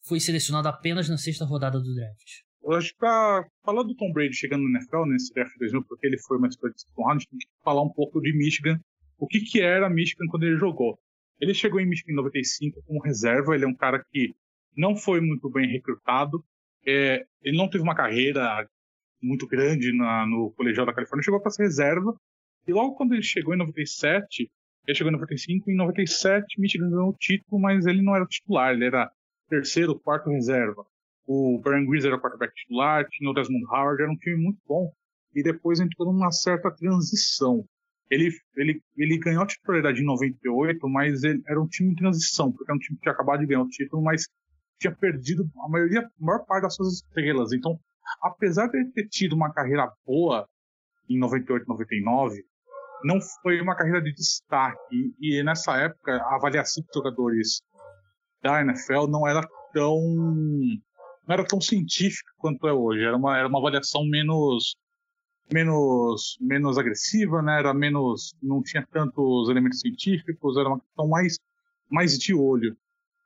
foi 0.05 0.19
selecionado 0.19 0.67
apenas 0.67 1.07
na 1.07 1.17
sexta 1.17 1.45
rodada 1.45 1.79
do 1.79 1.93
draft? 1.93 2.43
Eu 2.63 2.71
acho 2.71 2.91
que 2.93 2.97
pra 2.97 3.45
falar 3.63 3.83
do 3.83 3.93
Tom 3.95 4.11
Brady 4.13 4.33
chegando 4.33 4.63
no 4.63 4.69
NFL, 4.69 5.05
nesse 5.05 5.31
draft 5.33 5.53
2000, 5.59 5.83
porque 5.83 6.07
ele 6.07 6.17
foi 6.17 6.37
uma 6.37 6.47
escolha 6.47 6.73
de 6.73 6.83
a 7.05 7.13
gente 7.13 7.27
tem 7.27 7.39
que 7.39 7.47
falar 7.63 7.83
um 7.83 7.91
pouco 7.91 8.21
de 8.21 8.35
Michigan. 8.35 8.79
O 9.19 9.27
que, 9.27 9.41
que 9.41 9.61
era 9.61 9.89
Michigan 9.89 10.25
quando 10.31 10.43
ele 10.43 10.57
jogou? 10.57 10.97
Ele 11.39 11.53
chegou 11.53 11.79
em 11.79 11.85
Michigan 11.85 12.13
em 12.13 12.15
95 12.15 12.81
como 12.83 13.01
reserva, 13.01 13.55
ele 13.55 13.65
é 13.65 13.67
um 13.67 13.75
cara 13.75 14.03
que 14.11 14.33
não 14.75 14.95
foi 14.95 15.19
muito 15.21 15.49
bem 15.49 15.67
recrutado, 15.67 16.43
é, 16.85 17.25
ele 17.41 17.57
não 17.57 17.69
teve 17.69 17.83
uma 17.83 17.95
carreira 17.95 18.67
muito 19.21 19.47
grande 19.47 19.95
na, 19.95 20.25
no 20.25 20.51
colegial 20.51 20.85
da 20.85 20.93
Califórnia, 20.93 21.23
chegou 21.23 21.41
para 21.41 21.51
ser 21.51 21.63
reserva, 21.63 22.15
e 22.67 22.73
logo 22.73 22.95
quando 22.95 23.13
ele 23.13 23.23
chegou 23.23 23.53
em 23.53 23.57
97, 23.57 24.49
ele 24.85 24.97
chegou 24.97 25.09
em 25.09 25.15
95, 25.15 25.71
em 25.71 25.75
97 25.75 26.59
Michigan 26.59 26.89
ganhou 26.89 27.09
o 27.09 27.17
título, 27.17 27.59
mas 27.59 27.85
ele 27.85 28.01
não 28.01 28.15
era 28.15 28.25
titular, 28.25 28.73
ele 28.73 28.85
era 28.85 29.11
terceiro, 29.49 29.99
quarto 29.99 30.29
reserva. 30.29 30.85
O 31.25 31.59
Brian 31.63 31.85
Grease 31.85 32.07
era 32.07 32.19
quarterback 32.19 32.53
titular, 32.53 33.07
tinha 33.09 33.29
o 33.29 33.33
Desmond 33.33 33.65
Howard, 33.65 34.01
era 34.01 34.11
um 34.11 34.17
time 34.17 34.35
muito 34.35 34.59
bom. 34.67 34.91
E 35.33 35.41
depois 35.41 35.79
entrou 35.79 36.11
numa 36.11 36.31
certa 36.31 36.69
transição. 36.69 37.65
Ele, 38.13 38.31
ele, 38.55 38.81
ele 38.95 39.17
ganhou 39.17 39.43
a 39.43 39.47
titularidade 39.47 40.01
em 40.01 40.05
98, 40.05 40.87
mas 40.87 41.23
ele, 41.23 41.41
era 41.47 41.59
um 41.61 41.67
time 41.67 41.91
em 41.91 41.95
transição, 41.95 42.51
porque 42.51 42.71
era 42.71 42.75
um 42.75 42.79
time 42.79 42.97
que 42.97 43.03
tinha 43.03 43.13
acabado 43.13 43.39
de 43.39 43.47
ganhar 43.47 43.61
o 43.61 43.67
título, 43.67 44.03
mas 44.03 44.27
tinha 44.79 44.95
perdido 44.95 45.49
a 45.65 45.69
maioria, 45.69 46.01
a 46.01 46.25
maior 46.25 46.45
parte 46.45 46.63
das 46.63 46.75
suas 46.75 46.95
estrelas. 46.95 47.51
Então, 47.53 47.79
apesar 48.21 48.67
de 48.67 48.77
ele 48.77 48.91
ter 48.91 49.07
tido 49.07 49.33
uma 49.33 49.51
carreira 49.51 49.91
boa 50.05 50.47
em 51.09 51.17
98, 51.17 51.65
99, 51.67 52.43
não 53.03 53.19
foi 53.41 53.59
uma 53.59 53.75
carreira 53.75 54.01
de 54.01 54.13
destaque. 54.13 54.77
E, 55.19 55.39
e 55.39 55.43
nessa 55.43 55.75
época, 55.77 56.15
a 56.15 56.35
avaliação 56.35 56.83
dos 56.83 56.93
jogadores 56.93 57.61
da 58.41 58.61
NFL 58.61 59.07
não 59.07 59.27
era 59.27 59.41
tão 59.73 59.99
não 61.25 61.33
era 61.33 61.45
tão 61.45 61.61
científica 61.61 62.29
quanto 62.37 62.67
é 62.67 62.73
hoje. 62.73 63.03
Era 63.03 63.15
uma, 63.15 63.37
era 63.37 63.47
uma 63.47 63.59
avaliação 63.59 64.03
menos 64.05 64.75
menos 65.51 66.37
menos 66.39 66.77
agressiva, 66.77 67.41
né? 67.41 67.59
Era 67.59 67.73
menos 67.73 68.35
não 68.41 68.61
tinha 68.61 68.85
tantos 68.91 69.49
elementos 69.49 69.79
científicos, 69.79 70.57
era 70.57 70.69
uma 70.69 70.79
questão 70.79 71.07
mais 71.07 71.39
mais 71.89 72.17
de 72.17 72.33
olho. 72.33 72.75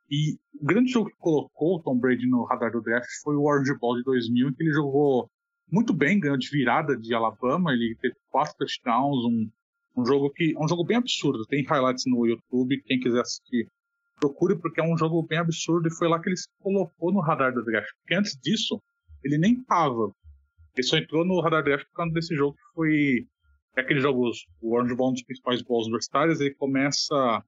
E 0.09 0.37
o 0.59 0.65
grande 0.65 0.91
jogo 0.91 1.09
que 1.09 1.17
colocou 1.17 1.81
Tom 1.81 1.97
Brady 1.97 2.27
no 2.27 2.43
radar 2.45 2.71
do 2.71 2.81
draft 2.81 3.09
foi 3.23 3.35
o 3.35 3.43
Orange 3.43 3.77
Bowl 3.77 3.97
de 3.97 4.03
2000, 4.03 4.49
em 4.49 4.53
que 4.53 4.63
ele 4.63 4.73
jogou 4.73 5.29
muito 5.69 5.93
bem, 5.93 6.19
ganhou 6.19 6.37
de 6.37 6.49
virada 6.49 6.95
de 6.97 7.13
Alabama, 7.13 7.73
ele 7.73 7.95
teve 8.01 8.15
quatro 8.29 8.55
touchdowns, 8.57 9.25
um, 9.25 9.49
um 9.97 10.05
jogo 10.05 10.29
que 10.31 10.55
um 10.57 10.67
jogo 10.67 10.85
bem 10.85 10.97
absurdo. 10.97 11.45
Tem 11.45 11.65
highlights 11.65 12.05
no 12.07 12.25
YouTube, 12.25 12.81
quem 12.83 12.99
quiser 12.99 13.21
assistir 13.21 13.67
procure 14.19 14.57
porque 14.57 14.81
é 14.81 14.83
um 14.83 14.97
jogo 14.97 15.23
bem 15.23 15.39
absurdo 15.39 15.87
e 15.87 15.95
foi 15.95 16.07
lá 16.07 16.19
que 16.19 16.29
ele 16.29 16.37
se 16.37 16.47
colocou 16.59 17.11
no 17.13 17.21
radar 17.21 17.53
do 17.53 17.63
draft. 17.63 17.89
Porque 18.01 18.15
antes 18.15 18.37
disso, 18.41 18.81
ele 19.23 19.37
nem 19.37 19.63
tava. 19.63 20.11
Ele 20.77 20.87
só 20.87 20.97
entrou 20.97 21.25
no 21.25 21.41
radar 21.41 21.63
draft 21.63 21.87
por 21.87 21.95
causa 21.95 22.13
desse 22.13 22.35
jogo 22.35 22.55
que 22.55 22.73
foi 22.73 23.27
é 23.77 23.81
aqueles 23.81 24.01
jogos, 24.01 24.47
o 24.59 24.75
Orange 24.75 24.95
Bowl, 24.95 25.11
um 25.11 25.13
dos 25.13 25.23
principais 25.23 25.61
bowls 25.61 25.85
universitários, 25.85 26.41
ele 26.41 26.55
começa 26.55 27.43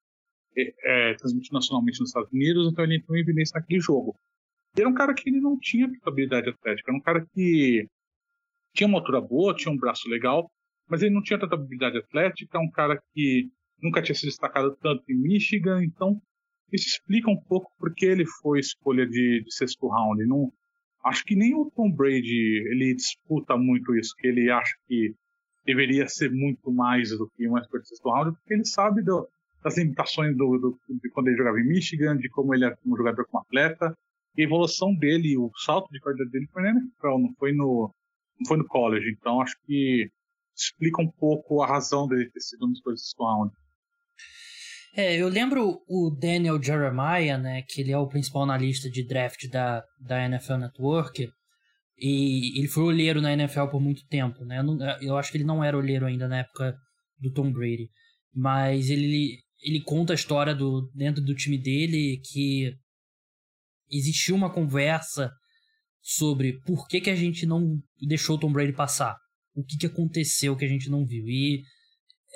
é, 0.56 1.11
é, 1.11 1.15
nacionalmente 1.51 1.99
nos 1.99 2.10
Estados 2.10 2.31
Unidos, 2.31 2.72
então 2.72 2.84
ele 2.84 2.97
entrou 2.97 3.18
em 3.18 3.22
evidência 3.22 3.60
naquele 3.60 3.80
jogo. 3.80 4.15
Ele 4.76 4.81
era 4.84 4.89
um 4.89 4.93
cara 4.93 5.15
que 5.15 5.27
ele 5.27 5.41
não 5.41 5.57
tinha 5.60 5.89
habilidade 6.06 6.49
atlética, 6.49 6.91
era 6.91 6.97
um 6.97 7.01
cara 7.01 7.26
que 7.34 7.88
tinha 8.76 8.88
uma 8.88 8.99
altura 8.99 9.19
boa, 9.19 9.56
tinha 9.56 9.73
um 9.73 9.77
braço 9.77 10.07
legal, 10.07 10.51
mas 10.88 11.01
ele 11.01 11.15
não 11.15 11.23
tinha 11.23 11.39
tanta 11.39 11.56
habilidade 11.56 11.97
atlética, 11.97 12.60
um 12.60 12.69
cara 12.69 13.01
que 13.11 13.49
nunca 13.81 13.99
tinha 13.99 14.14
se 14.14 14.27
destacado 14.27 14.77
tanto 14.80 15.03
em 15.10 15.15
Michigan, 15.15 15.84
então 15.84 16.22
isso 16.72 16.88
explica 16.89 17.31
um 17.31 17.41
pouco 17.41 17.72
porque 17.80 18.06
ele 18.06 18.26
foi 18.39 18.60
escolha 18.60 19.07
de, 19.07 19.43
de 19.43 19.51
sexto 19.51 19.88
round. 19.88 20.23
Não, 20.27 20.53
acho 21.04 21.24
que 21.24 21.36
nem 21.36 21.56
o 21.56 21.72
Tom 21.72 21.92
Brady 21.92 22.64
ele 22.68 22.94
disputa 22.94 23.58
muito 23.58 23.96
isso, 23.96 24.16
que 24.18 24.28
ele 24.28 24.50
acha 24.50 24.74
que 24.88 25.14
deveria 25.66 26.08
ser 26.08 26.32
muito 26.32 26.72
mais 26.72 27.10
do 27.10 27.30
que 27.30 27.44
escolha 27.44 27.82
de 27.82 27.88
sexto 27.88 28.10
round, 28.10 28.38
porque 28.38 28.54
ele 28.54 28.66
sabe 28.66 29.04
do, 29.04 29.28
das 29.64 29.78
limitações 29.78 30.36
do, 30.36 30.58
do, 30.58 30.80
de 30.90 31.10
quando 31.12 31.28
ele 31.28 31.38
jogava 31.38 31.60
em 31.60 31.68
Michigan, 31.68 32.18
de 32.18 32.30
como 32.30 32.54
ele 32.54 32.66
é 32.66 32.76
como 32.78 32.98
jogador 32.98 33.26
como 33.26 33.44
atleta, 33.44 33.96
e 34.36 34.42
a 34.42 34.46
evolução 34.46 34.96
dele, 34.96 35.38
o 35.38 35.52
salto 35.58 35.92
de 35.92 36.00
qualidade 36.00 36.32
dele 36.32 36.48
foi 36.52 36.64
na 36.64 36.70
NFL, 36.70 37.18
não 37.20 37.34
foi 37.38 37.52
no, 37.52 37.94
não 38.40 38.48
foi 38.48 38.58
no 38.58 38.66
college. 38.66 39.10
Então 39.12 39.42
acho 39.42 39.56
que 39.66 40.10
explica 40.56 41.02
um 41.02 41.12
pouco 41.12 41.62
a 41.62 41.68
razão 41.68 42.08
dele 42.08 42.30
ter 42.30 42.42
sido 42.42 42.72
escolha 42.72 42.96
de 42.96 43.02
sexto 43.02 43.24
round. 43.24 43.54
É, 44.95 45.16
eu 45.16 45.30
lembro 45.30 45.82
o 45.88 46.10
Daniel 46.10 46.61
Jeremiah, 46.61 47.38
né, 47.38 47.61
que 47.61 47.82
ele 47.82 47.91
é 47.91 47.98
o 47.98 48.07
principal 48.07 48.44
analista 48.44 48.90
de 48.90 49.06
draft 49.06 49.48
da, 49.49 49.84
da 49.99 50.26
NFL 50.26 50.56
Network, 50.56 51.30
e 51.98 52.57
ele 52.57 52.68
foi 52.68 52.84
olheiro 52.84 53.22
na 53.22 53.34
NFL 53.34 53.68
por 53.68 53.82
muito 53.82 54.06
tempo, 54.07 54.44
né? 54.45 54.60
Eu, 54.60 54.64
não, 54.64 54.78
eu 55.02 55.18
acho 55.18 55.32
que 55.32 55.38
ele 55.38 55.44
não 55.44 55.64
era 55.64 55.78
olheiro 55.78 56.06
ainda 56.06 56.28
na 56.28 56.40
época 56.40 56.76
do 57.20 57.32
Tom 57.32 57.52
Brady, 57.52 57.90
mas 58.34 58.90
ele 58.90 59.38
ele 59.61 59.82
conta 59.82 60.14
a 60.14 60.16
história 60.16 60.56
do 60.56 60.90
dentro 60.95 61.22
do 61.22 61.36
time 61.36 61.57
dele 61.57 62.22
que 62.32 62.74
existiu 63.91 64.36
uma 64.36 64.49
conversa 64.49 65.30
sobre 66.02 66.60
por 66.61 66.88
que, 66.88 67.02
que 67.02 67.10
a 67.10 67.16
gente 67.16 67.45
não 67.45 67.78
deixou 68.07 68.38
o 68.38 68.40
Tom 68.40 68.53
Brady 68.53 68.72
passar, 68.72 69.18
o 69.53 69.64
que, 69.64 69.78
que 69.78 69.86
aconteceu 69.86 70.56
que 70.56 70.64
a 70.64 70.70
gente 70.70 70.90
não 70.90 71.06
viu 71.06 71.28
e 71.28 71.61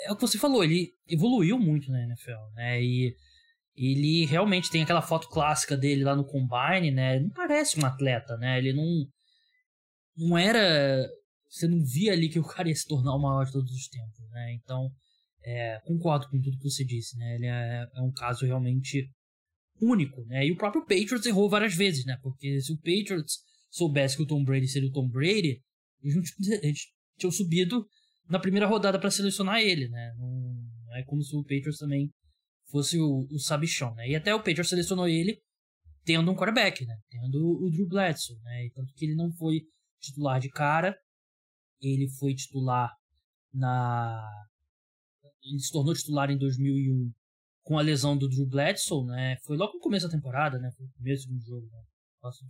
é 0.05 0.11
o 0.11 0.15
que 0.15 0.21
você 0.21 0.37
falou, 0.37 0.63
ele 0.63 0.91
evoluiu 1.07 1.57
muito 1.59 1.91
na 1.91 2.03
NFL, 2.03 2.53
né? 2.55 2.81
E 2.81 3.15
ele 3.75 4.25
realmente 4.25 4.69
tem 4.69 4.83
aquela 4.83 5.01
foto 5.01 5.27
clássica 5.29 5.75
dele 5.75 6.03
lá 6.03 6.15
no 6.15 6.25
combine, 6.25 6.91
né? 6.91 7.15
Ele 7.15 7.25
não 7.25 7.31
parece 7.31 7.79
um 7.79 7.85
atleta, 7.85 8.37
né? 8.37 8.57
Ele 8.57 8.73
não 8.73 9.07
não 10.15 10.37
era 10.37 11.07
você 11.49 11.67
não 11.67 11.83
via 11.83 12.13
ali 12.13 12.29
que 12.29 12.39
o 12.39 12.43
cara 12.43 12.67
ia 12.67 12.75
se 12.75 12.87
tornar 12.87 13.15
o 13.15 13.21
maior 13.21 13.45
de 13.45 13.51
todos 13.51 13.71
os 13.71 13.87
tempos, 13.87 14.27
né? 14.31 14.53
Então, 14.53 14.91
é, 15.43 15.79
concordo 15.85 16.27
com 16.27 16.41
tudo 16.41 16.57
que 16.57 16.63
você 16.63 16.83
disse, 16.83 17.15
né? 17.17 17.35
Ele 17.35 17.45
é, 17.45 17.87
é, 17.95 18.01
um 18.01 18.11
caso 18.11 18.45
realmente 18.45 19.07
único, 19.79 20.25
né? 20.25 20.47
E 20.47 20.51
o 20.51 20.57
próprio 20.57 20.81
Patriots 20.81 21.25
errou 21.25 21.47
várias 21.49 21.75
vezes, 21.75 22.05
né? 22.05 22.17
Porque 22.23 22.59
se 22.59 22.73
o 22.73 22.77
Patriots 22.77 23.39
soubesse 23.69 24.17
que 24.17 24.23
o 24.23 24.27
Tom 24.27 24.43
Brady 24.43 24.67
seria 24.67 24.89
o 24.89 24.91
Tom 24.91 25.07
Brady, 25.07 25.61
eles, 26.01 26.15
não, 26.15 26.23
tinham 27.17 27.31
subido 27.31 27.85
na 28.29 28.39
primeira 28.39 28.67
rodada 28.67 28.99
para 28.99 29.11
selecionar 29.11 29.59
ele, 29.59 29.87
né? 29.89 30.13
Não, 30.17 30.95
é 30.95 31.03
como 31.03 31.21
se 31.21 31.35
o 31.35 31.43
Patriots 31.43 31.77
também 31.77 32.09
fosse 32.69 32.99
o, 32.99 33.27
o 33.31 33.39
sabichão, 33.39 33.93
né? 33.95 34.09
E 34.09 34.15
até 34.15 34.33
o 34.33 34.39
Patriots 34.39 34.69
selecionou 34.69 35.07
ele 35.07 35.39
tendo 36.03 36.31
um 36.31 36.35
quarterback, 36.35 36.85
né? 36.85 36.95
Tendo 37.09 37.37
o 37.37 37.69
Drew 37.69 37.87
Bledsoe, 37.87 38.37
né? 38.41 38.65
E 38.65 38.71
tanto 38.71 38.93
que 38.93 39.05
ele 39.05 39.15
não 39.15 39.31
foi 39.33 39.61
titular 39.99 40.39
de 40.39 40.49
cara, 40.49 40.95
ele 41.81 42.09
foi 42.19 42.33
titular 42.33 42.91
na 43.53 44.21
ele 45.43 45.59
se 45.59 45.71
tornou 45.71 45.93
titular 45.93 46.31
em 46.31 46.37
2001 46.37 47.11
com 47.63 47.77
a 47.77 47.81
lesão 47.81 48.17
do 48.17 48.27
Drew 48.27 48.47
Bledsoe, 48.47 49.05
né? 49.05 49.37
Foi 49.45 49.57
logo 49.57 49.73
no 49.73 49.79
começo 49.79 50.07
da 50.07 50.11
temporada, 50.11 50.57
né? 50.57 50.69
Foi 50.77 50.85
o 50.85 50.91
primeiro 50.91 51.19
segundo 51.19 51.41
jogo, 51.41 51.67
né? 51.71 51.81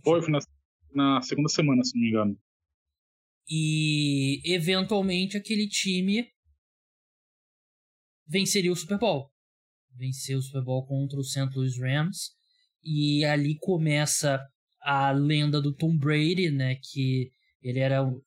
Foi, 0.02 0.22
foi 0.22 0.30
na, 0.30 0.38
na 0.94 1.22
segunda 1.22 1.48
semana, 1.48 1.82
se 1.84 1.94
não 1.94 2.02
me 2.02 2.08
engano. 2.08 2.38
E 3.48 4.40
eventualmente 4.44 5.36
aquele 5.36 5.68
time 5.68 6.26
venceria 8.26 8.72
o 8.72 8.76
Super 8.76 8.98
Bowl. 8.98 9.30
Venceu 9.96 10.38
o 10.38 10.42
Super 10.42 10.62
Bowl 10.62 10.86
contra 10.86 11.18
o 11.18 11.24
St. 11.24 11.50
Louis 11.54 11.78
Rams. 11.78 12.30
E 12.82 13.24
ali 13.24 13.56
começa 13.58 14.40
a 14.82 15.10
lenda 15.10 15.60
do 15.60 15.74
Tom 15.74 15.96
Brady, 15.96 16.50
né? 16.50 16.76
Que 16.76 17.30
ele 17.62 17.78
era 17.78 18.02
um, 18.02 18.20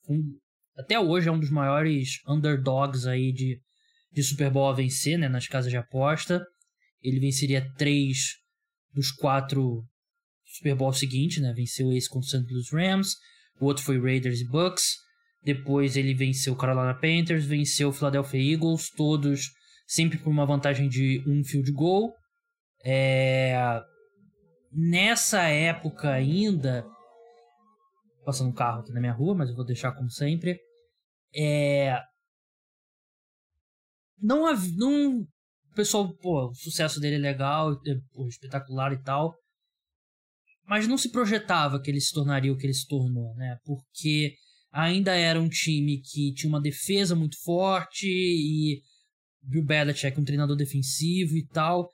até 0.78 1.00
hoje 1.00 1.28
é 1.28 1.32
um 1.32 1.40
dos 1.40 1.50
maiores 1.50 2.20
underdogs 2.28 3.08
aí 3.08 3.32
de, 3.34 3.60
de 4.12 4.24
Super 4.24 4.52
Bowl 4.52 4.70
a 4.70 4.74
vencer, 4.74 5.18
né? 5.18 5.28
Nas 5.28 5.48
casas 5.48 5.72
de 5.72 5.78
aposta. 5.78 6.46
Ele 7.02 7.20
venceria 7.20 7.68
três 7.76 8.36
dos 8.94 9.12
quatro 9.12 9.84
Super 10.46 10.76
Bowl 10.76 10.94
seguintes, 10.94 11.42
né? 11.42 11.52
Venceu 11.54 11.92
esse 11.92 12.08
contra 12.08 12.28
o 12.28 12.30
St. 12.30 12.52
Louis 12.52 12.72
Rams. 12.72 13.16
O 13.60 13.66
outro 13.66 13.84
foi 13.84 14.00
Raiders 14.00 14.40
e 14.40 14.48
Bucks. 14.48 15.07
Depois 15.44 15.96
ele 15.96 16.14
venceu 16.14 16.54
o 16.54 16.58
Carolina 16.58 16.94
Panthers, 16.94 17.46
venceu 17.46 17.90
o 17.90 17.94
Philadelphia 17.94 18.54
Eagles, 18.54 18.90
todos 18.90 19.52
sempre 19.88 20.18
por 20.18 20.30
uma 20.30 20.46
vantagem 20.46 20.90
de 20.90 21.24
um 21.26 21.44
field 21.44 21.72
goal. 21.72 22.14
É... 22.84 23.82
Nessa 24.72 25.44
época 25.44 26.12
ainda, 26.12 26.86
passando 28.26 28.50
um 28.50 28.54
carro 28.54 28.82
aqui 28.82 28.92
na 28.92 29.00
minha 29.00 29.14
rua, 29.14 29.34
mas 29.34 29.50
eu 29.50 29.56
vou 29.56 29.66
deixar 29.66 29.94
como 29.94 30.10
sempre. 30.12 30.60
É... 31.34 31.98
Não, 34.20 34.46
não 34.76 35.22
o 35.22 35.76
pessoal, 35.76 36.14
pô, 36.18 36.50
o 36.50 36.56
sucesso 36.56 37.00
dele 37.00 37.16
é 37.16 37.20
legal, 37.20 37.74
é, 37.74 37.96
pô, 38.12 38.28
espetacular 38.28 38.92
e 38.92 39.02
tal, 39.04 39.36
mas 40.66 40.88
não 40.88 40.98
se 40.98 41.12
projetava 41.12 41.80
que 41.80 41.90
ele 41.90 42.02
se 42.02 42.12
tornaria 42.14 42.52
o 42.52 42.58
que 42.58 42.66
ele 42.66 42.74
se 42.74 42.88
tornou, 42.88 43.34
né? 43.36 43.58
Porque 43.64 44.36
ainda 44.78 45.16
era 45.16 45.42
um 45.42 45.50
time 45.50 46.00
que 46.00 46.32
tinha 46.34 46.50
uma 46.50 46.62
defesa 46.62 47.16
muito 47.16 47.36
forte 47.42 48.08
e 48.08 48.84
Bill 49.42 49.66
Belichick, 49.66 50.20
um 50.20 50.24
treinador 50.24 50.56
defensivo 50.56 51.36
e 51.36 51.48
tal, 51.48 51.90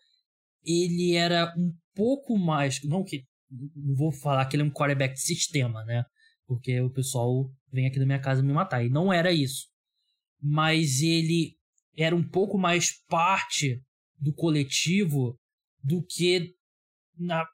ele 0.66 1.14
era 1.14 1.54
um 1.58 1.74
pouco 1.96 2.38
mais, 2.38 2.84
não 2.84 3.04
que 3.04 3.24
não 3.50 3.96
vou 3.96 4.12
falar 4.12 4.46
que 4.48 4.58
ele 4.58 4.64
é 4.64 4.66
um 4.66 4.72
quarterback 4.72 5.14
de 5.14 5.22
sistema, 5.22 5.86
né? 5.86 6.04
Porque 6.46 6.82
o 6.82 6.90
pessoal 6.90 7.50
vem 7.72 7.88
aqui 7.88 8.00
na 8.00 8.06
minha 8.06 8.20
casa 8.20 8.44
me 8.44 8.52
matar. 8.52 8.84
E 8.84 8.90
não 8.90 9.14
era 9.14 9.32
isso. 9.32 9.68
Mas 10.42 11.02
ele 11.02 11.56
era 11.96 12.16
um 12.16 12.28
pouco 12.28 12.58
mais 12.58 12.92
parte 13.08 13.82
do 14.20 14.34
coletivo 14.34 15.40
do 15.82 16.04
que 16.04 16.54
na 17.18 17.46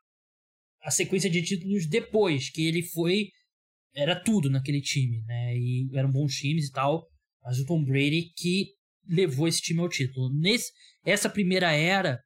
a 0.81 0.89
sequência 0.89 1.29
de 1.29 1.43
títulos 1.43 1.85
depois, 1.85 2.49
que 2.49 2.65
ele 2.65 2.81
foi 2.81 3.29
era 3.95 4.15
tudo 4.15 4.49
naquele 4.49 4.81
time, 4.81 5.21
né? 5.25 5.57
E 5.57 5.89
eram 5.93 6.11
bons 6.11 6.33
times 6.35 6.67
e 6.67 6.71
tal. 6.71 7.07
Mas 7.43 7.59
o 7.59 7.65
Tom 7.65 7.83
Brady 7.83 8.31
que 8.35 8.67
levou 9.07 9.47
esse 9.47 9.61
time 9.61 9.79
ao 9.79 9.89
título. 9.89 10.29
Nesse, 10.31 10.71
essa 11.03 11.29
primeira 11.29 11.71
era, 11.71 12.21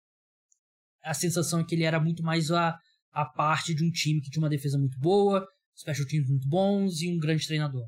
a 1.04 1.14
sensação 1.14 1.62
é 1.62 1.64
que 1.64 1.74
ele 1.74 1.84
era 1.84 2.00
muito 2.00 2.22
mais 2.22 2.52
a, 2.52 2.78
a 3.12 3.26
parte 3.26 3.74
de 3.74 3.86
um 3.86 3.90
time 3.90 4.22
que 4.22 4.30
tinha 4.30 4.44
uma 4.44 4.50
defesa 4.50 4.78
muito 4.78 5.00
boa, 5.00 5.48
special 5.76 6.08
teams 6.08 6.30
muito 6.30 6.48
bons 6.48 7.02
e 7.02 7.10
um 7.10 7.18
grande 7.18 7.48
treinador. 7.48 7.88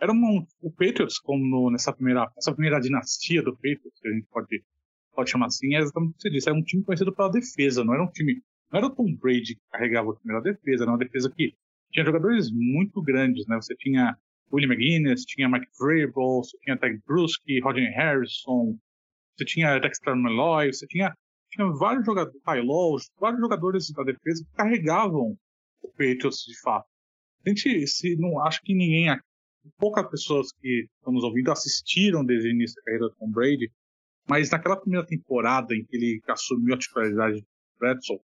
Era 0.00 0.12
uma, 0.12 0.46
o 0.60 0.70
Patriots, 0.70 1.18
como 1.18 1.44
no, 1.44 1.70
nessa 1.70 1.92
primeira, 1.92 2.30
essa 2.36 2.52
primeira 2.52 2.80
dinastia 2.80 3.42
do 3.42 3.52
Patriots, 3.54 4.00
que 4.00 4.08
a 4.08 4.12
gente 4.12 4.26
pode, 4.28 4.64
pode 5.12 5.30
chamar 5.30 5.46
assim, 5.46 5.74
é 5.74 5.80
exatamente 5.80 6.12
o 6.12 6.14
que 6.14 6.22
você 6.22 6.30
disse, 6.30 6.48
era 6.48 6.56
um 6.56 6.62
time 6.62 6.84
conhecido 6.84 7.14
pela 7.14 7.28
defesa, 7.28 7.84
não 7.84 7.94
era 7.94 8.04
um 8.04 8.10
time, 8.10 8.40
não 8.70 8.78
era 8.78 8.86
o 8.86 8.94
Tom 8.94 9.12
Brady 9.16 9.56
que 9.56 9.62
carregava 9.72 10.12
a 10.12 10.14
primeira 10.14 10.40
defesa, 10.40 10.84
era 10.84 10.92
uma 10.92 10.98
defesa 10.98 11.28
que 11.30 11.52
tinha 11.92 12.04
jogadores 12.04 12.50
muito 12.50 13.02
grandes, 13.02 13.46
né? 13.46 13.56
Você 13.56 13.74
tinha 13.76 14.16
William 14.52 14.72
McGuinness, 14.72 15.24
tinha 15.24 15.48
Mike 15.48 15.68
Vrabel, 15.78 16.42
você 16.42 16.56
tinha 16.58 16.76
Ted 16.76 17.00
Bruschi, 17.06 17.60
Rodney 17.60 17.90
Harrison, 17.90 18.78
você 19.36 19.44
tinha 19.44 19.78
Dexter 19.78 20.16
Malloy, 20.16 20.72
você 20.72 20.86
tinha, 20.86 21.14
tinha 21.50 21.66
vários 21.72 22.04
jogadores, 22.04 23.10
vários 23.20 23.40
jogadores 23.40 23.90
da 23.92 24.04
defesa 24.04 24.44
que 24.44 24.56
carregavam 24.56 25.36
o 25.82 25.88
Patriots 25.88 26.44
de 26.46 26.60
fato. 26.60 26.86
A 27.46 27.48
gente, 27.48 27.86
se 27.86 28.16
não, 28.16 28.40
acho 28.44 28.60
que 28.62 28.74
ninguém, 28.74 29.16
poucas 29.78 30.08
pessoas 30.10 30.52
que 30.52 30.86
estão 30.96 31.12
nos 31.12 31.24
ouvindo 31.24 31.52
assistiram 31.52 32.24
desde 32.24 32.48
o 32.48 32.50
início 32.50 32.76
da 32.76 32.82
carreira 32.82 33.08
do 33.08 33.14
Tom 33.16 33.30
Brady, 33.30 33.70
mas 34.28 34.50
naquela 34.50 34.76
primeira 34.76 35.06
temporada 35.06 35.74
em 35.74 35.84
que 35.84 35.96
ele 35.96 36.20
assumiu 36.28 36.74
a 36.74 36.78
titularidade 36.78 37.40
de 37.40 37.46
Bradson, 37.78 38.18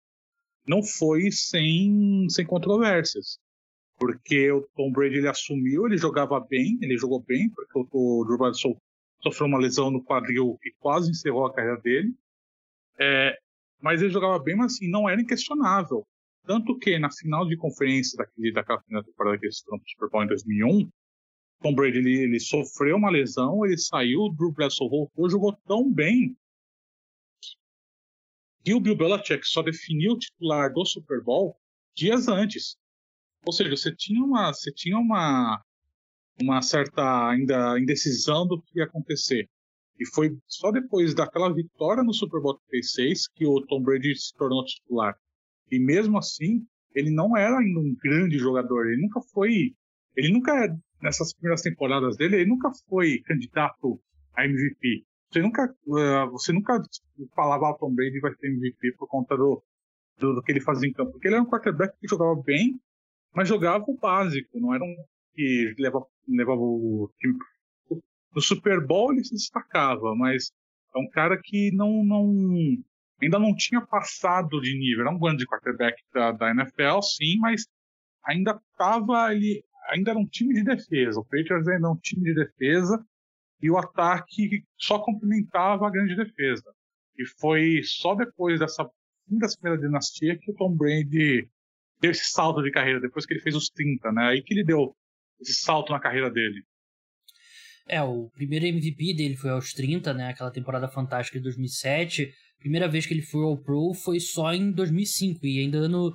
não 0.67 0.83
foi 0.83 1.31
sem, 1.31 2.27
sem 2.29 2.47
controvérsias 2.47 3.39
porque 4.03 4.51
o 4.51 4.69
Tom 4.75 4.91
Brady 4.91 5.19
ele 5.19 5.29
assumiu, 5.29 5.87
ele 5.87 5.97
jogava 5.97 6.41
bem, 6.41 6.77
ele 6.83 6.99
jogou 6.99 7.21
bem, 7.21 7.49
porque 7.51 7.87
o, 7.93 8.25
Drew 8.25 8.37
Bledsoe 8.37 8.77
sofreu 9.23 9.47
uma 9.47 9.61
lesão 9.61 9.93
no 9.93 10.03
quadril 10.03 10.59
que 10.61 10.73
quase 10.81 11.09
encerrou 11.09 11.47
a 11.47 11.55
carreira 11.55 11.81
dele. 11.81 12.13
É, 12.99 13.39
Mas 13.81 14.03
ele 14.03 14.11
jogava 14.11 14.41
bem, 14.41 14.57
mas 14.57 14.75
assim, 14.75 14.91
não 14.91 15.09
era 15.09 15.21
inquestionável. 15.21 16.05
Tanto 16.45 16.77
que 16.81 16.99
na 16.99 17.13
final 17.13 17.47
de 17.47 17.57
conferência 17.57 18.17
daquele, 18.17 18.51
daquela 18.51 18.83
final 18.83 19.05
temporada 19.05 19.39
que 19.39 19.47
eles 19.47 19.61
foram 19.61 19.79
pro 19.79 19.89
Super 19.89 20.11
Bowl 20.11 20.25
em 20.25 20.27
2001, 20.27 20.91
Tom 21.61 21.75
Brady 21.75 21.99
ele, 21.99 22.23
ele, 22.23 22.41
sofreu 22.41 22.97
uma 22.97 23.09
lesão, 23.09 23.65
ele 23.65 23.79
saiu, 23.79 24.23
o 24.23 24.35
Drew 24.35 24.51
Bledsoe 24.51 24.89
voltou, 24.89 25.31
jogou 25.31 25.53
tão 25.65 25.89
bem 25.89 26.37
que 28.65 28.75
o 28.75 28.81
Bill 28.81 28.97
Belichick 28.97 29.47
só 29.47 29.63
definiu 29.63 30.15
o 30.15 30.19
titular 30.19 30.73
do 30.73 30.85
Super 30.85 31.23
Bowl 31.23 31.57
dias 31.95 32.27
antes. 32.27 32.77
Ou 33.45 33.53
seja, 33.53 33.71
você 33.77 33.95
tinha 33.95 34.23
uma, 34.23 34.53
você 34.53 34.73
tinha 34.73 34.99
uma, 34.99 35.61
uma 36.41 36.63
certa 36.63 37.29
ainda 37.29 37.79
indecisão 37.79 38.47
do 38.47 38.61
que 38.63 38.79
ia 38.79 38.85
acontecer. 38.85 39.49
E 39.99 40.07
foi 40.07 40.37
só 40.47 40.71
depois 40.71 41.15
daquela 41.15 41.53
vitória 41.53 42.03
no 42.03 42.15
Super 42.15 42.41
Bowl 42.41 42.61
36 42.69 43.29
que 43.35 43.47
o 43.47 43.61
Tom 43.67 43.83
Brady 43.83 44.15
se 44.17 44.35
tornou 44.35 44.65
titular. 44.65 45.15
E 45.71 45.79
mesmo 45.79 46.19
assim, 46.19 46.67
ele 46.95 47.11
não 47.11 47.37
era 47.37 47.59
ainda 47.59 47.81
um 47.81 47.95
grande 48.03 48.39
jogador. 48.39 48.87
Ele 48.87 49.03
nunca 49.03 49.21
foi. 49.33 49.75
Ele 50.17 50.33
nunca, 50.33 50.53
nessas 51.01 51.33
primeiras 51.33 51.63
temporadas 51.63 52.17
dele, 52.17 52.37
ele 52.37 52.51
nunca 52.51 52.71
foi 52.89 53.21
candidato 53.25 54.01
a 54.35 54.45
MVP. 54.45 55.05
Você 55.31 55.41
nunca, 55.41 55.75
uh, 55.87 56.31
você 56.31 56.53
nunca 56.53 56.83
falava, 57.35 57.71
ah, 57.71 57.75
Tom 57.79 57.95
Brady 57.95 58.21
vai 58.21 58.35
ser 58.35 58.49
MVP 58.49 58.93
por 58.99 59.09
conta 59.09 59.35
do, 59.37 59.63
do, 60.19 60.35
do, 60.35 60.43
que 60.43 60.53
ele 60.53 60.61
fazia 60.61 60.89
em 60.89 60.93
campo. 60.93 61.13
Porque 61.13 61.29
ele 61.29 61.37
era 61.37 61.43
um 61.43 61.49
quarterback 61.49 61.97
que 61.99 62.09
jogava 62.09 62.35
bem, 62.43 62.79
mas 63.35 63.49
jogava 63.49 63.85
o 63.87 63.97
básico, 63.97 64.61
não 64.61 64.75
era 64.75 64.85
um 64.85 64.95
que 65.35 65.75
levava, 65.79 66.07
levava 66.29 66.61
o 66.61 67.11
time. 67.19 67.39
No 68.35 68.41
Super 68.41 68.85
Bowl 68.85 69.13
ele 69.13 69.25
se 69.25 69.35
destacava, 69.35 70.15
mas 70.15 70.53
é 70.95 70.99
um 70.99 71.09
cara 71.09 71.39
que 71.43 71.71
não, 71.73 72.05
não 72.05 72.33
ainda 73.21 73.39
não 73.39 73.55
tinha 73.55 73.81
passado 73.81 74.61
de 74.61 74.79
nível. 74.79 75.03
Era 75.03 75.15
um 75.15 75.19
grande 75.19 75.47
quarterback 75.47 76.03
da, 76.13 76.33
da 76.33 76.51
NFL, 76.51 77.01
sim, 77.03 77.39
mas 77.39 77.67
ainda 78.25 78.61
estava 78.73 79.33
ele 79.35 79.65
ainda 79.89 80.11
era 80.11 80.19
um 80.19 80.27
time 80.27 80.55
de 80.55 80.65
defesa. 80.65 81.21
O 81.21 81.25
Patriots 81.25 81.69
ainda 81.69 81.87
era 81.87 81.91
um 81.91 81.97
time 81.97 82.23
de 82.25 82.35
defesa 82.35 83.05
e 83.61 83.71
o 83.71 83.79
ataque 83.79 84.65
só 84.77 84.99
complementava 84.99 85.87
a 85.87 85.91
grande 85.91 86.17
defesa. 86.17 86.75
E 87.17 87.27
foi 87.39 87.81
só 87.85 88.15
depois 88.15 88.59
dessa 88.59 88.85
fim 89.29 89.39
da 89.39 89.49
primeira 89.49 89.81
dinastia 89.81 90.39
que 90.39 90.51
o 90.51 90.55
Tom 90.55 90.75
Brady 90.75 91.49
deu 92.03 92.11
esse 92.11 92.31
salto 92.31 92.61
de 92.63 92.71
carreira, 92.71 93.01
depois 93.01 93.25
que 93.25 93.33
ele 93.33 93.41
fez 93.41 93.55
os 93.55 93.69
30, 93.69 94.11
né? 94.13 94.25
Aí 94.31 94.43
que 94.43 94.53
ele 94.53 94.65
deu 94.65 94.95
esse 95.41 95.55
salto 95.55 95.93
na 95.93 96.01
carreira 96.01 96.31
dele. 96.31 96.63
É, 97.89 98.03
o 98.03 98.29
primeiro 98.31 98.67
MVP 98.67 99.15
dele 99.15 99.37
foi 99.37 99.51
aos 99.51 99.73
30, 99.73 100.13
né? 100.13 100.29
Aquela 100.29 100.51
temporada 100.51 100.89
fantástica 100.89 101.39
de 101.39 101.45
2007. 101.45 102.33
Primeira 102.59 102.89
vez 102.89 103.07
que 103.07 103.15
ele 103.15 103.23
foi 103.23 103.45
ao 103.45 103.57
Pro 103.57 103.95
foi 103.95 104.21
só 104.21 104.53
em 104.53 104.73
2005 104.73 105.47
e 105.47 105.61
ainda 105.61 105.89
no, 105.89 106.15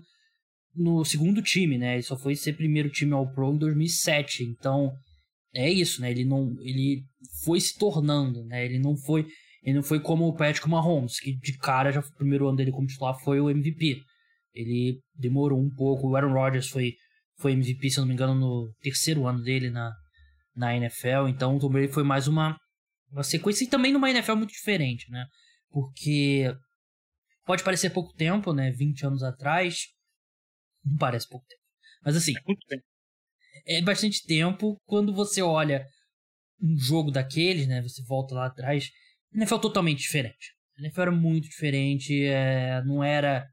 no 0.76 1.05
segundo 1.05 1.41
time, 1.41 1.77
né? 1.77 1.95
Ele 1.95 2.03
só 2.03 2.18
foi 2.18 2.35
ser 2.35 2.53
primeiro 2.53 2.89
time 2.89 3.14
ao 3.14 3.31
Pro 3.34 3.53
em 3.53 3.57
2007. 3.57 4.43
Então, 4.43 4.93
é 5.53 5.69
isso, 5.69 6.01
né? 6.01 6.11
Ele 6.11 6.26
não 6.26 6.55
ele 6.61 7.03
foi 7.43 7.59
se 7.59 7.77
tornando, 7.77 8.43
né? 8.45 8.65
Ele 8.65 8.80
não 8.80 8.95
foi 8.95 9.26
ele 9.64 9.76
não 9.76 9.84
foi 9.84 9.99
como 9.99 10.27
o 10.27 10.35
Patrick 10.35 10.68
Mahomes, 10.69 11.19
que 11.19 11.34
de 11.34 11.57
cara 11.57 11.91
já 11.91 11.99
o 11.99 12.15
primeiro 12.15 12.47
ano 12.47 12.57
dele 12.57 12.72
como 12.72 12.88
titular 12.88 13.18
foi 13.19 13.39
o 13.41 13.49
MVP. 13.49 14.01
Ele 14.57 14.99
demorou 15.15 15.59
um 15.59 15.69
pouco. 15.69 16.07
O 16.07 16.15
Aaron 16.15 16.34
Rodgers 16.34 16.67
foi 16.67 16.93
foi 17.39 17.51
MVP, 17.51 17.91
se 17.91 17.99
não 17.99 18.07
me 18.07 18.13
engano, 18.13 18.34
no 18.34 18.73
terceiro 18.81 19.27
ano 19.27 19.43
dele 19.43 19.69
na 19.69 19.93
na 20.55 20.75
NFL. 20.75 21.27
Então 21.29 21.55
o 21.55 21.59
Tom 21.59 21.69
Brady 21.69 21.93
foi 21.93 22.03
mais 22.03 22.27
uma 22.27 22.57
uma 23.11 23.23
sequência 23.23 23.63
e 23.63 23.69
também 23.69 23.93
numa 23.93 24.09
NFL 24.09 24.35
muito 24.35 24.51
diferente, 24.51 25.09
né? 25.11 25.25
Porque 25.69 26.53
pode 27.45 27.63
parecer 27.63 27.91
pouco 27.91 28.13
tempo, 28.13 28.53
né? 28.53 28.71
20 28.71 29.05
anos 29.05 29.23
atrás. 29.23 29.88
Não 30.84 30.97
parece 30.97 31.27
pouco 31.27 31.45
tempo. 31.47 31.61
Mas 32.03 32.15
assim, 32.15 32.34
é 33.65 33.81
bastante 33.81 34.25
tempo 34.25 34.77
quando 34.85 35.13
você 35.13 35.41
olha 35.41 35.85
um 36.61 36.77
jogo 36.77 37.11
daqueles, 37.11 37.67
né? 37.67 37.81
Você 37.81 38.01
volta 38.03 38.34
lá 38.35 38.47
atrás, 38.47 38.89
a 39.34 39.38
NFL 39.38 39.55
é 39.55 39.59
totalmente 39.59 39.99
diferente. 39.99 40.53
A 40.77 40.81
NFL 40.81 41.01
era 41.01 41.11
muito 41.11 41.47
diferente, 41.49 42.25
é, 42.25 42.81
não 42.84 43.03
era 43.03 43.47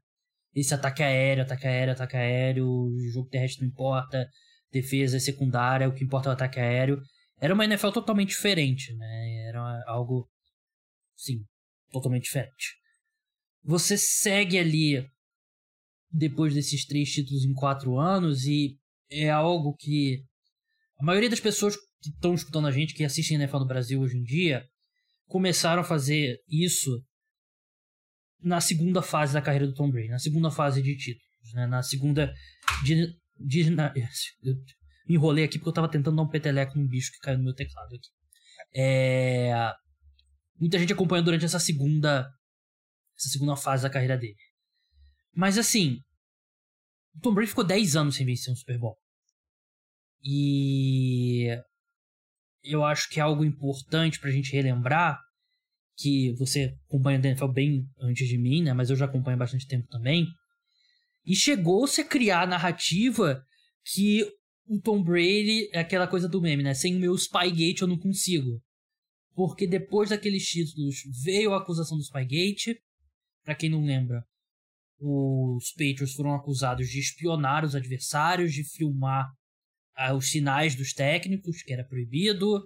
esse 0.55 0.73
ataque 0.73 1.03
aéreo, 1.03 1.43
ataque 1.43 1.67
aéreo, 1.67 1.93
ataque 1.93 2.15
aéreo, 2.15 2.89
jogo 3.11 3.29
terrestre 3.29 3.61
não 3.61 3.69
importa, 3.69 4.27
defesa 4.71 5.17
é 5.17 5.19
secundária, 5.19 5.87
o 5.87 5.93
que 5.93 6.03
importa 6.03 6.29
é 6.29 6.31
o 6.31 6.33
ataque 6.33 6.59
aéreo. 6.59 7.01
Era 7.39 7.53
uma 7.53 7.65
NFL 7.65 7.89
totalmente 7.89 8.29
diferente, 8.29 8.95
né? 8.95 9.47
Era 9.47 9.83
algo, 9.85 10.29
sim, 11.15 11.43
totalmente 11.91 12.23
diferente. 12.23 12.77
Você 13.63 13.97
segue 13.97 14.57
ali 14.57 15.05
depois 16.09 16.53
desses 16.53 16.85
três 16.85 17.11
títulos 17.11 17.43
em 17.43 17.53
quatro 17.53 17.99
anos 17.99 18.45
e 18.45 18.77
é 19.11 19.29
algo 19.29 19.75
que 19.75 20.23
a 20.97 21.03
maioria 21.03 21.29
das 21.29 21.41
pessoas 21.41 21.75
que 21.75 22.09
estão 22.09 22.33
escutando 22.33 22.67
a 22.67 22.71
gente, 22.71 22.93
que 22.93 23.03
assistem 23.03 23.35
NFL 23.35 23.59
no 23.59 23.67
Brasil 23.67 23.99
hoje 23.99 24.17
em 24.17 24.23
dia, 24.23 24.65
começaram 25.27 25.81
a 25.81 25.85
fazer 25.85 26.37
isso 26.47 27.03
na 28.45 28.61
segunda 28.61 29.01
fase 29.01 29.33
da 29.33 29.41
carreira 29.41 29.65
do 29.65 29.73
Tom 29.73 29.89
Brady, 29.89 30.09
na 30.09 30.19
segunda 30.19 30.51
fase 30.51 30.79
de 30.79 30.95
títulos, 30.95 31.53
né? 31.53 31.65
na 31.65 31.81
segunda. 31.81 32.31
De, 32.83 33.11
de, 33.39 33.71
na, 33.71 33.91
eu 34.43 34.55
enrolei 35.09 35.43
aqui 35.43 35.57
porque 35.57 35.69
eu 35.69 35.71
estava 35.71 35.89
tentando 35.89 36.15
dar 36.15 36.21
um 36.21 36.29
peteleco 36.29 36.77
num 36.77 36.87
bicho 36.87 37.11
que 37.11 37.19
caiu 37.19 37.39
no 37.39 37.43
meu 37.43 37.55
teclado 37.55 37.95
aqui. 37.95 38.07
É, 38.75 39.51
muita 40.59 40.77
gente 40.77 40.93
acompanhou 40.93 41.25
durante 41.25 41.43
essa 41.43 41.59
segunda 41.59 42.29
essa 43.17 43.29
segunda 43.29 43.55
fase 43.55 43.81
da 43.83 43.89
carreira 43.89 44.17
dele. 44.17 44.35
Mas 45.33 45.57
assim, 45.57 45.99
o 47.15 47.21
Tom 47.21 47.33
Brady 47.33 47.49
ficou 47.49 47.63
10 47.63 47.95
anos 47.95 48.15
sem 48.15 48.25
vencer 48.25 48.53
um 48.53 48.55
Super 48.55 48.77
Bowl. 48.77 48.97
E 50.21 51.47
eu 52.63 52.83
acho 52.83 53.09
que 53.09 53.19
é 53.19 53.23
algo 53.23 53.43
importante 53.43 54.19
pra 54.19 54.31
gente 54.31 54.51
relembrar 54.51 55.19
que 55.97 56.33
você 56.33 56.75
acompanha 56.87 57.19
o 57.19 57.25
NFL 57.25 57.47
bem 57.47 57.87
antes 57.99 58.27
de 58.27 58.37
mim, 58.37 58.63
né? 58.63 58.73
Mas 58.73 58.89
eu 58.89 58.95
já 58.95 59.05
acompanho 59.05 59.35
há 59.35 59.39
bastante 59.39 59.67
tempo 59.67 59.87
também. 59.87 60.27
E 61.25 61.35
chegou-se 61.35 62.01
a 62.01 62.05
criar 62.05 62.41
a 62.41 62.47
narrativa 62.47 63.41
que 63.93 64.23
o 64.67 64.79
Tom 64.79 65.03
Brady 65.03 65.69
é 65.73 65.79
aquela 65.79 66.07
coisa 66.07 66.27
do 66.27 66.41
meme, 66.41 66.63
né? 66.63 66.73
Sem 66.73 66.95
o 66.95 66.99
meu 66.99 67.17
Spygate 67.17 67.81
eu 67.81 67.87
não 67.87 67.97
consigo. 67.97 68.61
Porque 69.33 69.67
depois 69.67 70.09
daqueles 70.09 70.45
títulos 70.45 70.97
veio 71.23 71.53
a 71.53 71.57
acusação 71.57 71.97
do 71.97 72.03
Spygate. 72.03 72.79
Para 73.43 73.55
quem 73.55 73.69
não 73.69 73.85
lembra, 73.85 74.23
os 74.99 75.71
Patriots 75.71 76.13
foram 76.13 76.33
acusados 76.33 76.89
de 76.89 76.99
espionar 76.99 77.63
os 77.63 77.75
adversários, 77.75 78.53
de 78.53 78.63
filmar 78.63 79.29
ah, 79.95 80.15
os 80.15 80.29
sinais 80.29 80.75
dos 80.75 80.93
técnicos, 80.93 81.61
que 81.61 81.73
era 81.73 81.83
proibido. 81.83 82.63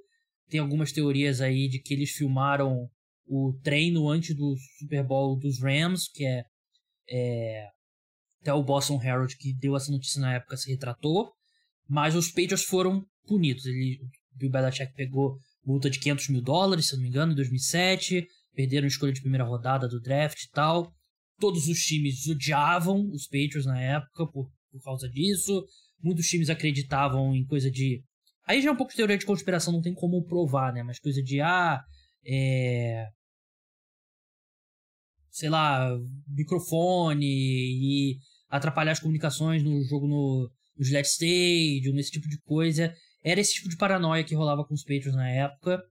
Tem 0.49 0.59
algumas 0.59 0.91
teorias 0.91 1.41
aí 1.41 1.67
de 1.67 1.79
que 1.79 1.93
eles 1.93 2.11
filmaram 2.11 2.89
o 3.29 3.53
treino 3.61 4.09
antes 4.09 4.35
do 4.35 4.55
Super 4.79 5.03
Bowl 5.03 5.37
dos 5.37 5.61
Rams, 5.61 6.09
que 6.11 6.25
é, 6.25 6.43
é 7.07 7.67
até 8.41 8.51
o 8.51 8.63
Boston 8.63 8.99
Herald 9.01 9.37
que 9.37 9.53
deu 9.53 9.75
essa 9.75 9.91
notícia 9.91 10.19
na 10.19 10.33
época 10.33 10.57
se 10.57 10.71
retratou, 10.71 11.31
mas 11.87 12.15
os 12.15 12.29
Patriots 12.29 12.63
foram 12.63 13.05
punidos. 13.27 13.65
Ele, 13.65 13.99
o 14.33 14.37
Bill 14.37 14.49
Belichick 14.49 14.93
pegou 14.95 15.37
multa 15.63 15.89
de 15.89 15.99
500 15.99 16.29
mil 16.29 16.41
dólares, 16.41 16.87
se 16.87 16.95
não 16.95 17.03
me 17.03 17.09
engano, 17.09 17.33
em 17.33 17.35
2007, 17.35 18.25
perderam 18.55 18.85
a 18.85 18.87
escolha 18.87 19.13
de 19.13 19.21
primeira 19.21 19.45
rodada 19.45 19.87
do 19.87 20.01
draft 20.01 20.41
e 20.41 20.49
tal. 20.49 20.91
Todos 21.39 21.67
os 21.67 21.79
times 21.79 22.25
odiavam 22.27 23.09
os 23.11 23.25
Patriots 23.25 23.65
na 23.65 23.79
época 23.79 24.25
por, 24.25 24.49
por 24.71 24.81
causa 24.81 25.07
disso. 25.07 25.63
Muitos 26.01 26.27
times 26.27 26.49
acreditavam 26.49 27.35
em 27.35 27.45
coisa 27.45 27.69
de. 27.69 28.01
Aí 28.47 28.59
já 28.61 28.69
é 28.69 28.71
um 28.71 28.75
pouco 28.75 28.91
de 28.91 28.97
teoria 28.97 29.17
de 29.17 29.25
conspiração, 29.25 29.71
não 29.71 29.81
tem 29.81 29.93
como 29.93 30.25
provar, 30.25 30.73
né? 30.73 30.81
Mas 30.81 30.99
coisa 30.99 31.21
de, 31.21 31.39
ah, 31.39 31.79
é. 32.25 33.05
Sei 35.31 35.49
lá, 35.49 35.89
microfone 36.27 37.25
e 37.25 38.19
atrapalhar 38.49 38.91
as 38.91 38.99
comunicações 38.99 39.63
no 39.63 39.81
jogo 39.83 40.07
no, 40.07 40.51
no 40.77 40.83
Gillette 40.83 41.09
Stadium, 41.09 41.97
esse 41.97 42.11
tipo 42.11 42.27
de 42.27 42.39
coisa. 42.41 42.93
Era 43.23 43.39
esse 43.39 43.53
tipo 43.53 43.69
de 43.69 43.77
paranoia 43.77 44.23
que 44.23 44.35
rolava 44.35 44.65
com 44.65 44.73
os 44.73 44.83
Patriots 44.83 45.15
na 45.15 45.29
época. 45.29 45.81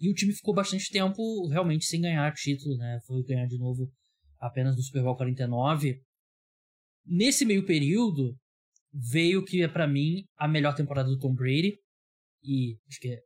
E 0.00 0.08
o 0.08 0.14
time 0.14 0.32
ficou 0.32 0.54
bastante 0.54 0.90
tempo 0.90 1.48
realmente 1.48 1.86
sem 1.86 2.00
ganhar 2.00 2.32
título, 2.34 2.76
né? 2.76 3.00
Foi 3.06 3.22
ganhar 3.24 3.46
de 3.46 3.58
novo 3.58 3.90
apenas 4.38 4.76
no 4.76 4.82
Super 4.82 5.02
Bowl 5.02 5.16
49. 5.16 6.00
Nesse 7.04 7.44
meio 7.44 7.66
período, 7.66 8.36
veio 8.92 9.44
que 9.44 9.62
é 9.62 9.68
para 9.68 9.88
mim 9.88 10.24
a 10.36 10.46
melhor 10.46 10.74
temporada 10.74 11.08
do 11.08 11.18
Tom 11.18 11.34
Brady. 11.34 11.78
E 12.44 12.78
acho 12.88 13.00
que 13.00 13.08
é 13.08 13.20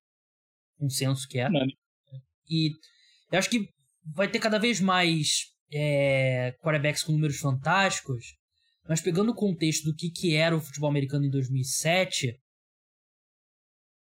consenso 0.78 1.28
que 1.28 1.38
é. 1.38 1.48
E 2.48 2.70
eu 3.30 3.38
acho 3.38 3.50
que 3.50 3.68
vai 4.04 4.28
ter 4.28 4.38
cada 4.38 4.58
vez 4.58 4.80
mais 4.80 5.52
é, 5.72 6.52
quarterbacks 6.60 7.02
com 7.02 7.12
números 7.12 7.38
fantásticos. 7.38 8.36
Mas 8.88 9.00
pegando 9.00 9.30
o 9.30 9.34
contexto 9.34 9.84
do 9.84 9.94
que, 9.94 10.10
que 10.10 10.34
era 10.34 10.56
o 10.56 10.60
futebol 10.60 10.90
americano 10.90 11.24
em 11.24 11.30
2007, 11.30 12.36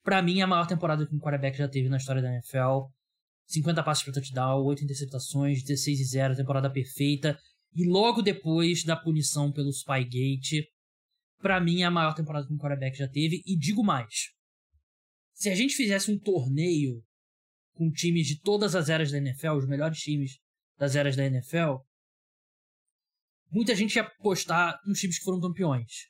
para 0.04 0.22
mim 0.22 0.40
é 0.40 0.44
a 0.44 0.48
maior 0.48 0.68
temporada 0.68 1.06
que 1.06 1.16
um 1.16 1.20
quarterback 1.20 1.58
já 1.58 1.68
teve 1.68 1.90
na 1.90 1.98
história 1.98 2.22
da 2.22 2.32
NFL. 2.32 2.90
50 3.48 3.84
passos 3.84 4.04
para 4.04 4.14
touchdown, 4.14 4.64
8 4.66 4.84
interceptações, 4.84 5.64
16 5.64 6.00
e 6.00 6.04
0, 6.04 6.36
temporada 6.36 6.70
perfeita. 6.70 7.40
E 7.74 7.86
logo 7.86 8.22
depois 8.22 8.84
da 8.84 8.96
punição 8.96 9.52
pelo 9.52 9.72
Spygate, 9.72 10.68
para 11.40 11.60
mim 11.60 11.82
é 11.82 11.86
a 11.86 11.92
maior 11.92 12.14
temporada 12.14 12.46
que 12.46 12.54
um 12.54 12.58
quarterback 12.58 12.98
já 12.98 13.08
teve. 13.08 13.42
E 13.46 13.58
digo 13.58 13.84
mais: 13.84 14.32
se 15.34 15.50
a 15.50 15.56
gente 15.56 15.76
fizesse 15.76 16.12
um 16.12 16.20
torneio 16.20 17.04
com 17.78 17.92
times 17.92 18.28
de 18.28 18.40
todas 18.42 18.76
as 18.76 18.90
eras 18.90 19.12
da 19.12 19.18
NFL, 19.18 19.52
os 19.58 19.68
melhores 19.68 20.00
times 20.00 20.40
das 20.78 20.96
eras 20.96 21.16
da 21.16 21.26
NFL, 21.26 21.78
muita 23.52 23.76
gente 23.76 23.96
ia 23.96 24.02
apostar 24.02 24.80
nos 24.86 25.00
times 25.00 25.20
que 25.20 25.24
foram 25.24 25.40
campeões. 25.40 26.10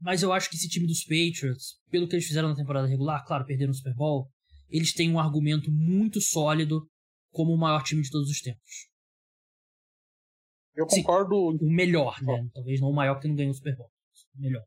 Mas 0.00 0.22
eu 0.22 0.32
acho 0.32 0.48
que 0.48 0.56
esse 0.56 0.68
time 0.68 0.86
dos 0.86 1.02
Patriots, 1.04 1.78
pelo 1.90 2.08
que 2.08 2.14
eles 2.14 2.26
fizeram 2.26 2.48
na 2.48 2.56
temporada 2.56 2.88
regular, 2.88 3.24
claro, 3.26 3.44
perderam 3.44 3.72
o 3.72 3.74
Super 3.74 3.94
Bowl, 3.94 4.30
eles 4.68 4.94
têm 4.94 5.10
um 5.10 5.18
argumento 5.18 5.70
muito 5.70 6.20
sólido 6.20 6.88
como 7.32 7.52
o 7.52 7.58
maior 7.58 7.82
time 7.82 8.00
de 8.00 8.10
todos 8.10 8.30
os 8.30 8.40
tempos. 8.40 8.88
Eu 10.74 10.86
concordo. 10.86 11.58
Sim, 11.58 11.66
o 11.66 11.70
melhor, 11.70 12.22
né? 12.22 12.48
Talvez 12.54 12.80
não 12.80 12.88
o 12.88 12.94
maior 12.94 13.20
que 13.20 13.28
não 13.28 13.34
ganhou 13.34 13.50
o 13.50 13.54
Super 13.54 13.76
Bowl. 13.76 13.90
O 14.36 14.40
melhor. 14.40 14.64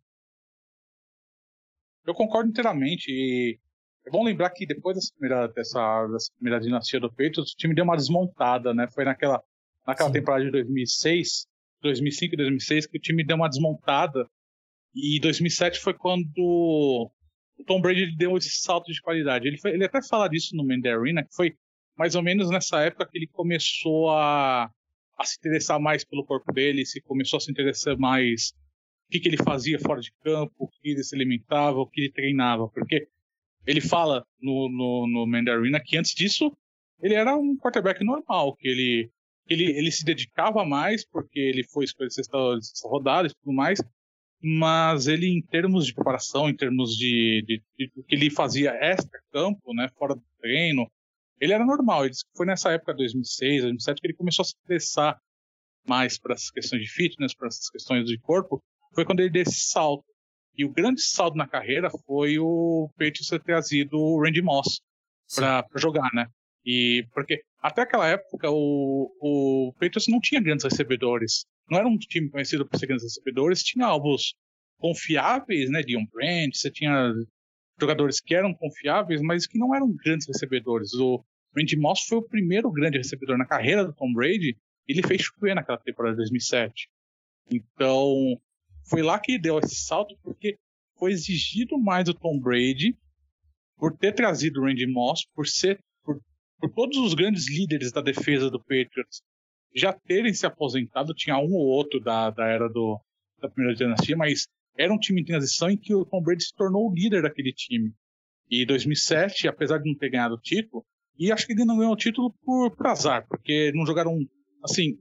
Eu 2.05 2.13
concordo 2.13 2.49
inteiramente. 2.49 3.09
E 3.09 3.59
é 4.05 4.09
bom 4.09 4.23
lembrar 4.23 4.49
que 4.49 4.65
depois 4.65 4.95
dessa 4.95 5.13
primeira, 5.17 5.47
dessa, 5.47 6.07
dessa 6.07 6.31
primeira 6.35 6.59
dinastia 6.59 6.99
do 6.99 7.09
Patriots, 7.09 7.53
o 7.53 7.57
time 7.57 7.73
deu 7.73 7.85
uma 7.85 7.95
desmontada, 7.95 8.73
né? 8.73 8.88
Foi 8.93 9.05
naquela, 9.05 9.41
naquela 9.88 10.11
temporada 10.11 10.43
de 10.43 10.51
2006, 10.51 11.47
2005 11.81 12.34
e 12.34 12.38
2006 12.38 12.88
que 12.88 12.97
o 12.97 13.01
time 13.01 13.23
deu 13.23 13.38
uma 13.38 13.49
desmontada. 13.49 14.27
E 14.93 15.19
2007 15.21 15.80
foi 15.80 15.93
quando 15.93 16.27
o 16.38 17.63
Tom 17.65 17.81
Brady 17.81 18.15
deu 18.15 18.38
esse 18.38 18.49
salto 18.61 18.91
de 18.91 19.01
qualidade. 19.01 19.47
Ele, 19.47 19.57
foi, 19.57 19.71
ele 19.71 19.85
até 19.85 20.01
fala 20.01 20.27
disso 20.27 20.55
no 20.55 20.65
Mandarina, 20.65 21.23
que 21.23 21.34
foi 21.34 21.55
mais 21.97 22.15
ou 22.15 22.21
menos 22.21 22.49
nessa 22.49 22.81
época 22.81 23.07
que 23.09 23.17
ele 23.17 23.27
começou 23.27 24.09
a, 24.11 24.69
a 25.17 25.25
se 25.25 25.38
interessar 25.38 25.80
mais 25.80 26.03
pelo 26.03 26.25
corpo 26.25 26.51
dele, 26.51 26.85
se 26.85 27.01
começou 27.01 27.38
a 27.38 27.39
se 27.39 27.51
interessar 27.51 27.97
mais 27.97 28.53
o 29.07 29.11
que, 29.11 29.19
que 29.19 29.30
ele 29.30 29.38
fazia 29.38 29.80
fora 29.80 30.01
de 30.01 30.11
campo, 30.23 30.53
o 30.57 30.67
que 30.67 30.89
ele 30.89 31.03
se 31.03 31.15
alimentava, 31.15 31.80
o 31.80 31.88
que 31.88 32.01
ele 32.01 32.11
treinava, 32.11 32.67
porque 32.69 33.07
ele 33.65 33.81
fala 33.81 34.26
no, 34.41 34.69
no, 34.69 35.07
no 35.07 35.27
Mandarina 35.27 35.80
que 35.80 35.98
antes 35.98 36.14
disso 36.14 36.56
ele 37.02 37.14
era 37.15 37.35
um 37.35 37.57
quarterback 37.57 38.03
normal, 38.03 38.56
que 38.56 38.68
ele, 38.68 39.11
ele, 39.48 39.65
ele 39.65 39.91
se 39.91 40.06
dedicava 40.06 40.65
mais 40.65 41.06
porque 41.06 41.40
ele 41.40 41.64
foi 41.64 41.85
escolher 41.85 42.11
sexta, 42.11 42.38
rodada 42.85 43.27
e 43.27 43.31
tudo 43.34 43.53
mais, 43.53 43.80
mas 44.41 45.07
ele 45.07 45.27
em 45.27 45.41
termos 45.41 45.85
de 45.85 45.94
preparação, 45.94 46.49
em 46.49 46.56
termos 46.56 46.98
de, 46.98 47.44
de, 47.45 47.64
de, 47.77 47.91
de 47.95 48.03
que 48.03 48.15
ele 48.15 48.30
fazia 48.30 48.72
extra 48.72 49.19
campo, 49.31 49.73
né, 49.73 49.90
fora 49.98 50.15
do 50.15 50.23
treino, 50.40 50.90
ele 51.40 51.53
era 51.53 51.65
normal. 51.65 52.06
Ele 52.06 52.14
foi 52.35 52.45
nessa 52.45 52.72
época, 52.72 52.94
2006, 52.94 53.64
2007, 53.64 54.02
que 54.02 54.07
ele 54.07 54.14
começou 54.14 54.44
a 54.44 54.45
se 54.45 54.56
interessar 54.64 55.19
mais 55.85 56.18
para 56.18 56.34
essas 56.34 56.49
questões 56.49 56.81
de 56.81 56.90
fitness, 56.90 57.34
para 57.34 57.48
essas 57.48 57.69
questões 57.69 58.06
de 58.06 58.18
corpo. 58.19 58.64
Foi 58.94 59.06
quando 59.06 59.19
ele 59.19 59.30
deu 59.30 59.41
esse 59.41 59.60
salto. 59.60 60.06
E 60.55 60.65
o 60.65 60.71
grande 60.71 61.01
salto 61.01 61.35
na 61.35 61.47
carreira 61.47 61.89
foi 62.05 62.38
o 62.39 62.89
Patriots 62.97 63.27
ter 63.27 63.41
trazido 63.41 63.97
o 63.97 64.21
Randy 64.21 64.41
Moss 64.41 64.81
para 65.35 65.65
jogar, 65.75 66.09
né? 66.13 66.27
E 66.65 67.05
porque 67.13 67.41
até 67.61 67.81
aquela 67.81 68.07
época 68.07 68.49
o, 68.49 69.11
o 69.19 69.73
Patriots 69.73 70.07
não 70.07 70.19
tinha 70.19 70.41
grandes 70.41 70.63
recebedores. 70.63 71.45
Não 71.69 71.80
era 71.80 71.88
um 71.88 71.97
time 71.97 72.30
conhecido 72.30 72.67
por 72.67 72.77
ser 72.77 72.88
grandes 72.88 73.03
recebedores, 73.03 73.63
tinha 73.63 73.85
alvos 73.85 74.35
confiáveis, 74.77 75.69
né? 75.69 75.81
Dion 75.81 76.05
Brandt, 76.11 76.57
você 76.57 76.69
tinha 76.69 77.13
jogadores 77.80 78.19
que 78.21 78.35
eram 78.35 78.53
confiáveis, 78.53 79.21
mas 79.21 79.47
que 79.47 79.57
não 79.57 79.73
eram 79.73 79.91
grandes 79.91 80.27
recebedores. 80.27 80.93
O 80.93 81.23
Randy 81.55 81.77
Moss 81.77 82.05
foi 82.07 82.19
o 82.19 82.27
primeiro 82.27 82.71
grande 82.71 82.97
recebedor 82.97 83.38
na 83.38 83.45
carreira 83.45 83.85
do 83.85 83.93
Tom 83.93 84.11
Brady. 84.13 84.57
Ele 84.88 85.01
fez 85.01 85.21
chover 85.21 85.55
naquela 85.55 85.77
temporada 85.77 86.15
de 86.15 86.17
2007. 86.17 86.89
Então, 87.51 88.39
foi 88.85 89.01
lá 89.01 89.19
que 89.19 89.39
deu 89.39 89.60
esse 89.60 89.76
salto, 89.76 90.15
porque 90.22 90.57
foi 90.97 91.11
exigido 91.11 91.77
mais 91.77 92.05
do 92.05 92.14
Tom 92.14 92.39
Brady 92.39 92.97
por 93.77 93.97
ter 93.97 94.14
trazido 94.14 94.61
o 94.61 94.65
Randy 94.65 94.88
Moss, 94.88 95.26
por 95.34 95.47
ser 95.47 95.80
por, 96.03 96.19
por, 96.60 96.72
todos 96.72 96.97
os 96.97 97.14
grandes 97.14 97.49
líderes 97.49 97.91
da 97.91 98.01
defesa 98.01 98.49
do 98.49 98.60
Patriots 98.60 99.22
já 99.76 99.91
terem 99.91 100.34
se 100.34 100.45
aposentado, 100.45 101.14
tinha 101.14 101.38
um 101.38 101.53
ou 101.53 101.65
outro 101.65 101.99
da, 101.99 102.30
da 102.30 102.45
era 102.45 102.69
do, 102.69 102.99
da 103.41 103.49
primeira 103.49 103.76
dinastia, 103.76 104.15
mas 104.15 104.47
era 104.77 104.93
um 104.93 104.99
time 104.99 105.22
em 105.22 105.26
transição 105.26 105.69
em 105.69 105.77
que 105.77 105.93
o 105.93 106.05
Tom 106.05 106.22
Brady 106.22 106.43
se 106.43 106.53
tornou 106.55 106.89
o 106.89 106.93
líder 106.93 107.23
daquele 107.23 107.51
time. 107.51 107.91
E 108.49 108.65
2007, 108.65 109.47
apesar 109.47 109.80
de 109.80 109.89
não 109.89 109.97
ter 109.97 110.10
ganhado 110.10 110.35
o 110.35 110.39
título, 110.39 110.85
e 111.18 111.31
acho 111.31 111.45
que 111.45 111.53
ele 111.53 111.65
não 111.65 111.77
ganhou 111.77 111.93
o 111.93 111.97
título 111.97 112.34
por, 112.43 112.72
por 112.76 112.88
azar, 112.88 113.26
porque 113.27 113.72
não 113.73 113.85
jogaram 113.85 114.18
assim, 114.64 114.97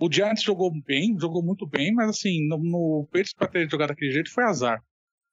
o 0.00 0.12
Giants 0.12 0.42
jogou 0.42 0.70
bem, 0.82 1.18
jogou 1.18 1.42
muito 1.42 1.66
bem, 1.66 1.92
mas 1.92 2.10
assim, 2.10 2.46
no, 2.46 2.58
no 2.58 3.08
para 3.36 3.48
ter 3.48 3.68
jogado 3.68 3.88
daquele 3.88 4.12
jeito 4.12 4.32
foi 4.32 4.44
azar. 4.44 4.80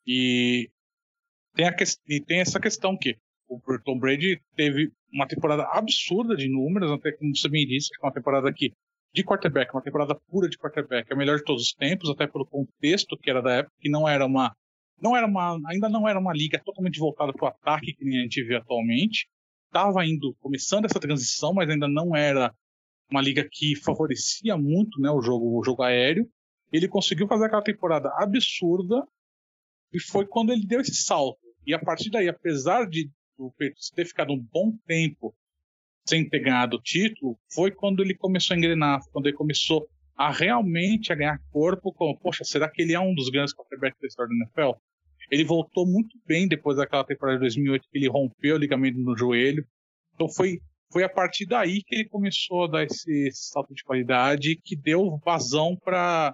E 0.05 0.69
tem, 1.53 1.67
a 1.67 1.73
que, 1.73 1.83
e 2.07 2.19
tem 2.21 2.39
essa 2.39 2.59
questão 2.59 2.97
que 2.97 3.17
o 3.47 3.59
Tom 3.83 3.99
Brady 3.99 4.41
teve 4.55 4.91
uma 5.13 5.27
temporada 5.27 5.63
absurda 5.71 6.35
de 6.35 6.49
números, 6.49 6.91
até 6.91 7.11
como 7.11 7.35
você 7.35 7.47
bem 7.47 7.65
disse, 7.65 7.89
uma 8.01 8.11
temporada 8.11 8.49
aqui 8.49 8.73
de 9.13 9.23
quarterback, 9.23 9.73
uma 9.73 9.81
temporada 9.81 10.15
pura 10.27 10.49
de 10.49 10.57
quarterback, 10.57 11.11
a 11.11 11.15
melhor 11.15 11.37
de 11.37 11.43
todos 11.43 11.63
os 11.63 11.73
tempos, 11.73 12.09
até 12.09 12.27
pelo 12.27 12.45
contexto 12.45 13.17
que 13.17 13.29
era 13.29 13.41
da 13.41 13.53
época, 13.53 13.73
que 13.79 13.89
não 13.89 14.07
era 14.07 14.25
uma, 14.25 14.53
não 15.01 15.15
era 15.15 15.25
uma, 15.25 15.57
ainda 15.67 15.87
não 15.87 16.07
era 16.07 16.19
uma 16.19 16.33
liga 16.33 16.61
totalmente 16.63 16.99
voltada 16.99 17.31
para 17.31 17.45
o 17.45 17.47
ataque 17.47 17.93
que 17.93 18.07
a 18.07 18.21
gente 18.21 18.43
vê 18.43 18.55
atualmente. 18.55 19.27
Estava 19.67 20.05
indo, 20.05 20.35
começando 20.39 20.85
essa 20.85 20.99
transição, 20.99 21.53
mas 21.53 21.69
ainda 21.69 21.87
não 21.87 22.15
era 22.15 22.53
uma 23.09 23.21
liga 23.21 23.47
que 23.49 23.75
favorecia 23.75 24.57
muito 24.57 24.99
né, 24.99 25.09
o, 25.09 25.21
jogo, 25.21 25.59
o 25.59 25.63
jogo 25.63 25.83
aéreo. 25.83 26.29
Ele 26.71 26.87
conseguiu 26.87 27.27
fazer 27.27 27.45
aquela 27.45 27.61
temporada 27.61 28.09
absurda 28.17 29.05
e 29.93 29.99
foi 29.99 30.25
quando 30.25 30.51
ele 30.51 30.65
deu 30.65 30.81
esse 30.81 30.95
salto. 30.95 31.39
E 31.65 31.73
a 31.73 31.79
partir 31.79 32.09
daí, 32.09 32.27
apesar 32.27 32.87
de 32.87 33.09
o 33.37 33.51
Patriots 33.51 33.89
ter 33.89 34.05
ficado 34.05 34.33
um 34.33 34.39
bom 34.39 34.77
tempo 34.85 35.35
sem 36.07 36.27
ter 36.27 36.39
ganhado 36.39 36.77
o 36.77 36.81
título, 36.81 37.37
foi 37.53 37.71
quando 37.71 38.03
ele 38.03 38.15
começou 38.15 38.53
a 38.53 38.57
engrenar, 38.57 39.01
quando 39.11 39.27
ele 39.27 39.35
começou 39.35 39.87
a 40.15 40.31
realmente 40.31 41.11
a 41.11 41.15
ganhar 41.15 41.39
corpo, 41.51 41.91
como, 41.91 42.17
poxa, 42.19 42.43
será 42.43 42.69
que 42.69 42.81
ele 42.81 42.93
é 42.93 42.99
um 42.99 43.13
dos 43.13 43.29
grandes 43.29 43.53
quarterbacks 43.53 43.99
da 43.99 44.07
história 44.07 44.29
do 44.29 44.35
NFL? 44.35 44.79
Ele 45.29 45.43
voltou 45.43 45.85
muito 45.85 46.17
bem 46.25 46.47
depois 46.47 46.77
daquela 46.77 47.03
temporada 47.03 47.37
de 47.37 47.41
2008 47.41 47.89
que 47.91 47.97
ele 47.97 48.07
rompeu 48.07 48.55
o 48.55 48.59
ligamento 48.59 48.99
no 48.99 49.17
joelho. 49.17 49.65
Então 50.13 50.29
foi 50.29 50.61
foi 50.95 51.03
a 51.03 51.09
partir 51.09 51.45
daí 51.45 51.83
que 51.83 51.93
ele 51.93 52.07
começou 52.07 52.63
a 52.63 52.67
dar 52.67 52.85
esse, 52.85 53.27
esse 53.27 53.49
salto 53.49 53.73
de 53.73 53.83
qualidade 53.83 54.55
que 54.63 54.77
deu 54.77 55.19
vazão 55.25 55.75
para 55.75 56.33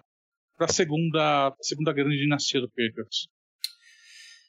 a 0.59 0.67
segunda, 0.67 1.51
segunda 1.59 1.91
grande 1.91 2.17
dinastia 2.17 2.61
do 2.61 2.69
Patriots. 2.69 3.27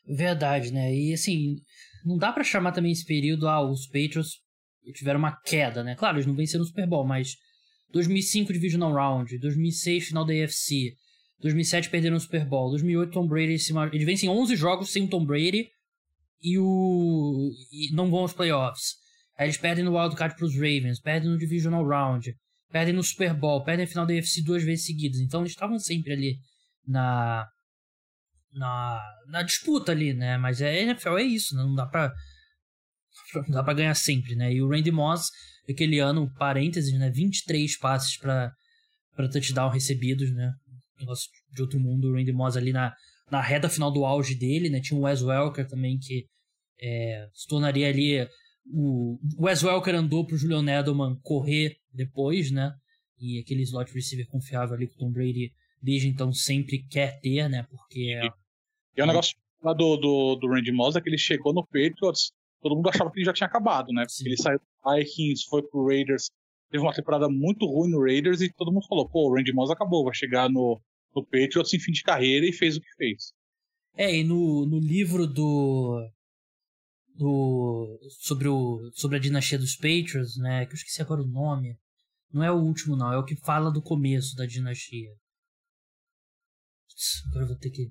Verdade, 0.06 0.70
né? 0.70 0.94
E 0.94 1.14
assim, 1.14 1.56
não 2.04 2.18
dá 2.18 2.30
para 2.30 2.44
chamar 2.44 2.72
também 2.72 2.92
esse 2.92 3.06
período, 3.06 3.48
ah, 3.48 3.66
os 3.66 3.86
Patriots 3.86 4.42
tiveram 4.92 5.18
uma 5.18 5.34
queda, 5.40 5.82
né? 5.82 5.94
Claro, 5.94 6.18
eles 6.18 6.26
não 6.26 6.36
venceram 6.36 6.62
o 6.62 6.66
Super 6.66 6.86
Bowl, 6.86 7.06
mas 7.06 7.34
2005 7.92 8.52
Divisional 8.52 8.92
Round, 8.92 9.38
2006 9.38 10.08
final 10.08 10.26
da 10.26 10.34
AFC, 10.34 10.94
2007 11.40 11.88
perderam 11.88 12.18
o 12.18 12.20
Super 12.20 12.44
Bowl, 12.44 12.68
2008 12.68 13.12
Tom 13.12 13.26
Brady, 13.26 13.54
eles 13.54 14.04
vencem 14.04 14.28
11 14.28 14.56
jogos 14.56 14.90
sem 14.92 15.04
o 15.04 15.08
Tom 15.08 15.24
Brady 15.24 15.70
e 16.42 16.58
o 16.58 17.50
e 17.72 17.94
não 17.94 18.10
vão 18.10 18.20
aos 18.20 18.34
playoffs. 18.34 19.00
Aí 19.36 19.46
eles 19.46 19.56
perdem 19.56 19.84
no 19.84 19.96
wildcard 19.96 20.36
para 20.36 20.44
os 20.44 20.54
Ravens, 20.54 21.00
perdem 21.00 21.30
no 21.30 21.38
Divisional 21.38 21.86
Round, 21.86 22.34
perdem 22.70 22.94
no 22.94 23.02
Super 23.02 23.34
Bowl, 23.34 23.64
perdem 23.64 23.84
a 23.84 23.88
final 23.88 24.06
da 24.06 24.12
UFC 24.12 24.42
duas 24.42 24.62
vezes 24.62 24.84
seguidas. 24.84 25.20
Então 25.20 25.40
eles 25.40 25.52
estavam 25.52 25.78
sempre 25.78 26.12
ali 26.12 26.36
na, 26.86 27.46
na, 28.52 29.00
na 29.28 29.42
disputa 29.42 29.92
ali, 29.92 30.12
né? 30.12 30.36
Mas 30.36 30.60
a 30.60 30.70
NFL 30.70 31.18
é 31.18 31.22
isso, 31.22 31.56
né? 31.56 31.62
Não 31.62 31.74
dá 31.74 31.86
pra, 31.86 32.12
não 33.48 33.50
dá 33.50 33.62
pra 33.62 33.74
ganhar 33.74 33.94
sempre, 33.94 34.34
né? 34.34 34.52
E 34.52 34.62
o 34.62 34.68
Randy 34.68 34.90
Moss, 34.90 35.30
aquele 35.68 35.98
ano, 35.98 36.32
parênteses, 36.34 36.92
né? 36.98 37.10
23 37.10 37.78
passes 37.78 38.16
para 38.18 38.52
para 39.14 39.28
touchdown 39.28 39.68
recebidos, 39.68 40.32
né? 40.32 40.52
Negócio 40.98 41.28
de 41.52 41.60
outro 41.60 41.78
mundo. 41.78 42.08
O 42.08 42.14
Randy 42.14 42.32
Moss 42.32 42.56
ali 42.56 42.72
na, 42.72 42.94
na 43.30 43.40
reta 43.40 43.68
final 43.68 43.92
do 43.92 44.04
auge 44.06 44.34
dele, 44.34 44.70
né? 44.70 44.80
Tinha 44.80 44.98
o 44.98 45.02
Wes 45.02 45.20
Welker 45.22 45.68
também 45.68 45.98
que 45.98 46.26
é, 46.80 47.28
se 47.34 47.46
tornaria 47.46 47.88
ali 47.88 48.26
o 48.66 49.18
Wes 49.38 49.62
Welker 49.62 49.94
andou 49.94 50.26
pro 50.26 50.36
Julian 50.36 50.64
Edelman 50.68 51.18
correr 51.22 51.76
depois, 51.92 52.50
né? 52.50 52.74
E 53.18 53.38
aquele 53.38 53.62
slot 53.62 53.92
receiver 53.92 54.26
confiável 54.28 54.74
ali 54.74 54.86
que 54.86 54.94
o 54.94 54.98
Tom 54.98 55.10
Brady 55.10 55.52
desde 55.80 56.08
então 56.08 56.32
sempre 56.32 56.86
quer 56.88 57.20
ter, 57.20 57.48
né? 57.48 57.66
Porque. 57.70 58.14
É, 58.14 58.26
e 58.96 59.00
é 59.00 59.04
um 59.04 59.08
negócio 59.08 59.36
lá 59.62 59.72
do, 59.72 59.96
do, 59.96 60.36
do 60.36 60.48
Randy 60.48 60.72
Moss 60.72 60.96
é 60.96 61.00
que 61.00 61.08
ele 61.08 61.18
chegou 61.18 61.52
no 61.52 61.64
Patriots, 61.64 62.32
todo 62.60 62.74
mundo 62.74 62.88
achava 62.88 63.10
que 63.10 63.18
ele 63.18 63.26
já 63.26 63.32
tinha 63.32 63.46
acabado, 63.46 63.92
né? 63.92 64.04
Porque 64.06 64.28
ele 64.28 64.36
saiu 64.36 64.58
do 64.58 64.96
Vikings, 64.96 65.46
foi 65.48 65.62
pro 65.62 65.86
Raiders, 65.86 66.30
teve 66.70 66.82
uma 66.82 66.92
temporada 66.92 67.28
muito 67.28 67.66
ruim 67.66 67.90
no 67.90 68.00
Raiders 68.00 68.40
e 68.40 68.52
todo 68.52 68.72
mundo 68.72 68.86
falou: 68.86 69.08
pô, 69.08 69.28
o 69.28 69.34
Randy 69.34 69.52
Moss 69.52 69.70
acabou, 69.70 70.04
vai 70.04 70.14
chegar 70.14 70.48
no, 70.48 70.80
no 71.14 71.24
Patriots 71.24 71.72
em 71.72 71.78
fim 71.78 71.92
de 71.92 72.02
carreira 72.02 72.46
e 72.46 72.52
fez 72.52 72.76
o 72.76 72.80
que 72.80 72.94
fez. 72.96 73.32
É, 73.94 74.14
e 74.14 74.24
no, 74.24 74.66
no 74.66 74.78
livro 74.78 75.26
do 75.26 76.00
do 77.14 77.98
sobre 78.20 78.48
o 78.48 78.90
sobre 78.94 79.16
a 79.16 79.20
dinastia 79.20 79.58
dos 79.58 79.76
Patriots, 79.76 80.36
né? 80.38 80.66
Que 80.66 80.72
eu 80.72 80.76
esqueci 80.76 81.02
agora 81.02 81.22
o 81.22 81.26
nome. 81.26 81.76
Não 82.32 82.42
é 82.42 82.50
o 82.50 82.56
último, 82.56 82.96
não. 82.96 83.12
É 83.12 83.18
o 83.18 83.24
que 83.24 83.36
fala 83.36 83.70
do 83.70 83.82
começo 83.82 84.34
da 84.34 84.46
dinastia. 84.46 85.10
Agora 87.28 87.44
eu 87.44 87.48
vou 87.48 87.58
ter 87.58 87.70
que. 87.70 87.90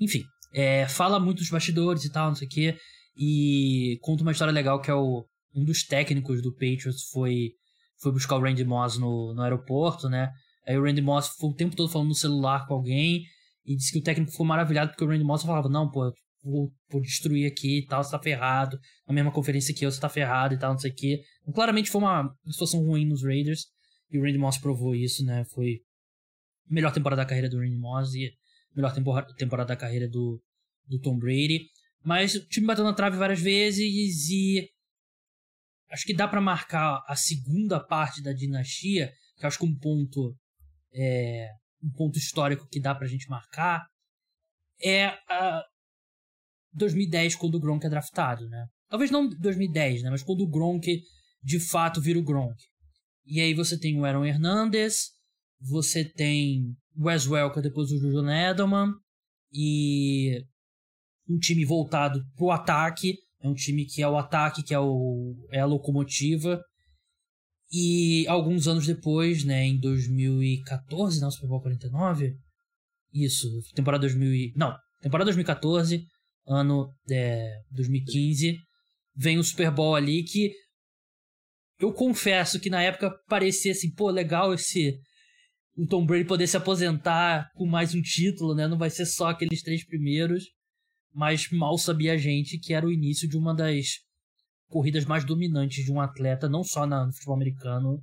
Enfim, 0.00 0.22
é, 0.52 0.86
fala 0.86 1.18
muito 1.18 1.38
dos 1.38 1.50
bastidores 1.50 2.04
e 2.04 2.12
tal, 2.12 2.28
não 2.28 2.36
sei 2.36 2.46
o 2.46 2.50
quê. 2.50 2.78
E 3.16 3.98
conta 4.02 4.22
uma 4.22 4.32
história 4.32 4.52
legal 4.52 4.80
que 4.80 4.90
é 4.90 4.94
o. 4.94 5.26
Um 5.56 5.64
dos 5.64 5.84
técnicos 5.84 6.42
do 6.42 6.52
Patriots 6.52 7.04
foi, 7.12 7.52
foi 8.00 8.10
buscar 8.10 8.34
o 8.34 8.40
Randy 8.40 8.64
Moss 8.64 8.98
no, 8.98 9.32
no 9.34 9.40
aeroporto, 9.40 10.08
né? 10.08 10.32
Aí 10.66 10.76
o 10.76 10.82
Randy 10.82 11.00
Moss 11.00 11.28
foi 11.38 11.50
o 11.50 11.54
tempo 11.54 11.76
todo 11.76 11.88
falando 11.88 12.08
no 12.08 12.14
celular 12.14 12.66
com 12.66 12.74
alguém. 12.74 13.22
E 13.64 13.76
disse 13.76 13.92
que 13.92 14.00
o 14.00 14.02
técnico 14.02 14.32
ficou 14.32 14.44
maravilhado 14.44 14.90
porque 14.90 15.04
o 15.04 15.08
Randy 15.08 15.22
Moss 15.22 15.44
falava: 15.44 15.68
Não, 15.68 15.88
pô, 15.88 16.12
vou, 16.44 16.70
vou 16.90 17.00
destruir 17.00 17.50
aqui 17.50 17.78
e 17.78 17.86
tal, 17.86 18.04
você 18.04 18.10
tá 18.10 18.18
ferrado. 18.18 18.78
Na 19.06 19.14
mesma 19.14 19.32
conferência 19.32 19.74
que 19.74 19.84
eu, 19.84 19.90
você 19.90 20.00
tá 20.00 20.08
ferrado 20.08 20.54
e 20.54 20.58
tal, 20.58 20.72
não 20.72 20.78
sei 20.78 20.90
o 20.90 20.94
quê. 20.94 21.22
Então, 21.42 21.54
claramente 21.54 21.90
foi 21.90 22.00
uma 22.00 22.30
situação 22.50 22.84
ruim 22.84 23.06
nos 23.06 23.24
Raiders. 23.24 23.66
E 24.10 24.18
o 24.18 24.22
Randy 24.22 24.38
Moss 24.38 24.58
provou 24.58 24.94
isso, 24.94 25.24
né? 25.24 25.44
Foi 25.46 25.80
a 26.70 26.74
melhor 26.74 26.92
temporada 26.92 27.22
da 27.22 27.26
carreira 27.26 27.48
do 27.48 27.58
Randy 27.58 27.76
Moss 27.76 28.14
e 28.14 28.30
melhor 28.76 28.94
temporada, 28.94 29.68
da 29.68 29.76
carreira 29.76 30.08
do, 30.08 30.40
do 30.86 31.00
Tom 31.00 31.18
Brady. 31.18 31.66
Mas 32.04 32.34
o 32.34 32.46
time 32.46 32.66
bateu 32.66 32.84
na 32.84 32.92
trave 32.92 33.16
várias 33.16 33.40
vezes 33.40 34.28
e 34.28 34.68
acho 35.90 36.04
que 36.04 36.14
dá 36.14 36.28
para 36.28 36.40
marcar 36.40 37.02
a 37.08 37.16
segunda 37.16 37.80
parte 37.80 38.22
da 38.22 38.32
dinastia, 38.32 39.12
que 39.38 39.46
acho 39.46 39.58
que 39.58 39.64
um 39.64 39.76
ponto 39.78 40.36
é, 40.92 41.48
um 41.82 41.90
ponto 41.90 42.18
histórico 42.18 42.68
que 42.68 42.80
dá 42.80 42.94
pra 42.94 43.06
gente 43.06 43.28
marcar 43.28 43.86
é 44.82 45.06
a 45.28 45.64
2010 46.74 47.36
quando 47.36 47.56
o 47.56 47.60
Gronk 47.60 47.86
é 47.86 47.90
draftado, 47.90 48.48
né? 48.48 48.66
Talvez 48.88 49.10
não 49.10 49.28
2010, 49.28 50.02
né, 50.02 50.10
mas 50.10 50.22
quando 50.22 50.42
o 50.42 50.48
Gronk 50.48 51.00
de 51.42 51.60
fato 51.60 52.00
vira 52.00 52.18
o 52.18 52.24
Gronk. 52.24 52.56
E 53.26 53.40
aí 53.40 53.54
você 53.54 53.78
tem 53.78 53.98
o 53.98 54.04
Aaron 54.04 54.24
Hernandez, 54.24 55.10
você 55.60 56.04
tem 56.04 56.74
Wes 56.96 57.26
Welker 57.26 57.62
depois 57.62 57.88
do 57.88 57.98
Julian 57.98 58.50
Edelman 58.50 58.92
e 59.52 60.44
um 61.28 61.38
time 61.38 61.64
voltado 61.64 62.22
pro 62.36 62.50
ataque. 62.50 63.16
É 63.40 63.48
um 63.48 63.54
time 63.54 63.84
que 63.84 64.02
é 64.02 64.08
o 64.08 64.16
ataque, 64.16 64.62
que 64.62 64.74
é, 64.74 64.78
o, 64.78 65.34
é 65.50 65.60
a 65.60 65.66
locomotiva. 65.66 66.62
E 67.70 68.26
alguns 68.28 68.68
anos 68.68 68.86
depois, 68.86 69.44
né, 69.44 69.64
em 69.64 69.78
2014, 69.78 71.20
não, 71.20 71.30
Super 71.30 71.48
Bowl 71.48 71.60
49? 71.60 72.34
Isso, 73.12 73.48
temporada 73.74 74.02
2000 74.02 74.52
Não, 74.56 74.74
temporada 75.00 75.26
2014, 75.26 76.04
ano 76.46 76.92
é, 77.10 77.60
2015, 77.70 78.58
vem 79.16 79.38
o 79.38 79.44
Super 79.44 79.70
Bowl 79.70 79.94
ali 79.94 80.22
que 80.22 80.52
eu 81.78 81.92
confesso 81.92 82.60
que 82.60 82.70
na 82.70 82.82
época 82.82 83.10
parecia 83.28 83.72
assim, 83.72 83.90
pô, 83.90 84.10
legal 84.10 84.54
esse 84.54 85.00
o 85.76 85.86
Tom 85.86 86.06
Brady 86.06 86.24
poder 86.24 86.46
se 86.46 86.56
aposentar 86.56 87.50
com 87.54 87.66
mais 87.66 87.94
um 87.94 88.00
título, 88.00 88.54
né? 88.54 88.68
Não 88.68 88.78
vai 88.78 88.90
ser 88.90 89.06
só 89.06 89.28
aqueles 89.28 89.60
três 89.62 89.84
primeiros. 89.84 90.44
Mas 91.12 91.50
mal 91.50 91.76
sabia 91.78 92.12
a 92.12 92.16
gente 92.16 92.58
que 92.58 92.72
era 92.72 92.86
o 92.86 92.92
início 92.92 93.28
de 93.28 93.36
uma 93.36 93.54
das 93.54 94.00
corridas 94.68 95.04
mais 95.04 95.24
dominantes 95.24 95.84
de 95.84 95.92
um 95.92 96.00
atleta, 96.00 96.48
não 96.48 96.64
só 96.64 96.86
no 96.86 97.12
futebol 97.12 97.34
americano, 97.34 98.02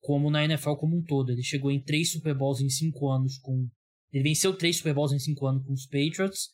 como 0.00 0.30
na 0.30 0.44
NFL 0.44 0.74
como 0.74 0.96
um 0.96 1.02
todo. 1.02 1.30
Ele 1.30 1.42
chegou 1.42 1.70
em 1.70 1.82
três 1.82 2.12
Super 2.12 2.34
Bowls 2.34 2.60
em 2.60 2.68
cinco 2.68 3.10
anos 3.10 3.38
com. 3.38 3.68
Ele 4.12 4.24
venceu 4.24 4.56
três 4.56 4.78
Super 4.78 4.94
Bowls 4.94 5.12
em 5.12 5.18
cinco 5.18 5.46
anos 5.46 5.64
com 5.64 5.72
os 5.72 5.86
Patriots, 5.86 6.48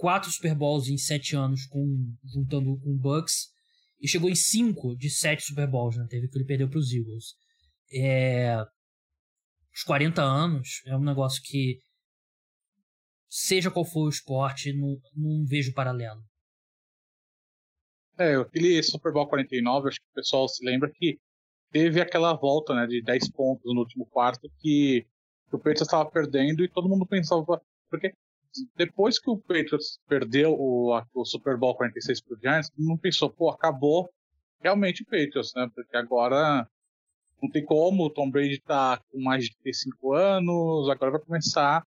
quatro 0.00 0.30
Super 0.30 0.54
Bowls 0.54 0.88
em 0.88 0.96
sete 0.96 1.36
anos 1.36 1.66
com 1.66 2.16
juntando 2.24 2.80
com 2.80 2.94
o 2.94 2.98
Bucks, 2.98 3.50
e 4.00 4.08
chegou 4.08 4.30
em 4.30 4.34
cinco 4.34 4.96
de 4.96 5.10
sete 5.10 5.44
Super 5.44 5.68
Bowls, 5.68 5.98
né? 5.98 6.06
Teve 6.08 6.26
que 6.26 6.38
ele 6.38 6.46
perdeu 6.46 6.70
para 6.70 6.78
os 6.78 6.90
Eagles. 6.90 7.34
É, 7.92 8.56
os 9.74 9.82
40 9.84 10.22
anos 10.22 10.80
é 10.86 10.96
um 10.96 11.04
negócio 11.04 11.42
que, 11.44 11.78
seja 13.28 13.70
qual 13.70 13.84
for 13.84 14.06
o 14.06 14.08
esporte, 14.08 14.72
não, 14.72 14.98
não 15.14 15.44
vejo 15.44 15.74
paralelo. 15.74 16.24
É, 18.18 18.36
aquele 18.36 18.82
Super 18.82 19.12
Bowl 19.12 19.28
49, 19.28 19.88
acho 19.88 20.00
que 20.00 20.06
o 20.12 20.14
pessoal 20.14 20.48
se 20.48 20.64
lembra 20.64 20.90
que 20.90 21.18
teve 21.70 22.00
aquela 22.00 22.32
volta 22.32 22.74
né, 22.74 22.86
de 22.86 23.02
10 23.02 23.30
pontos 23.32 23.74
no 23.74 23.80
último 23.80 24.06
quarto 24.06 24.50
que 24.58 25.06
o 25.52 25.58
Patriots 25.58 25.82
estava 25.82 26.10
perdendo 26.10 26.64
e 26.64 26.68
todo 26.68 26.88
mundo 26.88 27.06
pensava. 27.06 27.60
Porque 27.90 28.14
depois 28.76 29.18
que 29.18 29.30
o 29.30 29.38
Patriots 29.38 29.98
perdeu 30.08 30.54
o, 30.58 31.00
o 31.14 31.24
Super 31.24 31.56
Bowl 31.56 31.76
46 31.76 32.20
pro 32.22 32.38
Giants, 32.40 32.70
mundo 32.76 33.00
pensou, 33.00 33.30
pô, 33.30 33.50
acabou 33.50 34.10
realmente 34.60 35.02
o 35.02 35.06
Patriots, 35.06 35.52
né? 35.54 35.70
Porque 35.74 35.96
agora 35.96 36.68
não 37.42 37.50
tem 37.50 37.64
como, 37.64 38.04
o 38.04 38.10
Tom 38.10 38.30
Brady 38.30 38.60
tá 38.60 39.00
com 39.10 39.20
mais 39.20 39.44
de 39.44 39.56
35 39.62 40.12
anos, 40.12 40.88
agora 40.88 41.12
vai 41.12 41.20
começar 41.20 41.82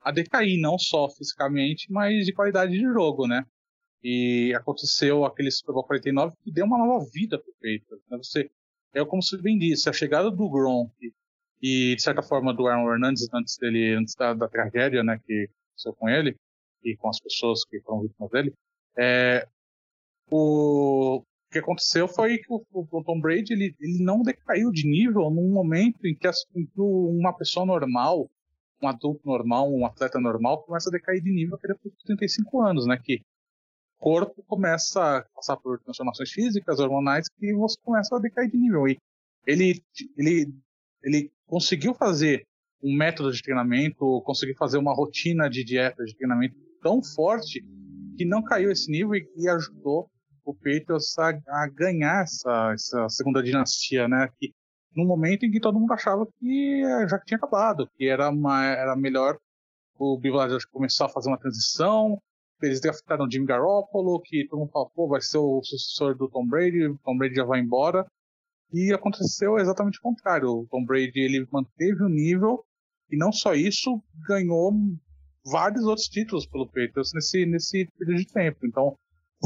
a 0.00 0.10
decair, 0.10 0.60
não 0.60 0.78
só 0.78 1.08
fisicamente, 1.08 1.90
mas 1.90 2.26
de 2.26 2.32
qualidade 2.32 2.72
de 2.72 2.80
jogo, 2.80 3.26
né? 3.26 3.44
E 4.02 4.54
aconteceu 4.54 5.24
aquele 5.24 5.50
Super 5.50 5.72
Bowl 5.72 5.84
49 5.84 6.36
que 6.42 6.52
deu 6.52 6.64
uma 6.64 6.78
nova 6.78 7.04
vida 7.12 7.38
pro 7.38 7.52
Patriots, 7.54 8.04
né? 8.10 8.16
Você, 8.18 8.50
é 8.94 9.04
como 9.04 9.22
você 9.22 9.36
bem 9.38 9.58
disse, 9.58 9.88
a 9.88 9.92
chegada 9.92 10.30
do 10.30 10.48
Gronk 10.48 10.92
e, 11.60 11.96
de 11.96 12.02
certa 12.02 12.22
forma, 12.22 12.54
do 12.54 12.66
Aaron 12.66 12.92
Hernandez 12.92 13.28
antes 13.32 13.56
dele, 13.58 13.94
antes 13.94 14.14
da, 14.14 14.34
da 14.34 14.48
tragédia, 14.48 15.02
né, 15.02 15.20
que 15.26 15.48
aconteceu 15.78 15.94
com 15.94 16.08
ele 16.08 16.36
e 16.82 16.96
com 16.96 17.08
as 17.08 17.20
pessoas 17.20 17.64
que 17.64 17.80
foram 17.80 18.02
vítimas 18.02 18.30
dele, 18.30 18.54
é, 18.96 19.46
o, 20.30 21.18
o 21.18 21.24
que 21.50 21.58
aconteceu 21.58 22.08
foi 22.08 22.38
que 22.38 22.52
o, 22.52 22.64
o 22.72 23.04
Tom 23.04 23.20
Brady 23.20 23.52
ele, 23.52 23.74
ele 23.80 24.02
não 24.02 24.22
decaiu 24.22 24.70
de 24.70 24.86
nível 24.86 25.30
num 25.30 25.50
momento 25.50 26.04
em 26.04 26.14
que, 26.14 26.26
as, 26.26 26.44
em 26.54 26.66
que 26.66 26.80
uma 26.80 27.32
pessoa 27.32 27.64
normal, 27.64 28.28
um 28.82 28.88
adulto 28.88 29.20
normal, 29.24 29.72
um 29.72 29.86
atleta 29.86 30.20
normal, 30.20 30.62
começa 30.62 30.88
a 30.88 30.92
decair 30.92 31.22
de 31.22 31.32
nível 31.32 31.58
depois 31.62 31.94
de 31.94 32.04
35 32.04 32.60
anos, 32.60 32.86
né? 32.86 32.98
Que 33.02 33.22
o 33.98 34.02
corpo 34.02 34.42
começa 34.44 35.18
a 35.18 35.24
passar 35.34 35.56
por 35.56 35.80
transformações 35.80 36.30
físicas, 36.30 36.78
hormonais, 36.78 37.28
que 37.28 37.52
você 37.54 37.76
começa 37.82 38.14
a 38.14 38.20
decair 38.20 38.50
de 38.50 38.56
nível. 38.56 38.86
E 38.86 38.96
ele, 39.46 39.82
ele, 40.16 40.54
ele 41.02 41.32
conseguiu 41.46 41.94
fazer 41.94 42.44
um 42.82 42.96
método 42.96 43.32
de 43.32 43.42
treinamento, 43.42 44.22
conseguiu 44.24 44.54
fazer 44.56 44.78
uma 44.78 44.94
rotina 44.94 45.48
de 45.48 45.64
dieta 45.64 46.04
de 46.04 46.16
treinamento 46.16 46.54
tão 46.80 47.02
forte 47.02 47.64
que 48.16 48.24
não 48.24 48.42
caiu 48.42 48.70
esse 48.70 48.90
nível 48.90 49.14
e, 49.14 49.28
e 49.36 49.48
ajudou 49.48 50.10
o 50.44 50.54
Patriots 50.54 51.18
a, 51.18 51.28
a 51.28 51.68
ganhar 51.68 52.22
essa, 52.22 52.72
essa, 52.72 53.08
segunda 53.08 53.42
dinastia, 53.42 54.08
né? 54.08 54.28
Que 54.38 54.52
no 54.96 55.04
momento 55.04 55.44
em 55.44 55.50
que 55.50 55.60
todo 55.60 55.78
mundo 55.78 55.92
achava 55.92 56.26
que 56.38 56.82
já 57.08 57.18
tinha 57.20 57.36
acabado, 57.36 57.88
que 57.96 58.08
era, 58.08 58.30
uma, 58.30 58.64
era 58.64 58.96
melhor 58.96 59.38
o 59.98 60.18
Bill 60.18 60.34
começar 60.72 61.06
a 61.06 61.08
fazer 61.08 61.28
uma 61.28 61.38
transição, 61.38 62.20
eles 62.62 62.80
draftaram 62.80 63.26
o 63.26 63.30
Jimmy 63.30 63.46
Garoppolo, 63.46 64.20
que 64.20 64.46
todo 64.48 64.60
mundo 64.60 64.70
falou, 64.70 64.90
pô, 64.94 65.08
vai 65.08 65.20
ser 65.20 65.38
o 65.38 65.62
sucessor 65.62 66.16
do 66.16 66.28
Tom 66.28 66.46
Brady, 66.46 66.86
o 66.86 66.98
Tom 67.04 67.16
Brady 67.16 67.36
já 67.36 67.44
vai 67.44 67.60
embora. 67.60 68.06
E 68.72 68.92
aconteceu 68.92 69.58
exatamente 69.58 69.98
o 69.98 70.02
contrário. 70.02 70.48
O 70.48 70.66
Tom 70.66 70.84
Brady 70.84 71.20
ele 71.20 71.46
manteve 71.50 72.02
o 72.02 72.08
nível 72.08 72.64
e 73.10 73.16
não 73.16 73.32
só 73.32 73.54
isso, 73.54 74.02
ganhou 74.26 74.72
vários 75.44 75.84
outros 75.84 76.08
títulos 76.08 76.46
pelo 76.46 76.66
Patriots 76.66 77.12
nesse, 77.14 77.46
nesse 77.46 77.86
período 77.98 78.18
de 78.18 78.26
tempo. 78.26 78.66
Então, 78.66 78.96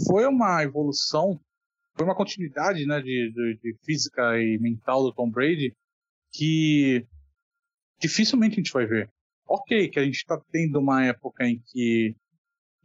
foi 0.06 0.26
uma 0.26 0.62
evolução, 0.62 1.38
foi 1.96 2.04
uma 2.04 2.16
continuidade 2.16 2.86
né, 2.86 3.00
de, 3.00 3.32
de, 3.32 3.58
de 3.62 3.78
física 3.84 4.38
e 4.38 4.58
mental 4.58 5.02
do 5.02 5.12
Tom 5.12 5.30
Brady 5.30 5.74
que 6.32 7.06
dificilmente 8.00 8.54
a 8.54 8.56
gente 8.56 8.72
vai 8.72 8.86
ver. 8.86 9.10
Ok, 9.46 9.88
que 9.88 9.98
a 9.98 10.04
gente 10.04 10.16
está 10.16 10.40
tendo 10.50 10.78
uma 10.78 11.04
época 11.04 11.44
em 11.46 11.60
que, 11.66 12.16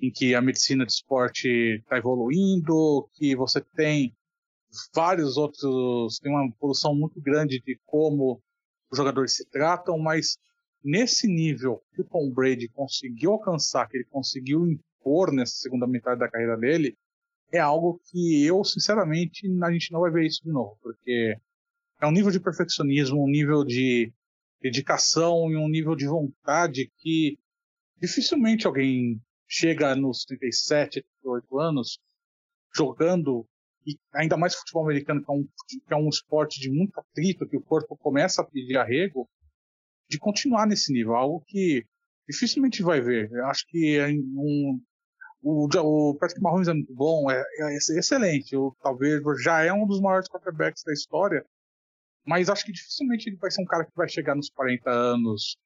em 0.01 0.11
que 0.11 0.35
a 0.35 0.41
medicina 0.41 0.85
de 0.85 0.91
esporte 0.91 1.47
está 1.47 1.97
evoluindo, 1.97 3.09
que 3.13 3.35
você 3.35 3.61
tem 3.61 4.13
vários 4.93 5.37
outros, 5.37 6.19
tem 6.19 6.31
uma 6.31 6.45
evolução 6.45 6.93
muito 6.93 7.21
grande 7.21 7.61
de 7.61 7.79
como 7.85 8.41
os 8.91 8.97
jogadores 8.97 9.35
se 9.35 9.45
tratam, 9.49 9.97
mas 9.97 10.37
nesse 10.83 11.27
nível 11.27 11.81
que 11.93 12.01
o 12.01 12.05
Tom 12.05 12.31
Brady 12.31 12.69
conseguiu 12.69 13.33
alcançar, 13.33 13.87
que 13.87 13.97
ele 13.97 14.05
conseguiu 14.05 14.67
impor 14.67 15.31
nessa 15.31 15.55
segunda 15.55 15.87
metade 15.87 16.19
da 16.19 16.29
carreira 16.29 16.57
dele, 16.57 16.97
é 17.51 17.59
algo 17.59 17.99
que 18.05 18.45
eu, 18.45 18.63
sinceramente, 18.63 19.47
a 19.63 19.71
gente 19.71 19.91
não 19.91 20.01
vai 20.01 20.11
ver 20.11 20.25
isso 20.25 20.43
de 20.43 20.51
novo, 20.51 20.77
porque 20.81 21.37
é 22.01 22.05
um 22.07 22.11
nível 22.11 22.31
de 22.31 22.39
perfeccionismo, 22.39 23.23
um 23.23 23.29
nível 23.29 23.63
de 23.63 24.11
dedicação 24.61 25.49
e 25.51 25.55
um 25.55 25.69
nível 25.69 25.95
de 25.95 26.05
vontade 26.07 26.91
que 26.97 27.37
dificilmente 27.99 28.67
alguém 28.67 29.21
chega 29.47 29.95
nos 29.95 30.25
37, 30.25 31.01
38 31.21 31.59
anos 31.59 31.99
jogando, 32.75 33.47
e 33.85 33.97
ainda 34.13 34.35
mais 34.35 34.55
futebol 34.55 34.83
americano, 34.83 35.23
que 35.23 35.31
é, 35.31 35.33
um, 35.33 35.47
que 35.67 35.93
é 35.93 35.95
um 35.95 36.09
esporte 36.09 36.59
de 36.59 36.69
muito 36.69 36.99
atrito, 36.99 37.47
que 37.47 37.55
o 37.55 37.61
corpo 37.61 37.95
começa 37.97 38.41
a 38.41 38.45
pedir 38.45 38.77
arrego, 38.77 39.27
de 40.09 40.17
continuar 40.19 40.65
nesse 40.65 40.91
nível, 40.91 41.15
algo 41.15 41.43
que 41.45 41.85
dificilmente 42.27 42.83
vai 42.83 43.01
ver. 43.01 43.31
Eu 43.31 43.45
acho 43.45 43.65
que 43.67 43.97
é 43.97 44.07
um, 44.09 44.81
o, 45.41 45.67
o 45.67 46.15
Patrick 46.15 46.41
Mahomes 46.41 46.67
é 46.67 46.73
muito 46.73 46.93
bom, 46.93 47.29
é, 47.31 47.41
é 47.59 47.77
excelente. 47.77 48.53
Eu, 48.53 48.75
talvez 48.81 49.21
já 49.41 49.63
é 49.63 49.71
um 49.71 49.87
dos 49.87 50.01
maiores 50.01 50.27
quarterbacks 50.27 50.83
da 50.83 50.93
história. 50.93 51.45
mas 52.25 52.49
acho 52.49 52.65
que 52.65 52.71
dificilmente 52.71 53.29
ele 53.29 53.37
vai 53.37 53.51
ser 53.51 53.61
um 53.61 53.65
cara 53.65 53.85
que 53.85 53.95
vai 53.95 54.09
chegar 54.09 54.35
nos 54.35 54.49
40 54.49 54.89
anos 54.89 55.57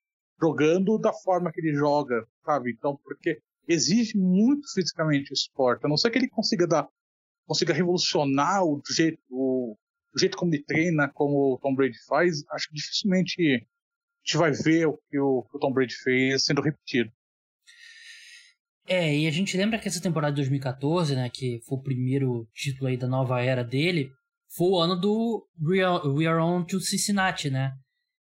jogando 0.41 0.97
da 0.97 1.13
forma 1.13 1.51
que 1.51 1.61
ele 1.61 1.75
joga, 1.75 2.27
sabe? 2.43 2.71
Então, 2.71 2.97
porque 3.03 3.39
exige 3.67 4.17
muito 4.17 4.71
fisicamente 4.73 5.31
o 5.31 5.33
esporte. 5.33 5.85
A 5.85 5.89
não 5.89 5.97
ser 5.97 6.09
que 6.09 6.17
ele 6.17 6.29
consiga 6.29 6.67
dar, 6.67 6.87
consiga 7.45 7.73
revolucionar 7.73 8.63
o 8.63 8.81
jeito, 8.89 9.19
o, 9.29 9.77
o 10.15 10.19
jeito 10.19 10.37
como 10.37 10.53
ele 10.53 10.63
treina, 10.63 11.09
como 11.09 11.53
o 11.53 11.59
Tom 11.59 11.75
Brady 11.75 11.97
faz, 12.07 12.43
acho 12.49 12.69
que 12.69 12.75
dificilmente 12.75 13.67
gente 14.23 14.37
vai 14.37 14.51
ver 14.51 14.85
o 14.87 14.97
que 15.09 15.19
o, 15.19 15.45
o 15.53 15.59
Tom 15.59 15.71
Brady 15.71 15.95
fez 15.95 16.43
sendo 16.43 16.61
repetido. 16.61 17.11
É, 18.87 19.15
e 19.15 19.27
a 19.27 19.31
gente 19.31 19.55
lembra 19.55 19.79
que 19.79 19.87
essa 19.87 20.01
temporada 20.01 20.33
de 20.33 20.41
2014, 20.41 21.15
né, 21.15 21.29
que 21.29 21.59
foi 21.67 21.77
o 21.77 21.81
primeiro 21.81 22.47
título 22.53 22.87
aí 22.87 22.97
da 22.97 23.07
nova 23.07 23.41
era 23.41 23.63
dele, 23.63 24.11
foi 24.55 24.67
o 24.67 24.79
ano 24.79 24.95
do 24.95 25.47
We 25.61 25.81
Are, 25.81 26.07
We 26.07 26.25
Are 26.25 26.41
On 26.41 26.63
to 26.65 26.79
Cincinnati, 26.79 27.49
né? 27.49 27.71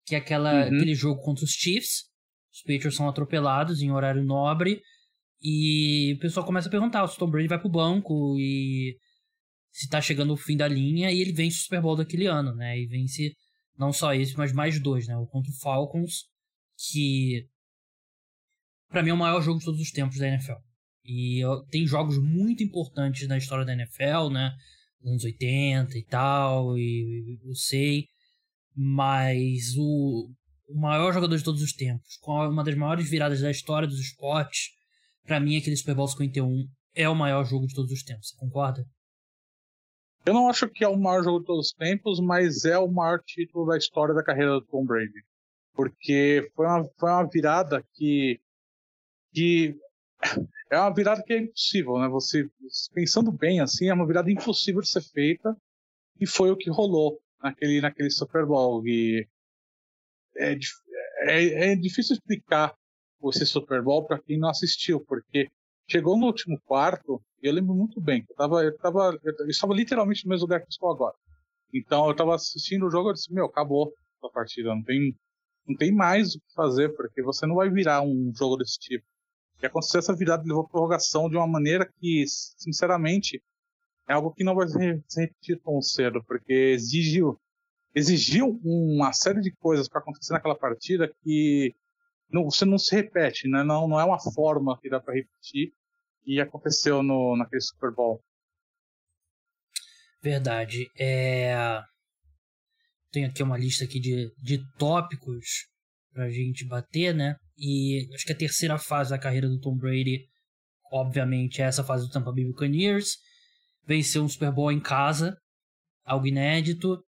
Que 0.06 0.15
é 0.15 0.18
aquela, 0.18 0.53
uhum. 0.53 0.76
aquele 0.76 0.94
jogo 0.94 1.22
contra 1.22 1.45
os 1.45 1.52
Chiefs. 1.52 2.06
Os 2.53 2.61
Patriots 2.61 2.95
são 2.95 3.07
atropelados 3.07 3.82
em 3.82 3.91
horário 3.91 4.24
nobre. 4.24 4.82
E 5.41 6.15
o 6.18 6.19
pessoal 6.19 6.45
começa 6.45 6.68
a 6.68 6.72
perguntar 6.72 7.07
se 7.07 7.15
o 7.15 7.19
Tom 7.19 7.30
Brady 7.30 7.48
vai 7.48 7.60
pro 7.60 7.69
banco 7.69 8.36
e 8.38 8.98
se 9.72 9.88
tá 9.88 10.02
chegando 10.02 10.34
o 10.34 10.38
fim 10.38 10.57
da 10.57 10.68
linha. 10.68 11.11
E 11.11 11.22
ele 11.22 11.32
vence 11.32 11.60
o 11.60 11.61
Super 11.61 11.82
Bowl 11.82 11.95
daquele 11.95 12.26
ano, 12.26 12.53
né? 12.56 12.78
E 12.78 12.88
vence 12.88 13.34
não 13.78 13.94
só 13.94 14.14
esse, 14.14 14.38
mas 14.38 14.52
mais 14.52 14.80
dois, 14.80 15.08
né? 15.08 15.16
O 15.18 15.28
contra 15.28 15.52
o 15.52 15.60
Falcons, 15.60 16.26
que 16.78 17.48
para 18.90 19.04
mim 19.04 19.10
é 19.10 19.14
o 19.14 19.18
maior 19.18 19.41
jogo 19.41 19.60
de 19.60 19.66
todos 19.66 19.82
os 19.82 19.91
tempos 19.91 20.18
da 20.18 20.28
NFL. 20.28 20.60
E 21.06 21.41
tem 21.70 21.86
jogos 21.86 22.18
muito 22.18 22.64
importantes 22.64 23.28
na 23.28 23.38
história 23.38 23.66
da 23.66 23.74
NFL, 23.74 24.30
né? 24.32 24.52
anos 25.06 25.24
80 25.24 25.98
e 25.98 26.04
tal, 26.04 26.78
e 26.78 27.40
eu 27.44 27.56
sei. 27.56 28.08
Mas 28.76 29.76
o, 29.78 30.30
o 30.68 30.80
maior 30.80 31.14
jogador 31.14 31.36
de 31.36 31.44
todos 31.44 31.62
os 31.62 31.74
tempos, 31.74 32.18
com 32.22 32.34
uma 32.48 32.64
das 32.64 32.76
maiores 32.76 33.10
viradas 33.10 33.41
da 33.41 33.52
história 33.52 33.88
dos 33.88 33.99
esportes, 33.99 34.70
para 35.26 35.40
mim 35.40 35.58
aquele 35.58 35.76
Super 35.76 35.95
Bowl 35.95 36.08
51 36.08 36.68
é 36.95 37.10
o 37.10 37.16
maior 37.16 37.44
jogo 37.45 37.68
de 37.68 37.74
todos 37.74 37.91
os 37.91 38.04
tempos. 38.04 38.30
Você 38.30 38.36
concorda? 38.38 38.86
Eu 40.28 40.34
não 40.34 40.49
acho 40.49 40.68
que 40.68 40.84
é 40.84 40.88
o 40.90 40.98
maior 40.98 41.24
jogo 41.24 41.40
de 41.40 41.45
todos 41.45 41.68
os 41.68 41.72
tempos, 41.72 42.20
mas 42.20 42.66
é 42.66 42.78
o 42.78 42.91
maior 42.91 43.24
título 43.24 43.66
da 43.66 43.78
história 43.78 44.14
da 44.14 44.22
carreira 44.22 44.52
do 44.52 44.62
Tom 44.62 44.86
Brady. 44.86 45.24
Porque 45.74 46.52
foi 46.54 46.66
uma, 46.66 46.84
foi 46.99 47.10
uma 47.10 47.24
virada 47.24 47.82
que, 47.94 48.38
que 49.34 49.80
é 50.70 50.78
uma 50.78 50.94
virada 50.94 51.24
que 51.24 51.32
é 51.32 51.38
impossível, 51.38 51.98
né? 51.98 52.10
Você 52.10 52.49
pensando 52.94 53.32
bem 53.32 53.62
assim, 53.62 53.88
é 53.88 53.94
uma 53.94 54.06
virada 54.06 54.30
impossível 54.30 54.82
de 54.82 54.90
ser 54.90 55.02
feita 55.02 55.56
e 56.20 56.28
foi 56.28 56.52
o 56.52 56.58
que 56.58 56.70
rolou 56.70 57.22
naquele 57.41 57.80
naquele 57.80 58.10
Super 58.10 58.45
Bowl 58.45 58.86
e 58.86 59.26
é, 60.36 60.58
é, 61.22 61.72
é 61.72 61.76
difícil 61.78 62.16
explicar 62.16 62.76
esse 63.30 63.45
Super 63.45 63.82
Bowl 63.82 64.06
para 64.06 64.20
quem 64.20 64.38
não 64.38 64.49
assistiu, 64.49 64.99
porque 65.06 65.49
chegou 65.89 66.18
no 66.18 66.26
último 66.26 66.59
quarto 66.65 67.22
eu 67.41 67.53
lembro 67.53 67.73
muito 67.73 68.01
bem 68.01 68.26
eu 68.27 68.34
estava 68.34 68.64
eu 68.64 68.77
tava, 68.77 69.19
eu 69.23 69.47
estava 69.47 69.73
literalmente 69.73 70.26
no 70.26 70.30
mesmo 70.30 70.45
lugar 70.45 70.61
que 70.61 70.69
estou 70.69 70.91
agora. 70.91 71.15
Então 71.73 72.05
eu 72.05 72.11
estava 72.11 72.35
assistindo 72.35 72.85
o 72.85 72.89
jogo 72.89 73.11
e 73.11 73.14
disse, 73.14 73.34
meu, 73.34 73.45
acabou 73.45 73.93
a 74.23 74.30
partida, 74.30 74.73
não 74.73 74.84
tem 74.84 75.15
não 75.68 75.76
tem 75.76 75.91
mais 75.91 76.34
o 76.34 76.39
que 76.39 76.53
fazer, 76.55 76.95
porque 76.95 77.22
você 77.22 77.45
não 77.45 77.55
vai 77.55 77.69
virar 77.69 78.01
um 78.01 78.31
jogo 78.34 78.55
desse 78.55 78.80
tipo. 78.80 79.05
E 79.61 79.65
aconteceu 79.65 79.99
essa 79.99 80.15
virada 80.15 80.43
levou 80.45 80.64
a 80.64 80.68
prorrogação 80.68 81.30
de 81.30 81.35
uma 81.35 81.47
maneira 81.47 81.85
que, 81.99 82.23
sinceramente, 82.27 83.41
é 84.07 84.14
algo 84.14 84.31
que 84.31 84.43
não 84.43 84.55
vai 84.55 84.68
se 84.68 85.19
repetir 85.19 85.59
tão 85.61 85.81
cedo, 85.81 86.23
porque 86.26 86.53
exigiu, 86.53 87.38
exigiu 87.93 88.59
uma 88.64 89.11
série 89.11 89.41
de 89.41 89.51
coisas 89.51 89.89
para 89.89 89.99
acontecer 89.99 90.31
naquela 90.31 90.55
partida 90.55 91.11
que 91.22 91.76
não, 92.30 92.45
você 92.45 92.66
não 92.66 92.78
se 92.78 92.95
repete, 92.95 93.48
né? 93.48 93.64
não, 93.64 93.88
não 93.88 93.99
é 93.99 94.04
uma 94.04 94.20
forma 94.20 94.78
que 94.80 94.90
dá 94.90 94.99
para 94.99 95.14
repetir, 95.14 95.74
e 96.26 96.41
aconteceu 96.41 97.02
no, 97.02 97.38
naquele 97.38 97.62
Super 97.62 97.91
Bowl. 97.94 98.22
Verdade. 100.22 100.90
É... 100.99 101.82
Tenho 103.12 103.30
aqui 103.30 103.41
uma 103.41 103.58
lista 103.58 103.86
aqui 103.86 103.99
de, 103.99 104.30
de 104.38 104.60
tópicos 104.78 105.68
pra 106.12 106.30
gente 106.30 106.66
bater, 106.66 107.16
né? 107.16 107.38
E 107.58 108.10
acho 108.14 108.26
que 108.26 108.34
a 108.34 108.38
terceira 108.38 108.78
fase 108.78 109.12
da 109.12 109.18
carreira 109.18 109.48
do 109.48 109.60
Tom 109.60 109.78
Brady, 109.78 110.28
obviamente, 110.91 111.62
é 111.62 111.66
essa 111.66 111.84
fase 111.84 112.06
do 112.06 112.12
Tampa 112.12 112.34
Bay 112.34 112.45
Buccaneers. 112.45 113.18
Venceu 113.86 114.24
um 114.24 114.28
Super 114.28 114.52
Bowl 114.52 114.72
em 114.72 114.82
casa, 114.82 115.38
algo 116.04 116.28
inédito. 116.28 117.02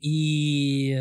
E 0.00 0.94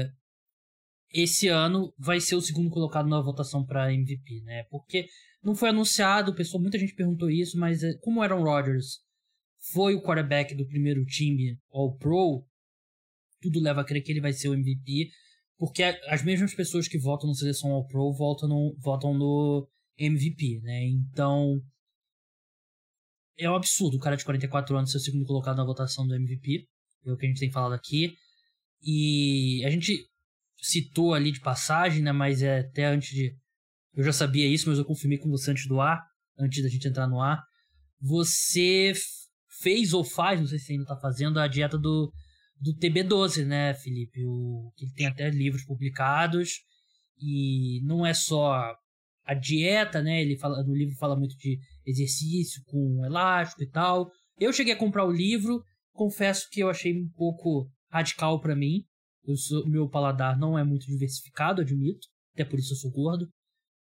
esse 1.12 1.48
ano 1.48 1.94
vai 1.98 2.20
ser 2.20 2.36
o 2.36 2.42
segundo 2.42 2.70
colocado 2.70 3.08
na 3.08 3.22
votação 3.22 3.66
para 3.66 3.94
MVP, 3.94 4.42
né? 4.42 4.64
Porque 4.70 5.08
não 5.42 5.56
foi 5.56 5.70
anunciado, 5.70 6.36
pessoal, 6.36 6.62
muita 6.62 6.78
gente 6.78 6.96
perguntou 6.96 7.30
isso, 7.30 7.58
mas 7.58 7.84
é, 7.84 7.94
como 8.00 8.22
Aaron 8.22 8.44
Rodgers 8.44 9.00
foi 9.72 9.96
o 9.96 10.02
quarterback 10.02 10.56
do 10.56 10.68
primeiro 10.68 11.06
time 11.06 11.58
All 11.72 11.96
Pro, 11.98 12.46
tudo 13.42 13.60
leva 13.60 13.82
a 13.82 13.84
crer 13.84 14.04
que 14.04 14.12
ele 14.12 14.22
vai 14.22 14.34
ser 14.34 14.50
o 14.50 14.54
MVP. 14.54 15.10
Porque 15.58 15.84
as 15.84 16.24
mesmas 16.24 16.54
pessoas 16.54 16.88
que 16.88 17.00
votam 17.00 17.28
no 17.28 17.36
Seleção 17.36 17.72
All 17.72 17.88
Pro 17.88 18.14
votam 18.14 18.48
no, 18.48 18.76
votam 18.80 19.14
no 19.14 19.68
MVP, 19.98 20.62
né? 20.62 20.86
Então. 20.86 21.60
É 23.40 23.50
um 23.50 23.56
absurdo 23.56 23.98
o 23.98 24.00
cara 24.00 24.16
de 24.16 24.26
44 24.26 24.76
anos 24.76 24.92
ser 24.92 24.98
o 24.98 25.02
segundo 25.02 25.26
colocado 25.26 25.58
na 25.58 25.66
votação 25.66 26.08
do 26.08 26.16
MVP. 26.16 26.68
É 27.06 27.12
o 27.12 27.18
que 27.18 27.26
a 27.26 27.30
gente 27.30 27.40
tem 27.40 27.52
falado 27.52 27.74
aqui. 27.74 28.16
E 28.82 29.64
a 29.66 29.70
gente 29.70 30.08
citou 30.58 31.14
ali 31.14 31.32
de 31.32 31.40
passagem, 31.40 32.02
né? 32.02 32.12
Mas 32.12 32.42
é 32.42 32.60
até 32.60 32.86
antes 32.86 33.10
de. 33.10 33.36
Eu 33.94 34.04
já 34.04 34.14
sabia 34.14 34.48
isso, 34.48 34.70
mas 34.70 34.78
eu 34.78 34.86
confirmei 34.86 35.18
com 35.18 35.30
você 35.30 35.52
antes 35.52 35.68
do 35.68 35.82
ar, 35.82 36.04
antes 36.40 36.62
da 36.62 36.70
gente 36.70 36.88
entrar 36.88 37.08
no 37.08 37.22
ar. 37.22 37.42
Você 38.00 38.94
fez 39.62 39.94
ou 39.94 40.04
faz, 40.04 40.40
não 40.40 40.48
sei 40.48 40.60
se 40.60 40.74
ainda 40.74 40.86
tá 40.86 40.96
fazendo, 40.98 41.40
a 41.40 41.48
dieta 41.48 41.78
do 41.78 42.12
do 42.60 42.76
TB12, 42.76 43.46
né, 43.46 43.74
Felipe? 43.76 44.26
O, 44.26 44.72
que 44.76 44.92
tem 44.94 45.06
até 45.06 45.30
livros 45.30 45.64
publicados 45.64 46.62
e 47.20 47.82
não 47.84 48.06
é 48.06 48.14
só 48.14 48.76
a 49.26 49.34
dieta, 49.34 50.02
né? 50.02 50.22
Ele 50.22 50.38
fala 50.38 50.64
no 50.64 50.76
livro 50.76 50.96
fala 50.96 51.16
muito 51.16 51.36
de 51.38 51.60
exercício 51.86 52.62
com 52.66 53.06
elástico 53.06 53.64
e 53.64 53.70
tal. 53.70 54.10
Eu 54.40 54.54
cheguei 54.54 54.74
a 54.74 54.78
comprar 54.78 55.06
o 55.06 55.12
livro, 55.12 55.62
confesso 55.92 56.48
que 56.50 56.62
eu 56.62 56.70
achei 56.70 56.94
um 56.94 57.10
pouco 57.16 57.70
radical 57.92 58.40
para 58.40 58.56
mim. 58.56 58.84
Sou, 59.36 59.68
meu 59.68 59.90
paladar 59.90 60.38
não 60.38 60.58
é 60.58 60.64
muito 60.64 60.86
diversificado, 60.86 61.62
admito, 61.62 62.08
até 62.34 62.46
por 62.46 62.60
isso 62.60 62.74
eu 62.74 62.78
sou 62.78 62.92
gordo, 62.92 63.28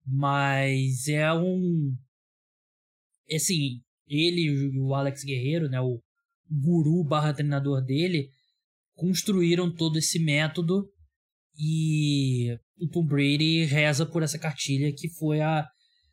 mas 0.07 1.09
é 1.09 1.33
um 1.33 1.95
assim, 3.33 3.81
ele 4.07 4.79
o 4.79 4.95
Alex 4.95 5.25
Guerreiro, 5.25 5.69
né, 5.69 5.81
o 5.81 6.01
guru 6.51 7.05
barra 7.05 7.33
treinador 7.33 7.83
dele, 7.83 8.29
construíram 8.95 9.75
todo 9.75 9.99
esse 9.99 10.19
método 10.19 10.89
e 11.59 12.57
o 12.79 12.89
Tom 12.89 13.05
Brady 13.05 13.65
reza 13.65 14.07
por 14.07 14.23
essa 14.23 14.39
cartilha 14.39 14.93
que 14.93 15.09
foi 15.09 15.41
a. 15.41 15.67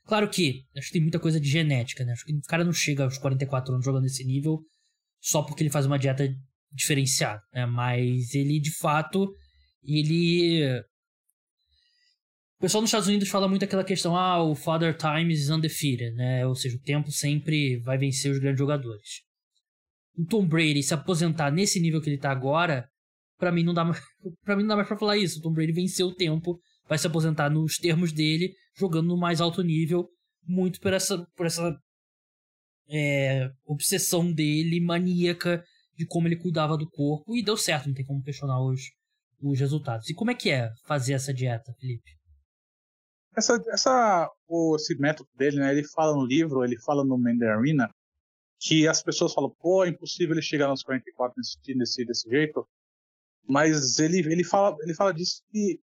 Claro 0.06 0.30
que 0.30 0.66
acho 0.76 0.88
que 0.88 0.94
tem 0.94 1.02
muita 1.02 1.20
coisa 1.20 1.40
de 1.40 1.50
genética, 1.50 2.04
né? 2.04 2.12
Acho 2.12 2.26
que 2.26 2.34
o 2.34 2.42
cara 2.42 2.64
não 2.64 2.74
chega 2.74 3.04
aos 3.04 3.18
44 3.18 3.74
anos 3.74 3.86
jogando 3.86 4.04
nesse 4.04 4.24
nível 4.26 4.60
só 5.20 5.44
porque 5.44 5.62
ele 5.64 5.70
faz 5.70 5.86
uma 5.86 6.00
dieta 6.00 6.28
diferenciada, 6.72 7.42
né? 7.54 7.66
Mas 7.66 8.34
ele 8.34 8.60
de 8.60 8.72
fato 8.78 9.34
ele 9.84 10.64
o 12.58 12.62
pessoal 12.62 12.82
nos 12.82 12.90
Estados 12.90 13.08
Unidos 13.08 13.28
fala 13.28 13.48
muito 13.48 13.66
aquela 13.66 13.84
questão, 13.84 14.16
ah, 14.16 14.44
o 14.44 14.54
Father 14.54 14.96
Time 14.96 15.34
is 15.34 15.50
undefeated, 15.50 16.14
né? 16.14 16.46
Ou 16.46 16.56
seja, 16.56 16.78
o 16.78 16.82
tempo 16.82 17.12
sempre 17.12 17.78
vai 17.80 17.98
vencer 17.98 18.32
os 18.32 18.38
grandes 18.38 18.60
jogadores 18.60 19.24
o 20.18 20.26
Tom 20.26 20.46
Brady 20.46 20.84
se 20.84 20.94
aposentar 20.94 21.52
nesse 21.52 21.80
nível 21.80 22.02
que 22.02 22.10
ele 22.10 22.18
tá 22.18 22.32
agora, 22.32 22.88
para 23.38 23.52
mim 23.52 23.64
não 23.64 23.74
dá 23.74 23.84
mais, 23.84 24.00
para 24.44 24.56
mim 24.56 24.64
não 24.64 24.70
dá 24.70 24.76
mais 24.76 24.88
para 24.88 24.98
falar 24.98 25.18
isso. 25.18 25.40
O 25.40 25.42
Tom 25.42 25.54
Brady 25.54 25.72
venceu 25.72 26.08
o 26.08 26.16
tempo, 26.16 26.60
vai 26.88 26.98
se 26.98 27.08
aposentar 27.08 27.50
nos 27.50 27.78
termos 27.78 28.12
dele, 28.12 28.54
jogando 28.78 29.08
no 29.08 29.18
mais 29.18 29.42
alto 29.42 29.62
nível, 29.62 30.08
muito 30.46 30.80
por 30.80 30.94
essa 30.94 31.26
por 31.36 31.46
essa 31.46 31.76
é, 32.90 33.50
obsessão 33.66 34.32
dele 34.32 34.80
maníaca 34.80 35.64
de 36.02 36.08
como 36.08 36.28
ele 36.28 36.36
cuidava 36.36 36.76
do 36.76 36.90
corpo 36.90 37.36
e 37.36 37.44
deu 37.44 37.56
certo, 37.56 37.88
não 37.88 37.94
tem 37.94 38.06
como 38.06 38.24
questionar 38.24 38.60
os 38.60 38.82
os 39.42 39.60
resultados. 39.60 40.10
E 40.10 40.14
como 40.14 40.32
é 40.32 40.36
que 40.36 40.52
é 40.52 40.70
fazer 40.86 41.14
essa 41.14 41.34
dieta, 41.34 41.74
Felipe? 41.80 42.12
Essa, 43.36 43.62
essa, 43.70 44.30
esse 44.76 44.96
método 45.00 45.30
dele, 45.36 45.58
né? 45.58 45.72
Ele 45.72 45.84
fala 45.84 46.14
no 46.14 46.26
livro, 46.26 46.64
ele 46.64 46.78
fala 46.80 47.04
no 47.04 47.18
Mandarin 47.18 47.60
Arena, 47.60 47.90
que 48.60 48.88
as 48.88 49.02
pessoas 49.02 49.34
falam, 49.34 49.50
pô, 49.60 49.84
é 49.84 49.90
impossível 49.90 50.36
ele 50.36 50.42
chegar 50.42 50.68
nos 50.68 50.84
44 50.84 51.34
nesse, 51.38 51.76
nesse, 51.76 52.06
desse 52.06 52.30
jeito. 52.30 52.68
Mas 53.48 53.98
ele, 54.00 54.20
ele, 54.20 54.44
fala, 54.44 54.76
ele 54.82 54.94
fala 54.94 55.14
disso 55.14 55.42
que, 55.50 55.80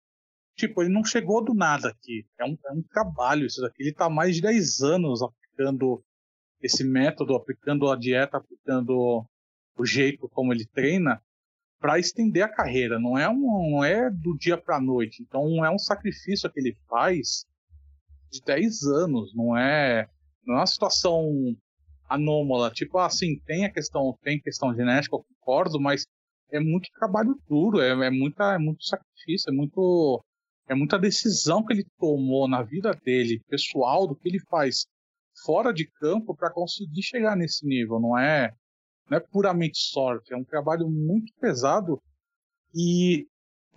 tipo, 0.55 0.81
ele 0.81 0.93
não 0.93 1.03
chegou 1.03 1.43
do 1.43 1.53
nada 1.53 1.89
aqui. 1.89 2.25
É 2.39 2.45
um, 2.45 2.57
é 2.65 2.73
um 2.73 2.83
trabalho 2.83 3.45
isso 3.45 3.61
daqui. 3.61 3.81
Ele 3.81 3.91
está 3.91 4.09
mais 4.09 4.35
de 4.35 4.41
10 4.41 4.81
anos 4.81 5.21
aplicando 5.23 6.03
esse 6.61 6.83
método, 6.83 7.35
aplicando 7.35 7.89
a 7.89 7.95
dieta, 7.95 8.37
aplicando 8.37 9.25
o 9.77 9.85
jeito 9.85 10.27
como 10.29 10.53
ele 10.53 10.65
treina. 10.65 11.21
para 11.79 11.99
estender 11.99 12.43
a 12.43 12.49
carreira, 12.49 12.99
não 12.99 13.17
é, 13.17 13.29
um, 13.29 13.71
não 13.71 13.83
é 13.83 14.09
do 14.09 14.35
dia 14.35 14.57
para 14.57 14.77
a 14.77 14.81
noite. 14.81 15.21
Então 15.21 15.63
é 15.63 15.69
um 15.69 15.77
sacrifício 15.77 16.51
que 16.51 16.59
ele 16.59 16.75
faz 16.89 17.45
de 18.31 18.41
10 18.41 18.83
anos, 18.83 19.33
não 19.35 19.55
é, 19.55 20.07
não 20.45 20.55
é 20.55 20.59
uma 20.59 20.65
situação 20.65 21.29
anômala. 22.09 22.71
Tipo 22.71 22.97
assim, 22.97 23.39
tem 23.45 23.65
a 23.65 23.71
questão, 23.71 24.17
tem 24.23 24.39
questão 24.39 24.73
genética, 24.75 25.15
eu 25.15 25.23
concordo, 25.23 25.79
mas 25.79 26.05
é 26.51 26.59
muito 26.59 26.89
trabalho 26.97 27.39
duro, 27.47 27.79
é, 27.79 27.89
é, 27.89 28.09
muita, 28.09 28.55
é 28.55 28.57
muito 28.57 28.83
sacrifício, 28.83 29.49
é 29.49 29.53
muito 29.53 30.23
é 30.69 30.75
muita 30.75 30.99
decisão 30.99 31.63
que 31.63 31.73
ele 31.73 31.85
tomou 31.97 32.47
na 32.47 32.61
vida 32.61 32.91
dele, 32.91 33.41
pessoal, 33.47 34.05
do 34.05 34.15
que 34.15 34.27
ele 34.27 34.39
faz 34.49 34.85
fora 35.45 35.73
de 35.73 35.87
campo 35.87 36.35
para 36.35 36.51
conseguir 36.51 37.03
chegar 37.03 37.37
nesse 37.37 37.65
nível. 37.65 37.99
Não 37.99 38.17
é 38.17 38.53
não 39.09 39.17
é 39.17 39.19
puramente 39.19 39.77
sorte, 39.77 40.33
é 40.33 40.37
um 40.37 40.43
trabalho 40.43 40.89
muito 40.89 41.33
pesado 41.39 42.01
e 42.75 43.27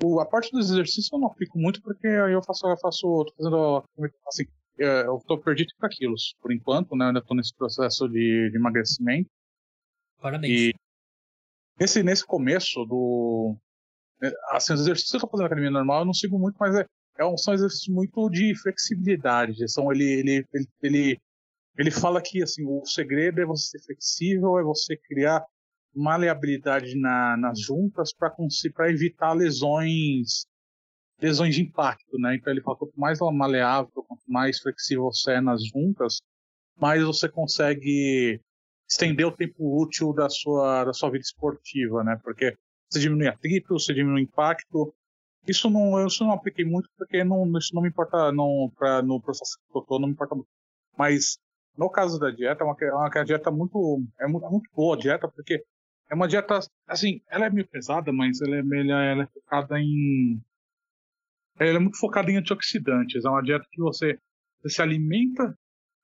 o, 0.02 0.20
a 0.20 0.26
parte 0.26 0.50
dos 0.50 0.70
exercícios 0.70 1.12
eu 1.12 1.18
não 1.18 1.28
aplico 1.28 1.58
muito 1.58 1.82
porque 1.82 2.06
eu 2.06 2.42
faço, 2.42 2.66
eu 2.66 2.76
faço, 2.78 3.24
tô 3.24 3.34
fazendo 3.36 3.84
assim, 4.26 4.44
eu 4.78 5.20
tô 5.26 5.38
perdido 5.38 5.68
30 5.78 5.88
quilos 5.94 6.34
por 6.40 6.52
enquanto, 6.52 6.96
né? 6.96 7.04
Eu 7.04 7.08
ainda 7.08 7.22
tô 7.22 7.34
nesse 7.34 7.54
processo 7.54 8.08
de, 8.08 8.50
de 8.50 8.56
emagrecimento. 8.56 9.28
Parabéns. 10.20 10.52
E 10.52 10.74
nesse, 11.78 12.02
nesse 12.02 12.26
começo 12.26 12.84
do. 12.86 13.56
É, 14.22 14.32
assim, 14.50 14.72
os 14.72 14.80
exercícios 14.80 15.10
que 15.10 15.16
eu 15.16 15.20
tô 15.20 15.28
fazendo 15.28 15.42
na 15.42 15.46
academia 15.46 15.70
normal 15.70 16.00
eu 16.00 16.06
não 16.06 16.14
sigo 16.14 16.38
muito, 16.38 16.56
mas 16.58 16.74
é, 16.74 16.86
é, 17.18 17.36
são 17.36 17.52
exercícios 17.52 17.94
muito 17.94 18.28
de 18.30 18.54
flexibilidade. 18.54 19.68
São, 19.70 19.92
ele, 19.92 20.04
ele, 20.04 20.46
ele, 20.52 20.68
ele 20.82 21.20
ele 21.80 21.90
fala 21.90 22.20
que 22.20 22.42
assim, 22.42 22.62
o 22.66 22.84
segredo 22.84 23.40
é 23.40 23.46
você 23.46 23.78
ser 23.78 23.86
flexível, 23.86 24.58
é 24.58 24.62
você 24.62 24.98
criar 24.98 25.42
maleabilidade 25.94 26.94
na, 26.94 27.38
nas 27.38 27.58
juntas 27.58 28.12
para 28.12 28.90
evitar 28.90 29.32
lesões 29.32 30.46
lesões 31.20 31.54
de 31.54 31.62
impacto, 31.62 32.18
né? 32.18 32.34
Então 32.36 32.52
ele 32.52 32.62
fala 32.62 32.76
quanto 32.76 32.98
mais 32.98 33.18
maleável, 33.18 33.90
quanto 34.06 34.22
mais 34.26 34.58
flexível 34.60 35.04
você 35.04 35.32
é 35.32 35.40
nas 35.40 35.62
juntas, 35.66 36.20
mais 36.78 37.02
você 37.02 37.28
consegue 37.28 38.40
estender 38.88 39.26
o 39.26 39.32
tempo 39.32 39.82
útil 39.82 40.12
da 40.12 40.28
sua 40.28 40.84
da 40.84 40.92
sua 40.92 41.10
vida 41.10 41.22
esportiva, 41.22 42.04
né? 42.04 42.18
Porque 42.22 42.56
você 42.90 43.00
diminui 43.00 43.28
atrito, 43.28 43.78
você 43.78 43.94
diminui 43.94 44.20
o 44.20 44.24
impacto. 44.24 44.94
Isso 45.48 45.70
não, 45.70 46.06
isso 46.06 46.24
não 46.24 46.32
apliquei 46.32 46.64
muito 46.64 46.90
porque 46.96 47.24
não, 47.24 47.50
isso 47.58 47.74
não 47.74 47.80
me 47.82 47.88
importa, 47.88 48.30
não, 48.32 48.70
pra, 48.76 49.00
no 49.02 49.20
processo 49.20 49.56
que 49.58 49.78
eu 49.78 49.82
tô, 49.82 49.98
não 49.98 50.08
me 50.08 50.14
importa 50.14 50.34
muito. 50.34 50.48
Mas 50.98 51.38
no 51.76 51.90
caso 51.90 52.18
da 52.18 52.30
dieta, 52.30 52.62
é 52.62 52.66
uma, 52.66 52.76
é 52.80 52.92
uma 52.92 53.24
dieta 53.24 53.50
muito, 53.50 54.02
é 54.18 54.26
muito, 54.26 54.46
é 54.46 54.50
muito 54.50 54.70
boa 54.74 54.96
a 54.96 54.98
dieta, 54.98 55.28
porque 55.28 55.64
é 56.10 56.14
uma 56.14 56.28
dieta, 56.28 56.58
assim, 56.86 57.20
ela 57.28 57.46
é 57.46 57.50
meio 57.50 57.68
pesada, 57.68 58.12
mas 58.12 58.40
ela 58.40 58.56
é, 58.56 58.58
ela, 58.58 59.04
ela 59.04 59.22
é 59.24 59.26
focada 59.26 59.78
em. 59.78 60.40
Ela 61.58 61.76
é 61.76 61.80
muito 61.80 61.98
focada 61.98 62.30
em 62.30 62.36
antioxidantes. 62.36 63.24
É 63.24 63.28
uma 63.28 63.42
dieta 63.42 63.66
que 63.70 63.80
você, 63.80 64.18
você 64.62 64.76
se 64.76 64.82
alimenta 64.82 65.54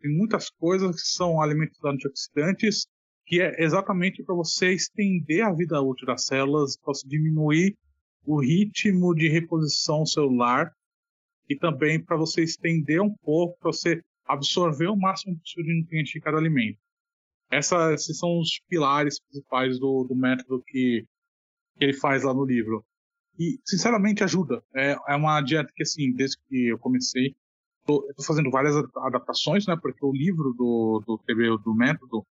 tem 0.00 0.16
muitas 0.16 0.50
coisas 0.50 1.02
que 1.02 1.08
são 1.08 1.40
alimentos 1.40 1.82
antioxidantes, 1.84 2.86
que 3.24 3.40
é 3.40 3.62
exatamente 3.62 4.22
para 4.22 4.34
você 4.34 4.72
estender 4.72 5.42
a 5.42 5.52
vida 5.52 5.80
útil 5.80 6.06
das 6.06 6.26
células, 6.26 6.76
para 6.76 6.92
diminuir 7.04 7.76
o 8.24 8.40
ritmo 8.40 9.14
de 9.14 9.28
reposição 9.28 10.04
celular 10.04 10.72
e 11.48 11.56
também 11.56 12.02
para 12.02 12.16
você 12.16 12.42
estender 12.42 13.00
um 13.00 13.14
pouco, 13.22 13.58
para 13.58 13.72
você 13.72 14.02
absorver 14.26 14.88
o 14.88 14.96
máximo 14.96 15.38
possível 15.38 15.64
de 15.64 15.80
nutrientes 15.80 16.12
de 16.12 16.20
cada 16.20 16.38
alimento. 16.38 16.78
Essa, 17.50 17.92
esses 17.92 18.18
são 18.18 18.40
os 18.40 18.60
pilares 18.68 19.20
principais 19.20 19.78
do, 19.78 20.04
do 20.04 20.16
método 20.16 20.62
que, 20.66 21.06
que 21.78 21.84
ele 21.84 21.92
faz 21.92 22.24
lá 22.24 22.34
no 22.34 22.44
livro. 22.44 22.84
E, 23.38 23.60
sinceramente, 23.64 24.24
ajuda. 24.24 24.62
É, 24.74 24.96
é 25.08 25.14
uma 25.14 25.40
dieta 25.40 25.72
que, 25.74 25.82
assim, 25.82 26.12
desde 26.12 26.38
que 26.48 26.68
eu 26.68 26.78
comecei, 26.78 27.36
tô 27.86 28.02
fazendo 28.26 28.50
várias 28.50 28.74
adaptações, 28.96 29.66
né? 29.66 29.76
Porque 29.80 30.04
o 30.04 30.12
livro 30.12 30.52
do, 30.54 31.02
do 31.06 31.58
do 31.58 31.74
método, 31.74 32.26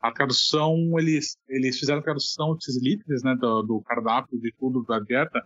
a 0.00 0.12
tradução, 0.12 0.76
eles, 0.98 1.36
eles 1.48 1.78
fizeram 1.78 2.00
a 2.00 2.04
tradução 2.04 2.56
de 2.56 2.80
litros, 2.80 3.22
né? 3.24 3.34
Do, 3.34 3.62
do 3.62 3.80
cardápio, 3.82 4.38
de 4.38 4.52
tudo 4.58 4.84
da 4.84 5.00
dieta, 5.00 5.42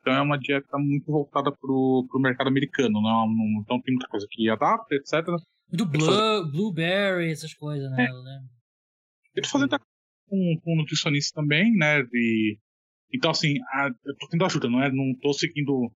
então 0.00 0.14
é 0.14 0.20
uma 0.20 0.38
dieta 0.38 0.78
muito 0.78 1.06
voltada 1.10 1.52
pro, 1.52 2.06
pro 2.08 2.20
mercado 2.20 2.48
americano, 2.48 3.00
não, 3.00 3.28
não, 3.28 3.60
então 3.62 3.80
tem 3.80 3.94
muita 3.94 4.08
coisa 4.08 4.26
que 4.30 4.48
adapta, 4.48 4.94
etc. 4.94 5.26
Do 5.68 5.86
blue, 5.86 6.50
blueberry, 6.50 7.30
essas 7.30 7.54
coisas, 7.54 7.90
né? 7.90 8.06
É. 9.36 9.40
Tô 9.42 9.48
fazendo 9.48 9.78
com, 10.26 10.60
com 10.62 10.76
nutricionista 10.76 11.40
também, 11.40 11.72
né? 11.74 12.02
De, 12.02 12.58
então, 13.12 13.30
assim, 13.30 13.54
a, 13.72 13.88
eu 14.04 14.16
tô 14.16 14.28
tendo 14.28 14.44
ajuda, 14.44 14.68
não 14.68 14.82
é? 14.82 14.90
Não 14.90 15.14
tô 15.20 15.32
seguindo 15.32 15.92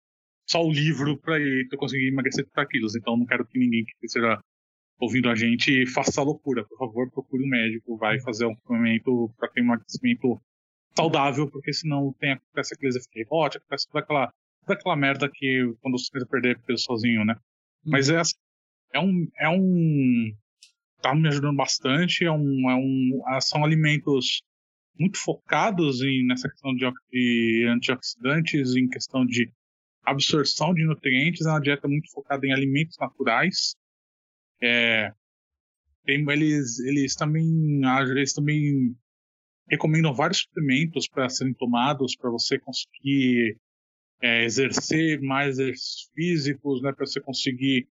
só 0.47 0.65
o 0.65 0.73
livro 0.73 1.19
pra 1.19 1.39
eu 1.39 1.79
conseguir 1.79 2.09
emagrecer 2.09 2.45
30 2.53 2.69
quilos. 2.69 2.97
Então, 2.97 3.17
não 3.17 3.27
quero 3.27 3.47
que 3.47 3.59
ninguém 3.59 3.85
que 3.85 4.07
esteja 4.07 4.39
ouvindo 5.01 5.29
a 5.29 5.35
gente 5.35 5.87
faça 5.87 6.23
loucura. 6.23 6.65
Por 6.65 6.79
favor, 6.79 7.11
procure 7.11 7.45
um 7.45 7.49
médico, 7.49 7.97
vai 7.97 8.21
fazer 8.21 8.47
um 8.47 8.53
acompanhamento 8.53 9.33
para 9.39 9.49
ter 9.51 9.61
um 9.61 9.65
emagrecimento 9.65 10.41
saudável, 10.97 11.51
porque 11.51 11.73
senão 11.73 12.15
tem, 12.19 12.33
acontece 12.33 12.75
aqueles 12.75 12.97
efeitos 12.97 13.13
de 13.13 13.19
rebote, 13.21 13.57
acontece 13.59 13.89
toda 13.89 14.05
aquela, 14.05 14.33
toda 14.67 14.79
aquela 14.79 14.97
merda 14.97 15.31
que 15.33 15.75
quando 15.81 15.99
você 15.99 16.11
tenta 16.13 16.27
perder 16.27 16.59
peso 16.61 16.85
sozinho, 16.85 17.25
né? 17.25 17.37
Mas 17.85 18.09
é, 18.09 18.23
é 18.93 19.01
um. 19.01 19.29
É 19.39 19.49
um. 19.49 20.35
Tá 21.03 21.15
me 21.15 21.29
ajudando 21.29 21.57
bastante. 21.57 22.25
É 22.25 22.31
um, 22.31 22.71
é 22.71 22.75
um, 22.75 23.23
ah, 23.27 23.41
são 23.41 23.63
alimentos 23.63 24.43
muito 24.99 25.19
focados 25.19 26.01
em, 26.01 26.27
nessa 26.27 26.49
questão 26.49 26.75
de, 26.75 26.91
de 27.11 27.67
antioxidantes, 27.69 28.75
em 28.75 28.89
questão 28.89 29.27
de 29.27 29.53
absorção 30.03 30.73
de 30.73 30.85
nutrientes. 30.85 31.47
É 31.47 31.51
uma 31.51 31.61
dieta 31.61 31.89
muito 31.89 32.11
focada 32.11 32.47
em 32.47 32.53
alimentos 32.53 32.97
naturais. 32.99 33.77
É, 34.63 35.13
tem, 36.05 36.25
eles, 36.31 36.79
eles 36.79 37.15
também 37.17 37.83
eles 38.11 38.33
também 38.33 38.97
recomendam 39.69 40.15
vários 40.15 40.41
suplementos 40.41 41.09
para 41.09 41.29
serem 41.29 41.55
tomados 41.55 42.17
para 42.17 42.31
você 42.31 42.59
conseguir 42.59 43.59
é, 44.21 44.45
exercer 44.45 45.21
mais 45.21 45.59
exercícios 45.59 46.11
físicos, 46.15 46.83
né, 46.83 46.93
para 46.93 47.07
você 47.07 47.21
conseguir 47.21 47.89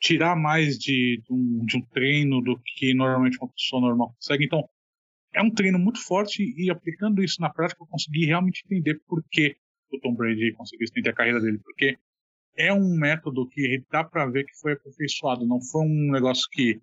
tirar 0.00 0.34
mais 0.34 0.78
de, 0.78 1.22
de, 1.22 1.32
um, 1.32 1.64
de 1.64 1.76
um 1.76 1.82
treino 1.82 2.40
do 2.40 2.58
que 2.58 2.94
normalmente 2.94 3.38
uma 3.38 3.48
pessoa 3.48 3.82
normal 3.82 4.14
consegue. 4.14 4.44
Então, 4.44 4.68
é 5.32 5.42
um 5.42 5.50
treino 5.50 5.78
muito 5.78 6.02
forte 6.02 6.42
e 6.56 6.70
aplicando 6.70 7.22
isso 7.22 7.40
na 7.40 7.50
prática 7.50 7.82
eu 7.82 7.86
consegui 7.86 8.26
realmente 8.26 8.64
entender 8.64 9.00
por 9.06 9.22
que 9.30 9.56
o 9.92 9.98
Tom 10.00 10.14
Brady 10.14 10.52
conseguiu 10.52 10.84
estender 10.84 11.12
a 11.12 11.16
carreira 11.16 11.40
dele, 11.40 11.58
porque 11.58 11.98
é 12.56 12.72
um 12.72 12.96
método 12.96 13.48
que 13.48 13.84
dá 13.90 14.02
para 14.02 14.26
ver 14.26 14.44
que 14.44 14.58
foi 14.58 14.72
aperfeiçoado, 14.72 15.46
não 15.46 15.60
foi 15.60 15.82
um 15.82 16.10
negócio 16.10 16.48
que 16.50 16.80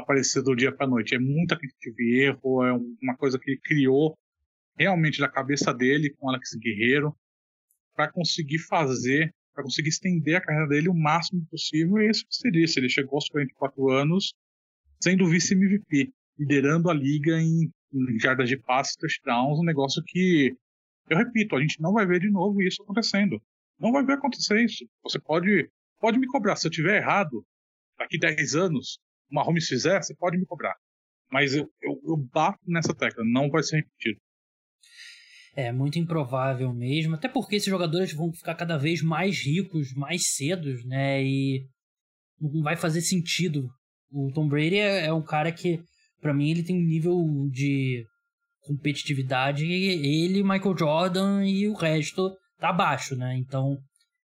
aparecer 0.00 0.42
do 0.42 0.54
dia 0.54 0.72
para 0.72 0.86
noite. 0.86 1.14
É 1.14 1.18
muita 1.18 1.58
tentativa 1.58 1.96
e 2.00 2.24
erro, 2.24 2.64
é 2.64 2.72
uma 3.02 3.16
coisa 3.16 3.38
que 3.38 3.50
ele 3.52 3.60
criou 3.60 4.16
realmente 4.76 5.20
da 5.20 5.28
cabeça 5.28 5.72
dele 5.74 6.14
com 6.18 6.28
Alex 6.28 6.54
Guerreiro 6.54 7.14
para 7.94 8.10
conseguir 8.10 8.58
fazer, 8.58 9.34
para 9.54 9.62
conseguir 9.62 9.90
estender 9.90 10.36
a 10.36 10.40
carreira 10.40 10.68
dele 10.68 10.88
o 10.88 10.94
máximo 10.94 11.46
possível. 11.50 11.98
E 11.98 12.06
é 12.06 12.10
isso 12.10 12.26
que 12.26 12.34
você 12.34 12.50
disse, 12.50 12.80
ele 12.80 12.88
chegou 12.88 13.16
aos 13.16 13.28
44 13.28 13.90
anos 13.90 14.34
sendo 15.02 15.28
vice-MVP, 15.28 16.12
liderando 16.38 16.90
a 16.90 16.94
liga 16.94 17.38
em, 17.40 17.70
em 17.92 18.18
jardas 18.18 18.48
de 18.48 18.56
passes, 18.56 18.96
touchdowns, 18.96 19.58
um 19.58 19.64
negócio 19.64 20.02
que, 20.06 20.54
eu 21.08 21.16
repito, 21.16 21.56
a 21.56 21.60
gente 21.60 21.80
não 21.80 21.92
vai 21.92 22.06
ver 22.06 22.20
de 22.20 22.30
novo 22.30 22.62
isso 22.62 22.82
acontecendo. 22.82 23.40
Não 23.78 23.92
vai 23.92 24.04
ver 24.04 24.14
acontecer 24.14 24.62
isso. 24.62 24.86
Você 25.02 25.18
pode, 25.18 25.70
pode 25.98 26.18
me 26.18 26.26
cobrar. 26.26 26.56
Se 26.56 26.66
eu 26.66 26.70
tiver 26.70 26.98
errado, 26.98 27.44
daqui 27.98 28.18
10 28.18 28.54
anos, 28.54 28.98
o 29.30 29.34
Mahomes 29.34 29.66
fizer, 29.66 30.02
você 30.02 30.14
pode 30.14 30.38
me 30.38 30.46
cobrar. 30.46 30.74
Mas 31.30 31.54
eu, 31.54 31.68
eu, 31.80 32.00
eu 32.04 32.16
bato 32.16 32.58
nessa 32.66 32.94
tecla, 32.94 33.24
não 33.24 33.48
vai 33.48 33.62
ser 33.62 33.76
repetido. 33.76 34.18
É 35.54 35.72
muito 35.72 35.98
improvável 35.98 36.72
mesmo, 36.72 37.14
até 37.14 37.28
porque 37.28 37.56
esses 37.56 37.68
jogadores 37.68 38.12
vão 38.12 38.32
ficar 38.32 38.54
cada 38.54 38.76
vez 38.76 39.02
mais 39.02 39.44
ricos, 39.44 39.92
mais 39.94 40.34
cedos, 40.34 40.84
né? 40.84 41.22
E 41.22 41.66
não 42.40 42.62
vai 42.62 42.76
fazer 42.76 43.00
sentido. 43.00 43.68
O 44.10 44.30
Tom 44.32 44.48
Brady 44.48 44.76
é, 44.76 45.06
é 45.06 45.12
um 45.12 45.22
cara 45.22 45.52
que, 45.52 45.82
para 46.20 46.34
mim, 46.34 46.50
ele 46.50 46.62
tem 46.62 46.76
um 46.76 46.86
nível 46.86 47.18
de 47.50 48.04
competitividade, 48.60 49.64
ele, 49.64 50.42
Michael 50.42 50.78
Jordan 50.78 51.44
e 51.44 51.66
o 51.66 51.74
resto 51.74 52.30
tá 52.58 52.68
abaixo, 52.68 53.16
né? 53.16 53.36
Então 53.36 53.76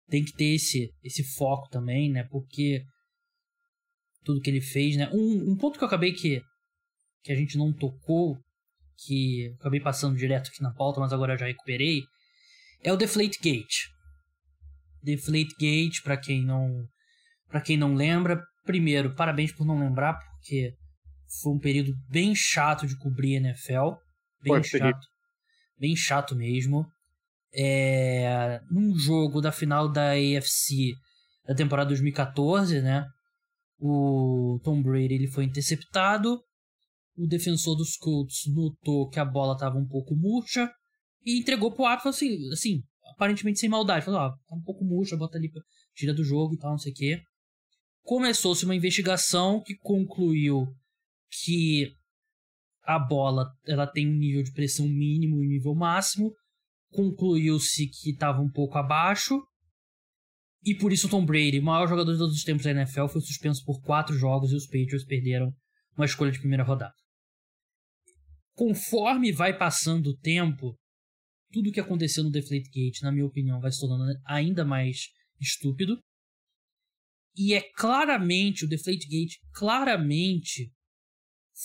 tem 0.08 0.24
que 0.24 0.34
ter 0.34 0.56
esse, 0.56 0.92
esse 1.04 1.24
foco 1.36 1.68
também, 1.70 2.12
né? 2.12 2.24
Porque 2.30 2.84
tudo 4.26 4.42
que 4.42 4.50
ele 4.50 4.62
fez, 4.62 4.98
né? 4.98 5.10
Um, 5.14 5.52
um 5.52 5.56
ponto 5.56 5.78
que 5.78 5.84
eu 5.84 5.88
acabei 5.88 6.12
que, 6.12 6.42
que 7.24 7.32
a 7.32 7.36
gente 7.36 7.58
não 7.58 7.72
tocou, 7.72 8.38
que 8.98 9.54
acabei 9.60 9.80
passando 9.80 10.18
direto 10.18 10.50
aqui 10.50 10.62
na 10.62 10.74
pauta, 10.74 11.00
mas 11.00 11.14
agora 11.14 11.38
já 11.38 11.46
recuperei, 11.46 12.02
é 12.84 12.92
o 12.92 12.98
Deflate 12.98 13.40
Gate. 13.42 13.88
Deflate 15.02 15.56
Gate, 15.60 16.02
para 16.04 16.18
quem 16.18 16.44
não 16.44 16.84
para 17.48 17.62
quem 17.62 17.78
não 17.78 17.94
lembra, 17.94 18.42
primeiro, 18.66 19.14
parabéns 19.16 19.54
por 19.54 19.66
não 19.66 19.80
lembrar, 19.80 20.18
porque 20.18 20.74
foi 21.42 21.54
um 21.54 21.60
período 21.60 21.94
bem 22.10 22.34
chato 22.36 22.88
de 22.88 22.98
cobrir 22.98 23.36
NFL, 23.36 23.94
bem 24.42 24.64
chato. 24.64 25.08
bem 25.80 25.96
chato 25.96 26.36
mesmo. 26.36 26.86
É, 27.54 28.60
num 28.70 28.98
jogo 28.98 29.40
da 29.40 29.52
final 29.52 29.88
da 29.90 30.12
AFC 30.12 30.94
da 31.48 31.56
temporada 31.56 31.90
2014, 31.90 32.82
né? 32.82 33.06
O 33.88 34.60
Tom 34.64 34.82
Brady 34.82 35.14
ele 35.14 35.28
foi 35.28 35.44
interceptado. 35.44 36.42
O 37.16 37.28
defensor 37.28 37.76
dos 37.76 37.96
Colts 37.96 38.48
notou 38.48 39.08
que 39.10 39.20
a 39.20 39.26
bola 39.26 39.54
estava 39.54 39.78
um 39.78 39.88
pouco 39.88 40.16
murcha 40.16 40.72
e 41.24 41.40
entregou 41.40 41.72
pro 41.72 41.86
árbitro 41.86 42.10
assim, 42.10 42.36
assim, 42.52 42.82
aparentemente 43.14 43.60
sem 43.60 43.70
maldade. 43.70 44.04
Falou, 44.04 44.22
ó, 44.22 44.30
tá 44.32 44.56
um 44.56 44.64
pouco 44.64 44.84
murcha, 44.84 45.16
bota 45.16 45.38
ali, 45.38 45.52
tira 45.94 46.16
do 46.16 46.24
jogo 46.24 46.56
e 46.56 46.58
tal, 46.58 46.72
não 46.72 46.80
sei 46.80 46.92
o 46.92 46.96
quê. 46.96 47.22
Começou-se 48.02 48.66
uma 48.66 48.76
investigação 48.76 49.62
que 49.62 49.76
concluiu 49.78 50.66
que 51.44 51.94
a 52.84 52.98
bola 52.98 53.46
ela 53.68 53.86
tem 53.86 54.10
um 54.10 54.18
nível 54.18 54.42
de 54.42 54.52
pressão 54.52 54.88
mínimo 54.88 55.44
e 55.44 55.46
um 55.46 55.50
nível 55.50 55.76
máximo. 55.76 56.34
Concluiu-se 56.92 57.88
que 57.88 58.12
estava 58.12 58.42
um 58.42 58.50
pouco 58.50 58.80
abaixo. 58.80 59.40
E 60.66 60.74
por 60.74 60.92
isso 60.92 61.06
o 61.06 61.10
Tom 61.10 61.24
Brady, 61.24 61.60
o 61.60 61.64
maior 61.64 61.88
jogador 61.88 62.12
de 62.12 62.18
todos 62.18 62.36
os 62.36 62.44
tempos 62.44 62.64
da 62.64 62.72
NFL, 62.72 63.06
foi 63.06 63.22
suspenso 63.22 63.64
por 63.64 63.84
quatro 63.84 64.18
jogos 64.18 64.52
e 64.52 64.56
os 64.56 64.66
Patriots 64.66 65.06
perderam 65.06 65.54
uma 65.96 66.08
escolha 66.08 66.32
de 66.32 66.40
primeira 66.40 66.64
rodada. 66.64 66.96
Conforme 68.56 69.32
vai 69.32 69.56
passando 69.56 70.08
o 70.08 70.18
tempo, 70.18 70.76
tudo 71.52 71.72
que 71.72 71.80
aconteceu 71.80 72.24
no 72.24 72.32
Deflategate, 72.32 73.04
na 73.04 73.12
minha 73.12 73.28
opinião, 73.28 73.60
vai 73.60 73.72
se 73.72 73.80
tornando 73.80 74.12
ainda 74.26 74.66
mais 74.66 75.10
estúpido. 75.40 76.02
E 77.36 77.54
é 77.54 77.62
claramente, 77.76 78.66
o 78.66 78.68
Deflategate 78.68 79.40
claramente 79.54 80.74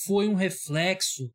foi 0.05 0.29
um 0.29 0.35
reflexo 0.35 1.33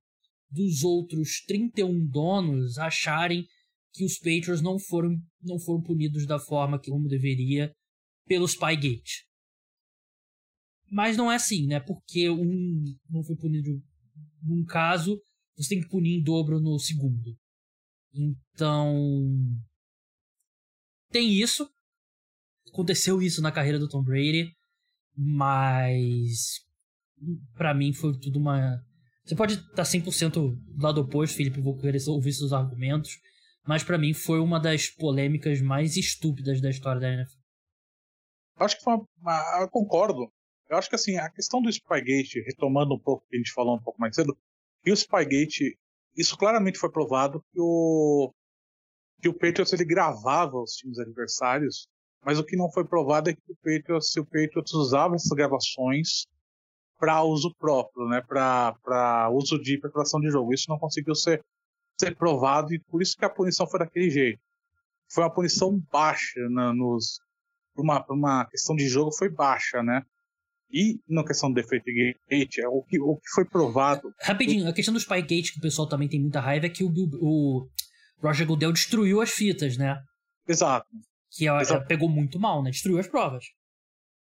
dos 0.52 0.84
outros 0.84 1.42
31 1.48 2.06
donos 2.08 2.78
acharem 2.78 3.48
que 3.96 4.04
os 4.04 4.18
Patriots 4.18 4.62
não 4.62 4.78
foram, 4.78 5.18
não 5.42 5.58
foram 5.58 5.82
punidos 5.82 6.26
da 6.28 6.38
forma 6.38 6.80
que 6.80 6.92
como 6.92 7.08
deveria 7.08 7.74
pelo 8.28 8.48
Spygate. 8.48 9.26
Mas 10.92 11.18
não 11.18 11.32
é 11.32 11.36
assim, 11.36 11.66
né? 11.66 11.80
Porque 11.80 12.30
um 12.30 12.84
não 13.10 13.24
foi 13.24 13.36
punido 13.36 13.82
num 14.44 14.64
caso, 14.66 15.20
você 15.56 15.70
tem 15.70 15.82
que 15.82 15.90
punir 15.90 16.18
em 16.18 16.24
dobro 16.24 16.60
no 16.60 16.78
segundo. 16.78 17.36
Então. 18.14 18.94
Tem 21.10 21.32
isso. 21.32 21.70
Aconteceu 22.68 23.22
isso 23.22 23.42
na 23.42 23.52
carreira 23.52 23.80
do 23.80 23.88
Tom 23.88 24.04
Brady. 24.04 24.52
Mas 25.16 26.66
para 27.54 27.74
mim 27.74 27.94
foi 27.94 28.18
tudo 28.20 28.38
uma. 28.38 28.84
Você 29.24 29.36
pode 29.36 29.56
estar 29.56 29.84
100% 29.84 30.32
do 30.34 30.84
lado 30.84 31.02
oposto, 31.02 31.36
Felipe, 31.36 31.62
vou 31.62 31.78
querer 31.78 32.00
ouvir 32.08 32.34
seus 32.34 32.54
argumentos, 32.54 33.18
mas 33.68 33.84
para 33.84 33.98
mim 33.98 34.14
foi 34.14 34.40
uma 34.40 34.60
das 34.60 34.88
polêmicas 34.88 35.62
mais 35.62 35.98
estúpidas 35.98 36.62
da 36.62 36.70
história 36.70 37.02
da 37.02 37.12
NFL. 37.12 37.40
Acho 38.58 38.78
que 38.78 38.84
foi 38.84 38.94
uma, 38.94 39.08
uma, 39.18 39.62
eu 39.62 39.70
concordo. 39.70 40.32
Eu 40.70 40.78
acho 40.78 40.90
que 40.90 40.96
assim, 40.96 41.18
a 41.18 41.30
questão 41.30 41.62
do 41.62 41.72
Spygate, 41.72 42.42
retomando 42.42 42.96
um 42.96 43.00
pouco 43.00 43.24
o 43.26 43.30
que 43.30 43.36
a 43.36 43.40
gente 43.40 43.52
falou 43.52 43.76
um 43.76 43.82
pouco 43.82 44.00
mais 44.00 44.16
cedo, 44.16 44.38
e 44.86 44.92
o 44.92 44.96
Spygate, 44.96 45.78
isso 46.16 46.38
claramente 46.38 46.80
foi 46.80 46.92
provado 46.92 47.44
que 47.52 47.60
o 47.60 48.34
que 49.22 49.30
o 49.30 49.34
Patriots 49.34 49.74
ele 49.74 49.86
gravava 49.86 50.58
os 50.58 50.74
times 50.74 51.00
adversários, 51.00 51.88
mas 52.24 52.38
o 52.38 52.44
que 52.44 52.56
não 52.56 52.72
foi 52.72 52.86
provado 52.86 53.30
é 53.30 53.34
que 53.34 53.52
o 53.52 53.56
Patriots, 53.56 54.12
se 54.12 54.20
o 54.20 54.26
Patriots 54.26 54.74
usava 54.74 55.16
essas 55.16 55.32
gravações 55.32 56.28
para 56.98 57.24
uso 57.24 57.54
próprio, 57.56 58.08
né, 58.08 58.22
para 58.22 59.30
uso 59.32 59.60
de 59.60 59.80
preparação 59.80 60.20
de 60.20 60.30
jogo. 60.30 60.54
Isso 60.54 60.70
não 60.70 60.80
conseguiu 60.80 61.16
ser, 61.16 61.44
ser 62.00 62.16
provado 62.16 62.74
e 62.74 62.80
por 62.80 63.02
isso 63.02 63.16
que 63.18 63.26
a 63.26 63.30
punição 63.30 63.68
foi 63.68 63.80
daquele 63.80 64.10
jeito. 64.10 64.40
Foi 65.12 65.24
uma 65.24 65.34
punição 65.34 65.80
baixa 65.92 66.40
na, 66.50 66.74
nos 66.74 67.20
uma, 67.78 68.06
uma 68.10 68.46
questão 68.46 68.76
de 68.76 68.88
jogo 68.88 69.12
foi 69.12 69.30
baixa, 69.30 69.84
né? 69.84 70.02
E 70.72 71.00
na 71.08 71.24
questão 71.24 71.50
do 71.50 71.56
defeito 71.56 71.86
gate, 71.86 72.58
é 72.58 72.68
o 72.68 72.82
que, 72.82 73.00
o 73.00 73.18
que 73.18 73.30
foi 73.34 73.46
provado. 73.46 74.14
Rapidinho, 74.22 74.68
a 74.68 74.74
questão 74.74 74.94
do 74.94 75.00
Spygate, 75.00 75.54
que 75.54 75.60
o 75.60 75.62
pessoal 75.62 75.88
também 75.88 76.08
tem 76.08 76.20
muita 76.20 76.40
raiva, 76.40 76.66
é 76.66 76.70
que 76.70 76.84
o, 76.84 76.92
o 77.22 77.70
Roger 78.22 78.48
Goodell 78.48 78.74
destruiu 78.74 79.22
as 79.22 79.30
fitas, 79.30 79.78
né? 79.78 80.02
Exato. 80.48 80.88
Que 81.32 81.48
ela, 81.48 81.62
Exato. 81.62 81.88
pegou 81.88 82.10
muito 82.10 82.40
mal, 82.40 82.64
né? 82.64 82.72
Destruiu 82.72 83.00
as 83.00 83.08
provas. 83.08 83.46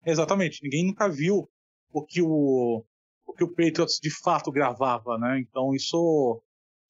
Exatamente. 0.05 0.63
Ninguém 0.63 0.85
nunca 0.85 1.09
viu 1.09 1.49
o 1.91 2.05
que 2.05 2.21
o, 2.21 2.85
o 3.25 3.33
que 3.33 3.43
o 3.43 3.49
Patriots 3.49 3.99
de 4.01 4.11
fato 4.21 4.51
gravava, 4.51 5.17
né? 5.17 5.39
Então 5.39 5.73
isso, 5.73 6.41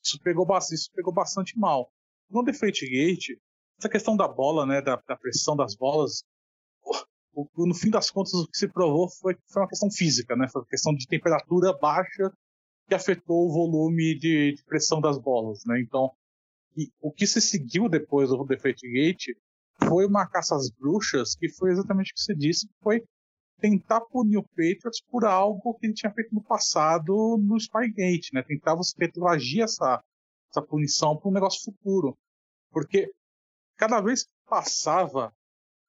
isso, 0.07 0.19
pegou, 0.21 0.47
isso 0.71 0.89
pegou 0.93 1.13
bastante 1.13 1.57
mal. 1.57 1.91
No 2.29 2.43
Deflategate, 2.43 3.39
essa 3.77 3.89
questão 3.89 4.15
da 4.15 4.27
bola, 4.27 4.65
né, 4.65 4.81
da, 4.81 4.95
da 5.07 5.15
pressão 5.15 5.55
das 5.55 5.75
bolas, 5.75 6.23
no 7.55 7.75
fim 7.75 7.89
das 7.89 8.09
contas 8.09 8.33
o 8.33 8.47
que 8.47 8.57
se 8.57 8.67
provou 8.67 9.09
foi, 9.09 9.35
foi 9.47 9.61
uma 9.61 9.69
questão 9.69 9.91
física, 9.91 10.35
né? 10.35 10.47
Foi 10.47 10.61
uma 10.61 10.67
questão 10.67 10.93
de 10.93 11.05
temperatura 11.05 11.77
baixa 11.77 12.33
que 12.87 12.95
afetou 12.95 13.47
o 13.47 13.53
volume 13.53 14.17
de, 14.17 14.53
de 14.53 14.63
pressão 14.63 14.99
das 14.99 15.19
bolas, 15.19 15.59
né? 15.65 15.79
Então, 15.79 16.11
o 17.01 17.11
que 17.11 17.27
se 17.27 17.41
seguiu 17.41 17.89
depois 17.89 18.29
do 18.29 18.43
Deflategate 18.43 19.37
foi 19.87 20.05
uma 20.05 20.27
caça 20.27 20.55
às 20.55 20.69
bruxas, 20.71 21.35
que 21.35 21.49
foi 21.49 21.71
exatamente 21.71 22.11
o 22.11 22.15
que 22.15 22.21
você 22.21 22.33
disse, 22.33 22.67
foi 22.81 23.03
tentar 23.59 24.01
punir 24.01 24.37
o 24.37 24.43
Patriots 24.43 25.01
por 25.09 25.25
algo 25.25 25.73
que 25.75 25.87
ele 25.87 25.93
tinha 25.93 26.13
feito 26.13 26.33
no 26.33 26.43
passado 26.43 27.37
no 27.37 27.59
Spygate, 27.59 28.33
né? 28.33 28.43
Tentar 28.43 28.75
você 28.75 28.93
retroagir 28.99 29.63
essa, 29.63 30.01
essa 30.49 30.61
punição 30.61 31.17
para 31.17 31.29
um 31.29 31.33
negócio 31.33 31.63
futuro. 31.63 32.17
Porque 32.71 33.11
cada 33.75 34.01
vez 34.01 34.23
que 34.23 34.31
passava, 34.47 35.33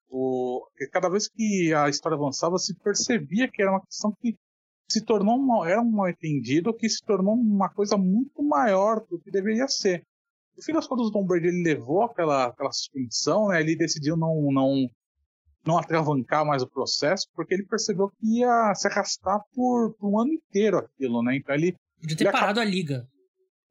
o, 0.09 0.67
cada 0.93 1.09
vez 1.09 1.29
que 1.29 1.73
a 1.75 1.89
história 1.89 2.17
avançava, 2.17 2.59
se 2.59 2.75
percebia 2.75 3.51
que 3.51 3.61
era 3.61 3.73
uma 3.73 3.85
questão 3.85 4.13
que 4.21 4.37
se 4.91 5.05
tornou 5.05 5.39
um, 5.39 5.65
era 5.65 5.83
um 5.83 5.91
mal 5.91 6.09
entendido 6.09 6.75
que 6.75 6.89
se 6.89 7.05
tornou 7.05 7.35
uma 7.35 7.69
coisa 7.69 7.97
muito 7.97 8.43
maior 8.43 9.05
do 9.07 9.21
que 9.21 9.31
deveria 9.31 9.69
ser. 9.69 10.03
No 10.57 10.63
fim 10.63 10.73
das 10.73 10.87
contas, 10.87 11.07
o 11.07 11.13
Tom 11.13 11.25
Brady 11.25 11.49
ele 11.49 11.63
levou 11.63 12.03
aquela, 12.03 12.47
aquela 12.47 12.73
suspensão, 12.73 13.49
né? 13.49 13.61
ele 13.61 13.77
decidiu 13.77 14.17
não, 14.17 14.51
não 14.51 14.91
não 15.69 15.77
atravancar 15.77 16.47
mais 16.47 16.63
o 16.63 16.67
processo, 16.67 17.29
porque 17.35 17.53
ele 17.53 17.67
percebeu 17.67 18.09
que 18.09 18.39
ia 18.39 18.75
se 18.75 18.89
arrastar 18.89 19.39
por, 19.55 19.93
por 19.95 20.09
um 20.09 20.19
ano 20.19 20.33
inteiro 20.33 20.79
aquilo, 20.79 21.23
né? 21.23 21.37
Então 21.37 21.55
ele. 21.55 21.77
Podia 22.01 22.17
ter 22.17 22.33
parado 22.33 22.59
a 22.59 22.65
liga. 22.65 23.07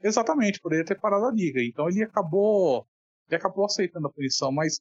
Exatamente, 0.04 0.62
poderia 0.62 0.86
ter 0.86 1.00
parado 1.00 1.26
a 1.26 1.32
liga. 1.32 1.60
Então 1.64 1.90
ele 1.90 2.04
acabou. 2.04 2.86
Ele 3.28 3.36
acabou 3.36 3.66
aceitando 3.66 4.08
a 4.08 4.12
punição, 4.12 4.52
mas 4.52 4.80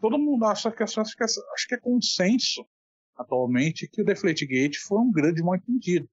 todo 0.00 0.18
mundo 0.18 0.46
acha 0.46 0.70
que, 0.72 0.82
acha 0.82 1.02
que, 1.04 1.24
acho 1.24 1.68
que 1.68 1.74
é 1.74 1.78
consenso 1.78 2.66
atualmente 3.14 3.88
que 3.88 4.00
o 4.00 4.04
Deflategate 4.04 4.78
foi 4.78 4.98
um 4.98 5.12
grande 5.12 5.42
mal 5.42 5.54
entendido. 5.54 6.08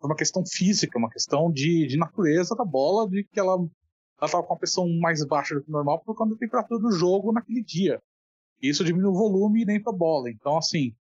Foi 0.00 0.10
uma 0.10 0.16
questão 0.16 0.44
física, 0.44 0.98
uma 0.98 1.10
questão 1.10 1.50
de, 1.50 1.86
de 1.86 1.96
natureza 1.96 2.54
da 2.54 2.64
bola, 2.64 3.08
de 3.08 3.24
que 3.24 3.38
ela 3.38 3.56
estava 4.14 4.42
com 4.42 4.52
uma 4.52 4.58
pressão 4.58 4.88
mais 5.00 5.24
baixa 5.24 5.54
do 5.54 5.62
que 5.62 5.70
normal 5.70 6.00
por 6.00 6.14
conta 6.14 6.34
da 6.34 6.38
temperatura 6.38 6.80
do 6.80 6.90
jogo 6.90 7.32
naquele 7.32 7.62
dia. 7.62 8.00
Isso 8.60 8.84
diminui 8.84 9.10
o 9.10 9.14
volume 9.14 9.64
dentro 9.64 9.92
da 9.92 9.92
bola. 9.92 10.30
Então, 10.30 10.56
assim, 10.56 10.94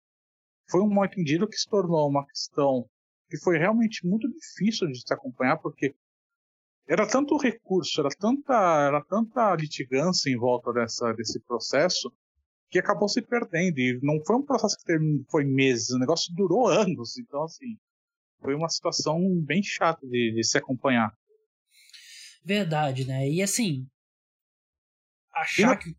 foi 0.71 0.81
um 0.81 0.89
mal 0.89 1.05
entendido 1.05 1.49
que 1.49 1.57
se 1.57 1.69
tornou 1.69 2.09
uma 2.09 2.27
questão 2.27 2.89
que 3.29 3.39
foi 3.39 3.59
realmente 3.59 4.07
muito 4.07 4.29
difícil 4.29 4.89
de 4.89 5.01
se 5.01 5.13
acompanhar, 5.13 5.57
porque 5.59 5.95
era 6.87 7.07
tanto 7.09 7.37
recurso, 7.37 8.01
era 8.01 8.11
tanta, 8.11 8.55
era 8.87 9.03
tanta 9.03 9.55
litigância 9.55 10.31
em 10.31 10.37
volta 10.37 10.73
dessa, 10.73 11.13
desse 11.15 11.41
processo 11.41 12.13
que 12.71 12.79
acabou 12.79 13.09
se 13.09 13.23
perdendo. 13.23 13.79
E 13.79 13.99
não 14.03 14.23
foi 14.25 14.37
um 14.37 14.43
processo 14.43 14.77
que 14.85 14.93
foi 15.31 15.45
meses, 15.45 15.91
o 15.91 15.99
negócio 15.99 16.35
durou 16.35 16.69
anos. 16.69 17.17
Então, 17.19 17.45
assim, 17.45 17.79
foi 18.41 18.55
uma 18.55 18.69
situação 18.69 19.19
bem 19.41 19.63
chata 19.63 20.07
de, 20.07 20.33
de 20.33 20.45
se 20.45 20.59
acompanhar. 20.59 21.17
Verdade, 22.45 23.07
né? 23.07 23.29
E 23.29 23.43
assim, 23.43 23.89
achar 25.33 25.77
que. 25.79 25.97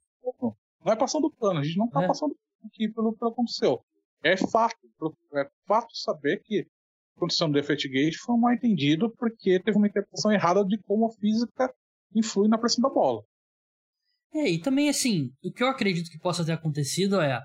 Não 0.86 0.94
é 0.94 0.96
passando 0.96 1.32
pano, 1.32 1.60
a 1.60 1.64
gente 1.64 1.78
não 1.78 1.88
está 1.88 2.04
é. 2.04 2.08
passando 2.08 2.36
aqui 2.64 2.88
pelo 2.90 3.16
que 3.16 3.26
aconteceu. 3.26 3.84
É 4.24 4.38
fato, 4.38 4.78
é 5.34 5.50
fato 5.68 5.96
saber 5.98 6.42
que 6.44 6.62
a 7.16 7.20
condição 7.20 7.50
do 7.50 7.54
Defect 7.54 7.90
Gate 7.90 8.18
foi 8.18 8.38
mal 8.38 8.54
entendido 8.54 9.12
porque 9.18 9.60
teve 9.60 9.78
uma 9.78 9.88
interpretação 9.88 10.32
errada 10.32 10.64
de 10.64 10.78
como 10.84 11.08
a 11.08 11.12
física 11.12 11.74
influi 12.14 12.48
na 12.48 12.58
pressão 12.58 12.84
da 12.84 12.90
bola. 12.90 13.24
É, 14.34 14.50
e 14.50 14.62
também 14.62 14.88
assim, 14.90 15.32
o 15.44 15.52
que 15.52 15.64
eu 15.64 15.68
acredito 15.68 16.10
que 16.10 16.20
possa 16.20 16.46
ter 16.46 16.52
acontecido 16.52 17.20
é 17.20 17.42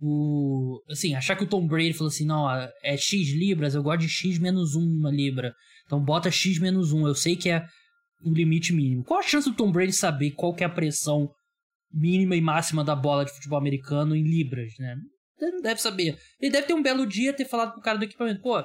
o 0.00 0.80
assim, 0.90 1.14
achar 1.14 1.36
que 1.36 1.44
o 1.44 1.48
Tom 1.48 1.66
Brady 1.66 1.92
falou 1.92 2.08
assim, 2.08 2.26
não, 2.26 2.48
é 2.50 2.96
X 2.96 3.30
libras, 3.30 3.74
eu 3.74 3.82
gosto 3.82 4.00
de 4.00 4.08
X 4.08 4.38
menos 4.38 4.76
1 4.76 5.08
libra. 5.10 5.52
Então 5.86 6.02
bota 6.02 6.30
X 6.30 6.58
menos 6.58 6.92
1, 6.92 7.08
eu 7.08 7.14
sei 7.14 7.34
que 7.34 7.48
é 7.48 7.64
o 8.24 8.32
limite 8.32 8.72
mínimo. 8.72 9.04
Qual 9.04 9.18
a 9.18 9.22
chance 9.22 9.48
do 9.48 9.56
Tom 9.56 9.72
Brady 9.72 9.92
saber 9.92 10.32
qual 10.32 10.54
que 10.54 10.62
é 10.62 10.66
a 10.66 10.70
pressão 10.70 11.32
mínima 11.92 12.34
e 12.36 12.40
máxima 12.40 12.82
da 12.82 12.96
bola 12.96 13.24
de 13.24 13.32
futebol 13.32 13.58
americano 13.58 14.16
em 14.16 14.22
libras, 14.22 14.72
né? 14.78 14.96
Ele 15.40 15.52
não 15.52 15.62
deve 15.62 15.80
saber. 15.80 16.18
Ele 16.40 16.50
deve 16.50 16.66
ter 16.66 16.74
um 16.74 16.82
belo 16.82 17.06
dia 17.06 17.32
ter 17.32 17.44
falado 17.44 17.72
pro 17.72 17.82
cara 17.82 17.98
do 17.98 18.04
equipamento, 18.04 18.40
pô, 18.40 18.58